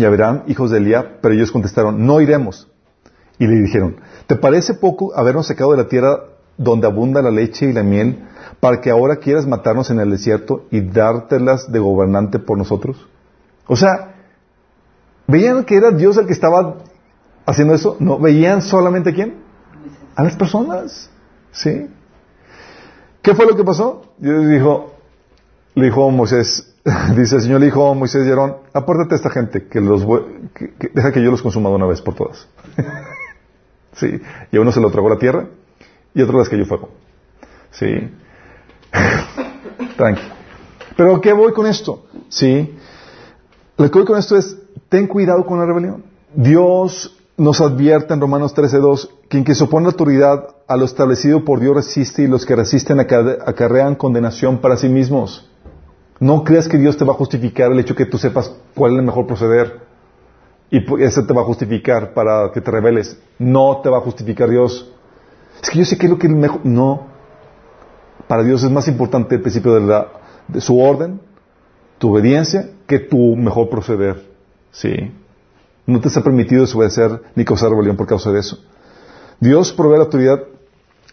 a, 0.06 0.44
hijos 0.48 0.72
de 0.72 0.78
Elías, 0.78 1.06
pero 1.22 1.34
ellos 1.34 1.52
contestaron, 1.52 2.06
no 2.06 2.20
iremos. 2.20 2.68
Y 3.38 3.48
le 3.48 3.62
dijeron, 3.62 3.98
¿te 4.28 4.36
parece 4.36 4.74
poco 4.74 5.14
habernos 5.16 5.48
sacado 5.48 5.72
de 5.72 5.78
la 5.78 5.88
tierra 5.88 6.26
donde 6.58 6.88
abunda 6.88 7.22
la 7.22 7.32
leche 7.32 7.68
y 7.68 7.74
la 7.74 7.84
miel, 7.84 8.28
para 8.60 8.82
que 8.82 8.92
ahora 8.92 9.18
quieras 9.18 9.48
matarnos 9.48 9.90
en 9.90 10.00
el 10.00 10.12
desierto 10.12 10.66
y 10.70 10.82
dártelas 10.82 11.72
de 11.72 11.80
gobernante 11.80 12.40
por 12.40 12.58
nosotros? 12.58 13.08
O 13.68 13.76
sea, 13.76 14.12
¿Veían 15.28 15.64
que 15.64 15.76
era 15.76 15.92
Dios 15.92 16.18
el 16.18 16.26
que 16.26 16.34
estaba 16.34 16.78
haciendo 17.46 17.74
eso? 17.74 17.98
No, 18.00 18.20
veían 18.20 18.62
solamente 18.62 19.12
a 19.12 19.14
quién? 19.14 19.36
A 20.16 20.24
las 20.24 20.36
personas. 20.36 21.10
¿Sí? 21.52 21.88
¿Qué 23.22 23.36
fue 23.36 23.46
lo 23.46 23.56
que 23.56 23.64
pasó? 23.64 24.14
Dios 24.18 24.48
dijo, 24.48 24.94
le 25.76 25.86
dijo 25.86 26.08
a 26.08 26.12
Moisés, 26.12 26.74
dice 27.16 27.36
el 27.36 27.42
Señor 27.42 27.60
le 27.60 27.68
dijo 27.68 27.90
a 27.90 27.94
Moisés 27.94 28.26
y 28.26 28.30
Aarón, 28.30 28.58
apórtate 28.74 29.14
a 29.14 29.18
esta 29.18 29.30
gente, 29.30 29.68
que 29.68 29.80
los 29.80 30.06
deja 30.94 31.12
que 31.12 31.24
yo 31.24 31.32
los 31.32 31.42
consuma 31.42 31.70
de 31.70 31.76
una 31.76 31.86
vez 31.86 32.02
por 32.02 32.16
todas. 32.16 32.48
sí. 33.94 34.20
Y 34.52 34.58
a 34.58 34.62
uno 34.62 34.72
se 34.72 34.82
lo 34.82 34.90
tragó 34.92 35.10
la 35.10 35.18
tierra 35.18 35.48
y 36.14 36.22
a 36.22 36.24
otro 36.24 36.40
les 36.40 36.50
cayó 36.50 36.66
fuego. 36.66 36.90
Sí. 37.72 37.88
Tranqui. 39.98 40.22
Pero 40.98 41.22
¿qué 41.22 41.34
voy 41.34 41.54
con 41.54 41.68
esto? 41.68 42.06
Sí. 42.30 42.78
Lo 43.78 43.90
que 43.90 44.00
voy 44.00 44.08
con 44.08 44.18
esto 44.18 44.38
es, 44.38 44.58
ten 44.92 45.08
cuidado 45.08 45.46
con 45.46 45.58
la 45.58 45.66
rebelión. 45.66 46.04
Dios 46.36 47.18
nos 47.38 47.62
advierte 47.62 48.14
en 48.14 48.20
Romanos 48.20 48.54
13.2, 48.54 49.10
quien 49.30 49.46
que 49.46 49.56
se 49.56 49.64
opone 49.64 49.86
autoridad 49.88 50.50
a 50.68 50.76
lo 50.76 50.84
establecido 50.84 51.46
por 51.46 51.62
Dios 51.62 51.76
resiste 51.76 52.24
y 52.24 52.28
los 52.28 52.46
que 52.46 52.58
resisten 52.58 52.98
acarre- 53.00 53.38
acarrean 53.46 53.96
condenación 53.96 54.58
para 54.60 54.76
sí 54.76 54.90
mismos. 54.90 55.50
No 56.20 56.44
creas 56.44 56.68
que 56.68 56.78
Dios 56.78 56.98
te 56.98 57.06
va 57.06 57.14
a 57.14 57.16
justificar 57.16 57.72
el 57.72 57.80
hecho 57.80 57.96
que 57.96 58.06
tú 58.06 58.18
sepas 58.18 58.54
cuál 58.76 58.92
es 58.92 59.00
el 59.00 59.06
mejor 59.06 59.26
proceder. 59.28 59.80
Y 60.70 60.84
ese 61.02 61.24
te 61.24 61.34
va 61.34 61.42
a 61.42 61.46
justificar 61.46 62.14
para 62.14 62.52
que 62.52 62.60
te 62.60 62.70
rebeles. 62.70 63.18
No 63.40 63.80
te 63.82 63.90
va 63.90 64.00
a 64.00 64.02
justificar 64.02 64.50
Dios. 64.50 64.92
Es 65.64 65.70
que 65.70 65.80
yo 65.80 65.86
sé 65.86 65.98
que 65.98 66.08
es 66.08 66.12
lo 66.12 66.20
que 66.20 66.28
es 66.28 66.34
mejor. 66.34 66.60
No. 66.66 67.08
Para 68.28 68.44
Dios 68.44 68.62
es 68.62 68.70
más 68.70 68.88
importante 68.90 69.36
el 69.36 69.42
principio 69.42 69.74
de, 69.74 69.82
la, 69.82 70.08
de 70.50 70.60
su 70.62 70.78
orden, 70.80 71.22
tu 71.98 72.12
obediencia, 72.12 72.70
que 72.88 73.00
tu 73.00 73.36
mejor 73.38 73.70
proceder. 73.70 74.31
Sí. 74.72 75.12
No 75.86 76.00
te 76.00 76.08
está 76.08 76.24
permitido 76.24 76.62
desobedecer 76.62 77.22
ni 77.36 77.46
causar 77.46 77.70
rebelión 77.70 77.98
por 77.98 78.08
causa 78.08 78.32
de 78.32 78.40
eso. 78.40 78.60
Dios 79.40 79.74
provee 79.74 79.98
la 79.98 80.04
autoridad, 80.04 80.44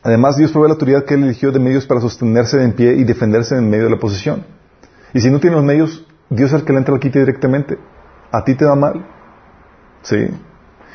además 0.02 0.36
Dios 0.36 0.52
provee 0.52 0.68
la 0.68 0.74
autoridad 0.74 1.04
que 1.04 1.14
Él 1.14 1.24
eligió 1.24 1.50
de 1.50 1.58
medios 1.58 1.86
para 1.86 2.00
sostenerse 2.00 2.62
en 2.62 2.74
pie 2.74 2.94
y 2.94 3.04
defenderse 3.04 3.56
en 3.56 3.68
medio 3.70 3.84
de 3.84 3.90
la 3.90 3.98
posición. 3.98 4.44
Y 5.14 5.20
si 5.20 5.30
no 5.30 5.40
tiene 5.40 5.56
los 5.56 5.64
medios, 5.64 6.06
Dios 6.28 6.52
es 6.52 6.60
el 6.60 6.64
que 6.66 6.72
le 6.72 6.78
entra 6.80 6.94
al 6.94 7.00
quite 7.00 7.18
directamente. 7.18 7.78
A 8.30 8.44
ti 8.44 8.54
te 8.54 8.64
va 8.64 8.74
mal. 8.74 9.06
Sí. 10.02 10.28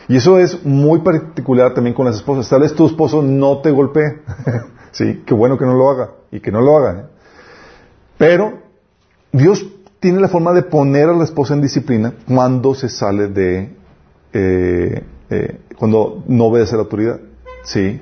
Y 0.07 0.17
eso 0.17 0.37
es 0.37 0.63
muy 0.63 0.99
particular 0.99 1.73
también 1.73 1.95
con 1.95 2.05
las 2.05 2.17
esposas. 2.17 2.47
Tal 2.47 2.61
vez 2.61 2.75
tu 2.75 2.85
esposo 2.85 3.21
no 3.21 3.59
te 3.59 3.71
golpee. 3.71 4.21
sí, 4.91 5.23
qué 5.25 5.33
bueno 5.33 5.57
que 5.57 5.65
no 5.65 5.73
lo 5.73 5.89
haga. 5.89 6.11
Y 6.31 6.39
que 6.39 6.51
no 6.51 6.61
lo 6.61 6.77
haga. 6.77 6.99
¿eh? 6.99 7.05
Pero 8.17 8.59
Dios 9.31 9.65
tiene 10.03 10.19
la 10.19 10.27
forma 10.27 10.51
de 10.51 10.63
poner 10.63 11.07
a 11.07 11.13
la 11.13 11.23
esposa 11.23 11.53
en 11.53 11.61
disciplina 11.61 12.13
cuando 12.27 12.75
se 12.75 12.89
sale 12.89 13.29
de... 13.29 13.73
eh, 14.33 15.01
eh, 15.29 15.59
cuando 15.77 16.25
no 16.27 16.43
obedece 16.47 16.73
a 16.75 16.77
la 16.79 16.83
autoridad. 16.83 17.21
Sí. 17.63 18.01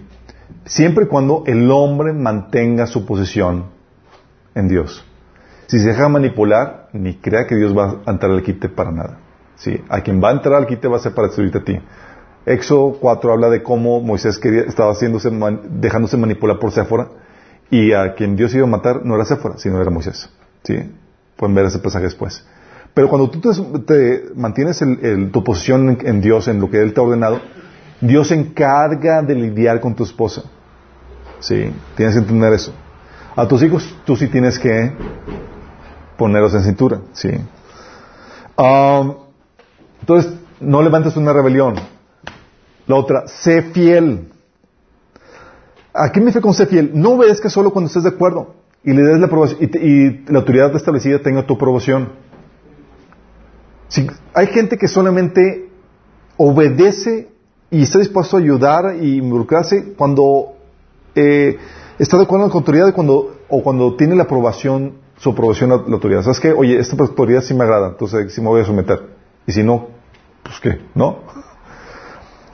Siempre 0.65 1.05
y 1.05 1.07
cuando 1.07 1.43
el 1.45 1.69
hombre 1.69 2.11
mantenga 2.11 2.87
su 2.87 3.05
posición 3.05 3.65
en 4.55 4.67
Dios. 4.67 5.05
Si 5.67 5.77
se 5.79 5.89
deja 5.89 6.09
manipular, 6.09 6.89
ni 6.93 7.17
crea 7.17 7.45
que 7.45 7.55
Dios 7.55 7.77
va 7.77 8.01
a 8.03 8.11
entrar 8.11 8.31
al 8.31 8.41
quite 8.41 8.67
para 8.67 8.91
nada. 8.91 9.19
¿sí? 9.57 9.79
A 9.87 10.01
quien 10.01 10.19
va 10.23 10.29
a 10.29 10.31
entrar 10.33 10.55
al 10.55 10.65
quite 10.65 10.87
va 10.87 10.97
a 10.97 11.01
ser 11.01 11.13
para 11.13 11.27
destruirte 11.27 11.59
a 11.59 11.63
ti. 11.63 11.77
Éxodo 12.47 12.97
4 12.99 13.31
habla 13.31 13.49
de 13.51 13.61
cómo 13.61 14.01
Moisés 14.01 14.39
quería, 14.39 14.61
estaba 14.63 14.91
haciéndose, 14.93 15.29
man- 15.29 15.61
dejándose 15.79 16.17
manipular 16.17 16.57
por 16.57 16.71
Séfora 16.71 17.09
y 17.69 17.91
a 17.93 18.15
quien 18.15 18.35
Dios 18.35 18.55
iba 18.55 18.63
a 18.63 18.69
matar 18.69 19.05
no 19.05 19.13
era 19.13 19.25
Séfora, 19.25 19.59
sino 19.59 19.79
era 19.79 19.91
Moisés. 19.91 20.27
¿sí? 20.63 20.77
Pueden 21.41 21.55
ver 21.55 21.65
ese 21.65 21.79
pasaje 21.79 22.03
después. 22.05 22.45
Pero 22.93 23.09
cuando 23.09 23.31
tú 23.31 23.39
te, 23.81 24.25
mantienes 24.35 24.79
el- 24.83 25.31
tu 25.31 25.43
posición 25.43 25.89
en, 25.89 26.07
en 26.07 26.21
Dios, 26.21 26.47
en 26.47 26.59
lo 26.59 26.69
que 26.69 26.79
Él 26.79 26.93
te 26.93 26.99
ha 26.99 27.03
ordenado, 27.03 27.41
Dios 27.99 28.27
se 28.27 28.35
encarga 28.35 29.23
de 29.23 29.33
lidiar 29.33 29.79
con 29.79 29.95
tu 29.95 30.03
esposa. 30.03 30.43
¿sí? 31.39 31.73
Tienes 31.97 32.13
que 32.13 32.19
entender 32.21 32.53
eso. 32.53 32.71
A 33.35 33.47
tus 33.47 33.63
hijos 33.63 33.95
tú 34.05 34.15
sí 34.15 34.27
tienes 34.27 34.59
que 34.59 34.91
ponerlos 36.15 36.53
en 36.53 36.61
cintura, 36.63 37.01
¿sí? 37.13 37.29
Um, 38.55 39.15
entonces, 40.01 40.33
no 40.59 40.83
levantes 40.83 41.17
una 41.17 41.33
rebelión. 41.33 41.73
La 42.85 42.97
otra, 42.97 43.27
sé 43.27 43.63
fiel. 43.63 44.31
¿A 45.91 46.11
qué 46.11 46.19
me 46.19 46.27
refiero 46.27 46.43
con 46.43 46.53
sé 46.53 46.67
fiel? 46.67 46.91
No 46.93 47.13
obedezcas 47.13 47.51
solo 47.51 47.71
cuando 47.71 47.87
estés 47.87 48.03
de 48.03 48.09
acuerdo 48.09 48.60
y 48.83 48.93
le 48.93 49.03
des 49.03 49.19
la 49.19 49.27
aprobación 49.27 49.59
y, 49.61 49.67
te- 49.67 49.79
y 49.85 50.25
la 50.27 50.39
autoridad 50.39 50.75
establecida 50.75 51.19
tenga 51.19 51.45
tu 51.45 51.53
aprobación. 51.53 52.09
Si, 53.87 54.07
hay 54.33 54.47
gente 54.47 54.77
que 54.77 54.87
solamente 54.87 55.69
obedece 56.37 57.29
y 57.69 57.83
está 57.83 57.99
dispuesto 57.99 58.37
a 58.37 58.39
ayudar 58.39 58.95
y 59.01 59.17
involucrarse 59.17 59.93
cuando 59.93 60.53
eh, 61.15 61.57
está 61.99 62.17
de 62.17 62.23
acuerdo 62.23 62.45
con 62.45 62.49
la 62.53 62.59
autoridad 62.59 62.87
y 62.87 62.91
cuando, 62.93 63.37
o 63.49 63.61
cuando 63.63 63.95
tiene 63.95 64.15
la 64.15 64.23
aprobación, 64.23 64.93
su 65.17 65.29
aprobación 65.29 65.71
a 65.71 65.77
la 65.77 65.93
autoridad. 65.93 66.23
¿Sabes 66.23 66.39
qué? 66.39 66.51
Oye, 66.51 66.79
esta 66.79 66.95
autoridad 67.01 67.41
sí 67.41 67.53
me 67.53 67.63
agrada, 67.63 67.89
entonces 67.89 68.33
sí 68.33 68.41
me 68.41 68.47
voy 68.47 68.61
a 68.61 68.65
someter. 68.65 68.99
Y 69.45 69.51
si 69.51 69.63
no, 69.63 69.87
pues 70.43 70.59
qué, 70.59 70.79
¿no? 70.95 71.19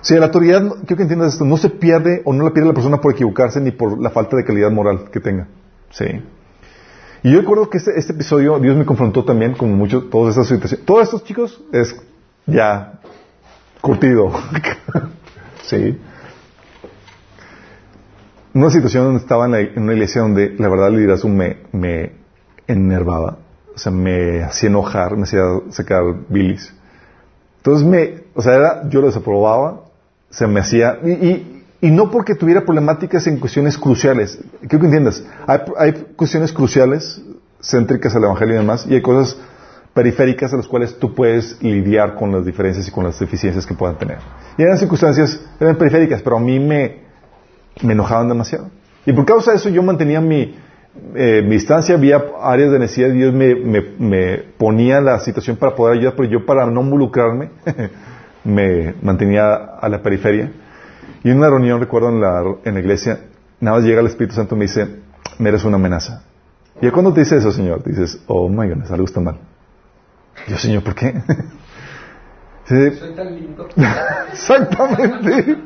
Si 0.01 0.15
la 0.15 0.25
autoridad, 0.25 0.61
quiero 0.85 0.95
que 0.97 1.01
entiendas 1.03 1.33
esto, 1.33 1.45
no 1.45 1.57
se 1.57 1.69
pierde 1.69 2.21
o 2.25 2.33
no 2.33 2.43
la 2.43 2.51
pierde 2.51 2.67
la 2.69 2.73
persona 2.73 2.99
por 3.01 3.13
equivocarse 3.13 3.59
ni 3.61 3.71
por 3.71 3.99
la 3.99 4.09
falta 4.09 4.35
de 4.37 4.43
calidad 4.43 4.71
moral 4.71 5.09
que 5.11 5.19
tenga. 5.19 5.47
Sí. 5.91 6.05
Y 7.23 7.31
yo 7.31 7.39
recuerdo 7.41 7.69
que 7.69 7.77
este, 7.77 7.97
este 7.97 8.13
episodio 8.13 8.59
Dios 8.59 8.75
me 8.77 8.85
confrontó 8.85 9.23
también 9.25 9.53
con 9.53 9.73
mucho, 9.73 10.03
todas 10.05 10.35
estas 10.37 10.47
situaciones. 10.47 10.85
Todos 10.85 11.03
estos 11.03 11.23
chicos 11.23 11.61
es 11.71 11.95
ya 12.45 12.99
curtido. 13.81 14.31
sí. 15.63 15.97
Una 18.53 18.69
situación 18.69 19.03
donde 19.05 19.19
estaba 19.19 19.45
en, 19.45 19.51
la- 19.51 19.81
una 19.81 19.93
iglesia 19.93 20.21
donde 20.21 20.55
la 20.57 20.69
verdad 20.69 20.87
el 20.87 20.95
liderazgo 20.95 21.29
me, 21.29 21.57
me 21.71 22.13
enervaba. 22.67 23.37
O 23.75 23.77
sea, 23.77 23.91
me 23.91 24.41
hacía 24.43 24.69
enojar, 24.69 25.15
me 25.15 25.23
hacía 25.23 25.43
sacar 25.69 26.03
bilis. 26.29 26.73
Entonces 27.57 27.87
me, 27.87 28.23
o 28.33 28.41
sea, 28.41 28.55
era- 28.55 28.89
yo 28.89 29.01
lo 29.01 29.07
desaprobaba, 29.07 29.81
se 30.29 30.47
me 30.47 30.59
hacía, 30.59 30.97
y, 31.03 31.11
y, 31.11 31.56
y 31.81 31.91
no 31.91 32.09
porque 32.09 32.35
tuviera 32.35 32.61
problemáticas 32.61 33.27
en 33.27 33.37
cuestiones 33.37 33.77
cruciales. 33.77 34.39
Quiero 34.61 34.79
que 34.79 34.85
entiendas, 34.85 35.23
hay, 35.45 35.59
hay 35.77 35.93
cuestiones 36.15 36.51
cruciales, 36.51 37.21
céntricas 37.61 38.15
al 38.15 38.23
Evangelio 38.23 38.55
y 38.55 38.57
demás, 38.57 38.85
y 38.87 38.95
hay 38.95 39.01
cosas 39.01 39.37
periféricas 39.93 40.53
a 40.53 40.57
las 40.57 40.67
cuales 40.67 40.97
tú 40.99 41.13
puedes 41.15 41.61
lidiar 41.61 42.15
con 42.15 42.31
las 42.31 42.45
diferencias 42.45 42.87
y 42.87 42.91
con 42.91 43.03
las 43.03 43.19
deficiencias 43.19 43.65
que 43.65 43.73
puedan 43.73 43.97
tener. 43.97 44.17
Y 44.57 44.61
eran 44.61 44.77
circunstancias, 44.77 45.39
eran 45.59 45.75
periféricas, 45.75 46.21
pero 46.21 46.37
a 46.37 46.39
mí 46.39 46.59
me, 46.59 46.97
me 47.81 47.93
enojaban 47.93 48.27
demasiado. 48.29 48.69
Y 49.05 49.13
por 49.13 49.25
causa 49.25 49.51
de 49.51 49.57
eso 49.57 49.69
yo 49.69 49.81
mantenía 49.81 50.21
mi, 50.21 50.55
eh, 51.15 51.41
mi 51.43 51.55
distancia, 51.55 51.95
había 51.95 52.23
áreas 52.41 52.71
de 52.71 52.79
necesidad 52.79 53.09
y 53.09 53.13
Dios 53.13 53.33
me, 53.33 53.55
me, 53.55 53.81
me 53.97 54.37
ponía 54.57 55.01
la 55.01 55.19
situación 55.19 55.57
para 55.57 55.75
poder 55.75 55.97
ayudar, 55.97 56.13
pero 56.15 56.29
yo 56.29 56.45
para 56.45 56.65
no 56.67 56.81
involucrarme 56.81 57.49
me 58.43 58.93
mantenía 59.01 59.53
a 59.55 59.89
la 59.89 60.01
periferia. 60.01 60.51
Y 61.23 61.29
en 61.29 61.37
una 61.37 61.49
reunión, 61.49 61.79
recuerdo 61.79 62.09
en 62.09 62.21
la, 62.21 62.43
en 62.63 62.73
la 62.73 62.79
iglesia, 62.79 63.19
nada 63.59 63.77
más 63.77 63.85
llega 63.85 64.01
el 64.01 64.07
Espíritu 64.07 64.35
Santo 64.35 64.55
y 64.55 64.59
me 64.59 64.65
dice, 64.65 64.87
me 65.39 65.49
eres 65.49 65.63
una 65.63 65.75
amenaza. 65.77 66.23
Y 66.81 66.85
ya 66.85 66.91
cuando 66.91 67.13
te 67.13 67.21
dice 67.21 67.37
eso, 67.37 67.51
Señor, 67.51 67.83
dices, 67.83 68.21
oh 68.27 68.47
my 68.49 68.67
goodness, 68.67 68.91
algo 68.91 69.05
está 69.05 69.19
mal. 69.19 69.39
Y 70.47 70.51
yo, 70.51 70.57
Señor, 70.57 70.83
¿por 70.83 70.95
qué? 70.95 71.21
Sí, 72.67 72.75
Soy 72.99 73.15
tan 73.15 73.33
lindo. 73.33 73.65
Exactamente. 74.33 75.57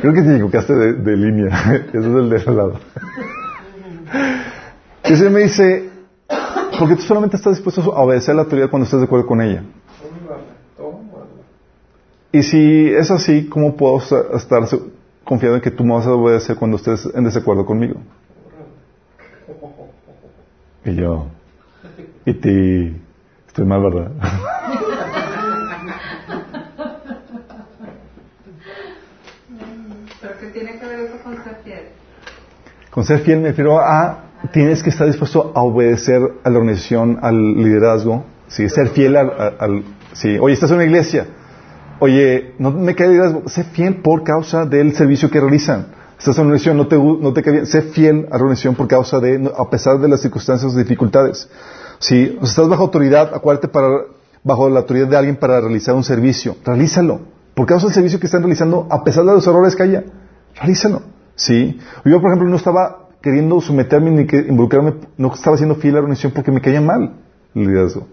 Creo 0.00 0.12
que 0.12 0.22
te 0.22 0.32
equivocaste 0.34 0.74
de, 0.74 0.92
de 0.92 1.16
línea. 1.16 1.48
Ese 1.88 1.98
es 1.98 2.04
el 2.04 2.30
de 2.30 2.36
al 2.46 2.56
lado. 2.56 2.80
Y 5.04 5.12
ese 5.12 5.30
me 5.30 5.40
dice, 5.40 5.90
porque 6.78 6.96
tú 6.96 7.02
solamente 7.02 7.36
estás 7.36 7.54
dispuesto 7.56 7.92
a 7.92 8.00
obedecer 8.00 8.32
a 8.32 8.36
la 8.36 8.42
autoridad 8.42 8.70
cuando 8.70 8.84
estás 8.84 9.00
de 9.00 9.06
acuerdo 9.06 9.26
con 9.26 9.40
ella. 9.40 9.64
Y 12.32 12.42
si 12.42 12.88
es 12.88 13.10
así, 13.10 13.46
¿cómo 13.48 13.76
puedo 13.76 13.98
estar 13.98 14.62
confiado 15.24 15.56
en 15.56 15.60
que 15.60 15.70
tú 15.70 15.84
me 15.84 15.94
vas 15.94 16.06
a 16.06 16.12
obedecer 16.14 16.56
cuando 16.56 16.76
estés 16.78 17.06
en 17.14 17.24
desacuerdo 17.24 17.66
conmigo? 17.66 17.96
Y 20.84 20.94
yo, 20.96 21.26
y 22.24 22.34
ti, 22.34 22.96
estoy 23.46 23.64
mal, 23.66 23.82
¿verdad? 23.82 24.10
Pero 30.20 30.52
tiene 30.52 30.78
que 30.78 30.86
ver 30.86 31.00
eso 31.00 31.16
con 31.22 31.34
ser 31.42 31.56
fiel. 31.64 31.80
Con 32.90 33.04
ser 33.04 33.18
fiel 33.20 33.40
me 33.40 33.48
refiero 33.48 33.78
a 33.80 34.24
tienes 34.52 34.82
que 34.82 34.90
estar 34.90 35.06
dispuesto 35.06 35.52
a 35.54 35.62
obedecer 35.62 36.20
a 36.44 36.50
la 36.50 36.58
organización, 36.58 37.18
al 37.22 37.54
liderazgo, 37.54 38.24
¿sí? 38.48 38.68
ser 38.68 38.88
fiel 38.88 39.16
al, 39.16 39.30
al- 39.30 39.56
al- 39.58 39.84
sí. 40.12 40.36
Oye, 40.40 40.54
estás 40.54 40.70
en 40.70 40.76
una 40.76 40.84
iglesia. 40.84 41.26
Oye, 42.02 42.54
no 42.58 42.72
me 42.72 42.94
liderazgo. 42.94 43.48
Sé 43.48 43.62
fiel 43.62 44.02
por 44.02 44.24
causa 44.24 44.66
del 44.66 44.92
servicio 44.96 45.30
que 45.30 45.38
realizan. 45.38 45.86
Estás 46.18 46.36
en 46.36 46.46
una 46.46 46.54
organización, 46.54 46.76
no 46.76 46.88
te, 46.88 46.96
no 46.98 47.32
te. 47.32 47.64
Sé 47.64 47.82
fiel 47.82 48.26
a 48.26 48.38
la 48.38 48.42
organización 48.42 48.74
por 48.74 48.88
causa 48.88 49.20
de, 49.20 49.48
a 49.56 49.70
pesar 49.70 50.00
de 50.00 50.08
las 50.08 50.20
circunstancias 50.20 50.74
o 50.74 50.76
dificultades. 50.76 51.48
Sea, 52.00 52.26
estás 52.42 52.68
bajo 52.68 52.82
autoridad, 52.82 53.32
acuérdate 53.32 53.68
para, 53.68 53.86
bajo 54.42 54.68
la 54.68 54.80
autoridad 54.80 55.06
de 55.06 55.16
alguien 55.16 55.36
para 55.36 55.60
realizar 55.60 55.94
un 55.94 56.02
servicio. 56.02 56.56
Realízalo. 56.64 57.20
Por 57.54 57.66
causa 57.66 57.86
del 57.86 57.94
servicio 57.94 58.18
que 58.18 58.26
están 58.26 58.42
realizando, 58.42 58.88
a 58.90 59.04
pesar 59.04 59.24
de 59.24 59.34
los 59.34 59.46
errores 59.46 59.76
que 59.76 59.84
haya. 59.84 60.02
Realízalo. 60.56 61.02
Sí. 61.36 61.78
Yo, 62.04 62.20
por 62.20 62.32
ejemplo, 62.32 62.48
no 62.48 62.56
estaba 62.56 63.10
queriendo 63.22 63.60
someterme 63.60 64.10
ni 64.10 64.26
que 64.26 64.38
involucrarme, 64.38 64.94
no 65.16 65.32
estaba 65.32 65.56
siendo 65.56 65.76
fiel 65.76 65.94
a 65.94 65.98
la 65.98 66.00
organización 66.00 66.32
porque 66.32 66.50
me 66.50 66.60
caía 66.60 66.80
mal 66.80 67.12
el 67.54 67.62
liderazgo. 67.62 68.08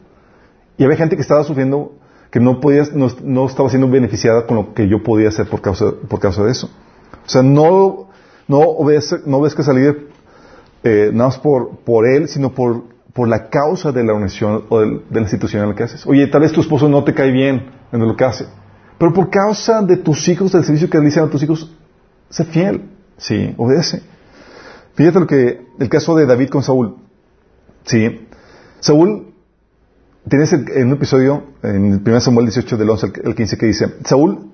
Y 0.78 0.84
había 0.84 0.96
gente 0.96 1.16
que 1.16 1.24
estaba 1.24 1.44
sufriendo, 1.44 1.94
que 2.32 2.40
no 2.40 2.60
podía, 2.60 2.84
no, 2.94 3.08
no 3.24 3.46
estaba 3.48 3.70
siendo 3.70 3.90
beneficiada 3.90 4.46
con 4.46 4.58
lo 4.58 4.74
que 4.74 4.88
yo 4.88 5.02
podía 5.04 5.30
hacer 5.30 5.48
por 5.48 5.62
causa, 5.62 5.86
por 6.08 6.20
causa 6.20 6.44
de 6.44 6.52
eso. 6.52 6.70
O 7.26 7.30
sea, 7.30 7.42
no, 7.42 8.10
no 8.48 8.60
obedece, 8.60 9.18
no 9.26 9.38
obedezcas 9.38 9.68
al 9.70 9.76
líder 9.78 10.08
eh, 10.84 11.10
nada 11.14 11.30
más 11.30 11.40
por, 11.40 11.78
por 11.80 12.08
él, 12.08 12.28
sino 12.28 12.52
por, 12.54 12.84
por 13.14 13.28
la 13.28 13.50
causa 13.50 13.92
de 13.92 14.04
la 14.04 14.14
organización 14.14 14.66
o 14.70 14.80
del- 14.80 15.02
de, 15.10 15.22
la 15.22 15.28
situación 15.28 15.64
en 15.64 15.70
la 15.70 15.76
que 15.76 15.84
haces. 15.84 16.06
Oye, 16.08 16.28
tal 16.28 16.42
vez 16.42 16.52
tu 16.52 16.62
esposo 16.62 16.88
no 16.88 17.04
te 17.04 17.14
cae 17.14 17.32
bien 17.32 17.70
en 17.92 18.00
lo 18.08 18.16
que 18.16 18.24
hace, 18.26 18.46
pero 18.98 19.12
por 19.14 19.30
causa 19.30 19.82
de 19.82 19.98
tus 19.98 20.28
hijos, 20.30 20.52
del 20.52 20.64
servicio 20.64 20.90
que 20.90 20.98
realizan 20.98 21.26
a 21.26 21.30
tus 21.30 21.42
hijos, 21.44 21.76
sé 22.30 22.46
fiel, 22.46 22.84
sí, 23.18 23.54
obedece. 23.58 24.04
Fíjate 24.94 25.20
lo 25.20 25.28
que, 25.28 25.66
el 25.80 25.90
caso 25.90 26.16
de 26.16 26.26
David 26.26 26.50
con 26.50 26.62
Saúl. 26.64 26.96
Sí, 27.84 28.28
Saúl, 28.80 29.29
tienes 30.28 30.52
el- 30.54 30.70
en 30.72 30.88
un 30.88 30.94
episodio, 30.94 31.44
en 31.64 31.94
el 31.94 32.00
1 32.00 32.20
Samuel 32.22 32.48
18 32.48 32.78
del 32.78 32.90
11 32.90 33.12
al 33.26 33.36
15 33.36 33.58
que 33.58 33.66
dice, 33.68 33.96
Saúl 34.06 34.52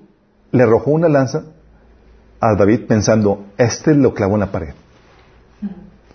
le 0.52 0.62
arrojó 0.62 0.90
una 0.92 1.08
lanza 1.08 1.44
a 2.40 2.54
David 2.54 2.86
pensando, 2.86 3.46
este 3.58 3.94
lo 3.94 4.14
clavó 4.14 4.34
en 4.34 4.40
la 4.40 4.52
pared. 4.52 4.74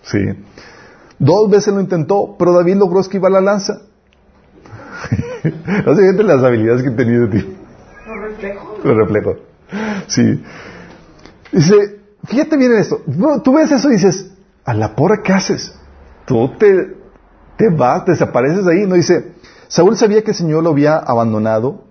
Sí. 0.02 0.18
Dos 1.18 1.50
veces 1.50 1.72
lo 1.74 1.80
intentó, 1.80 2.36
pero 2.38 2.52
David 2.52 2.76
logró 2.76 3.00
esquivar 3.00 3.30
la 3.30 3.40
lanza. 3.40 3.82
no 5.86 5.94
sé, 5.94 6.22
las 6.22 6.42
habilidades 6.42 6.82
que 6.82 6.88
he 6.88 6.92
tenido 6.92 7.26
de 7.26 7.40
ti. 7.40 7.56
Los 8.06 8.20
reflejos. 8.30 8.84
Lo 8.84 8.94
reflejo. 8.94 9.36
Sí. 10.06 10.42
Dice, 11.52 12.00
fíjate 12.24 12.56
bien 12.56 12.72
en 12.72 12.78
esto. 12.78 13.02
Tú 13.44 13.52
ves 13.52 13.70
eso 13.70 13.88
y 13.90 13.94
dices, 13.94 14.32
a 14.64 14.74
la 14.74 14.94
porra, 14.96 15.22
¿qué 15.22 15.32
haces? 15.32 15.74
Tú 16.24 16.50
te, 16.58 16.96
te 17.56 17.68
vas, 17.68 18.04
desapareces 18.06 18.64
de 18.64 18.72
ahí. 18.72 18.86
No 18.86 18.94
dice, 18.94 19.32
Saúl 19.68 19.96
sabía 19.96 20.22
que 20.22 20.32
el 20.32 20.36
Señor 20.36 20.62
lo 20.62 20.70
había 20.70 20.96
abandonado 20.96 21.84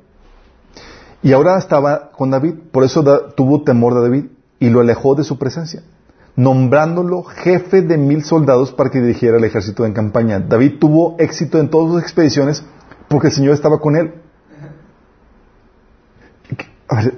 y 1.23 1.33
ahora 1.33 1.57
estaba 1.57 2.11
con 2.11 2.31
David. 2.31 2.55
Por 2.71 2.83
eso 2.83 3.03
tuvo 3.35 3.63
temor 3.63 3.93
de 3.95 4.01
David 4.01 4.25
y 4.59 4.69
lo 4.69 4.81
alejó 4.81 5.15
de 5.15 5.23
su 5.23 5.37
presencia, 5.37 5.83
nombrándolo 6.35 7.23
jefe 7.23 7.81
de 7.81 7.97
mil 7.97 8.23
soldados 8.23 8.71
para 8.71 8.89
que 8.89 9.01
dirigiera 9.01 9.37
el 9.37 9.43
ejército 9.43 9.85
en 9.85 9.93
campaña. 9.93 10.39
David 10.39 10.79
tuvo 10.79 11.15
éxito 11.19 11.59
en 11.59 11.69
todas 11.69 11.91
sus 11.91 12.01
expediciones 12.01 12.63
porque 13.07 13.27
el 13.27 13.33
Señor 13.33 13.53
estaba 13.53 13.79
con 13.79 13.95
él. 13.95 14.13
A 16.87 16.95
ver, 16.95 17.17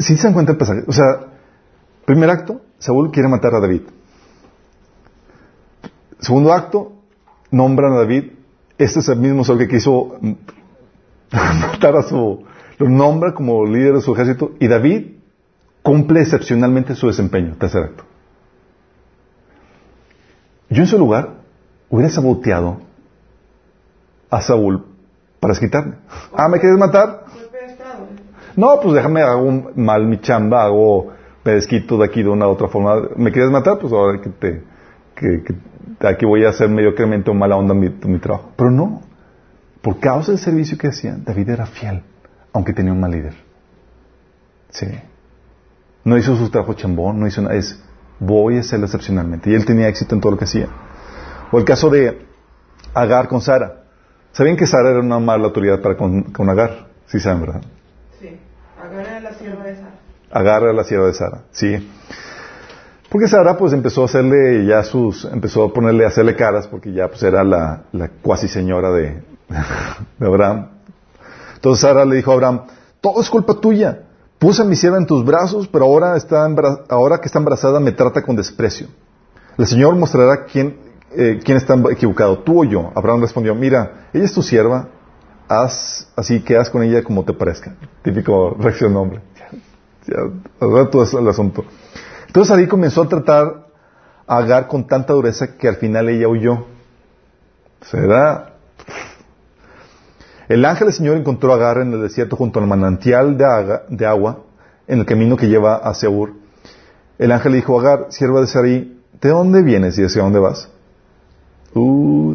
si 0.00 0.16
se 0.16 0.24
dan 0.24 0.32
cuenta 0.32 0.52
el 0.52 0.58
pasaje, 0.58 0.82
o 0.86 0.92
sea, 0.92 1.04
primer 2.04 2.28
acto, 2.28 2.60
Saúl 2.78 3.10
quiere 3.10 3.28
matar 3.28 3.54
a 3.54 3.60
David. 3.60 3.82
Segundo 6.18 6.52
acto, 6.52 6.95
nombran 7.50 7.92
a 7.92 7.98
David. 7.98 8.32
Este 8.78 9.00
es 9.00 9.08
el 9.08 9.18
mismo 9.18 9.44
Saúl 9.44 9.60
que 9.60 9.68
quiso 9.68 10.18
matar 11.32 11.96
a 11.96 12.02
su, 12.02 12.44
lo 12.78 12.88
nombra 12.88 13.32
como 13.32 13.64
líder 13.64 13.94
de 13.94 14.00
su 14.00 14.12
ejército 14.12 14.52
y 14.60 14.68
David 14.68 15.16
cumple 15.82 16.20
excepcionalmente 16.20 16.94
su 16.94 17.06
desempeño. 17.06 17.56
Tercer 17.58 17.84
acto. 17.84 18.04
Yo 20.68 20.82
en 20.82 20.88
su 20.88 20.98
lugar 20.98 21.34
hubiera 21.88 22.10
saboteado 22.10 22.80
a 24.30 24.42
Saúl 24.42 24.84
para 25.38 25.52
desquitarme. 25.52 25.96
Ah, 26.34 26.48
¿me 26.48 26.58
quieres 26.58 26.78
matar? 26.78 27.24
No, 28.56 28.80
pues 28.80 28.94
déjame, 28.94 29.20
hago 29.20 29.70
mal 29.76 30.06
mi 30.06 30.18
chamba, 30.20 30.64
hago 30.64 31.12
pedesquito 31.42 31.98
de 31.98 32.06
aquí 32.06 32.22
de 32.22 32.30
una 32.30 32.48
u 32.48 32.50
otra 32.50 32.68
forma. 32.68 32.96
¿Me 33.16 33.30
quieres 33.30 33.50
matar? 33.50 33.78
Pues 33.78 33.92
ahora 33.92 34.20
que 34.20 34.30
te, 34.30 34.64
que 35.14 35.54
aquí 36.00 36.26
voy 36.26 36.44
a 36.44 36.50
hacer 36.50 36.68
mediocremente 36.68 37.30
o 37.30 37.34
mala 37.34 37.56
onda 37.56 37.74
mi, 37.74 37.88
mi 37.88 38.18
trabajo. 38.18 38.52
Pero 38.56 38.70
no. 38.70 39.02
Por 39.82 40.00
causa 40.00 40.32
del 40.32 40.40
servicio 40.40 40.76
que 40.76 40.88
hacía, 40.88 41.16
David 41.16 41.50
era 41.50 41.66
fiel, 41.66 42.02
aunque 42.52 42.72
tenía 42.72 42.92
un 42.92 43.00
mal 43.00 43.12
líder. 43.12 43.34
Sí. 44.70 44.86
No 46.04 46.16
hizo 46.18 46.36
su 46.36 46.50
trabajo 46.50 46.74
chambón, 46.74 47.20
no 47.20 47.26
hizo 47.26 47.40
nada. 47.42 47.54
Es, 47.54 47.82
voy 48.18 48.56
a 48.56 48.60
hacerlo 48.60 48.86
excepcionalmente. 48.86 49.50
Y 49.50 49.54
él 49.54 49.64
tenía 49.64 49.88
éxito 49.88 50.14
en 50.14 50.20
todo 50.20 50.32
lo 50.32 50.38
que 50.38 50.44
hacía. 50.44 50.68
O 51.52 51.58
el 51.58 51.64
caso 51.64 51.88
de 51.90 52.26
Agar 52.94 53.28
con 53.28 53.40
Sara. 53.40 53.84
¿Sabían 54.32 54.56
que 54.56 54.66
Sara 54.66 54.90
era 54.90 55.00
una 55.00 55.18
mala 55.18 55.44
autoridad 55.44 55.80
para 55.80 55.96
con, 55.96 56.24
con 56.24 56.48
Agar? 56.50 56.88
Sí 57.06 57.20
saben, 57.20 57.40
¿verdad? 57.42 57.62
Sí. 58.20 58.38
Agarra 58.82 59.20
la 59.20 59.34
sierva 59.34 59.64
de 59.64 59.76
Sara. 59.76 59.94
agarra 60.30 60.70
a 60.70 60.72
la 60.72 60.84
sierva 60.84 61.06
de 61.06 61.14
Sara, 61.14 61.42
sí. 61.52 61.88
Porque 63.16 63.28
Sara 63.28 63.56
pues 63.56 63.72
empezó 63.72 64.02
a 64.02 64.04
hacerle 64.04 64.66
ya 64.66 64.82
sus, 64.82 65.24
empezó 65.24 65.64
a 65.64 65.72
ponerle, 65.72 66.04
a 66.04 66.08
hacerle 66.08 66.36
caras 66.36 66.68
porque 66.68 66.92
ya 66.92 67.08
pues 67.08 67.22
era 67.22 67.42
la, 67.42 67.84
la 67.92 68.10
cuasi 68.20 68.46
señora 68.46 68.90
de, 68.90 69.22
de 70.18 70.26
Abraham. 70.26 70.68
Entonces 71.54 71.80
Sara 71.80 72.04
le 72.04 72.16
dijo 72.16 72.30
a 72.30 72.34
Abraham, 72.34 72.66
todo 73.00 73.22
es 73.22 73.30
culpa 73.30 73.54
tuya. 73.54 74.02
Puse 74.38 74.60
a 74.60 74.64
mi 74.66 74.76
sierva 74.76 74.98
en 74.98 75.06
tus 75.06 75.24
brazos, 75.24 75.66
pero 75.66 75.86
ahora, 75.86 76.14
está 76.18 76.46
ahora 76.90 77.18
que 77.18 77.28
está 77.28 77.38
embarazada 77.38 77.80
me 77.80 77.92
trata 77.92 78.20
con 78.20 78.36
desprecio. 78.36 78.88
El 79.56 79.66
Señor 79.66 79.96
mostrará 79.96 80.44
quién, 80.44 80.76
eh, 81.16 81.40
quién 81.42 81.56
está 81.56 81.74
equivocado, 81.90 82.40
tú 82.40 82.60
o 82.60 82.64
yo. 82.64 82.92
Abraham 82.94 83.22
respondió, 83.22 83.54
mira, 83.54 84.08
ella 84.12 84.26
es 84.26 84.34
tu 84.34 84.42
sierva, 84.42 84.90
haz 85.48 86.06
así 86.16 86.42
que 86.42 86.58
haz 86.58 86.68
con 86.68 86.82
ella 86.82 87.02
como 87.02 87.24
te 87.24 87.32
parezca. 87.32 87.76
Típico 88.02 88.54
reacción 88.60 88.94
hombre. 88.94 89.22
Ya, 90.06 90.18
ahora 90.60 90.90
todo 90.90 91.02
es 91.02 91.14
el 91.14 91.26
asunto. 91.26 91.64
Entonces 92.26 92.50
David 92.50 92.68
comenzó 92.68 93.02
a 93.02 93.08
tratar 93.08 93.66
a 94.26 94.38
Agar 94.38 94.66
con 94.68 94.86
tanta 94.86 95.12
dureza 95.12 95.56
que 95.56 95.68
al 95.68 95.76
final 95.76 96.08
ella 96.08 96.28
huyó. 96.28 96.66
Se 97.82 98.00
da. 98.06 98.54
El 100.48 100.64
ángel 100.64 100.88
del 100.88 100.94
Señor 100.94 101.16
encontró 101.16 101.52
a 101.52 101.56
Agar 101.56 101.78
en 101.78 101.92
el 101.92 102.02
desierto 102.02 102.36
junto 102.36 102.60
al 102.60 102.66
manantial 102.66 103.36
de, 103.36 104.06
agua 104.06 104.42
en 104.86 105.00
el 105.00 105.06
camino 105.06 105.36
que 105.36 105.48
lleva 105.48 105.76
a 105.76 105.94
Seur. 105.94 106.32
El 107.18 107.32
ángel 107.32 107.52
le 107.52 107.56
dijo 107.58 107.78
Agar, 107.78 108.06
sierva 108.10 108.40
de 108.40 108.46
Sarai, 108.46 109.00
¿de 109.20 109.28
dónde 109.28 109.62
vienes 109.62 109.98
y 109.98 110.04
hacia 110.04 110.22
dónde 110.22 110.38
vas? 110.38 110.68
Uh, 111.74 112.34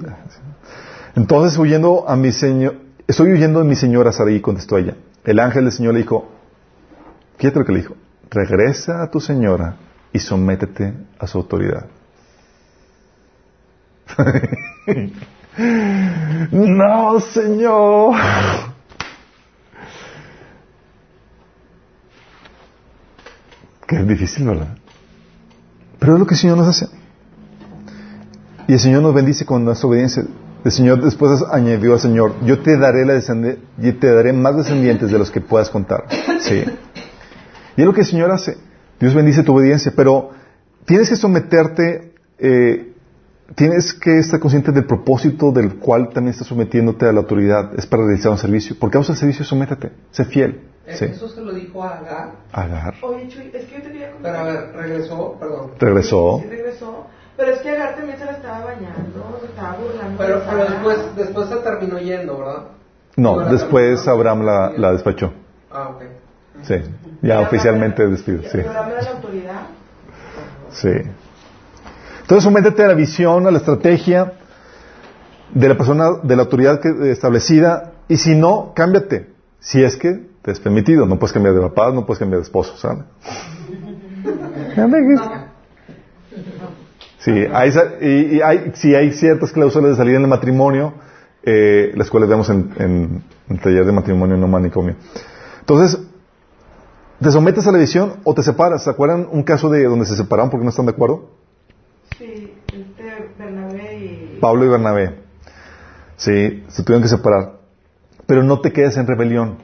entonces 1.15 1.57
huyendo 1.57 2.07
a 2.07 2.15
mi 2.15 2.31
señor, 2.31 2.76
estoy 3.07 3.31
huyendo 3.31 3.59
de 3.59 3.65
mi 3.65 3.76
señora 3.76 4.11
Sarai, 4.11 4.39
contestó 4.41 4.77
ella. 4.77 4.95
El 5.23 5.39
ángel 5.39 5.65
del 5.65 5.73
Señor 5.73 5.93
le 5.93 5.99
dijo, 5.99 6.30
fíjate 7.38 7.59
lo 7.59 7.65
que 7.65 7.72
le 7.72 7.80
dijo, 7.80 7.95
regresa 8.31 9.03
a 9.03 9.11
tu 9.11 9.19
señora 9.19 9.75
y 10.13 10.19
sométete 10.19 10.93
a 11.19 11.27
su 11.27 11.37
autoridad. 11.37 11.85
no, 16.51 17.19
Señor. 17.19 18.15
Que 23.87 23.97
es 23.97 24.07
difícil, 24.07 24.47
¿verdad? 24.47 24.77
Pero 25.99 26.13
es 26.13 26.19
lo 26.19 26.25
que 26.25 26.35
el 26.35 26.39
Señor 26.39 26.57
nos 26.57 26.67
hace. 26.67 26.87
Y 28.67 28.73
el 28.73 28.79
Señor 28.79 29.01
nos 29.01 29.13
bendice 29.13 29.45
con 29.45 29.65
nuestra 29.65 29.87
obediencia. 29.89 30.23
El 30.63 30.71
Señor 30.71 31.01
después 31.01 31.43
añadió 31.51 31.93
al 31.93 31.99
Señor, 31.99 32.35
yo 32.45 32.59
te 32.59 32.77
daré 32.77 33.05
la 33.05 33.13
descende- 33.15 33.57
y 33.81 33.91
te 33.93 34.13
daré 34.13 34.31
más 34.31 34.55
descendientes 34.55 35.11
de 35.11 35.17
los 35.17 35.31
que 35.31 35.41
puedas 35.41 35.69
contar. 35.69 36.05
Sí. 36.39 36.63
Y 37.77 37.81
es 37.81 37.88
lo 37.88 37.93
que 37.93 38.02
el 38.02 38.07
Señor 38.07 38.31
hace. 38.31 38.57
Dios 38.99 39.14
bendice 39.15 39.43
tu 39.43 39.56
obediencia, 39.56 39.93
pero 39.95 40.31
tienes 40.85 41.10
que 41.10 41.15
someterte, 41.15 42.14
eh, 42.38 42.93
tienes 43.56 43.93
que 43.93 44.19
estar 44.19 44.39
consciente 44.39 44.72
del 44.72 44.85
propósito 44.85 45.52
del 45.52 45.76
cual 45.76 46.10
también 46.10 46.31
estás 46.34 46.48
sometiéndote 46.48 47.06
a 47.07 47.11
la 47.11 47.22
autoridad. 47.22 47.73
Es 47.77 47.85
para 47.85 48.03
realizar 48.06 48.31
un 48.31 48.38
servicio. 48.38 48.77
Por 48.77 48.91
causa 48.91 49.14
del 49.14 49.19
servicio, 49.19 49.45
sométete. 49.45 49.91
Sé 50.11 50.26
fiel. 50.26 50.61
Sí. 50.88 51.06
Eso 51.06 51.30
se 51.30 51.41
lo 51.41 51.53
dijo 51.53 51.84
a 51.84 51.99
Agar. 51.99 52.31
Agar. 52.52 52.95
Oye, 53.02 53.27
Chuy, 53.30 53.49
es 53.53 53.65
que 53.65 53.76
yo 53.76 53.81
te 53.81 53.91
quería 53.91 54.14
Pero 54.22 54.38
a 54.38 54.43
ver, 54.43 54.73
regresó, 54.73 55.38
perdón. 55.39 55.72
Regresó. 55.80 56.39
Sí, 56.41 56.49
regresó. 56.49 57.07
Pero 57.38 57.52
es 57.53 57.61
que 57.61 57.69
Agar 57.69 57.95
también 57.95 58.18
se 58.18 58.26
la 58.26 58.31
estaba 58.31 58.65
bañando, 58.65 59.39
se 59.39 59.45
estaba 59.48 59.77
burlando. 59.77 60.18
Pero, 60.18 60.39
de 60.39 60.45
pero 60.49 60.64
después, 60.65 61.15
después 61.15 61.49
se 61.49 61.56
terminó 61.57 61.98
yendo, 61.99 62.38
¿verdad? 62.38 62.64
No, 63.15 63.30
Ahora 63.31 63.52
después. 63.52 64.07
Abraham 64.07 64.43
la, 64.43 64.72
la 64.76 64.91
despachó. 64.91 65.34
Ah, 65.72 65.89
ok. 65.89 66.03
Sí. 66.63 66.75
Ya 67.21 67.39
oficialmente 67.41 68.07
despido. 68.07 68.41
Sí. 68.43 68.57
Sí. 70.71 70.89
Entonces, 72.21 72.43
sométete 72.43 72.83
a 72.83 72.88
la 72.88 72.93
visión, 72.93 73.45
a 73.47 73.51
la 73.51 73.57
estrategia 73.57 74.33
de 75.53 75.67
la 75.69 75.75
persona, 75.77 76.05
de 76.23 76.35
la 76.35 76.43
autoridad 76.43 76.79
que- 76.79 77.11
establecida, 77.11 77.91
y 78.07 78.17
si 78.17 78.35
no, 78.35 78.73
cámbiate. 78.75 79.27
Si 79.59 79.83
es 79.83 79.97
que 79.97 80.19
te 80.41 80.51
es 80.51 80.59
permitido. 80.59 81.05
No 81.05 81.19
puedes 81.19 81.33
cambiar 81.33 81.53
de 81.53 81.61
papá, 81.61 81.91
no 81.91 82.05
puedes 82.05 82.19
cambiar 82.19 82.39
de 82.39 82.43
esposo, 82.43 82.75
¿sabes? 82.77 83.03
Sí, 87.19 87.31
hay, 87.53 87.71
y, 88.01 88.38
y 88.38 88.41
hay, 88.41 88.71
si 88.73 88.95
hay 88.95 89.11
ciertas 89.11 89.51
cláusulas 89.51 89.91
de 89.91 89.97
salida 89.97 90.15
en 90.17 90.23
el 90.23 90.27
matrimonio, 90.27 90.93
eh, 91.43 91.91
las 91.95 92.09
cuales 92.09 92.29
vemos 92.29 92.49
en, 92.49 92.71
en, 92.77 93.23
en 93.49 93.55
el 93.55 93.59
taller 93.59 93.85
de 93.85 93.91
matrimonio 93.91 94.38
no 94.38 94.47
manicomio. 94.47 94.95
Entonces, 95.59 95.99
¿te 97.22 97.31
sometes 97.31 97.68
a 97.68 97.72
la 97.72 97.77
visión 97.77 98.14
o 98.23 98.34
te 98.34 98.43
separas? 98.43 98.84
¿Se 98.84 98.89
acuerdan 98.89 99.27
un 99.31 99.43
caso 99.43 99.69
de 99.69 99.84
donde 99.85 100.06
se 100.06 100.15
separaron 100.15 100.49
porque 100.49 100.64
no 100.64 100.69
están 100.69 100.85
de 100.85 100.91
acuerdo? 100.91 101.30
Sí, 102.18 102.53
este 102.68 103.31
Bernabé 103.38 103.98
y. 103.99 104.38
Pablo 104.41 104.65
y 104.65 104.69
Bernabé. 104.69 105.15
Sí, 106.18 106.64
se 106.68 106.84
tuvieron 106.84 107.02
que 107.03 107.10
separar. 107.10 107.53
Pero 108.27 108.43
no 108.43 108.60
te 108.61 108.72
quedes 108.72 108.98
en 108.98 109.07
rebelión. 109.07 109.56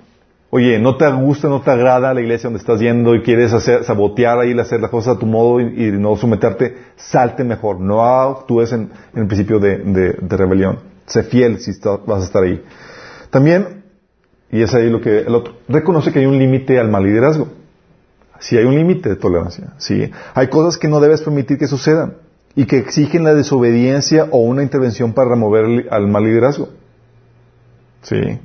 Oye, 0.50 0.80
no 0.80 0.96
te 0.96 1.12
gusta, 1.12 1.50
no 1.50 1.62
te 1.62 1.72
agrada 1.72 2.14
la 2.14 2.22
iglesia 2.22 2.48
donde 2.48 2.60
estás 2.60 2.80
yendo 2.80 3.14
y 3.16 3.22
quieres 3.22 3.52
hacer, 3.54 3.84
sabotear 3.84 4.40
ahí, 4.40 4.58
hacer 4.58 4.80
las 4.80 4.90
cosas 4.90 5.18
a 5.18 5.20
tu 5.20 5.26
modo 5.26 5.60
y, 5.60 5.88
y 5.88 5.92
no 5.92 6.16
someterte, 6.16 6.78
salte 6.96 7.44
mejor. 7.44 7.80
No 7.82 8.04
actúes 8.04 8.72
en, 8.72 8.90
en 9.14 9.22
el 9.22 9.28
principio 9.28 9.60
de, 9.60 9.78
de- 9.80 10.14
de 10.14 10.38
rebelión. 10.38 10.80
Sé 11.06 11.24
fiel 11.24 11.60
si 11.60 11.72
está- 11.72 11.98
vas 11.98 12.22
a 12.22 12.26
estar 12.26 12.44
ahí. 12.44 12.64
También, 13.30 13.77
y 14.52 14.61
es 14.61 14.74
ahí 14.74 14.90
lo 14.90 15.02
que 15.02 15.19
el 15.19 15.36
otro, 15.36 15.56
reconoce 15.68 16.11
que 16.11 16.19
hay 16.19 16.26
un 16.26 16.40
límite 16.40 16.80
al 16.80 16.90
mal 16.90 17.03
liderazgo. 17.03 17.49
Sí 18.40 18.57
hay 18.57 18.65
un 18.65 18.76
límite 18.76 19.10
de 19.10 19.15
tolerancia. 19.15 19.74
Sí. 19.78 20.10
Hay 20.34 20.48
cosas 20.48 20.78
que 20.78 20.88
no 20.88 20.99
debes 20.99 21.22
permitir 21.22 21.57
que 21.57 21.68
sucedan 21.68 22.18
y 22.56 22.65
que 22.65 22.78
exigen 22.78 23.24
la 23.24 23.34
desobediencia 23.34 24.28
o 24.32 24.40
una 24.40 24.64
intervención 24.64 25.14
para 25.14 25.30
remover 25.30 25.88
al 25.91 26.07
mal 26.07 26.24
liderazgo. 26.24 26.69
Sí. 28.03 28.40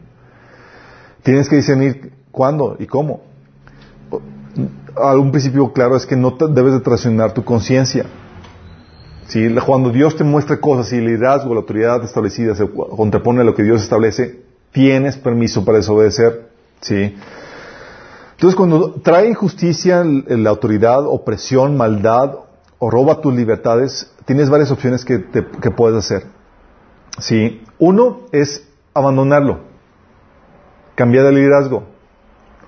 Tienes 1.22 1.48
que 1.48 1.56
discernir 1.56 2.12
cuándo 2.30 2.76
y 2.78 2.86
cómo. 2.86 3.22
Algún 4.96 5.30
principio 5.30 5.72
claro 5.72 5.96
es 5.96 6.04
que 6.04 6.16
no 6.16 6.32
debes 6.32 6.72
de 6.72 6.80
traicionar 6.80 7.32
tu 7.32 7.44
conciencia. 7.44 8.06
Sí, 9.28 9.48
cuando 9.64 9.90
Dios 9.90 10.16
te 10.16 10.24
muestra 10.24 10.60
cosas 10.60 10.92
y 10.92 10.96
el 10.96 11.06
liderazgo, 11.06 11.54
la 11.54 11.60
autoridad 11.60 12.02
establecida 12.04 12.54
se 12.54 12.68
contrapone 12.68 13.40
a 13.40 13.44
lo 13.44 13.54
que 13.54 13.62
Dios 13.62 13.82
establece, 13.82 14.42
tienes 14.72 15.16
permiso 15.16 15.64
para 15.64 15.78
desobedecer. 15.78 16.48
Sí. 16.80 17.14
Entonces, 18.32 18.56
cuando 18.56 18.94
trae 19.02 19.28
injusticia 19.28 20.02
la 20.04 20.50
autoridad, 20.50 21.06
opresión, 21.06 21.76
maldad 21.76 22.34
o 22.78 22.90
roba 22.90 23.20
tus 23.20 23.34
libertades, 23.34 24.10
tienes 24.24 24.50
varias 24.50 24.70
opciones 24.72 25.04
que, 25.04 25.18
te- 25.18 25.42
puedes 25.70 25.96
hacer. 25.98 26.24
Sí. 27.20 27.62
Uno 27.78 28.22
es 28.32 28.66
abandonarlo, 28.94 29.60
cambiar 30.96 31.24
de 31.26 31.32
liderazgo. 31.32 31.84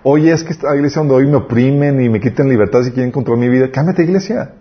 Oye, 0.05 0.33
es 0.33 0.45
que 0.45 0.53
esta 0.53 0.75
iglesia 0.77 1.01
donde 1.01 1.15
hoy 1.15 1.27
me 1.27 1.37
oprimen 1.37 2.01
y 2.01 2.09
me 2.09 2.21
quitan 2.21 2.49
libertades 2.49 2.89
y 2.89 2.93
quieren 2.93 3.11
controlar 3.11 3.41
mi 3.41 3.49
vida, 3.49 3.71
cámbiate 3.73 4.03
iglesia. 4.05 4.53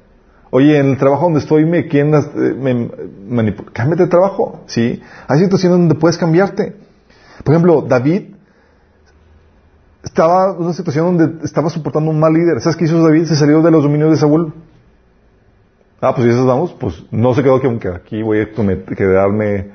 Oye, 0.52 0.78
en 0.80 0.92
el 0.92 0.98
trabajo 0.98 1.24
donde 1.24 1.40
estoy 1.40 1.66
me 1.66 1.88
quieren 1.88 2.14
eh, 2.14 2.54
me 2.58 2.90
manipul- 3.30 3.72
cámbiate 3.74 4.04
de 4.04 4.10
trabajo, 4.10 4.62
¿sí? 4.68 5.02
Hay 5.28 5.40
situaciones 5.40 5.80
donde 5.80 5.96
puedes 5.96 6.18
cambiarte. 6.18 6.78
Por 7.44 7.54
ejemplo, 7.54 7.82
David 7.82 8.34
estaba 10.04 10.52
en 10.52 10.64
una 10.64 10.74
situación 10.74 11.18
donde 11.18 11.46
estaba 11.46 11.70
soportando 11.70 12.12
un 12.12 12.20
mal 12.20 12.34
líder. 12.34 12.62
¿Sabes 12.62 12.76
qué 12.76 12.86
hizo 12.86 13.02
David? 13.04 13.26
Se 13.26 13.36
salió 13.36 13.62
de 13.62 13.72
los 13.72 13.84
dominios 13.84 14.12
de 14.12 14.18
Saúl. 14.18 14.54
Ah, 16.02 16.14
pues 16.14 16.28
si 16.28 16.34
eso 16.34 16.46
vamos, 16.46 16.76
pues 16.80 17.04
no 17.12 17.34
se 17.34 17.44
quedó 17.44 17.62
que 17.62 17.68
aunque 17.68 17.88
aquí 17.88 18.22
voy 18.22 18.42
a 18.42 18.52
quedarme 18.96 19.72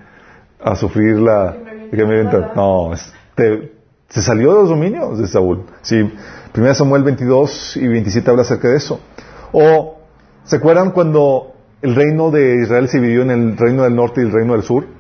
a 0.61 0.77
sufrir 0.77 1.17
la... 1.19 1.57
que 1.91 2.05
me. 2.05 2.25
No, 2.55 2.93
este, 2.93 3.73
se 4.09 4.23
salió 4.23 4.53
de 4.55 4.61
los 4.61 4.69
dominios 4.69 5.19
de 5.19 5.27
Saúl. 5.27 5.65
Sí, 5.81 6.13
1 6.55 6.75
Samuel 6.75 7.03
22 7.03 7.77
y 7.79 7.89
27 7.89 8.31
habla 8.31 8.43
acerca 8.43 8.69
de 8.69 8.77
eso. 8.77 9.01
O, 9.53 9.99
¿se 10.45 10.57
acuerdan 10.57 10.91
cuando 10.91 11.55
el 11.81 11.95
reino 11.95 12.31
de 12.31 12.63
Israel 12.63 12.89
se 12.89 13.01
dividió 13.01 13.23
en 13.23 13.31
el 13.31 13.57
reino 13.57 13.85
del 13.85 13.95
norte 13.95 14.21
y 14.21 14.25
el 14.25 14.33
reino 14.33 14.53
del 14.53 14.63
sur? 14.63 14.98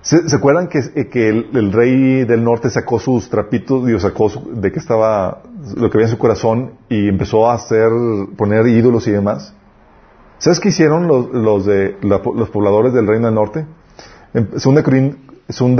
¿Se, 0.00 0.34
acuerdan 0.34 0.68
que, 0.68 0.78
eh, 0.78 1.46
el, 1.52 1.72
rey 1.72 2.24
del 2.24 2.42
norte 2.44 2.70
sacó 2.70 2.98
sus 2.98 3.28
trapitos, 3.28 3.84
digo, 3.84 3.98
sacó 3.98 4.30
de 4.52 4.72
que 4.72 4.78
estaba 4.78 5.42
lo 5.76 5.90
que 5.90 5.98
había 5.98 6.06
en 6.06 6.12
su 6.12 6.18
corazón 6.18 6.72
y 6.88 7.08
empezó 7.08 7.50
a 7.50 7.54
hacer, 7.54 7.90
poner 8.36 8.66
ídolos 8.68 9.06
y 9.08 9.10
demás? 9.10 9.52
¿Sabes 10.38 10.60
qué 10.60 10.68
hicieron 10.68 11.08
los, 11.08 11.30
los, 11.32 11.66
los 12.02 12.50
pobladores 12.50 12.92
del 12.92 13.06
reino 13.08 13.26
del 13.26 13.34
norte? 13.34 13.66
En 14.34 14.60
segunda, 14.60 14.82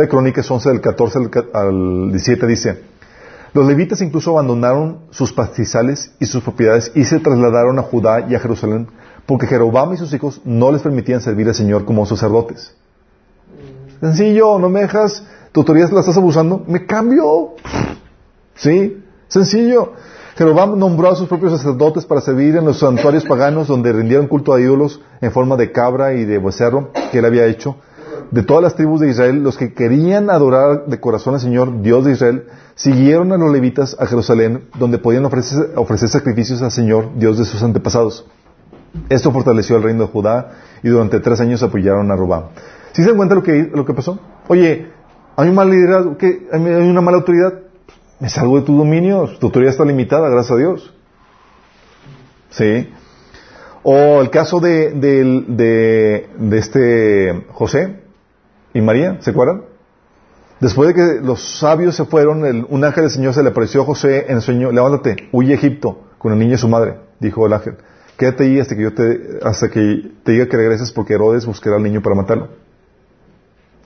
Crónicas 0.08 0.50
11 0.50 0.68
del 0.68 0.80
14 0.80 1.18
al, 1.18 1.30
ca- 1.30 1.44
al 1.54 2.08
17 2.10 2.46
dice, 2.46 2.82
los 3.54 3.66
levitas 3.66 4.02
incluso 4.02 4.32
abandonaron 4.32 4.98
sus 5.10 5.32
pastizales 5.32 6.12
y 6.18 6.26
sus 6.26 6.42
propiedades 6.42 6.90
y 6.94 7.04
se 7.04 7.20
trasladaron 7.20 7.78
a 7.78 7.82
Judá 7.82 8.26
y 8.28 8.34
a 8.34 8.40
Jerusalén 8.40 8.88
porque 9.26 9.46
Jeroboam 9.46 9.92
y 9.92 9.96
sus 9.96 10.12
hijos 10.12 10.40
no 10.44 10.72
les 10.72 10.82
permitían 10.82 11.20
servir 11.20 11.48
al 11.48 11.54
Señor 11.54 11.84
como 11.84 12.04
sacerdotes. 12.04 12.74
Sencillo, 14.00 14.58
no 14.58 14.68
me 14.68 14.80
dejas, 14.80 15.24
tu 15.52 15.60
autoridad 15.60 15.90
la 15.90 16.00
estás 16.00 16.16
abusando, 16.16 16.64
me 16.66 16.86
cambio. 16.86 17.54
¿Sí? 18.54 19.02
Sencillo. 19.28 19.92
Jeroboam 20.36 20.78
nombró 20.78 21.10
a 21.10 21.16
sus 21.16 21.28
propios 21.28 21.52
sacerdotes 21.52 22.06
para 22.06 22.20
servir 22.20 22.56
en 22.56 22.64
los 22.64 22.78
santuarios 22.78 23.24
paganos 23.24 23.66
donde 23.66 23.92
rindieron 23.92 24.28
culto 24.28 24.52
a 24.54 24.60
ídolos 24.60 25.00
en 25.20 25.32
forma 25.32 25.56
de 25.56 25.72
cabra 25.72 26.14
y 26.14 26.24
de 26.24 26.38
becerro 26.38 26.92
que 27.10 27.18
él 27.18 27.24
había 27.24 27.46
hecho. 27.46 27.76
De 28.30 28.42
todas 28.42 28.62
las 28.62 28.76
tribus 28.76 29.00
de 29.00 29.08
Israel, 29.08 29.42
los 29.42 29.56
que 29.56 29.72
querían 29.72 30.30
adorar 30.30 30.86
de 30.86 31.00
corazón 31.00 31.34
al 31.34 31.40
Señor, 31.40 31.82
Dios 31.82 32.04
de 32.04 32.12
Israel, 32.12 32.46
siguieron 32.74 33.32
a 33.32 33.36
los 33.36 33.50
levitas 33.50 33.96
a 33.98 34.06
Jerusalén, 34.06 34.68
donde 34.78 34.98
podían 34.98 35.24
ofrecer, 35.24 35.72
ofrecer 35.76 36.08
sacrificios 36.08 36.62
al 36.62 36.70
Señor, 36.70 37.08
Dios 37.16 37.38
de 37.38 37.44
sus 37.44 37.62
antepasados. 37.62 38.26
Esto 39.08 39.32
fortaleció 39.32 39.76
el 39.76 39.82
reino 39.82 40.04
de 40.04 40.12
Judá 40.12 40.52
y 40.82 40.88
durante 40.88 41.20
tres 41.20 41.40
años 41.40 41.62
apoyaron 41.62 42.10
a 42.10 42.16
Robam. 42.16 42.44
¿Sí 42.98 43.04
se 43.04 43.10
dan 43.10 43.16
cuenta 43.16 43.36
lo 43.36 43.44
que, 43.44 43.70
lo 43.72 43.84
que 43.86 43.94
pasó? 43.94 44.18
Oye, 44.48 44.88
hay 45.36 45.48
un 45.48 45.54
mal 45.54 45.70
liderazgo, 45.70 46.16
hay 46.20 46.60
una 46.60 47.00
mala 47.00 47.18
autoridad. 47.18 47.60
Me 48.18 48.28
salgo 48.28 48.58
de 48.58 48.66
tu 48.66 48.76
dominio, 48.76 49.28
tu 49.38 49.46
autoridad 49.46 49.70
está 49.70 49.84
limitada, 49.84 50.28
gracias 50.28 50.50
a 50.50 50.56
Dios. 50.56 50.92
¿Sí? 52.50 52.90
O 53.84 54.20
el 54.20 54.30
caso 54.30 54.58
de, 54.58 54.90
de, 54.90 56.26
de 56.36 56.58
este 56.58 57.46
José 57.52 58.00
y 58.74 58.80
María, 58.80 59.18
¿se 59.20 59.30
acuerdan? 59.30 59.62
Después 60.58 60.88
de 60.88 60.94
que 60.94 61.20
los 61.24 61.60
sabios 61.60 61.94
se 61.94 62.04
fueron, 62.04 62.44
el- 62.46 62.66
un 62.68 62.82
ángel 62.82 63.04
del 63.04 63.12
Señor 63.12 63.32
se 63.32 63.44
le 63.44 63.50
apareció 63.50 63.82
a 63.82 63.84
José 63.84 64.24
en 64.28 64.38
el 64.38 64.42
sueño, 64.42 64.72
levántate, 64.72 65.28
huye 65.30 65.52
a 65.52 65.54
Egipto 65.54 66.00
con 66.18 66.32
el 66.32 66.38
niño 66.40 66.56
y 66.56 66.58
su 66.58 66.68
madre, 66.68 66.96
dijo 67.20 67.46
el 67.46 67.52
ángel. 67.52 67.76
Quédate 68.16 68.42
ahí 68.42 68.58
hasta 68.58 68.74
que 68.74 68.82
yo 68.82 68.92
te, 68.92 69.38
hasta 69.44 69.68
que 69.70 70.10
te 70.24 70.32
diga 70.32 70.48
que 70.48 70.56
regreses 70.56 70.90
porque 70.90 71.14
Herodes 71.14 71.46
buscará 71.46 71.76
al 71.76 71.84
niño 71.84 72.02
para 72.02 72.16
matarlo. 72.16 72.48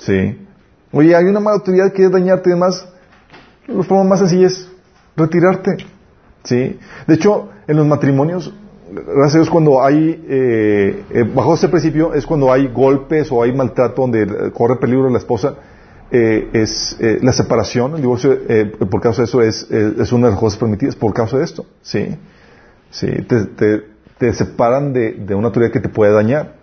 Sí. 0.07 0.39
Oye, 0.93 1.15
hay 1.17 1.25
una 1.25 1.41
mala 1.41 1.57
autoridad 1.57 1.87
que 1.89 1.95
quiere 1.97 2.11
dañarte 2.11 2.51
y 2.51 2.53
demás. 2.53 2.87
La 3.67 3.83
forma 3.85 4.05
más 4.05 4.19
sencilla 4.21 4.47
es 4.49 4.69
retirarte. 5.17 5.77
Sí. 6.45 6.79
De 7.07 7.15
hecho, 7.15 7.51
en 7.67 7.77
los 7.77 7.87
matrimonios, 7.87 8.53
gracias 8.91 9.35
a 9.35 9.39
Dios, 9.39 9.51
cuando 9.51 9.83
hay, 9.83 10.25
eh, 10.29 11.05
eh, 11.11 11.25
bajo 11.35 11.55
este 11.55 11.69
principio, 11.69 12.13
es 12.15 12.27
cuando 12.27 12.53
hay 12.53 12.67
golpes 12.69 13.31
o 13.31 13.43
hay 13.43 13.53
maltrato 13.53 14.03
donde 14.03 14.23
eh, 14.23 14.51
corre 14.53 14.77
peligro 14.77 15.09
la 15.09 15.19
esposa, 15.19 15.55
eh, 16.11 16.51
es 16.53 16.97
eh, 17.01 17.19
la 17.23 17.33
separación, 17.33 17.95
el 17.95 18.01
divorcio, 18.03 18.33
eh, 18.49 18.67
por 18.91 19.01
causa 19.01 19.23
de 19.23 19.27
eso, 19.27 19.41
es, 19.41 19.67
eh, 19.71 19.95
es 19.99 20.13
una 20.13 20.27
de 20.27 20.33
las 20.33 20.41
cosas 20.41 20.59
permitidas 20.59 20.97
por 20.97 21.15
causa 21.15 21.39
de 21.39 21.45
esto. 21.45 21.65
Sí. 21.81 22.17
Sí. 22.91 23.07
Te, 23.29 23.47
te, 23.47 23.85
te 24.19 24.33
separan 24.35 24.93
de, 24.93 25.13
de 25.13 25.35
una 25.35 25.47
autoridad 25.47 25.71
que 25.73 25.81
te 25.81 25.89
puede 25.89 26.13
dañar. 26.13 26.55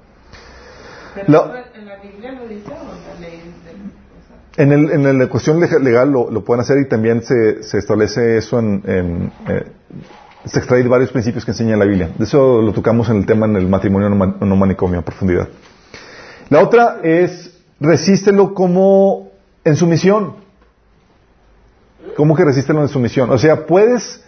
Pero 1.15 1.25
La- 1.47 1.63
¿En 1.73 1.85
la 1.87 1.95
Biblia 1.97 2.31
lo 2.33 2.47
dice 2.47 2.69
o 2.69 2.75
en 2.75 3.21
la 3.21 3.27
ley? 3.27 3.37
del- 3.65 3.81
o 3.81 4.27
sea, 4.27 4.37
En, 4.59 4.73
el, 4.73 4.91
en 4.91 5.17
la 5.17 5.27
cuestión 5.27 5.57
lega- 5.59 5.79
legal 5.79 6.11
lo, 6.11 6.43
pueden 6.43 6.59
hacer 6.59 6.79
y 6.79 6.87
también 6.89 7.23
se, 7.23 7.61
establece 7.77 8.37
eso 8.37 8.59
en, 8.59 8.83
en, 8.85 9.31
eh, 9.47 9.71
se 10.43 10.59
extrae 10.59 10.83
varios 10.87 11.11
principios 11.11 11.45
que 11.45 11.51
enseña 11.51 11.77
la 11.77 11.85
Biblia. 11.85 12.09
De 12.17 12.25
eso 12.25 12.61
lo 12.61 12.73
tocamos 12.73 13.09
en 13.09 13.17
el 13.17 13.25
tema 13.25 13.45
en 13.45 13.55
el 13.55 13.67
matrimonio 13.69 14.09
no 14.09 14.55
manicomio 14.57 14.99
a 14.99 15.01
profundidad. 15.01 15.47
La 16.49 16.61
otra 16.61 16.99
es 17.03 17.57
resístelo 17.79 18.53
como 18.53 19.29
en 19.63 19.77
sumisión. 19.77 20.33
¿Cómo 22.17 22.35
que 22.35 22.43
resístelo 22.43 22.81
en 22.81 22.89
sumisión? 22.89 23.29
O 23.29 23.37
sea, 23.37 23.65
puedes, 23.65 24.21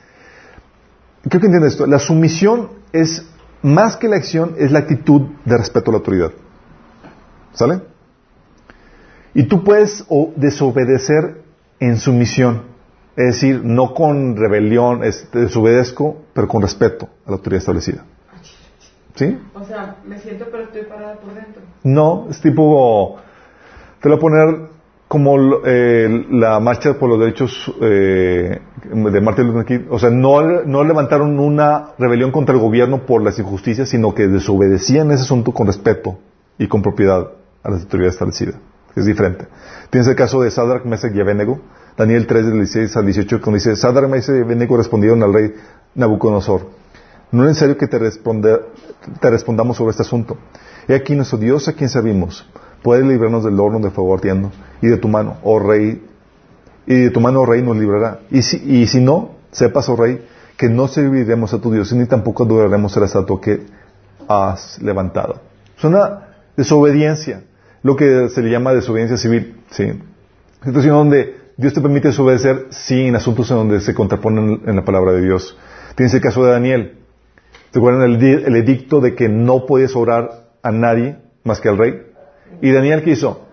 creo 1.28 1.42
que 1.42 1.48
entiendes 1.48 1.74
esto, 1.74 1.88
la 1.88 2.00
sumisión 2.00 2.70
es 2.94 3.26
más 3.62 3.98
que 3.98 4.08
la 4.08 4.16
acción, 4.16 4.56
es 4.58 4.72
la 4.72 4.80
actitud 4.80 5.24
de 5.44 5.58
respeto 5.58 5.92
a 5.92 5.94
la 5.94 5.98
autoridad. 5.98 6.32
¿Sale? 7.54 7.91
Y 9.34 9.44
tú 9.44 9.64
puedes 9.64 10.06
desobedecer 10.36 11.42
en 11.80 11.98
sumisión. 11.98 12.64
Es 13.16 13.26
decir, 13.26 13.62
no 13.64 13.94
con 13.94 14.38
rebelión, 14.38 15.04
es, 15.04 15.30
desobedezco, 15.32 16.18
pero 16.34 16.48
con 16.48 16.62
respeto 16.62 17.10
a 17.26 17.32
la 17.32 17.38
autoridad 17.38 17.60
establecida. 17.60 18.06
¿Sí? 19.16 19.38
O 19.54 19.64
sea, 19.66 19.98
me 20.06 20.18
siento 20.20 20.46
pero 20.50 20.64
estoy 20.64 20.84
parada 20.84 21.16
por 21.16 21.34
dentro. 21.34 21.62
No, 21.84 22.28
es 22.30 22.40
tipo, 22.40 23.18
te 24.02 24.08
lo 24.08 24.18
voy 24.18 24.20
a 24.20 24.22
poner 24.22 24.70
como 25.10 25.38
eh, 25.66 26.26
la 26.32 26.62
marcha 26.62 26.94
por 26.94 27.10
los 27.10 27.20
derechos 27.20 27.70
eh, 27.82 28.62
de 28.86 29.22
Martin 29.22 29.48
Luther 29.48 29.66
King. 29.66 29.88
O 29.90 30.00
sea, 30.00 30.10
no, 30.10 30.42
no 30.64 30.84
levantaron 30.86 31.38
una 31.38 31.90
rebelión 32.00 32.32
contra 32.32 32.56
el 32.56 32.62
gobierno 32.62 33.06
por 33.06 33.22
las 33.22 33.38
injusticias, 33.38 33.90
sino 33.90 34.16
que 34.16 34.30
desobedecían 34.30 35.12
ese 35.12 35.24
asunto 35.24 35.52
con 35.52 35.68
respeto 35.68 36.18
y 36.58 36.68
con 36.68 36.82
propiedad 36.82 37.28
a 37.62 37.70
la 37.70 37.76
autoridad 37.76 38.10
establecida. 38.10 38.54
Es 38.96 39.06
diferente. 39.06 39.48
Tienes 39.90 40.08
el 40.08 40.16
caso 40.16 40.42
de 40.42 40.52
Sadrach, 40.52 40.86
Mesach 40.86 41.14
y 41.16 41.22
Abednego. 41.22 41.60
Daniel 41.98 42.26
3, 42.26 42.46
del 42.46 42.56
16 42.56 42.96
al 42.98 43.06
18, 43.06 43.42
cuando 43.42 43.58
dice, 43.58 43.76
Sadrach, 43.76 44.10
Mesach 44.10 44.36
y 44.36 44.42
Abednego 44.42 44.78
respondieron 44.78 45.22
al 45.24 45.34
rey 45.34 45.54
Nabucodonosor. 45.96 46.70
No 47.32 47.44
es 47.44 47.50
necesario 47.50 47.78
que 47.78 47.88
te 47.88 48.00
respondamos 49.30 49.78
sobre 49.78 49.92
este 49.92 50.04
asunto. 50.04 50.38
He 50.88 50.96
aquí 50.96 51.16
nuestro 51.16 51.38
Dios 51.38 51.68
a 51.68 51.74
quien 51.74 51.90
servimos. 51.90 52.46
Puede 52.84 53.04
librarnos 53.06 53.44
del 53.44 53.60
horno 53.60 53.80
de 53.80 53.92
fuego 53.92 54.14
ardiendo 54.16 54.52
y 54.82 54.88
de 54.88 54.98
tu 54.98 55.08
mano, 55.08 55.38
oh 55.44 55.60
rey, 55.60 56.04
y 56.88 56.96
de 56.96 57.10
tu 57.12 57.22
mano, 57.22 57.42
oh 57.42 57.46
rey, 57.46 57.62
nos 57.62 57.78
librará. 57.78 58.22
Y 58.32 58.42
si, 58.42 58.58
y 58.58 58.88
si 58.88 59.00
no, 59.00 59.36
sepas, 59.52 59.88
oh 59.88 59.96
rey, 59.96 60.26
que 60.58 60.68
no 60.68 60.88
serviremos 60.88 61.54
a 61.54 61.62
tu 61.62 61.72
Dios, 61.72 61.94
ni 61.94 62.06
tampoco 62.06 62.44
adoraremos 62.44 62.96
el 62.98 63.04
estatua 63.04 63.40
que 63.40 63.66
has 64.28 64.82
levantado. 64.82 65.42
Es 65.78 65.84
una 65.84 66.28
desobediencia, 66.58 67.44
lo 67.84 67.96
que 67.96 68.30
se 68.30 68.42
le 68.42 68.50
llama 68.50 68.74
desobediencia 68.74 69.18
civil. 69.18 69.56
¿sí? 69.72 69.92
Situación 70.64 70.96
donde 70.96 71.36
Dios 71.58 71.74
te 71.74 71.82
permite 71.82 72.10
desobedecer, 72.10 72.68
sí, 72.70 73.08
en 73.08 73.16
asuntos 73.16 73.50
en 73.52 73.58
donde 73.58 73.82
se 73.82 73.94
contraponen 73.94 74.62
en 74.66 74.76
la 74.76 74.86
palabra 74.86 75.14
de 75.14 75.22
Dios. 75.22 75.58
Tienes 75.96 76.14
el 76.14 76.22
caso 76.22 76.44
de 76.44 76.52
Daniel. 76.52 76.98
¿Te 77.72 77.80
acuerdan 77.80 78.04
el, 78.04 78.24
el 78.24 78.56
edicto 78.56 79.00
de 79.00 79.16
que 79.16 79.30
no 79.30 79.66
puedes 79.66 79.96
orar 79.96 80.48
a 80.62 80.72
nadie 80.72 81.18
más 81.44 81.62
que 81.62 81.70
al 81.70 81.78
rey? 81.78 82.02
¿Y 82.62 82.72
Daniel 82.72 83.04
qué 83.04 83.12
hizo? 83.12 83.48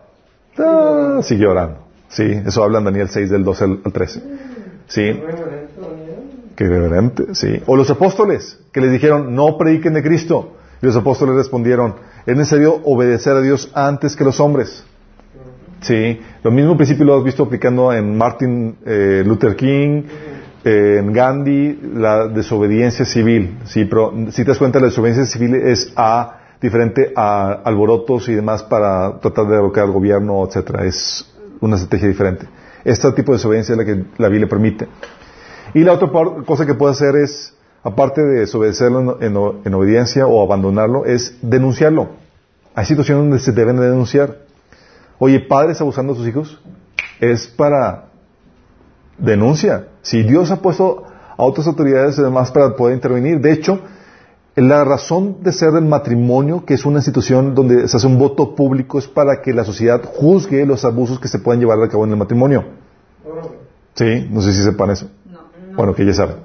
Ah, 0.59 1.21
siguió 1.23 1.51
orando. 1.51 1.87
Sí, 2.09 2.25
eso 2.25 2.65
habla 2.65 2.79
en 2.79 2.85
Daniel 2.85 3.09
6 3.09 3.31
del 3.31 3.45
12 3.45 3.65
al 3.65 3.93
13. 3.93 4.23
Sí. 4.89 5.21
Qué 6.57 6.67
reverente, 6.67 7.35
sí. 7.35 7.63
O 7.67 7.77
los 7.77 7.91
apóstoles 7.91 8.59
que 8.73 8.81
les 8.81 8.91
dijeron, 8.91 9.35
no 9.35 9.57
prediquen 9.57 9.95
de 9.95 10.03
Cristo. 10.03 10.57
Y 10.83 10.87
los 10.87 10.97
apóstoles 10.97 11.37
respondieron, 11.37 11.97
es 12.29 12.37
necesario 12.37 12.83
obedecer 12.85 13.35
a 13.35 13.41
Dios 13.41 13.71
antes 13.73 14.15
que 14.15 14.23
los 14.23 14.39
hombres. 14.39 14.85
Sí, 15.81 16.21
lo 16.43 16.51
mismo 16.51 16.77
principio 16.77 17.07
lo 17.07 17.17
has 17.17 17.25
visto 17.25 17.45
aplicando 17.45 17.91
en 17.91 18.19
Martin 18.19 18.77
eh, 18.85 19.23
Luther 19.25 19.57
King, 19.57 20.03
en 20.63 21.11
Gandhi, 21.11 21.81
la 21.95 22.29
desobediencia 22.29 23.07
civil. 23.07 23.57
Sí, 23.65 23.87
pero 23.87 24.13
si 24.31 24.43
te 24.45 24.51
das 24.51 24.59
cuenta, 24.59 24.79
la 24.79 24.89
desobediencia 24.89 25.25
civil 25.25 25.55
es 25.55 25.91
a 25.97 26.57
diferente 26.61 27.13
a 27.17 27.63
alborotos 27.65 28.29
y 28.29 28.35
demás 28.35 28.63
para 28.63 29.19
tratar 29.21 29.47
de 29.47 29.55
derrocar 29.55 29.85
al 29.85 29.93
gobierno, 29.93 30.45
etcétera. 30.45 30.85
Es 30.85 31.25
una 31.61 31.77
estrategia 31.77 32.09
diferente. 32.09 32.47
Este 32.85 33.11
tipo 33.13 33.33
de 33.33 33.39
desobediencia 33.39 33.73
es 33.73 33.79
la 33.79 33.87
que 33.87 34.05
la 34.19 34.29
Biblia 34.29 34.49
permite. 34.51 34.87
Y 35.73 35.81
la 35.81 35.95
otra 35.95 36.11
cosa 36.45 36.67
que 36.67 36.75
puede 36.75 36.93
hacer 36.93 37.17
es, 37.17 37.55
aparte 37.83 38.23
de 38.23 38.41
desobedecerlo 38.41 39.19
en, 39.21 39.75
obediencia 39.75 40.27
o 40.27 40.43
abandonarlo, 40.43 41.05
es 41.05 41.39
denunciarlo. 41.43 42.11
Hay 42.75 42.85
situaciones 42.85 43.25
donde 43.25 43.39
se 43.39 43.53
deben 43.53 43.77
de 43.77 43.89
denunciar. 43.89 44.39
Oye, 45.19 45.41
padres 45.41 45.81
abusando 45.81 46.13
de 46.13 46.19
sus 46.19 46.29
hijos, 46.29 46.61
es 47.21 47.47
para 47.47 48.07
denuncia. 49.19 49.89
Si 50.03 50.23
Dios 50.23 50.51
ha 50.51 50.57
puesto 50.57 51.05
a 51.37 51.45
otras 51.45 51.67
autoridades 51.67 52.19
además 52.19 52.51
para 52.51 52.77
poder 52.77 52.95
intervenir, 52.95 53.41
de 53.41 53.53
hecho, 53.53 53.81
la 54.55 54.85
razón 54.85 55.43
de 55.43 55.53
ser 55.53 55.73
del 55.73 55.85
matrimonio, 55.85 56.65
que 56.65 56.75
es 56.75 56.85
una 56.85 56.99
institución 56.99 57.55
donde 57.55 57.87
se 57.89 57.97
hace 57.97 58.07
un 58.07 58.19
voto 58.19 58.55
público, 58.55 58.99
es 58.99 59.07
para 59.07 59.41
que 59.41 59.53
la 59.53 59.65
sociedad 59.65 60.03
juzgue 60.05 60.67
los 60.67 60.85
abusos 60.85 61.21
que 61.21 61.29
se 61.29 61.39
pueden 61.39 61.61
llevar 61.61 61.81
a 61.83 61.89
cabo 61.89 62.05
en 62.05 62.11
el 62.11 62.17
matrimonio. 62.17 62.65
Sí, 63.95 64.29
no 64.31 64.41
sé 64.41 64.53
si 64.53 64.63
sepan 64.63 64.91
eso. 64.91 65.09
Bueno, 65.77 65.95
que 65.95 66.05
ya 66.05 66.13
saben. 66.13 66.37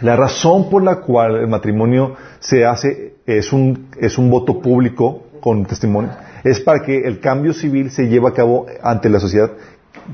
La 0.00 0.16
razón 0.16 0.68
por 0.70 0.82
la 0.82 0.96
cual 0.96 1.36
el 1.36 1.48
matrimonio 1.48 2.16
se 2.40 2.64
hace 2.64 3.14
es 3.26 3.52
un, 3.52 3.88
es 3.98 4.18
un 4.18 4.30
voto 4.30 4.60
público 4.60 5.22
con 5.40 5.64
testimonio, 5.66 6.10
es 6.42 6.60
para 6.60 6.82
que 6.82 7.06
el 7.06 7.20
cambio 7.20 7.52
civil 7.52 7.90
se 7.90 8.08
lleve 8.08 8.28
a 8.28 8.32
cabo 8.32 8.66
ante 8.82 9.08
la 9.08 9.20
sociedad, 9.20 9.50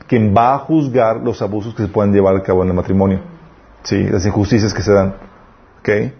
quien 0.06 0.34
va 0.36 0.54
a 0.54 0.58
juzgar 0.58 1.16
los 1.16 1.40
abusos 1.42 1.74
que 1.74 1.82
se 1.82 1.88
pueden 1.88 2.12
llevar 2.12 2.36
a 2.36 2.42
cabo 2.42 2.62
en 2.62 2.68
el 2.68 2.74
matrimonio. 2.74 3.20
Sí, 3.82 4.04
las 4.04 4.24
injusticias 4.26 4.74
que 4.74 4.82
se 4.82 4.92
dan. 4.92 5.14
¿Okay? 5.80 6.12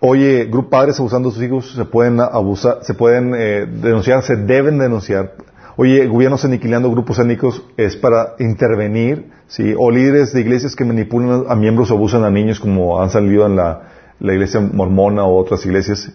Oye, 0.00 0.50
padres 0.68 0.98
abusando 0.98 1.28
de 1.28 1.34
sus 1.34 1.44
hijos 1.44 1.72
se 1.74 1.84
pueden 1.84 2.20
abusar, 2.20 2.78
se 2.82 2.94
pueden 2.94 3.34
eh, 3.36 3.66
denunciar, 3.66 4.22
se 4.22 4.36
deben 4.36 4.78
denunciar. 4.78 5.34
Oye, 5.76 6.06
gobiernos 6.06 6.44
aniquilando 6.44 6.90
grupos 6.90 7.18
étnicos 7.18 7.64
es 7.76 7.96
para 7.96 8.34
intervenir, 8.38 9.30
¿sí? 9.46 9.74
O 9.78 9.90
líderes 9.90 10.32
de 10.32 10.40
iglesias 10.40 10.76
que 10.76 10.84
manipulan 10.84 11.44
a 11.48 11.54
miembros 11.54 11.90
o 11.90 11.94
abusan 11.94 12.24
a 12.24 12.30
niños 12.30 12.60
como 12.60 13.00
han 13.00 13.10
salido 13.10 13.46
en 13.46 13.56
la, 13.56 13.88
iglesia 14.20 14.60
mormona 14.60 15.24
o 15.24 15.36
otras 15.36 15.64
iglesias, 15.64 16.12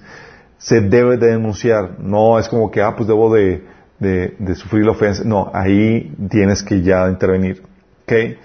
se 0.57 0.81
debe 0.81 1.17
de 1.17 1.27
denunciar. 1.31 1.99
No 1.99 2.39
es 2.39 2.47
como 2.49 2.69
que, 2.69 2.81
ah, 2.81 2.95
pues 2.95 3.07
debo 3.07 3.33
de, 3.33 3.63
de, 3.99 4.55
sufrir 4.55 4.85
la 4.85 4.91
ofensa. 4.91 5.23
No, 5.25 5.49
ahí 5.53 6.13
tienes 6.29 6.63
que 6.63 6.81
ya 6.81 7.07
intervenir. 7.09 7.63
¿Okay? 8.03 8.37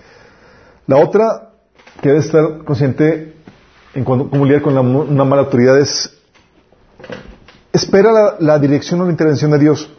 La 0.86 0.96
otra 0.96 1.50
que 2.00 2.08
debe 2.08 2.20
estar 2.20 2.64
consciente 2.64 3.34
en 3.94 4.04
cuanto 4.04 4.30
cómo 4.30 4.44
lidiar 4.44 4.62
con 4.62 4.76
una 4.76 5.24
mala 5.24 5.42
autoridad 5.42 5.78
es 5.78 6.18
espera 7.72 8.36
la, 8.38 8.58
dirección 8.58 9.00
o 9.00 9.04
la 9.04 9.10
intervención 9.10 9.50
de 9.50 9.58
Dios. 9.58 9.90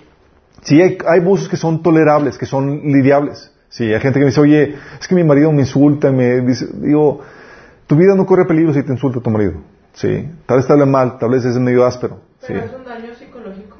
Si 0.63 0.81
hay, 0.81 0.97
hay 1.07 1.19
abusos 1.19 1.49
que 1.49 1.57
son 1.57 1.81
tolerables, 1.83 2.37
que 2.37 2.45
son 2.45 2.81
lidiables. 2.83 3.51
Si 3.69 3.85
hay 3.85 3.99
gente 3.99 4.19
que 4.19 4.25
me 4.25 4.27
dice, 4.27 4.41
oye, 4.41 4.75
es 4.99 5.07
que 5.07 5.15
mi 5.15 5.23
marido 5.23 5.51
me 5.51 5.61
insulta, 5.61 6.11
me 6.11 6.41
dice, 6.41 6.67
digo, 6.73 7.21
tu 7.87 7.95
vida 7.95 8.15
no 8.15 8.25
corre 8.25 8.45
peligro 8.45 8.73
si 8.73 8.83
te 8.83 8.91
insulta 8.91 9.19
tu 9.19 9.29
marido. 9.29 9.53
Sí, 9.93 10.29
tal 10.45 10.57
vez 10.57 10.67
te 10.67 10.73
hable 10.73 10.85
mal, 10.85 11.17
tal 11.17 11.29
vez 11.29 11.45
es 11.45 11.57
medio 11.57 11.85
áspero. 11.85 12.19
¿Pero 12.45 12.59
es 12.59 12.71
un 12.73 12.83
daño 12.83 13.13
psicológico? 13.13 13.77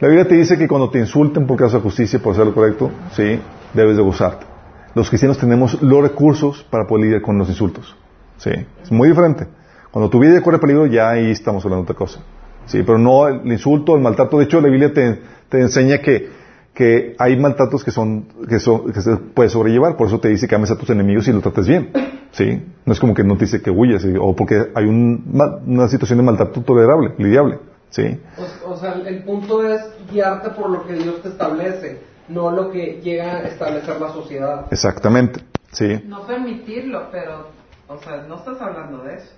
La 0.00 0.08
Biblia 0.08 0.26
te 0.26 0.34
dice 0.34 0.56
que 0.58 0.66
cuando 0.66 0.90
te 0.90 0.98
insulten 0.98 1.46
por 1.46 1.56
causa 1.56 1.76
de 1.76 1.82
justicia, 1.82 2.18
por 2.18 2.32
hacer 2.32 2.46
lo 2.46 2.54
correcto, 2.54 2.90
sí, 3.12 3.40
debes 3.74 3.96
de 3.96 4.02
gozarte. 4.02 4.46
Los 4.94 5.08
cristianos 5.08 5.38
tenemos 5.38 5.80
los 5.82 6.02
recursos 6.02 6.66
para 6.70 6.86
poder 6.86 7.06
lidiar 7.06 7.22
con 7.22 7.38
los 7.38 7.48
insultos. 7.48 7.96
Sí, 8.36 8.50
es 8.82 8.92
muy 8.92 9.08
diferente. 9.08 9.46
Cuando 9.90 10.10
tu 10.10 10.18
vida 10.18 10.40
corre 10.42 10.58
peligro, 10.58 10.86
ya 10.86 11.10
ahí 11.10 11.30
estamos 11.30 11.64
hablando 11.64 11.84
de 11.84 11.92
otra 11.92 11.96
cosa. 11.96 12.20
Sí, 12.66 12.82
pero 12.82 12.98
no 12.98 13.28
el 13.28 13.50
insulto, 13.50 13.94
el 13.94 14.02
maltrato. 14.02 14.38
De 14.38 14.44
hecho, 14.44 14.60
la 14.60 14.68
Biblia 14.68 14.92
te, 14.92 15.20
te 15.48 15.60
enseña 15.60 15.98
que, 15.98 16.30
que 16.74 17.14
hay 17.18 17.36
maltratos 17.36 17.84
que 17.84 17.90
son, 17.90 18.26
que 18.48 18.58
son, 18.58 18.92
que 18.92 19.00
se 19.00 19.16
puede 19.16 19.48
sobrellevar. 19.48 19.96
Por 19.96 20.08
eso 20.08 20.20
te 20.20 20.28
dice 20.28 20.48
que 20.48 20.54
ames 20.54 20.70
a 20.70 20.78
tus 20.78 20.90
enemigos 20.90 21.26
y 21.28 21.32
lo 21.32 21.40
trates 21.40 21.66
bien. 21.66 21.90
Sí, 22.32 22.64
no 22.86 22.92
es 22.92 23.00
como 23.00 23.14
que 23.14 23.24
no 23.24 23.36
te 23.36 23.44
dice 23.44 23.60
que 23.60 23.70
huyas, 23.70 24.04
o 24.18 24.34
porque 24.34 24.70
hay 24.74 24.86
una 24.86 25.88
situación 25.88 26.18
de 26.18 26.24
maltrato 26.24 26.62
tolerable, 26.62 27.14
lidiable. 27.18 27.58
Sí. 27.90 28.18
O, 28.64 28.76
sea, 28.76 28.94
el 28.94 29.22
punto 29.22 29.66
es 29.66 29.82
guiarte 30.10 30.48
por 30.50 30.70
lo 30.70 30.86
que 30.86 30.94
Dios 30.94 31.20
te 31.20 31.28
establece, 31.28 32.00
no 32.28 32.50
lo 32.50 32.70
que 32.70 33.02
llega 33.02 33.36
a 33.36 33.42
establecer 33.42 34.00
la 34.00 34.10
sociedad. 34.14 34.66
Exactamente. 34.70 35.40
Sí. 35.72 36.02
No 36.06 36.26
permitirlo, 36.26 37.08
pero 37.12 37.48
o 37.86 37.98
sea, 37.98 38.24
no 38.26 38.36
estás 38.36 38.60
hablando 38.62 39.02
de 39.02 39.16
eso. 39.16 39.32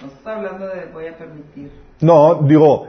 No 0.00 0.08
estás 0.08 0.26
hablando 0.26 0.66
de 0.66 0.86
voy 0.92 1.06
a 1.06 1.16
permitir. 1.16 1.70
No, 2.00 2.42
digo, 2.42 2.88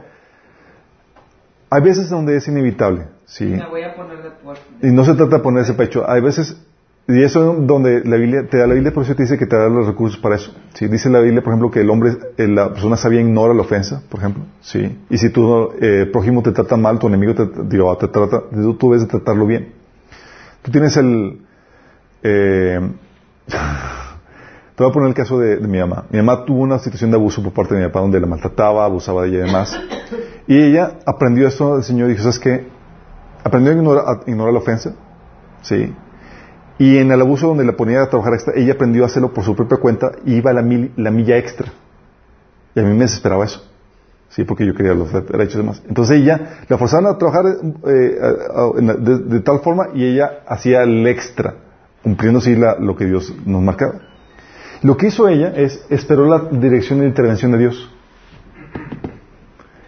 hay 1.70 1.82
veces 1.82 2.10
donde 2.10 2.36
es 2.36 2.48
inevitable. 2.48 3.06
Sí. 3.26 3.44
Me 3.44 3.66
voy 3.66 3.82
a 3.82 3.94
poner 3.94 4.22
de. 4.22 4.88
Y 4.88 4.92
no 4.92 5.04
se 5.04 5.14
trata 5.14 5.36
de 5.36 5.42
ponerse 5.42 5.74
pecho. 5.74 6.08
Hay 6.08 6.20
veces, 6.20 6.60
y 7.06 7.22
eso 7.22 7.52
es 7.52 7.66
donde 7.66 8.02
la 8.04 8.16
Biblia, 8.16 8.46
te 8.48 8.58
da 8.58 8.66
la 8.66 8.74
Biblia, 8.74 8.92
por 8.92 9.04
eso 9.04 9.14
te 9.14 9.22
dice 9.22 9.38
que 9.38 9.46
te 9.46 9.56
da 9.56 9.68
los 9.68 9.86
recursos 9.86 10.18
para 10.20 10.34
eso. 10.36 10.52
¿sí? 10.74 10.88
Dice 10.88 11.08
la 11.10 11.20
Biblia, 11.20 11.42
por 11.42 11.52
ejemplo, 11.52 11.70
que 11.70 11.80
el 11.80 11.90
hombre, 11.90 12.16
eh, 12.36 12.48
la 12.48 12.70
persona 12.70 12.96
sabia 12.96 13.20
ignora 13.20 13.54
la 13.54 13.62
ofensa, 13.62 14.02
por 14.08 14.20
ejemplo. 14.20 14.44
¿sí? 14.60 14.98
Y 15.08 15.18
si 15.18 15.30
tu 15.30 15.72
eh, 15.80 16.08
prójimo 16.12 16.42
te 16.42 16.52
trata 16.52 16.76
mal, 16.76 16.98
tu 16.98 17.06
enemigo 17.06 17.34
te, 17.34 17.48
digo, 17.64 17.96
te 17.96 18.08
trata, 18.08 18.42
tú, 18.50 18.74
tú 18.74 18.88
debes 18.90 19.02
de 19.02 19.08
tratarlo 19.08 19.46
bien. 19.46 19.72
Tú 20.62 20.70
tienes 20.70 20.96
el... 20.96 21.40
Eh, 22.22 22.80
Te 24.80 24.84
voy 24.84 24.92
a 24.92 24.94
poner 24.94 25.08
el 25.10 25.14
caso 25.14 25.38
de, 25.38 25.58
mi 25.58 25.78
mamá. 25.78 26.06
Mi 26.08 26.22
mamá 26.22 26.46
tuvo 26.46 26.62
una 26.62 26.78
situación 26.78 27.10
de 27.10 27.18
abuso 27.18 27.42
por 27.42 27.52
parte 27.52 27.74
de 27.74 27.82
mi 27.82 27.86
papá 27.88 28.00
donde 28.00 28.18
la 28.18 28.26
maltrataba, 28.26 28.86
abusaba 28.86 29.24
de 29.24 29.28
ella 29.28 29.38
y 29.40 29.42
demás. 29.42 29.78
Y 30.46 30.58
ella 30.58 30.92
aprendió 31.04 31.46
esto 31.48 31.74
del 31.74 31.84
Señor 31.84 32.08
y 32.08 32.12
dijo, 32.12 32.22
¿sabes 32.22 32.38
qué? 32.38 32.66
Aprendió 33.44 33.72
a 33.72 33.76
ignorar, 34.26 34.52
la 34.54 34.58
ofensa. 34.58 34.94
¿Sí? 35.60 35.94
Y 36.78 36.96
en 36.96 37.12
el 37.12 37.20
abuso 37.20 37.48
donde 37.48 37.62
la 37.62 37.72
ponía 37.72 38.00
a 38.00 38.08
trabajar 38.08 38.32
extra, 38.32 38.54
ella 38.56 38.72
aprendió 38.72 39.02
a 39.02 39.06
hacerlo 39.08 39.34
por 39.34 39.44
su 39.44 39.54
propia 39.54 39.76
cuenta 39.76 40.12
y 40.24 40.36
iba 40.36 40.50
a 40.50 40.54
la, 40.54 40.62
milla 40.62 41.36
extra. 41.36 41.70
Y 42.74 42.80
a 42.80 42.82
mí 42.82 42.94
me 42.94 43.00
desesperaba 43.00 43.44
eso. 43.44 43.62
Sí, 44.30 44.44
porque 44.44 44.64
yo 44.64 44.74
quería 44.74 44.94
los 44.94 45.12
derechos 45.12 45.56
demás. 45.56 45.82
Entonces 45.86 46.22
ella 46.22 46.62
la 46.68 46.78
forzaban 46.78 47.04
a 47.04 47.18
trabajar 47.18 47.44
eh, 47.86 48.18
de, 48.96 49.40
tal 49.40 49.60
forma 49.60 49.88
y 49.92 50.06
ella 50.06 50.40
hacía 50.48 50.84
el 50.84 51.06
extra, 51.06 51.56
cumpliendo 52.02 52.38
así 52.38 52.56
lo 52.56 52.96
que 52.96 53.04
Dios 53.04 53.30
nos 53.44 53.60
marcaba. 53.60 54.08
Lo 54.82 54.96
que 54.96 55.08
hizo 55.08 55.28
ella 55.28 55.52
es 55.54 55.84
esperó 55.90 56.26
la 56.26 56.48
dirección 56.50 57.00
de 57.00 57.06
intervención 57.06 57.52
de 57.52 57.58
Dios. 57.58 57.90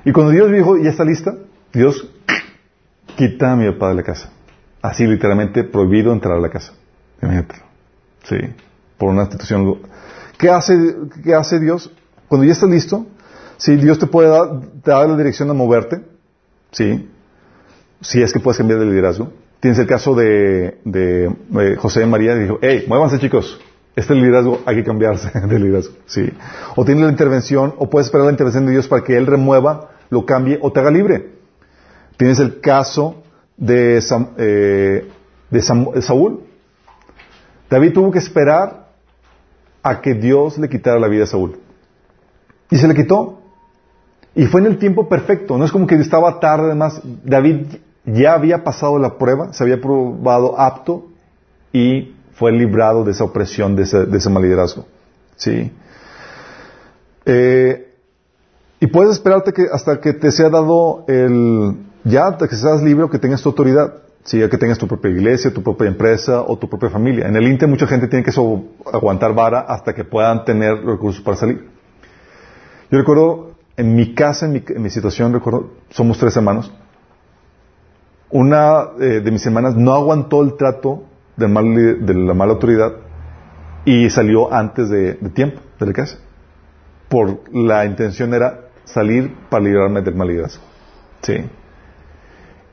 Y 0.05 0.12
cuando 0.12 0.32
Dios 0.32 0.51
dijo, 0.51 0.77
ya 0.77 0.90
está 0.90 1.05
lista, 1.05 1.35
Dios 1.73 2.09
quita 3.16 3.52
a 3.52 3.56
mi 3.56 3.70
papá 3.73 3.90
de 3.90 3.94
la 3.94 4.02
casa. 4.02 4.31
Así 4.82 5.06
literalmente 5.06 5.64
prohibido 5.64 6.12
entrar 6.12 6.36
a 6.36 6.40
la 6.40 6.51
casa. 6.51 6.73
Sí, 8.24 8.36
por 8.98 9.10
una 9.10 9.23
institución. 9.23 9.78
¿Qué 10.39 10.51
hace, 10.51 10.97
qué 11.23 11.35
hace 11.35 11.60
Dios? 11.60 11.90
Cuando 12.28 12.44
ya 12.47 12.52
está 12.52 12.66
listo, 12.66 13.06
sí, 13.56 13.77
Dios 13.77 13.98
te 13.98 14.06
puede 14.06 14.28
dar, 14.28 14.60
te 14.82 14.90
da 14.90 15.06
la 15.06 15.16
dirección 15.16 15.48
de 15.48 15.55
moverte, 15.55 16.02
sí, 16.73 17.09
si 18.01 18.20
es 18.20 18.32
que 18.32 18.40
puedes 18.40 18.59
cambiar 18.59 18.81
de 18.81 18.86
liderazgo. 18.86 19.32
Tienes 19.60 19.78
el 19.78 19.86
caso 19.86 20.14
de, 20.16 20.81
de, 20.85 21.32
de 21.48 21.77
José 21.77 22.05
María, 22.06 22.35
dijo, 22.35 22.59
hey, 22.60 22.85
muévanse 22.89 23.20
chicos, 23.20 23.60
este 23.94 24.14
liderazgo 24.14 24.60
hay 24.64 24.77
que 24.77 24.85
cambiarse 24.85 25.31
de 25.47 25.59
liderazgo, 25.59 25.94
sí. 26.06 26.31
O 26.77 26.85
tiene 26.85 27.02
la 27.02 27.10
intervención, 27.10 27.74
o 27.78 27.90
puedes 27.90 28.06
esperar 28.06 28.27
la 28.27 28.32
intervención 28.32 28.66
de 28.66 28.73
Dios 28.73 28.89
para 28.89 29.05
que 29.05 29.16
Él 29.16 29.27
remueva, 29.27 29.90
lo 30.10 30.24
cambie 30.27 30.59
o 30.60 30.73
te 30.73 30.81
haga 30.81 30.90
libre. 30.90 31.31
Tienes 32.16 32.39
el 32.39 32.60
caso 32.60 33.23
eh, 33.66 35.09
de 35.51 35.62
Saúl. 36.02 36.40
David 37.70 37.93
tuvo 37.93 38.10
que 38.10 38.19
esperar 38.19 38.89
a 39.82 40.01
que 40.01 40.14
Dios 40.14 40.59
le 40.59 40.69
quitara 40.69 40.98
la 40.98 41.09
vida 41.09 41.24
a 41.24 41.27
Saúl. 41.27 41.59
Y 42.70 42.77
se 42.77 42.86
le 42.86 42.94
quitó. 42.94 43.40
Y 44.35 44.47
fue 44.47 44.60
en 44.60 44.66
el 44.66 44.78
tiempo 44.78 45.09
perfecto. 45.09 45.59
No 45.59 45.64
es 45.64 45.73
como 45.73 45.86
que 45.86 45.94
estaba 45.97 46.40
tarde, 46.40 46.66
además. 46.66 47.01
David 47.24 47.66
ya 48.05 48.35
había 48.35 48.64
pasado 48.64 48.98
la 48.98 49.19
prueba, 49.19 49.52
se 49.52 49.62
había 49.62 49.81
probado 49.81 50.59
apto 50.59 51.09
y 51.73 52.14
fue 52.34 52.52
librado 52.52 53.04
de 53.04 53.12
esa 53.12 53.24
opresión, 53.24 53.76
de 53.76 53.82
ese, 53.82 54.06
de 54.06 54.30
mal 54.30 54.42
liderazgo. 54.42 54.86
Sí. 55.36 55.72
Eh, 57.24 57.94
y 58.80 58.86
puedes 58.88 59.12
esperarte 59.12 59.52
que 59.52 59.66
hasta 59.72 60.00
que 60.00 60.12
te 60.12 60.30
sea 60.30 60.48
dado 60.48 61.04
el, 61.06 61.76
ya 62.04 62.36
que 62.36 62.56
seas 62.56 62.82
libre 62.82 63.04
o 63.04 63.10
que 63.10 63.18
tengas 63.18 63.42
tu 63.42 63.50
autoridad. 63.50 63.94
Sí, 64.24 64.38
ya 64.38 64.48
que 64.48 64.56
tengas 64.56 64.78
tu 64.78 64.86
propia 64.86 65.10
iglesia, 65.10 65.52
tu 65.52 65.62
propia 65.64 65.88
empresa 65.88 66.42
o 66.42 66.56
tu 66.56 66.68
propia 66.68 66.90
familia. 66.90 67.26
En 67.26 67.34
el 67.34 67.46
Inter 67.48 67.68
mucha 67.68 67.88
gente 67.88 68.06
tiene 68.06 68.24
que 68.24 68.30
so- 68.30 68.64
aguantar 68.92 69.34
vara 69.34 69.60
hasta 69.60 69.92
que 69.94 70.04
puedan 70.04 70.44
tener 70.44 70.78
los 70.78 70.94
recursos 70.94 71.22
para 71.22 71.36
salir. 71.36 71.68
Yo 72.88 72.98
recuerdo, 72.98 73.52
en 73.76 73.96
mi 73.96 74.14
casa, 74.14 74.46
en 74.46 74.52
mi, 74.52 74.62
en 74.66 74.82
mi 74.82 74.90
situación, 74.90 75.32
recuerdo, 75.32 75.72
somos 75.90 76.18
tres 76.18 76.36
hermanos. 76.36 76.72
Una 78.30 78.90
eh, 79.00 79.20
de 79.24 79.30
mis 79.30 79.44
hermanas 79.44 79.74
no 79.76 79.92
aguantó 79.92 80.42
el 80.42 80.56
trato 80.56 81.02
mal 81.36 81.64
de 82.06 82.14
la 82.14 82.34
mala 82.34 82.52
autoridad 82.52 82.92
y 83.84 84.09
salió 84.10 84.52
antes 84.52 84.88
de, 84.90 85.14
tiempo 85.34 85.60
de 85.78 85.86
la 85.86 85.92
casa. 85.92 86.18
Por 87.09 87.40
la 87.52 87.84
intención 87.84 88.32
era 88.34 88.60
salir 88.84 89.34
para 89.50 89.64
librarme 89.64 90.02
del 90.02 90.14
mal 90.14 90.28
liderazgo. 90.28 90.62
Sí. 91.22 91.34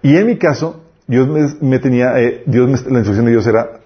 Y 0.02 0.16
en 0.16 0.28
mi 0.28 0.38
caso, 0.38 0.84
Dios 1.08 1.28
me, 1.28 1.48
me 1.68 1.80
tenía, 1.80 2.20
eh, 2.20 2.44
Dios 2.46 2.68
me- 2.68 2.92
la 2.92 3.00
instrucción 3.00 3.26
de 3.26 3.32
Dios 3.32 3.46
era, 3.48 3.80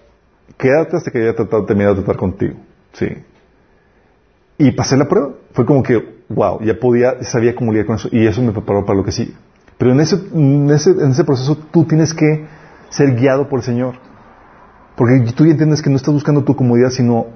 quédate 0.56 0.96
hasta 0.96 1.10
que 1.10 1.18
haya 1.18 1.34
tratado, 1.34 1.64
terminado 1.64 1.94
de 1.96 2.02
tratar 2.02 2.18
contigo. 2.18 2.54
Sí. 2.92 3.08
Y 4.58 4.70
pasé 4.72 4.96
la 4.96 5.08
prueba. 5.08 5.32
Fue 5.52 5.66
como 5.66 5.82
que, 5.82 6.22
wow, 6.28 6.60
ya 6.62 6.78
podía, 6.78 7.22
sabía 7.24 7.54
cómo 7.54 7.72
lidiar 7.72 7.86
con 7.86 7.96
eso. 7.96 8.08
Y 8.12 8.26
eso 8.26 8.40
me 8.42 8.52
preparó 8.52 8.84
para 8.84 8.96
lo 8.98 9.04
que 9.04 9.12
sigue. 9.12 9.32
Pero 9.78 9.90
en 9.92 10.00
ese, 10.00 10.16
en 10.32 10.70
ese, 10.70 10.90
en 10.90 11.10
ese 11.10 11.24
proceso 11.24 11.56
tú 11.56 11.84
tienes 11.84 12.14
que 12.14 12.46
ser 12.90 13.16
guiado 13.16 13.48
por 13.48 13.58
el 13.60 13.64
Señor. 13.64 13.96
Porque 14.96 15.32
tú 15.34 15.44
ya 15.44 15.52
entiendes 15.52 15.82
que 15.82 15.90
no 15.90 15.96
estás 15.96 16.14
buscando 16.14 16.44
tu 16.44 16.54
comodidad, 16.54 16.90
sino 16.90 17.26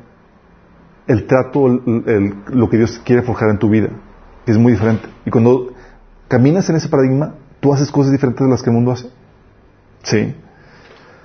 el 1.06 1.26
trato, 1.26 1.66
el- 1.66 2.34
lo 2.48 2.68
que 2.68 2.76
Dios 2.76 3.00
quiere 3.04 3.22
forjar 3.22 3.50
en 3.50 3.58
tu 3.58 3.68
vida. 3.68 3.88
Es 4.46 4.56
muy 4.58 4.72
diferente. 4.72 5.08
Y 5.24 5.30
cuando 5.30 5.72
caminas 6.28 6.68
en 6.70 6.76
ese 6.76 6.88
paradigma, 6.88 7.34
tú 7.60 7.72
haces 7.74 7.90
cosas 7.90 8.12
diferentes 8.12 8.44
de 8.44 8.50
las 8.50 8.62
que 8.62 8.70
el 8.70 8.76
mundo 8.76 8.92
hace. 8.92 9.08
Sí. 10.02 10.34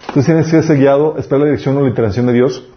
Entonces 0.07 0.25
tienes 0.25 0.49
que 0.51 0.63
ser 0.63 0.77
guiado, 0.77 1.17
esperar 1.17 1.41
la 1.41 1.45
dirección 1.45 1.77
o 1.77 1.81
la 1.81 1.89
intervención 1.89 2.25
de 2.25 2.33
Dios. 2.33 2.69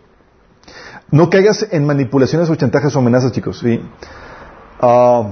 No 1.11 1.31
caigas 1.31 1.67
en 1.71 1.87
manipulaciones 1.87 2.51
o 2.51 2.55
chantajes 2.57 2.95
o 2.95 2.99
amenazas, 2.99 3.33
chicos. 3.33 3.61
¿sí? 3.61 3.81
Ah, 4.81 5.31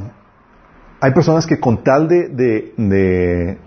hay 1.01 1.13
personas 1.13 1.47
que 1.47 1.61
con 1.61 1.83
tal 1.85 2.09
de, 2.09 3.59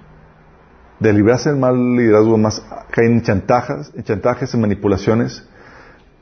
de 1.00 1.14
librarse 1.14 1.50
del 1.50 1.60
mal 1.60 1.76
liderazgo 1.96 2.38
más 2.38 2.64
caen 2.92 3.14
en 3.14 3.22
chantajes, 3.22 3.92
en 3.96 4.04
chantajes, 4.04 4.56
manipulaciones. 4.56 5.44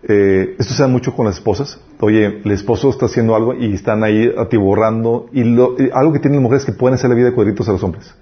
Eh, 0.07 0.55
esto 0.59 0.73
se 0.73 0.83
da 0.83 0.87
mucho 0.87 1.15
con 1.15 1.25
las 1.25 1.35
esposas. 1.35 1.79
Oye, 1.99 2.41
el 2.43 2.51
esposo 2.51 2.89
está 2.89 3.05
haciendo 3.07 3.35
algo 3.35 3.53
y 3.55 3.73
están 3.73 4.03
ahí 4.03 4.31
atiborrando. 4.37 5.27
Y, 5.31 5.43
lo- 5.43 5.75
algo 5.93 6.13
que 6.13 6.19
tienen 6.19 6.39
las 6.39 6.43
mujeres 6.43 6.63
es 6.63 6.65
que 6.73 6.77
pueden 6.77 6.95
hacer 6.95 7.09
la 7.09 7.15
vida 7.15 7.27
de 7.27 7.33
cuadritos 7.33 7.67
a 7.69 7.71
los 7.71 7.83
hombres. 7.83 8.13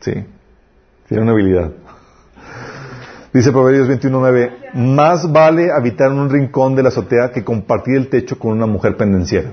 Sí. 0.00 0.12
Tienen 1.08 1.24
una 1.24 1.32
habilidad. 1.32 1.72
Dice 3.32 3.50
Proverbios 3.50 3.88
21.9, 3.88 4.74
más 4.74 5.32
vale 5.32 5.72
habitar 5.72 6.10
en 6.10 6.18
un 6.18 6.28
rincón 6.30 6.74
de 6.76 6.82
la 6.82 6.90
azotea 6.90 7.32
que 7.32 7.42
compartir 7.42 7.96
el 7.96 8.08
techo 8.08 8.38
con 8.38 8.52
una 8.52 8.66
mujer 8.66 8.96
pendenciera. 8.98 9.52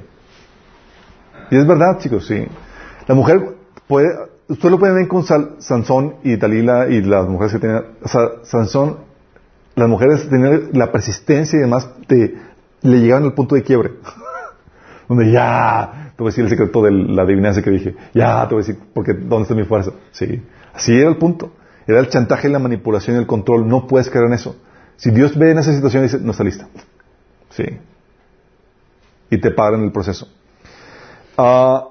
Y 1.50 1.58
es 1.58 1.66
verdad, 1.66 1.98
chicos, 2.00 2.28
sí. 2.28 2.46
La 3.08 3.16
mujer 3.16 3.56
puede, 3.88 4.10
usted 4.50 4.70
lo 4.70 4.80
puede 4.80 4.94
ver 4.94 5.08
con 5.08 5.24
Sansón 5.24 6.16
y 6.24 6.36
Dalila 6.36 6.88
y 6.90 7.02
las 7.02 7.28
mujeres 7.28 7.54
que 7.54 7.60
tenían, 7.60 7.84
o 8.04 8.08
sea, 8.08 8.22
Sansón, 8.44 8.98
las 9.76 9.88
mujeres 9.88 10.28
tenían 10.30 10.70
la 10.74 10.92
persistencia 10.92 11.58
y 11.58 11.62
demás, 11.62 11.90
de, 12.08 12.36
le 12.82 13.00
llegaban 13.00 13.24
al 13.24 13.34
punto 13.34 13.56
de 13.56 13.64
quiebre. 13.64 13.92
Donde 15.08 15.32
ya, 15.32 16.14
te 16.16 16.24
voy 16.24 16.28
a 16.28 16.32
decir 16.32 16.44
el 16.44 16.50
secreto 16.50 16.84
de 16.84 16.92
la 16.92 17.24
adivinanza 17.24 17.62
que 17.62 17.70
dije, 17.70 17.96
ya, 18.14 18.48
te 18.48 18.56
voy 18.56 18.64
a 18.64 18.68
decir, 18.68 18.84
porque 18.94 19.14
¿dónde 19.14 19.44
está 19.44 19.56
mi 19.56 19.64
fuerza? 19.64 19.92
Sí, 20.12 20.44
así 20.74 20.94
era 20.94 21.10
el 21.10 21.18
punto. 21.18 21.54
Era 21.88 22.00
el 22.00 22.10
chantaje, 22.10 22.50
la 22.50 22.60
manipulación 22.60 23.16
y 23.16 23.20
el 23.20 23.26
control. 23.26 23.68
No 23.68 23.88
puedes 23.88 24.12
caer 24.12 24.26
en 24.26 24.34
eso. 24.34 24.56
Si 24.98 25.10
Dios 25.10 25.36
ve 25.36 25.50
en 25.50 25.58
esa 25.58 25.74
situación 25.74 26.04
dice, 26.04 26.20
no 26.20 26.32
está 26.32 26.44
lista. 26.44 26.68
Sí. 27.50 27.64
Y 29.32 29.38
te 29.40 29.50
para 29.50 29.76
en 29.76 29.86
el 29.86 29.92
proceso. 29.92 30.28
Ah, 31.36 31.88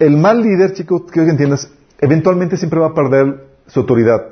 el 0.00 0.16
mal 0.16 0.42
líder, 0.42 0.72
chicos, 0.72 1.02
quiero 1.12 1.26
que 1.26 1.32
entiendas, 1.32 1.70
eventualmente 2.00 2.56
siempre 2.56 2.80
va 2.80 2.88
a 2.88 2.94
perder 2.94 3.44
su 3.66 3.80
autoridad. 3.80 4.28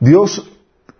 Dios 0.00 0.52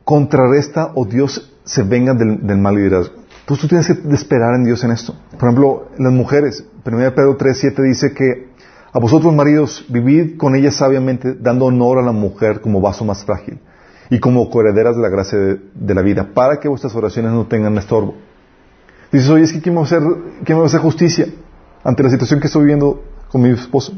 contrarresta 0.04 0.92
o 0.94 1.04
Dios 1.04 1.54
se 1.64 1.82
venga 1.82 2.14
del, 2.14 2.58
mal 2.58 2.76
liderazgo. 2.76 3.16
Entonces 3.40 3.62
tú 3.62 3.68
tienes 3.68 3.86
que 3.86 4.14
esperar 4.14 4.54
en 4.54 4.64
Dios 4.64 4.82
en 4.84 4.92
esto. 4.92 5.14
Por 5.32 5.48
ejemplo, 5.48 5.88
las 5.98 6.12
mujeres, 6.12 6.64
1 6.84 7.14
Pedro 7.14 7.36
3, 7.36 7.58
7 7.58 7.82
dice 7.82 8.14
que 8.14 8.48
a 8.92 8.98
vosotros 9.00 9.34
maridos, 9.34 9.84
vivid 9.88 10.36
con 10.36 10.54
ellas 10.54 10.76
sabiamente, 10.76 11.34
dando 11.34 11.66
honor 11.66 11.98
a 11.98 12.02
la 12.02 12.12
mujer 12.12 12.60
como 12.60 12.80
vaso 12.80 13.04
más 13.04 13.24
frágil 13.24 13.58
y 14.08 14.20
como 14.20 14.48
coherederas 14.50 14.96
de 14.96 15.02
la 15.02 15.08
gracia 15.08 15.38
de, 15.38 15.94
la 15.94 16.02
vida, 16.02 16.30
para 16.32 16.60
que 16.60 16.68
vuestras 16.68 16.94
oraciones 16.94 17.32
no 17.32 17.46
tengan 17.46 17.76
estorbo. 17.76 18.14
Dices, 19.12 19.28
oye, 19.28 19.44
es 19.44 19.52
que 19.52 19.60
¿quién 19.60 19.76
va 19.76 19.80
a 19.80 19.84
hacer, 19.84 20.02
quién 20.44 20.56
me 20.56 20.60
va 20.60 20.62
a 20.62 20.66
hacer 20.66 20.80
justicia 20.80 21.26
ante 21.88 22.02
la 22.02 22.10
situación 22.10 22.40
que 22.40 22.46
estoy 22.46 22.62
viviendo 22.62 23.02
con 23.30 23.40
mi 23.42 23.50
esposo? 23.50 23.92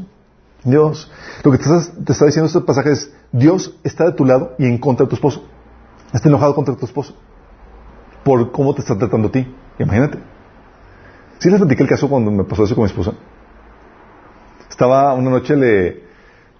Dios. 0.63 1.11
Lo 1.43 1.51
que 1.51 1.57
te, 1.57 1.63
estás- 1.63 1.91
te 2.05 2.11
está 2.13 2.25
diciendo 2.25 2.47
este 2.47 2.61
pasaje 2.61 2.91
es, 2.91 3.11
Dios 3.31 3.75
está 3.83 4.05
de 4.05 4.13
tu 4.13 4.25
lado 4.25 4.53
y 4.57 4.65
en 4.65 4.77
contra 4.77 5.05
de 5.05 5.09
tu 5.09 5.15
esposo. 5.15 5.43
Está 6.13 6.29
enojado 6.29 6.55
contra 6.55 6.75
tu 6.75 6.85
esposo. 6.85 7.15
Por 8.23 8.51
cómo 8.51 8.73
te 8.73 8.81
está 8.81 8.97
tratando 8.97 9.27
a 9.27 9.31
ti. 9.31 9.47
Imagínate. 9.79 10.19
Sí 11.39 11.49
les 11.49 11.59
platiqué 11.59 11.83
el 11.83 11.89
caso 11.89 12.07
cuando 12.07 12.29
me 12.31 12.43
pasó 12.43 12.63
eso 12.63 12.75
con 12.75 12.83
mi 12.83 12.89
esposa. 12.89 13.13
Estaba 14.69 15.13
una 15.13 15.29
noche, 15.31 15.55
le... 15.55 16.03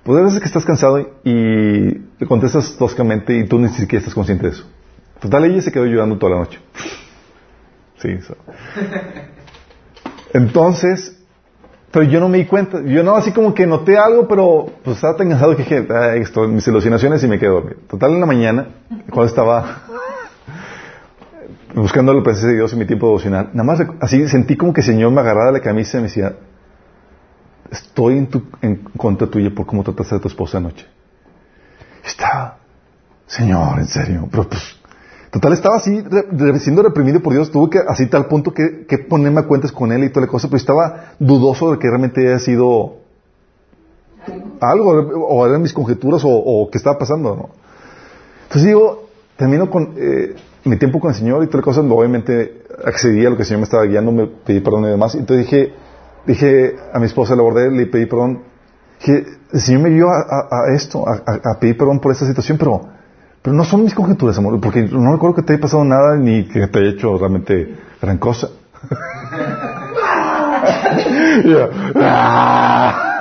Pues 0.03 0.23
veces 0.23 0.39
que 0.39 0.47
estás 0.47 0.65
cansado 0.65 0.99
y 1.23 1.31
le 2.19 2.27
contestas 2.27 2.75
toscamente 2.75 3.37
y 3.37 3.47
tú 3.47 3.59
ni 3.59 3.69
siquiera 3.69 3.99
estás 3.99 4.15
consciente 4.15 4.47
de 4.47 4.53
eso. 4.53 4.65
Total, 5.19 5.45
ella 5.45 5.61
se 5.61 5.71
quedó 5.71 5.85
llorando 5.85 6.17
toda 6.17 6.33
la 6.33 6.39
noche. 6.39 6.59
Sí, 7.99 8.09
eso. 8.09 8.35
Entonces, 10.33 11.20
pero 11.91 12.05
yo 12.05 12.19
no 12.19 12.29
me 12.29 12.37
di 12.37 12.45
cuenta. 12.45 12.81
Yo 12.81 13.03
no, 13.03 13.15
así 13.15 13.31
como 13.31 13.53
que 13.53 13.67
noté 13.67 13.97
algo, 13.97 14.27
pero 14.27 14.67
pues 14.83 14.95
estaba 14.95 15.17
tan 15.17 15.29
cansado 15.29 15.55
que 15.55 15.63
dije, 15.63 15.87
"Ay, 15.89 16.21
esto, 16.21 16.47
mis 16.47 16.67
alucinaciones 16.67 17.23
y 17.23 17.27
me 17.27 17.37
quedé 17.37 17.49
dormido. 17.49 17.77
Total, 17.87 18.13
en 18.13 18.19
la 18.21 18.25
mañana, 18.25 18.67
cuando 19.09 19.25
estaba 19.25 19.81
buscando 21.75 22.13
la 22.13 22.23
presencia 22.23 22.49
de 22.49 22.55
Dios 22.55 22.71
en 22.73 22.79
mi 22.79 22.85
tiempo 22.85 23.07
devocional, 23.07 23.49
nada 23.53 23.63
más 23.63 23.81
así 23.99 24.27
sentí 24.29 24.55
como 24.55 24.73
que 24.73 24.81
el 24.81 24.87
Señor 24.87 25.11
me 25.11 25.19
agarraba 25.21 25.51
la 25.51 25.59
camisa 25.59 25.97
y 25.97 26.01
me 26.01 26.07
decía, 26.07 26.33
estoy 27.69 28.17
en, 28.17 28.27
tu, 28.27 28.43
en 28.61 28.77
contra 28.97 29.27
tuya 29.27 29.49
por 29.53 29.65
cómo 29.65 29.83
trataste 29.83 30.15
a 30.15 30.19
tu 30.19 30.27
esposa 30.29 30.57
anoche. 30.59 30.85
Estaba, 32.05 32.57
Señor, 33.27 33.79
en 33.79 33.87
serio, 33.87 34.27
pero 34.31 34.47
pues, 34.47 34.80
total 35.31 35.53
estaba 35.53 35.77
así, 35.77 36.01
re- 36.01 36.59
siendo 36.59 36.83
reprimido 36.83 37.21
por 37.21 37.33
Dios, 37.33 37.51
tuve 37.51 37.69
que, 37.71 37.79
así 37.87 38.07
tal 38.07 38.25
punto 38.27 38.53
que, 38.53 38.85
que 38.85 38.97
ponerme 38.99 39.39
a 39.39 39.43
cuentas 39.47 39.71
con 39.71 39.91
Él 39.91 40.03
y 40.03 40.09
toda 40.09 40.25
la 40.25 40.31
cosa, 40.31 40.47
pero 40.47 40.57
estaba 40.57 41.13
dudoso 41.19 41.71
de 41.71 41.79
que 41.79 41.87
realmente 41.87 42.27
haya 42.27 42.39
sido 42.39 42.97
algo, 44.59 44.91
o 44.91 45.47
eran 45.47 45.61
mis 45.61 45.73
conjeturas, 45.73 46.21
o, 46.23 46.69
qué 46.71 46.77
estaba 46.77 46.97
pasando, 46.99 47.35
¿no? 47.35 47.49
Entonces 48.43 48.67
digo, 48.67 49.07
termino 49.37 49.69
con 49.69 49.93
eh, 49.97 50.35
mi 50.65 50.77
tiempo 50.77 50.99
con 50.99 51.09
el 51.11 51.15
Señor 51.15 51.43
y 51.43 51.47
toda 51.47 51.59
la 51.59 51.63
cosa, 51.63 51.81
obviamente 51.81 52.63
accedí 52.85 53.25
a 53.25 53.29
lo 53.29 53.35
que 53.35 53.41
el 53.43 53.47
Señor 53.47 53.59
me 53.61 53.63
estaba 53.65 53.83
guiando, 53.85 54.11
me 54.11 54.27
pedí 54.27 54.59
perdón 54.59 54.85
y 54.85 54.89
demás, 54.89 55.15
entonces 55.15 55.45
dije, 55.45 55.73
dije 56.27 56.75
a 56.93 56.99
mi 56.99 57.05
esposa, 57.05 57.35
la 57.35 57.41
abordé, 57.41 57.71
le 57.71 57.87
pedí 57.87 58.05
perdón, 58.05 58.43
que 58.99 59.25
el 59.53 59.59
Señor 59.61 59.81
me 59.81 59.89
guió 59.89 60.09
a, 60.09 60.73
esto, 60.75 61.07
a- 61.07 61.23
a 61.25 61.59
pedir 61.59 61.77
perdón 61.77 61.99
por 61.99 62.11
esta 62.11 62.27
situación, 62.27 62.57
pero, 62.59 62.81
pero 63.41 63.55
no 63.55 63.63
son 63.63 63.83
mis 63.83 63.93
conjeturas, 63.93 64.37
amor, 64.37 64.59
porque 64.61 64.83
no 64.83 65.11
recuerdo 65.13 65.35
que 65.37 65.41
te 65.43 65.53
haya 65.53 65.61
pasado 65.61 65.83
nada 65.83 66.15
ni 66.15 66.43
que 66.47 66.67
te 66.67 66.79
haya 66.79 66.89
hecho 66.89 67.17
realmente 67.17 67.75
gran 68.01 68.17
cosa. 68.17 68.49
"Ah". 71.95 73.19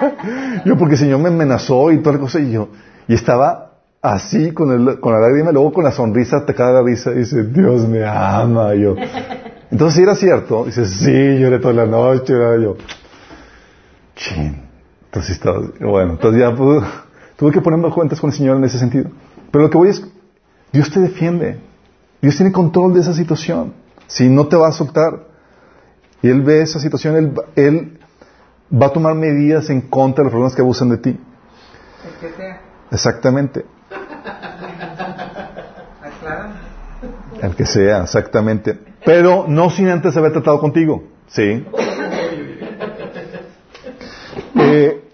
Yo, 0.64 0.76
porque 0.76 0.94
el 0.94 0.98
Señor 1.00 1.20
me 1.20 1.28
amenazó 1.28 1.90
y 1.92 1.98
toda 1.98 2.14
la 2.16 2.20
cosa, 2.20 2.40
y 2.40 2.50
yo, 2.52 2.68
y 3.08 3.14
estaba 3.14 3.72
así 4.02 4.52
con, 4.52 4.72
el, 4.72 5.00
con 5.00 5.12
la 5.12 5.20
lágrima, 5.20 5.52
luego 5.52 5.72
con 5.72 5.84
la 5.84 5.92
sonrisa 5.92 6.38
atacada 6.38 6.70
de 6.70 6.74
la 6.76 6.82
risa, 6.86 7.10
y 7.12 7.16
dice, 7.18 7.44
Dios 7.44 7.86
me 7.88 8.04
ama, 8.06 8.74
yo. 8.74 8.94
Entonces, 9.70 9.96
si 9.96 10.02
era 10.02 10.14
cierto, 10.14 10.64
dice, 10.64 10.86
sí, 10.86 11.38
lloré 11.38 11.58
toda 11.58 11.74
la 11.74 11.86
noche, 11.86 12.32
yo, 12.62 12.76
chin. 14.16 14.62
Entonces, 15.06 15.32
estaba, 15.32 15.60
bueno, 15.80 16.12
entonces 16.12 16.40
ya 16.40 16.50
pude- 16.54 16.82
tuve 17.36 17.52
que 17.52 17.60
ponerme 17.60 17.90
cuentas 17.90 18.20
con 18.20 18.30
el 18.30 18.36
Señor 18.36 18.56
en 18.56 18.64
ese 18.64 18.78
sentido. 18.78 19.10
Pero 19.50 19.64
lo 19.64 19.70
que 19.70 19.78
voy 19.78 19.88
es, 19.88 20.02
Dios 20.72 20.90
te 20.90 21.00
defiende. 21.00 21.58
Dios 22.22 22.36
tiene 22.36 22.52
control 22.52 22.94
de 22.94 23.00
esa 23.00 23.14
situación. 23.14 23.74
Si 24.06 24.28
no 24.28 24.46
te 24.48 24.56
va 24.56 24.68
a 24.68 24.72
soltar. 24.72 25.26
Y 26.22 26.28
Él 26.28 26.42
ve 26.42 26.62
esa 26.62 26.78
situación, 26.78 27.16
Él, 27.16 27.38
va- 27.38 27.44
él 27.56 27.98
va 28.72 28.86
a 28.86 28.92
tomar 28.92 29.14
medidas 29.14 29.70
en 29.70 29.80
contra 29.80 30.22
de 30.22 30.26
las 30.26 30.32
personas 30.32 30.54
que 30.54 30.62
abusan 30.62 30.90
de 30.90 30.98
ti. 30.98 31.10
El 31.10 32.28
que 32.28 32.36
sea. 32.36 32.60
Exactamente. 32.90 33.64
El 37.42 37.56
que 37.56 37.64
sea, 37.64 38.02
exactamente. 38.02 38.78
Pero 39.04 39.46
no 39.48 39.70
sin 39.70 39.88
antes 39.88 40.16
haber 40.16 40.32
tratado 40.32 40.58
contigo. 40.60 41.04
¿Sí? 41.28 41.64
Eh, 44.62 45.04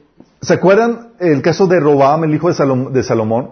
¿Se 0.43 0.55
acuerdan 0.55 1.13
el 1.21 1.41
caso 1.41 1.67
de 1.67 1.79
Robam, 1.81 2.25
el 2.25 2.35
hijo 2.35 2.49
de, 2.49 2.55
Salom- 2.55 2.91
de 2.91 3.03
Salomón? 3.03 3.51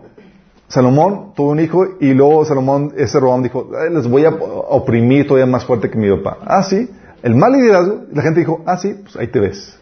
Salomón 0.75 1.35
tuvo 1.37 1.53
un 1.53 1.61
hijo 1.61 1.87
y 2.01 2.15
luego 2.15 2.45
Salomón, 2.45 2.93
ese 2.97 3.21
Robam 3.21 3.43
dijo, 3.45 3.71
"Ay, 3.81 3.95
les 3.95 4.09
voy 4.09 4.25
a 4.25 4.31
oprimir 4.31 5.25
todavía 5.29 5.47
más 5.47 5.65
fuerte 5.65 5.89
que 5.89 5.97
mi 5.97 6.11
papá. 6.17 6.39
Ah, 6.45 6.65
sí. 6.65 6.91
El 7.23 7.37
mal 7.37 7.53
liderazgo, 7.53 8.01
la 8.13 8.23
gente 8.23 8.41
dijo, 8.41 8.61
ah, 8.67 8.77
sí, 8.77 8.93
pues 9.03 9.15
ahí 9.17 9.29
te 9.29 9.39
ves. 9.39 9.79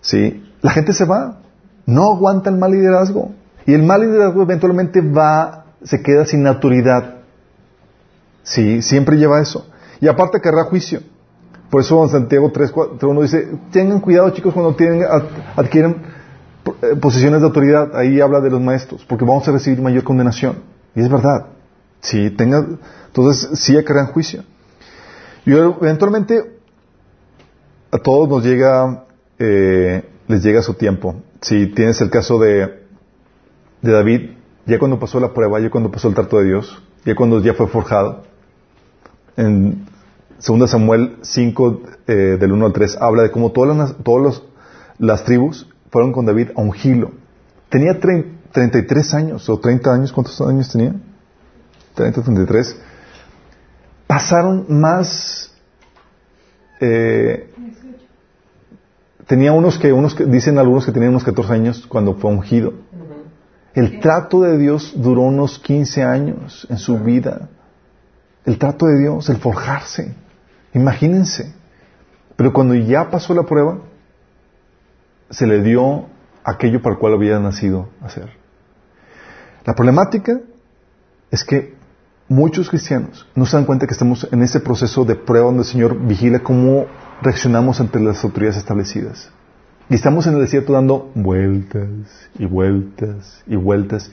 Sí. 0.00 0.42
La 0.62 0.70
gente 0.70 0.94
se 0.94 1.04
va. 1.04 1.40
No 1.84 2.10
aguanta 2.14 2.48
el 2.48 2.56
mal 2.56 2.72
liderazgo. 2.72 3.32
Y 3.66 3.74
el 3.74 3.82
mal 3.82 4.00
liderazgo 4.00 4.40
eventualmente 4.42 5.02
va, 5.02 5.66
se 5.82 6.02
queda 6.02 6.24
sin 6.24 6.46
autoridad. 6.46 7.16
Sí, 8.44 8.80
siempre 8.80 9.18
lleva 9.18 9.42
eso. 9.42 9.66
Y 10.00 10.08
aparte 10.08 10.40
querrá 10.40 10.64
juicio. 10.64 11.00
Por 11.70 11.82
eso 11.82 12.02
en 12.02 12.08
Santiago 12.08 12.50
3, 12.50 12.70
4, 12.72 13.08
1 13.10 13.20
dice, 13.22 13.48
tengan 13.70 14.00
cuidado 14.00 14.30
chicos 14.30 14.52
cuando 14.54 14.74
tienen, 14.74 15.02
ad- 15.04 15.22
adquieren 15.56 15.96
posiciones 17.00 17.40
de 17.40 17.46
autoridad. 17.46 17.96
Ahí 17.96 18.20
habla 18.20 18.40
de 18.40 18.50
los 18.50 18.60
maestros, 18.60 19.04
porque 19.04 19.24
vamos 19.24 19.46
a 19.48 19.52
recibir 19.52 19.80
mayor 19.80 20.04
condenación. 20.04 20.58
Y 20.94 21.00
es 21.00 21.08
verdad. 21.08 21.46
Sí, 22.00 22.30
tenga, 22.30 22.66
entonces 23.06 23.60
sí 23.60 23.76
acarrean 23.76 24.08
juicio. 24.08 24.44
Y 25.46 25.52
eventualmente 25.52 26.58
a 27.90 27.98
todos 27.98 28.28
nos 28.28 28.44
llega, 28.44 29.04
eh, 29.38 30.04
les 30.26 30.42
llega 30.42 30.62
su 30.62 30.74
tiempo. 30.74 31.16
Si 31.40 31.66
tienes 31.66 32.00
el 32.00 32.10
caso 32.10 32.38
de, 32.38 32.86
de 33.82 33.92
David, 33.92 34.30
ya 34.66 34.78
cuando 34.78 34.98
pasó 34.98 35.20
la 35.20 35.32
prueba, 35.32 35.60
ya 35.60 35.70
cuando 35.70 35.90
pasó 35.90 36.08
el 36.08 36.14
trato 36.14 36.38
de 36.38 36.46
Dios, 36.46 36.82
ya 37.04 37.14
cuando 37.14 37.40
ya 37.40 37.54
fue 37.54 37.66
forjado, 37.66 38.24
en 39.36 39.86
2 40.46 40.70
Samuel 40.70 41.16
5, 41.22 41.82
eh, 42.06 42.12
del 42.38 42.52
1 42.52 42.66
al 42.66 42.72
3, 42.72 42.98
habla 43.00 43.22
de 43.22 43.30
cómo 43.30 43.52
todas 43.52 43.76
las, 43.76 43.96
todas 44.02 44.42
las 44.98 45.24
tribus 45.24 45.68
fueron 45.92 46.10
con 46.12 46.26
David 46.26 46.48
a 46.56 46.60
un 46.60 46.72
gilo. 46.72 47.12
Tenía 47.68 48.00
trein- 48.00 48.38
33 48.50 49.14
años, 49.14 49.48
o 49.48 49.58
30 49.60 49.94
años, 49.94 50.12
¿cuántos 50.12 50.40
años 50.40 50.70
tenía? 50.72 50.94
30, 51.94 52.22
33. 52.22 52.76
Pasaron 54.06 54.66
más... 54.68 55.54
eh, 56.80 57.48
tenía 59.26 59.52
unos 59.52 59.78
que, 59.78 59.92
unos 59.92 60.14
que, 60.14 60.24
dicen 60.26 60.58
algunos 60.58 60.84
que 60.84 60.92
tenían 60.92 61.10
unos 61.10 61.24
14 61.24 61.52
años 61.52 61.86
cuando 61.86 62.14
fue 62.14 62.30
ungido. 62.30 62.72
El 63.74 64.00
trato 64.00 64.42
de 64.42 64.58
Dios 64.58 64.92
duró 64.96 65.22
unos 65.22 65.58
15 65.58 66.02
años 66.02 66.66
en 66.68 66.76
su 66.78 66.98
vida. 66.98 67.48
El 68.44 68.58
trato 68.58 68.86
de 68.86 68.98
Dios, 68.98 69.30
el 69.30 69.36
forjarse. 69.36 70.14
Imagínense. 70.74 71.54
Pero 72.36 72.52
cuando 72.52 72.74
ya 72.74 73.10
pasó 73.10 73.32
la 73.34 73.44
prueba, 73.44 73.78
se 75.32 75.46
le 75.46 75.62
dio 75.62 76.06
aquello 76.44 76.80
para 76.82 76.94
el 76.94 77.00
cual 77.00 77.14
había 77.14 77.38
nacido 77.40 77.88
hacer. 78.02 78.30
La 79.64 79.74
problemática 79.74 80.40
es 81.30 81.44
que 81.44 81.74
muchos 82.28 82.68
cristianos 82.68 83.26
no 83.34 83.46
se 83.46 83.56
dan 83.56 83.64
cuenta 83.64 83.86
que 83.86 83.92
estamos 83.92 84.28
en 84.30 84.42
ese 84.42 84.60
proceso 84.60 85.04
de 85.04 85.16
prueba 85.16 85.46
donde 85.46 85.62
el 85.62 85.68
Señor 85.68 85.98
vigila 85.98 86.40
cómo 86.40 86.86
reaccionamos 87.22 87.80
ante 87.80 87.98
las 87.98 88.22
autoridades 88.22 88.58
establecidas. 88.58 89.30
Y 89.88 89.94
estamos 89.94 90.26
en 90.26 90.34
el 90.34 90.40
desierto 90.40 90.74
dando 90.74 91.10
vueltas 91.14 91.90
y 92.38 92.44
vueltas 92.44 93.42
y 93.46 93.56
vueltas 93.56 94.10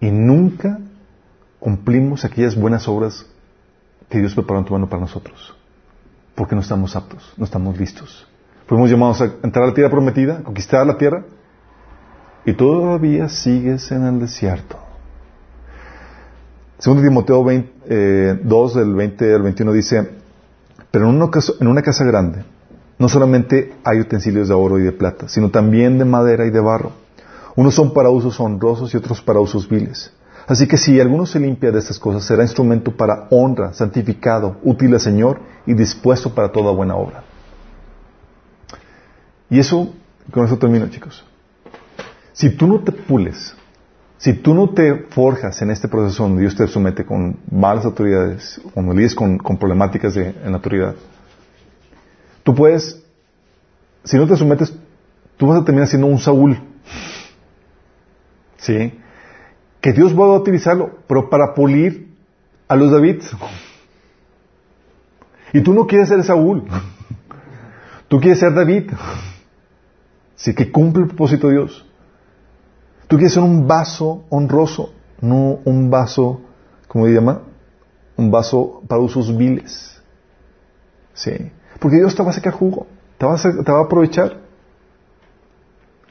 y 0.00 0.10
nunca 0.10 0.78
cumplimos 1.58 2.24
aquellas 2.24 2.56
buenas 2.56 2.88
obras 2.88 3.26
que 4.08 4.18
Dios 4.18 4.34
preparó 4.34 4.60
en 4.60 4.66
tu 4.66 4.72
mano 4.72 4.88
para 4.88 5.00
nosotros. 5.00 5.56
Porque 6.34 6.54
no 6.54 6.60
estamos 6.60 6.96
aptos, 6.96 7.32
no 7.36 7.44
estamos 7.44 7.78
listos. 7.78 8.29
Fuimos 8.70 8.88
llamados 8.88 9.20
a 9.20 9.24
entrar 9.42 9.64
a 9.64 9.66
la 9.66 9.74
tierra 9.74 9.90
prometida, 9.90 10.44
conquistar 10.44 10.86
la 10.86 10.96
tierra, 10.96 11.24
y 12.44 12.52
todavía 12.52 13.28
sigues 13.28 13.90
en 13.90 14.04
el 14.04 14.20
desierto. 14.20 14.78
Segundo 16.78 17.02
Timoteo 17.02 17.42
20, 17.42 17.72
eh, 17.88 18.40
2, 18.40 18.74
del 18.76 18.94
20 18.94 19.34
al 19.34 19.42
21 19.42 19.72
dice, 19.72 20.10
pero 20.92 21.08
en 21.08 21.16
una, 21.16 21.28
casa, 21.32 21.52
en 21.58 21.66
una 21.66 21.82
casa 21.82 22.04
grande 22.04 22.44
no 22.96 23.08
solamente 23.08 23.74
hay 23.82 23.98
utensilios 23.98 24.46
de 24.46 24.54
oro 24.54 24.78
y 24.78 24.84
de 24.84 24.92
plata, 24.92 25.26
sino 25.26 25.50
también 25.50 25.98
de 25.98 26.04
madera 26.04 26.46
y 26.46 26.50
de 26.50 26.60
barro. 26.60 26.92
Unos 27.56 27.74
son 27.74 27.92
para 27.92 28.10
usos 28.10 28.38
honrosos 28.38 28.94
y 28.94 28.96
otros 28.96 29.20
para 29.20 29.40
usos 29.40 29.68
viles. 29.68 30.12
Así 30.46 30.68
que 30.68 30.76
si 30.76 31.00
alguno 31.00 31.26
se 31.26 31.40
limpia 31.40 31.72
de 31.72 31.80
estas 31.80 31.98
cosas, 31.98 32.22
será 32.22 32.44
instrumento 32.44 32.96
para 32.96 33.26
honra, 33.30 33.72
santificado, 33.72 34.58
útil 34.62 34.94
al 34.94 35.00
Señor 35.00 35.40
y 35.66 35.74
dispuesto 35.74 36.32
para 36.32 36.52
toda 36.52 36.70
buena 36.70 36.94
obra. 36.94 37.24
Y 39.50 39.58
eso, 39.58 39.92
con 40.30 40.44
eso 40.46 40.56
termino, 40.58 40.88
chicos. 40.88 41.24
Si 42.32 42.50
tú 42.50 42.66
no 42.68 42.80
te 42.80 42.92
pules, 42.92 43.54
si 44.16 44.34
tú 44.34 44.54
no 44.54 44.70
te 44.70 44.94
forjas 45.10 45.60
en 45.60 45.70
este 45.70 45.88
proceso 45.88 46.22
donde 46.22 46.42
Dios 46.42 46.54
te 46.54 46.66
somete 46.68 47.04
con 47.04 47.38
malas 47.50 47.84
autoridades, 47.84 48.60
cuando 48.72 48.94
lides 48.94 49.14
con, 49.14 49.38
con 49.38 49.58
problemáticas 49.58 50.14
de, 50.14 50.28
en 50.28 50.50
la 50.50 50.56
autoridad, 50.58 50.94
tú 52.44 52.54
puedes, 52.54 53.02
si 54.04 54.16
no 54.16 54.26
te 54.26 54.36
sometes, 54.36 54.72
tú 55.36 55.48
vas 55.48 55.60
a 55.60 55.64
terminar 55.64 55.88
siendo 55.88 56.06
un 56.06 56.18
Saúl. 56.18 56.58
¿Sí? 58.58 58.92
Que 59.80 59.92
Dios 59.92 60.14
va 60.14 60.26
a 60.26 60.38
utilizarlo, 60.38 60.98
pero 61.08 61.28
para 61.30 61.54
pulir 61.54 62.10
a 62.68 62.76
los 62.76 62.92
David. 62.92 63.22
Y 65.52 65.62
tú 65.62 65.72
no 65.72 65.86
quieres 65.86 66.08
ser 66.08 66.22
Saúl. 66.22 66.64
Tú 68.08 68.20
quieres 68.20 68.38
ser 68.38 68.52
David. 68.52 68.90
Así 70.40 70.54
que 70.54 70.72
cumple 70.72 71.02
el 71.02 71.08
propósito 71.08 71.48
de 71.48 71.54
Dios. 71.54 71.84
Tú 73.08 73.16
quieres 73.16 73.34
ser 73.34 73.42
un 73.42 73.66
vaso 73.66 74.24
honroso, 74.30 74.94
no 75.20 75.58
un 75.66 75.90
vaso, 75.90 76.40
¿cómo 76.88 77.04
se 77.06 77.12
llama? 77.12 77.42
Un 78.16 78.30
vaso 78.30 78.82
para 78.88 79.02
usos 79.02 79.36
viles. 79.36 80.00
Sí. 81.12 81.32
Porque 81.78 81.98
Dios 81.98 82.14
te 82.14 82.22
va 82.22 82.30
a 82.30 82.32
sacar 82.32 82.54
jugo, 82.54 82.86
te 83.18 83.26
va 83.26 83.34
a, 83.34 83.80
aprovechar. 83.84 84.38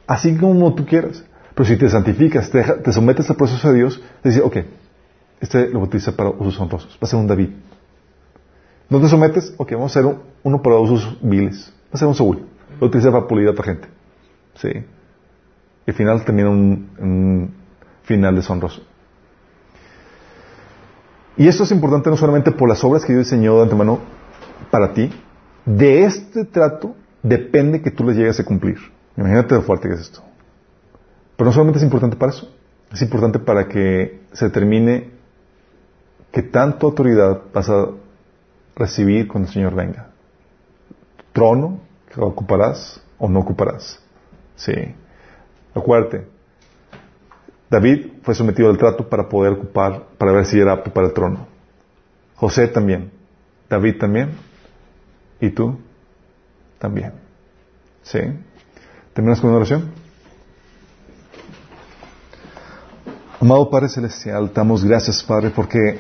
Así 0.06 0.38
como 0.38 0.76
tú 0.76 0.86
quieras. 0.86 1.24
Pero 1.56 1.68
si 1.68 1.78
te 1.78 1.90
santificas, 1.90 2.52
te, 2.52 2.60
deja- 2.60 2.82
te 2.84 2.94
sometes 2.94 3.28
al 3.32 3.36
proceso 3.36 3.70
de 3.72 3.78
Dios, 3.80 4.02
te 4.22 4.30
dice, 4.30 4.42
ok, 4.42 4.58
este 5.42 5.68
lo 5.70 5.80
voy 5.80 5.82
a 5.82 5.88
utilizar 5.90 6.14
para 6.16 6.30
usos 6.30 6.60
honrosos, 6.60 6.94
va 6.94 7.00
a 7.02 7.08
ser 7.08 7.20
un 7.20 7.28
David. 7.28 7.50
¿No 8.90 9.02
te 9.02 9.08
sometes? 9.10 9.54
Ok, 9.58 9.72
vamos 9.72 9.96
a 9.96 10.00
hacer 10.00 10.06
un- 10.06 10.20
uno 10.44 10.62
para 10.62 10.78
usos 10.78 11.18
viles. 11.22 11.74
Va 11.88 11.94
a 11.94 11.98
ser 11.98 12.08
un 12.08 12.16
Saúl. 12.16 12.46
Lo 12.80 12.88
utiliza 12.88 13.12
para 13.12 13.28
pulir 13.28 13.48
a 13.48 13.52
otra 13.52 13.66
gente. 13.66 13.88
Sí. 14.62 14.70
Y 14.70 15.92
al 15.92 15.94
final 15.94 16.24
termina 16.24 16.50
un, 16.50 16.90
un 17.00 17.54
final 18.04 18.36
deshonroso. 18.36 18.82
Y 21.38 21.48
esto 21.48 21.64
es 21.64 21.72
importante 21.72 22.10
no 22.10 22.18
solamente 22.18 22.52
por 22.52 22.68
las 22.68 22.84
obras 22.84 23.06
que 23.06 23.14
Dios 23.14 23.26
diseñó 23.26 23.58
de 23.58 23.64
antemano 23.64 24.00
para 24.72 24.94
ti, 24.94 25.10
de 25.66 26.04
este 26.04 26.46
trato 26.46 26.96
depende 27.24 27.82
que 27.82 27.92
tú 27.92 28.04
les 28.04 28.18
llegues 28.18 28.40
a 28.40 28.44
cumplir. 28.44 28.78
Imagínate 29.16 29.56
lo 29.56 29.62
fuerte 29.62 29.88
que 29.88 29.96
es 29.96 30.02
esto. 30.02 30.22
Pero 31.36 31.48
no 31.48 31.54
solamente 31.54 31.80
es 31.80 31.84
importante 31.84 32.18
para 32.18 32.32
eso, 32.34 32.54
es 32.92 33.02
importante 33.02 33.40
para 33.40 33.68
que 33.68 34.22
se 34.34 34.46
determine 34.46 35.12
qué 36.32 36.42
tanto 36.42 36.88
autoridad 36.88 37.42
vas 37.54 37.70
a 37.70 37.88
recibir 38.76 39.28
cuando 39.28 39.48
el 39.48 39.54
Señor 39.54 39.76
venga. 39.76 40.10
Trono 41.32 41.80
que 42.14 42.20
ocuparás 42.20 43.02
o 43.18 43.30
no 43.30 43.40
ocuparás. 43.40 44.02
Sí. 44.60 44.74
Acuérdate, 45.74 46.28
David 47.70 48.08
fue 48.24 48.36
sometido 48.36 48.70
al 48.70 48.78
trato 48.78 49.08
para 49.08 49.30
poder 49.30 49.54
ocupar, 49.54 50.04
para 50.18 50.34
ver 50.34 50.46
si 50.46 50.60
era 50.60 50.74
apto 50.74 50.92
para 50.92 51.08
el 51.08 51.14
trono. 51.14 51.48
José 52.36 52.68
también. 52.68 53.12
David 53.70 53.98
también. 53.98 54.32
¿Y 55.40 55.50
tú? 55.52 55.80
También. 56.78 57.14
¿Sí? 58.04 58.20
¿Terminas 59.14 59.40
con 59.40 59.50
una 59.50 59.60
oración? 59.60 59.92
Amado 63.40 63.70
Padre 63.70 63.88
Celestial, 63.88 64.52
damos 64.54 64.84
gracias, 64.84 65.24
Padre, 65.24 65.52
porque 65.52 65.98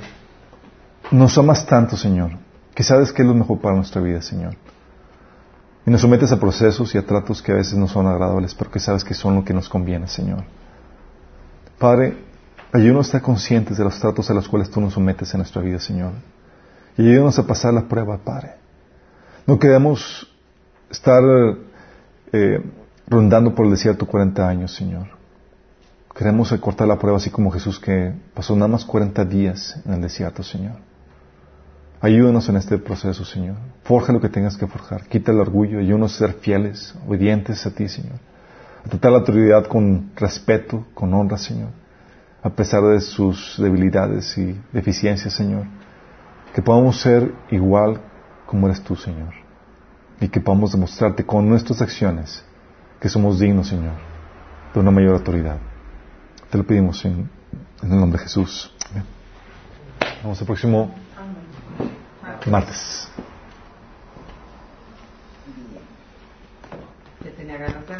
nos 1.11 1.37
amas 1.37 1.65
tanto, 1.65 1.95
Señor, 1.95 2.31
que 2.75 2.83
sabes 2.83 3.13
que 3.13 3.21
es 3.21 3.27
lo 3.27 3.33
mejor 3.33 3.59
para 3.59 3.75
nuestra 3.75 4.01
vida, 4.01 4.21
Señor. 4.21 4.55
Y 5.85 5.91
nos 5.91 6.01
sometes 6.01 6.31
a 6.31 6.39
procesos 6.39 6.93
y 6.93 6.97
a 6.97 7.05
tratos 7.05 7.41
que 7.41 7.51
a 7.51 7.55
veces 7.55 7.75
no 7.75 7.87
son 7.87 8.07
agradables, 8.07 8.53
pero 8.53 8.71
que 8.71 8.79
sabes 8.79 9.03
que 9.03 9.13
son 9.13 9.35
lo 9.35 9.43
que 9.43 9.53
nos 9.53 9.69
conviene, 9.69 10.07
Señor. 10.07 10.43
Padre, 11.77 12.17
ayúdanos 12.71 13.05
a 13.05 13.09
estar 13.09 13.21
conscientes 13.21 13.77
de 13.77 13.83
los 13.83 13.99
tratos 13.99 14.29
a 14.29 14.33
los 14.33 14.47
cuales 14.47 14.69
tú 14.69 14.81
nos 14.81 14.93
sometes 14.93 15.33
en 15.33 15.39
nuestra 15.39 15.61
vida, 15.61 15.79
Señor. 15.79 16.11
Y 16.97 17.09
ayúdanos 17.09 17.39
a 17.39 17.47
pasar 17.47 17.73
la 17.73 17.87
prueba, 17.87 18.17
Padre. 18.17 18.55
No 19.47 19.57
queremos 19.57 20.27
estar 20.91 21.23
eh, 22.31 22.63
rondando 23.07 23.55
por 23.55 23.65
el 23.65 23.71
desierto 23.71 24.05
40 24.05 24.47
años, 24.47 24.75
Señor. 24.75 25.07
Queremos 26.15 26.51
cortar 26.59 26.87
la 26.87 26.99
prueba 26.99 27.17
así 27.17 27.29
como 27.29 27.49
Jesús 27.49 27.79
que 27.79 28.13
pasó 28.33 28.53
nada 28.55 28.67
más 28.67 28.83
40 28.83 29.23
días 29.25 29.79
en 29.85 29.93
el 29.93 30.01
desierto, 30.01 30.43
Señor. 30.43 30.75
Ayúdanos 32.01 32.49
en 32.49 32.57
este 32.57 32.77
proceso, 32.77 33.23
Señor. 33.23 33.55
Forja 33.89 34.13
lo 34.13 34.21
que 34.21 34.29
tengas 34.29 34.55
que 34.55 34.67
forjar. 34.67 35.07
Quita 35.07 35.31
el 35.31 35.39
orgullo. 35.39 35.79
Ayúdanos 35.79 36.13
a 36.13 36.27
ser 36.27 36.33
fieles, 36.33 36.93
obedientes 37.07 37.65
a 37.65 37.71
ti, 37.71 37.87
Señor. 37.87 38.19
A 38.85 38.87
tratar 38.87 39.11
la 39.13 39.17
autoridad 39.17 39.65
con 39.65 40.11
respeto, 40.15 40.85
con 40.93 41.11
honra, 41.11 41.39
Señor. 41.39 41.69
A 42.43 42.51
pesar 42.51 42.83
de 42.83 43.01
sus 43.01 43.55
debilidades 43.57 44.37
y 44.37 44.55
deficiencias, 44.71 45.33
Señor. 45.33 45.65
Que 46.53 46.61
podamos 46.61 47.01
ser 47.01 47.33
igual 47.49 47.99
como 48.45 48.67
eres 48.67 48.79
tú, 48.83 48.95
Señor. 48.95 49.33
Y 50.21 50.27
que 50.27 50.39
podamos 50.39 50.71
demostrarte 50.71 51.25
con 51.25 51.49
nuestras 51.49 51.81
acciones 51.81 52.45
que 52.99 53.09
somos 53.09 53.39
dignos, 53.39 53.69
Señor, 53.69 53.95
de 54.71 54.79
una 54.81 54.91
mayor 54.91 55.15
autoridad. 55.15 55.57
Te 56.51 56.59
lo 56.59 56.63
pedimos 56.63 57.03
en, 57.05 57.27
en 57.81 57.91
el 57.91 57.99
nombre 57.99 58.19
de 58.19 58.25
Jesús. 58.25 58.71
Amén. 58.91 59.05
Vamos 60.21 60.39
al 60.39 60.45
próximo 60.45 60.93
martes. 62.45 63.09
Amen 67.59 67.99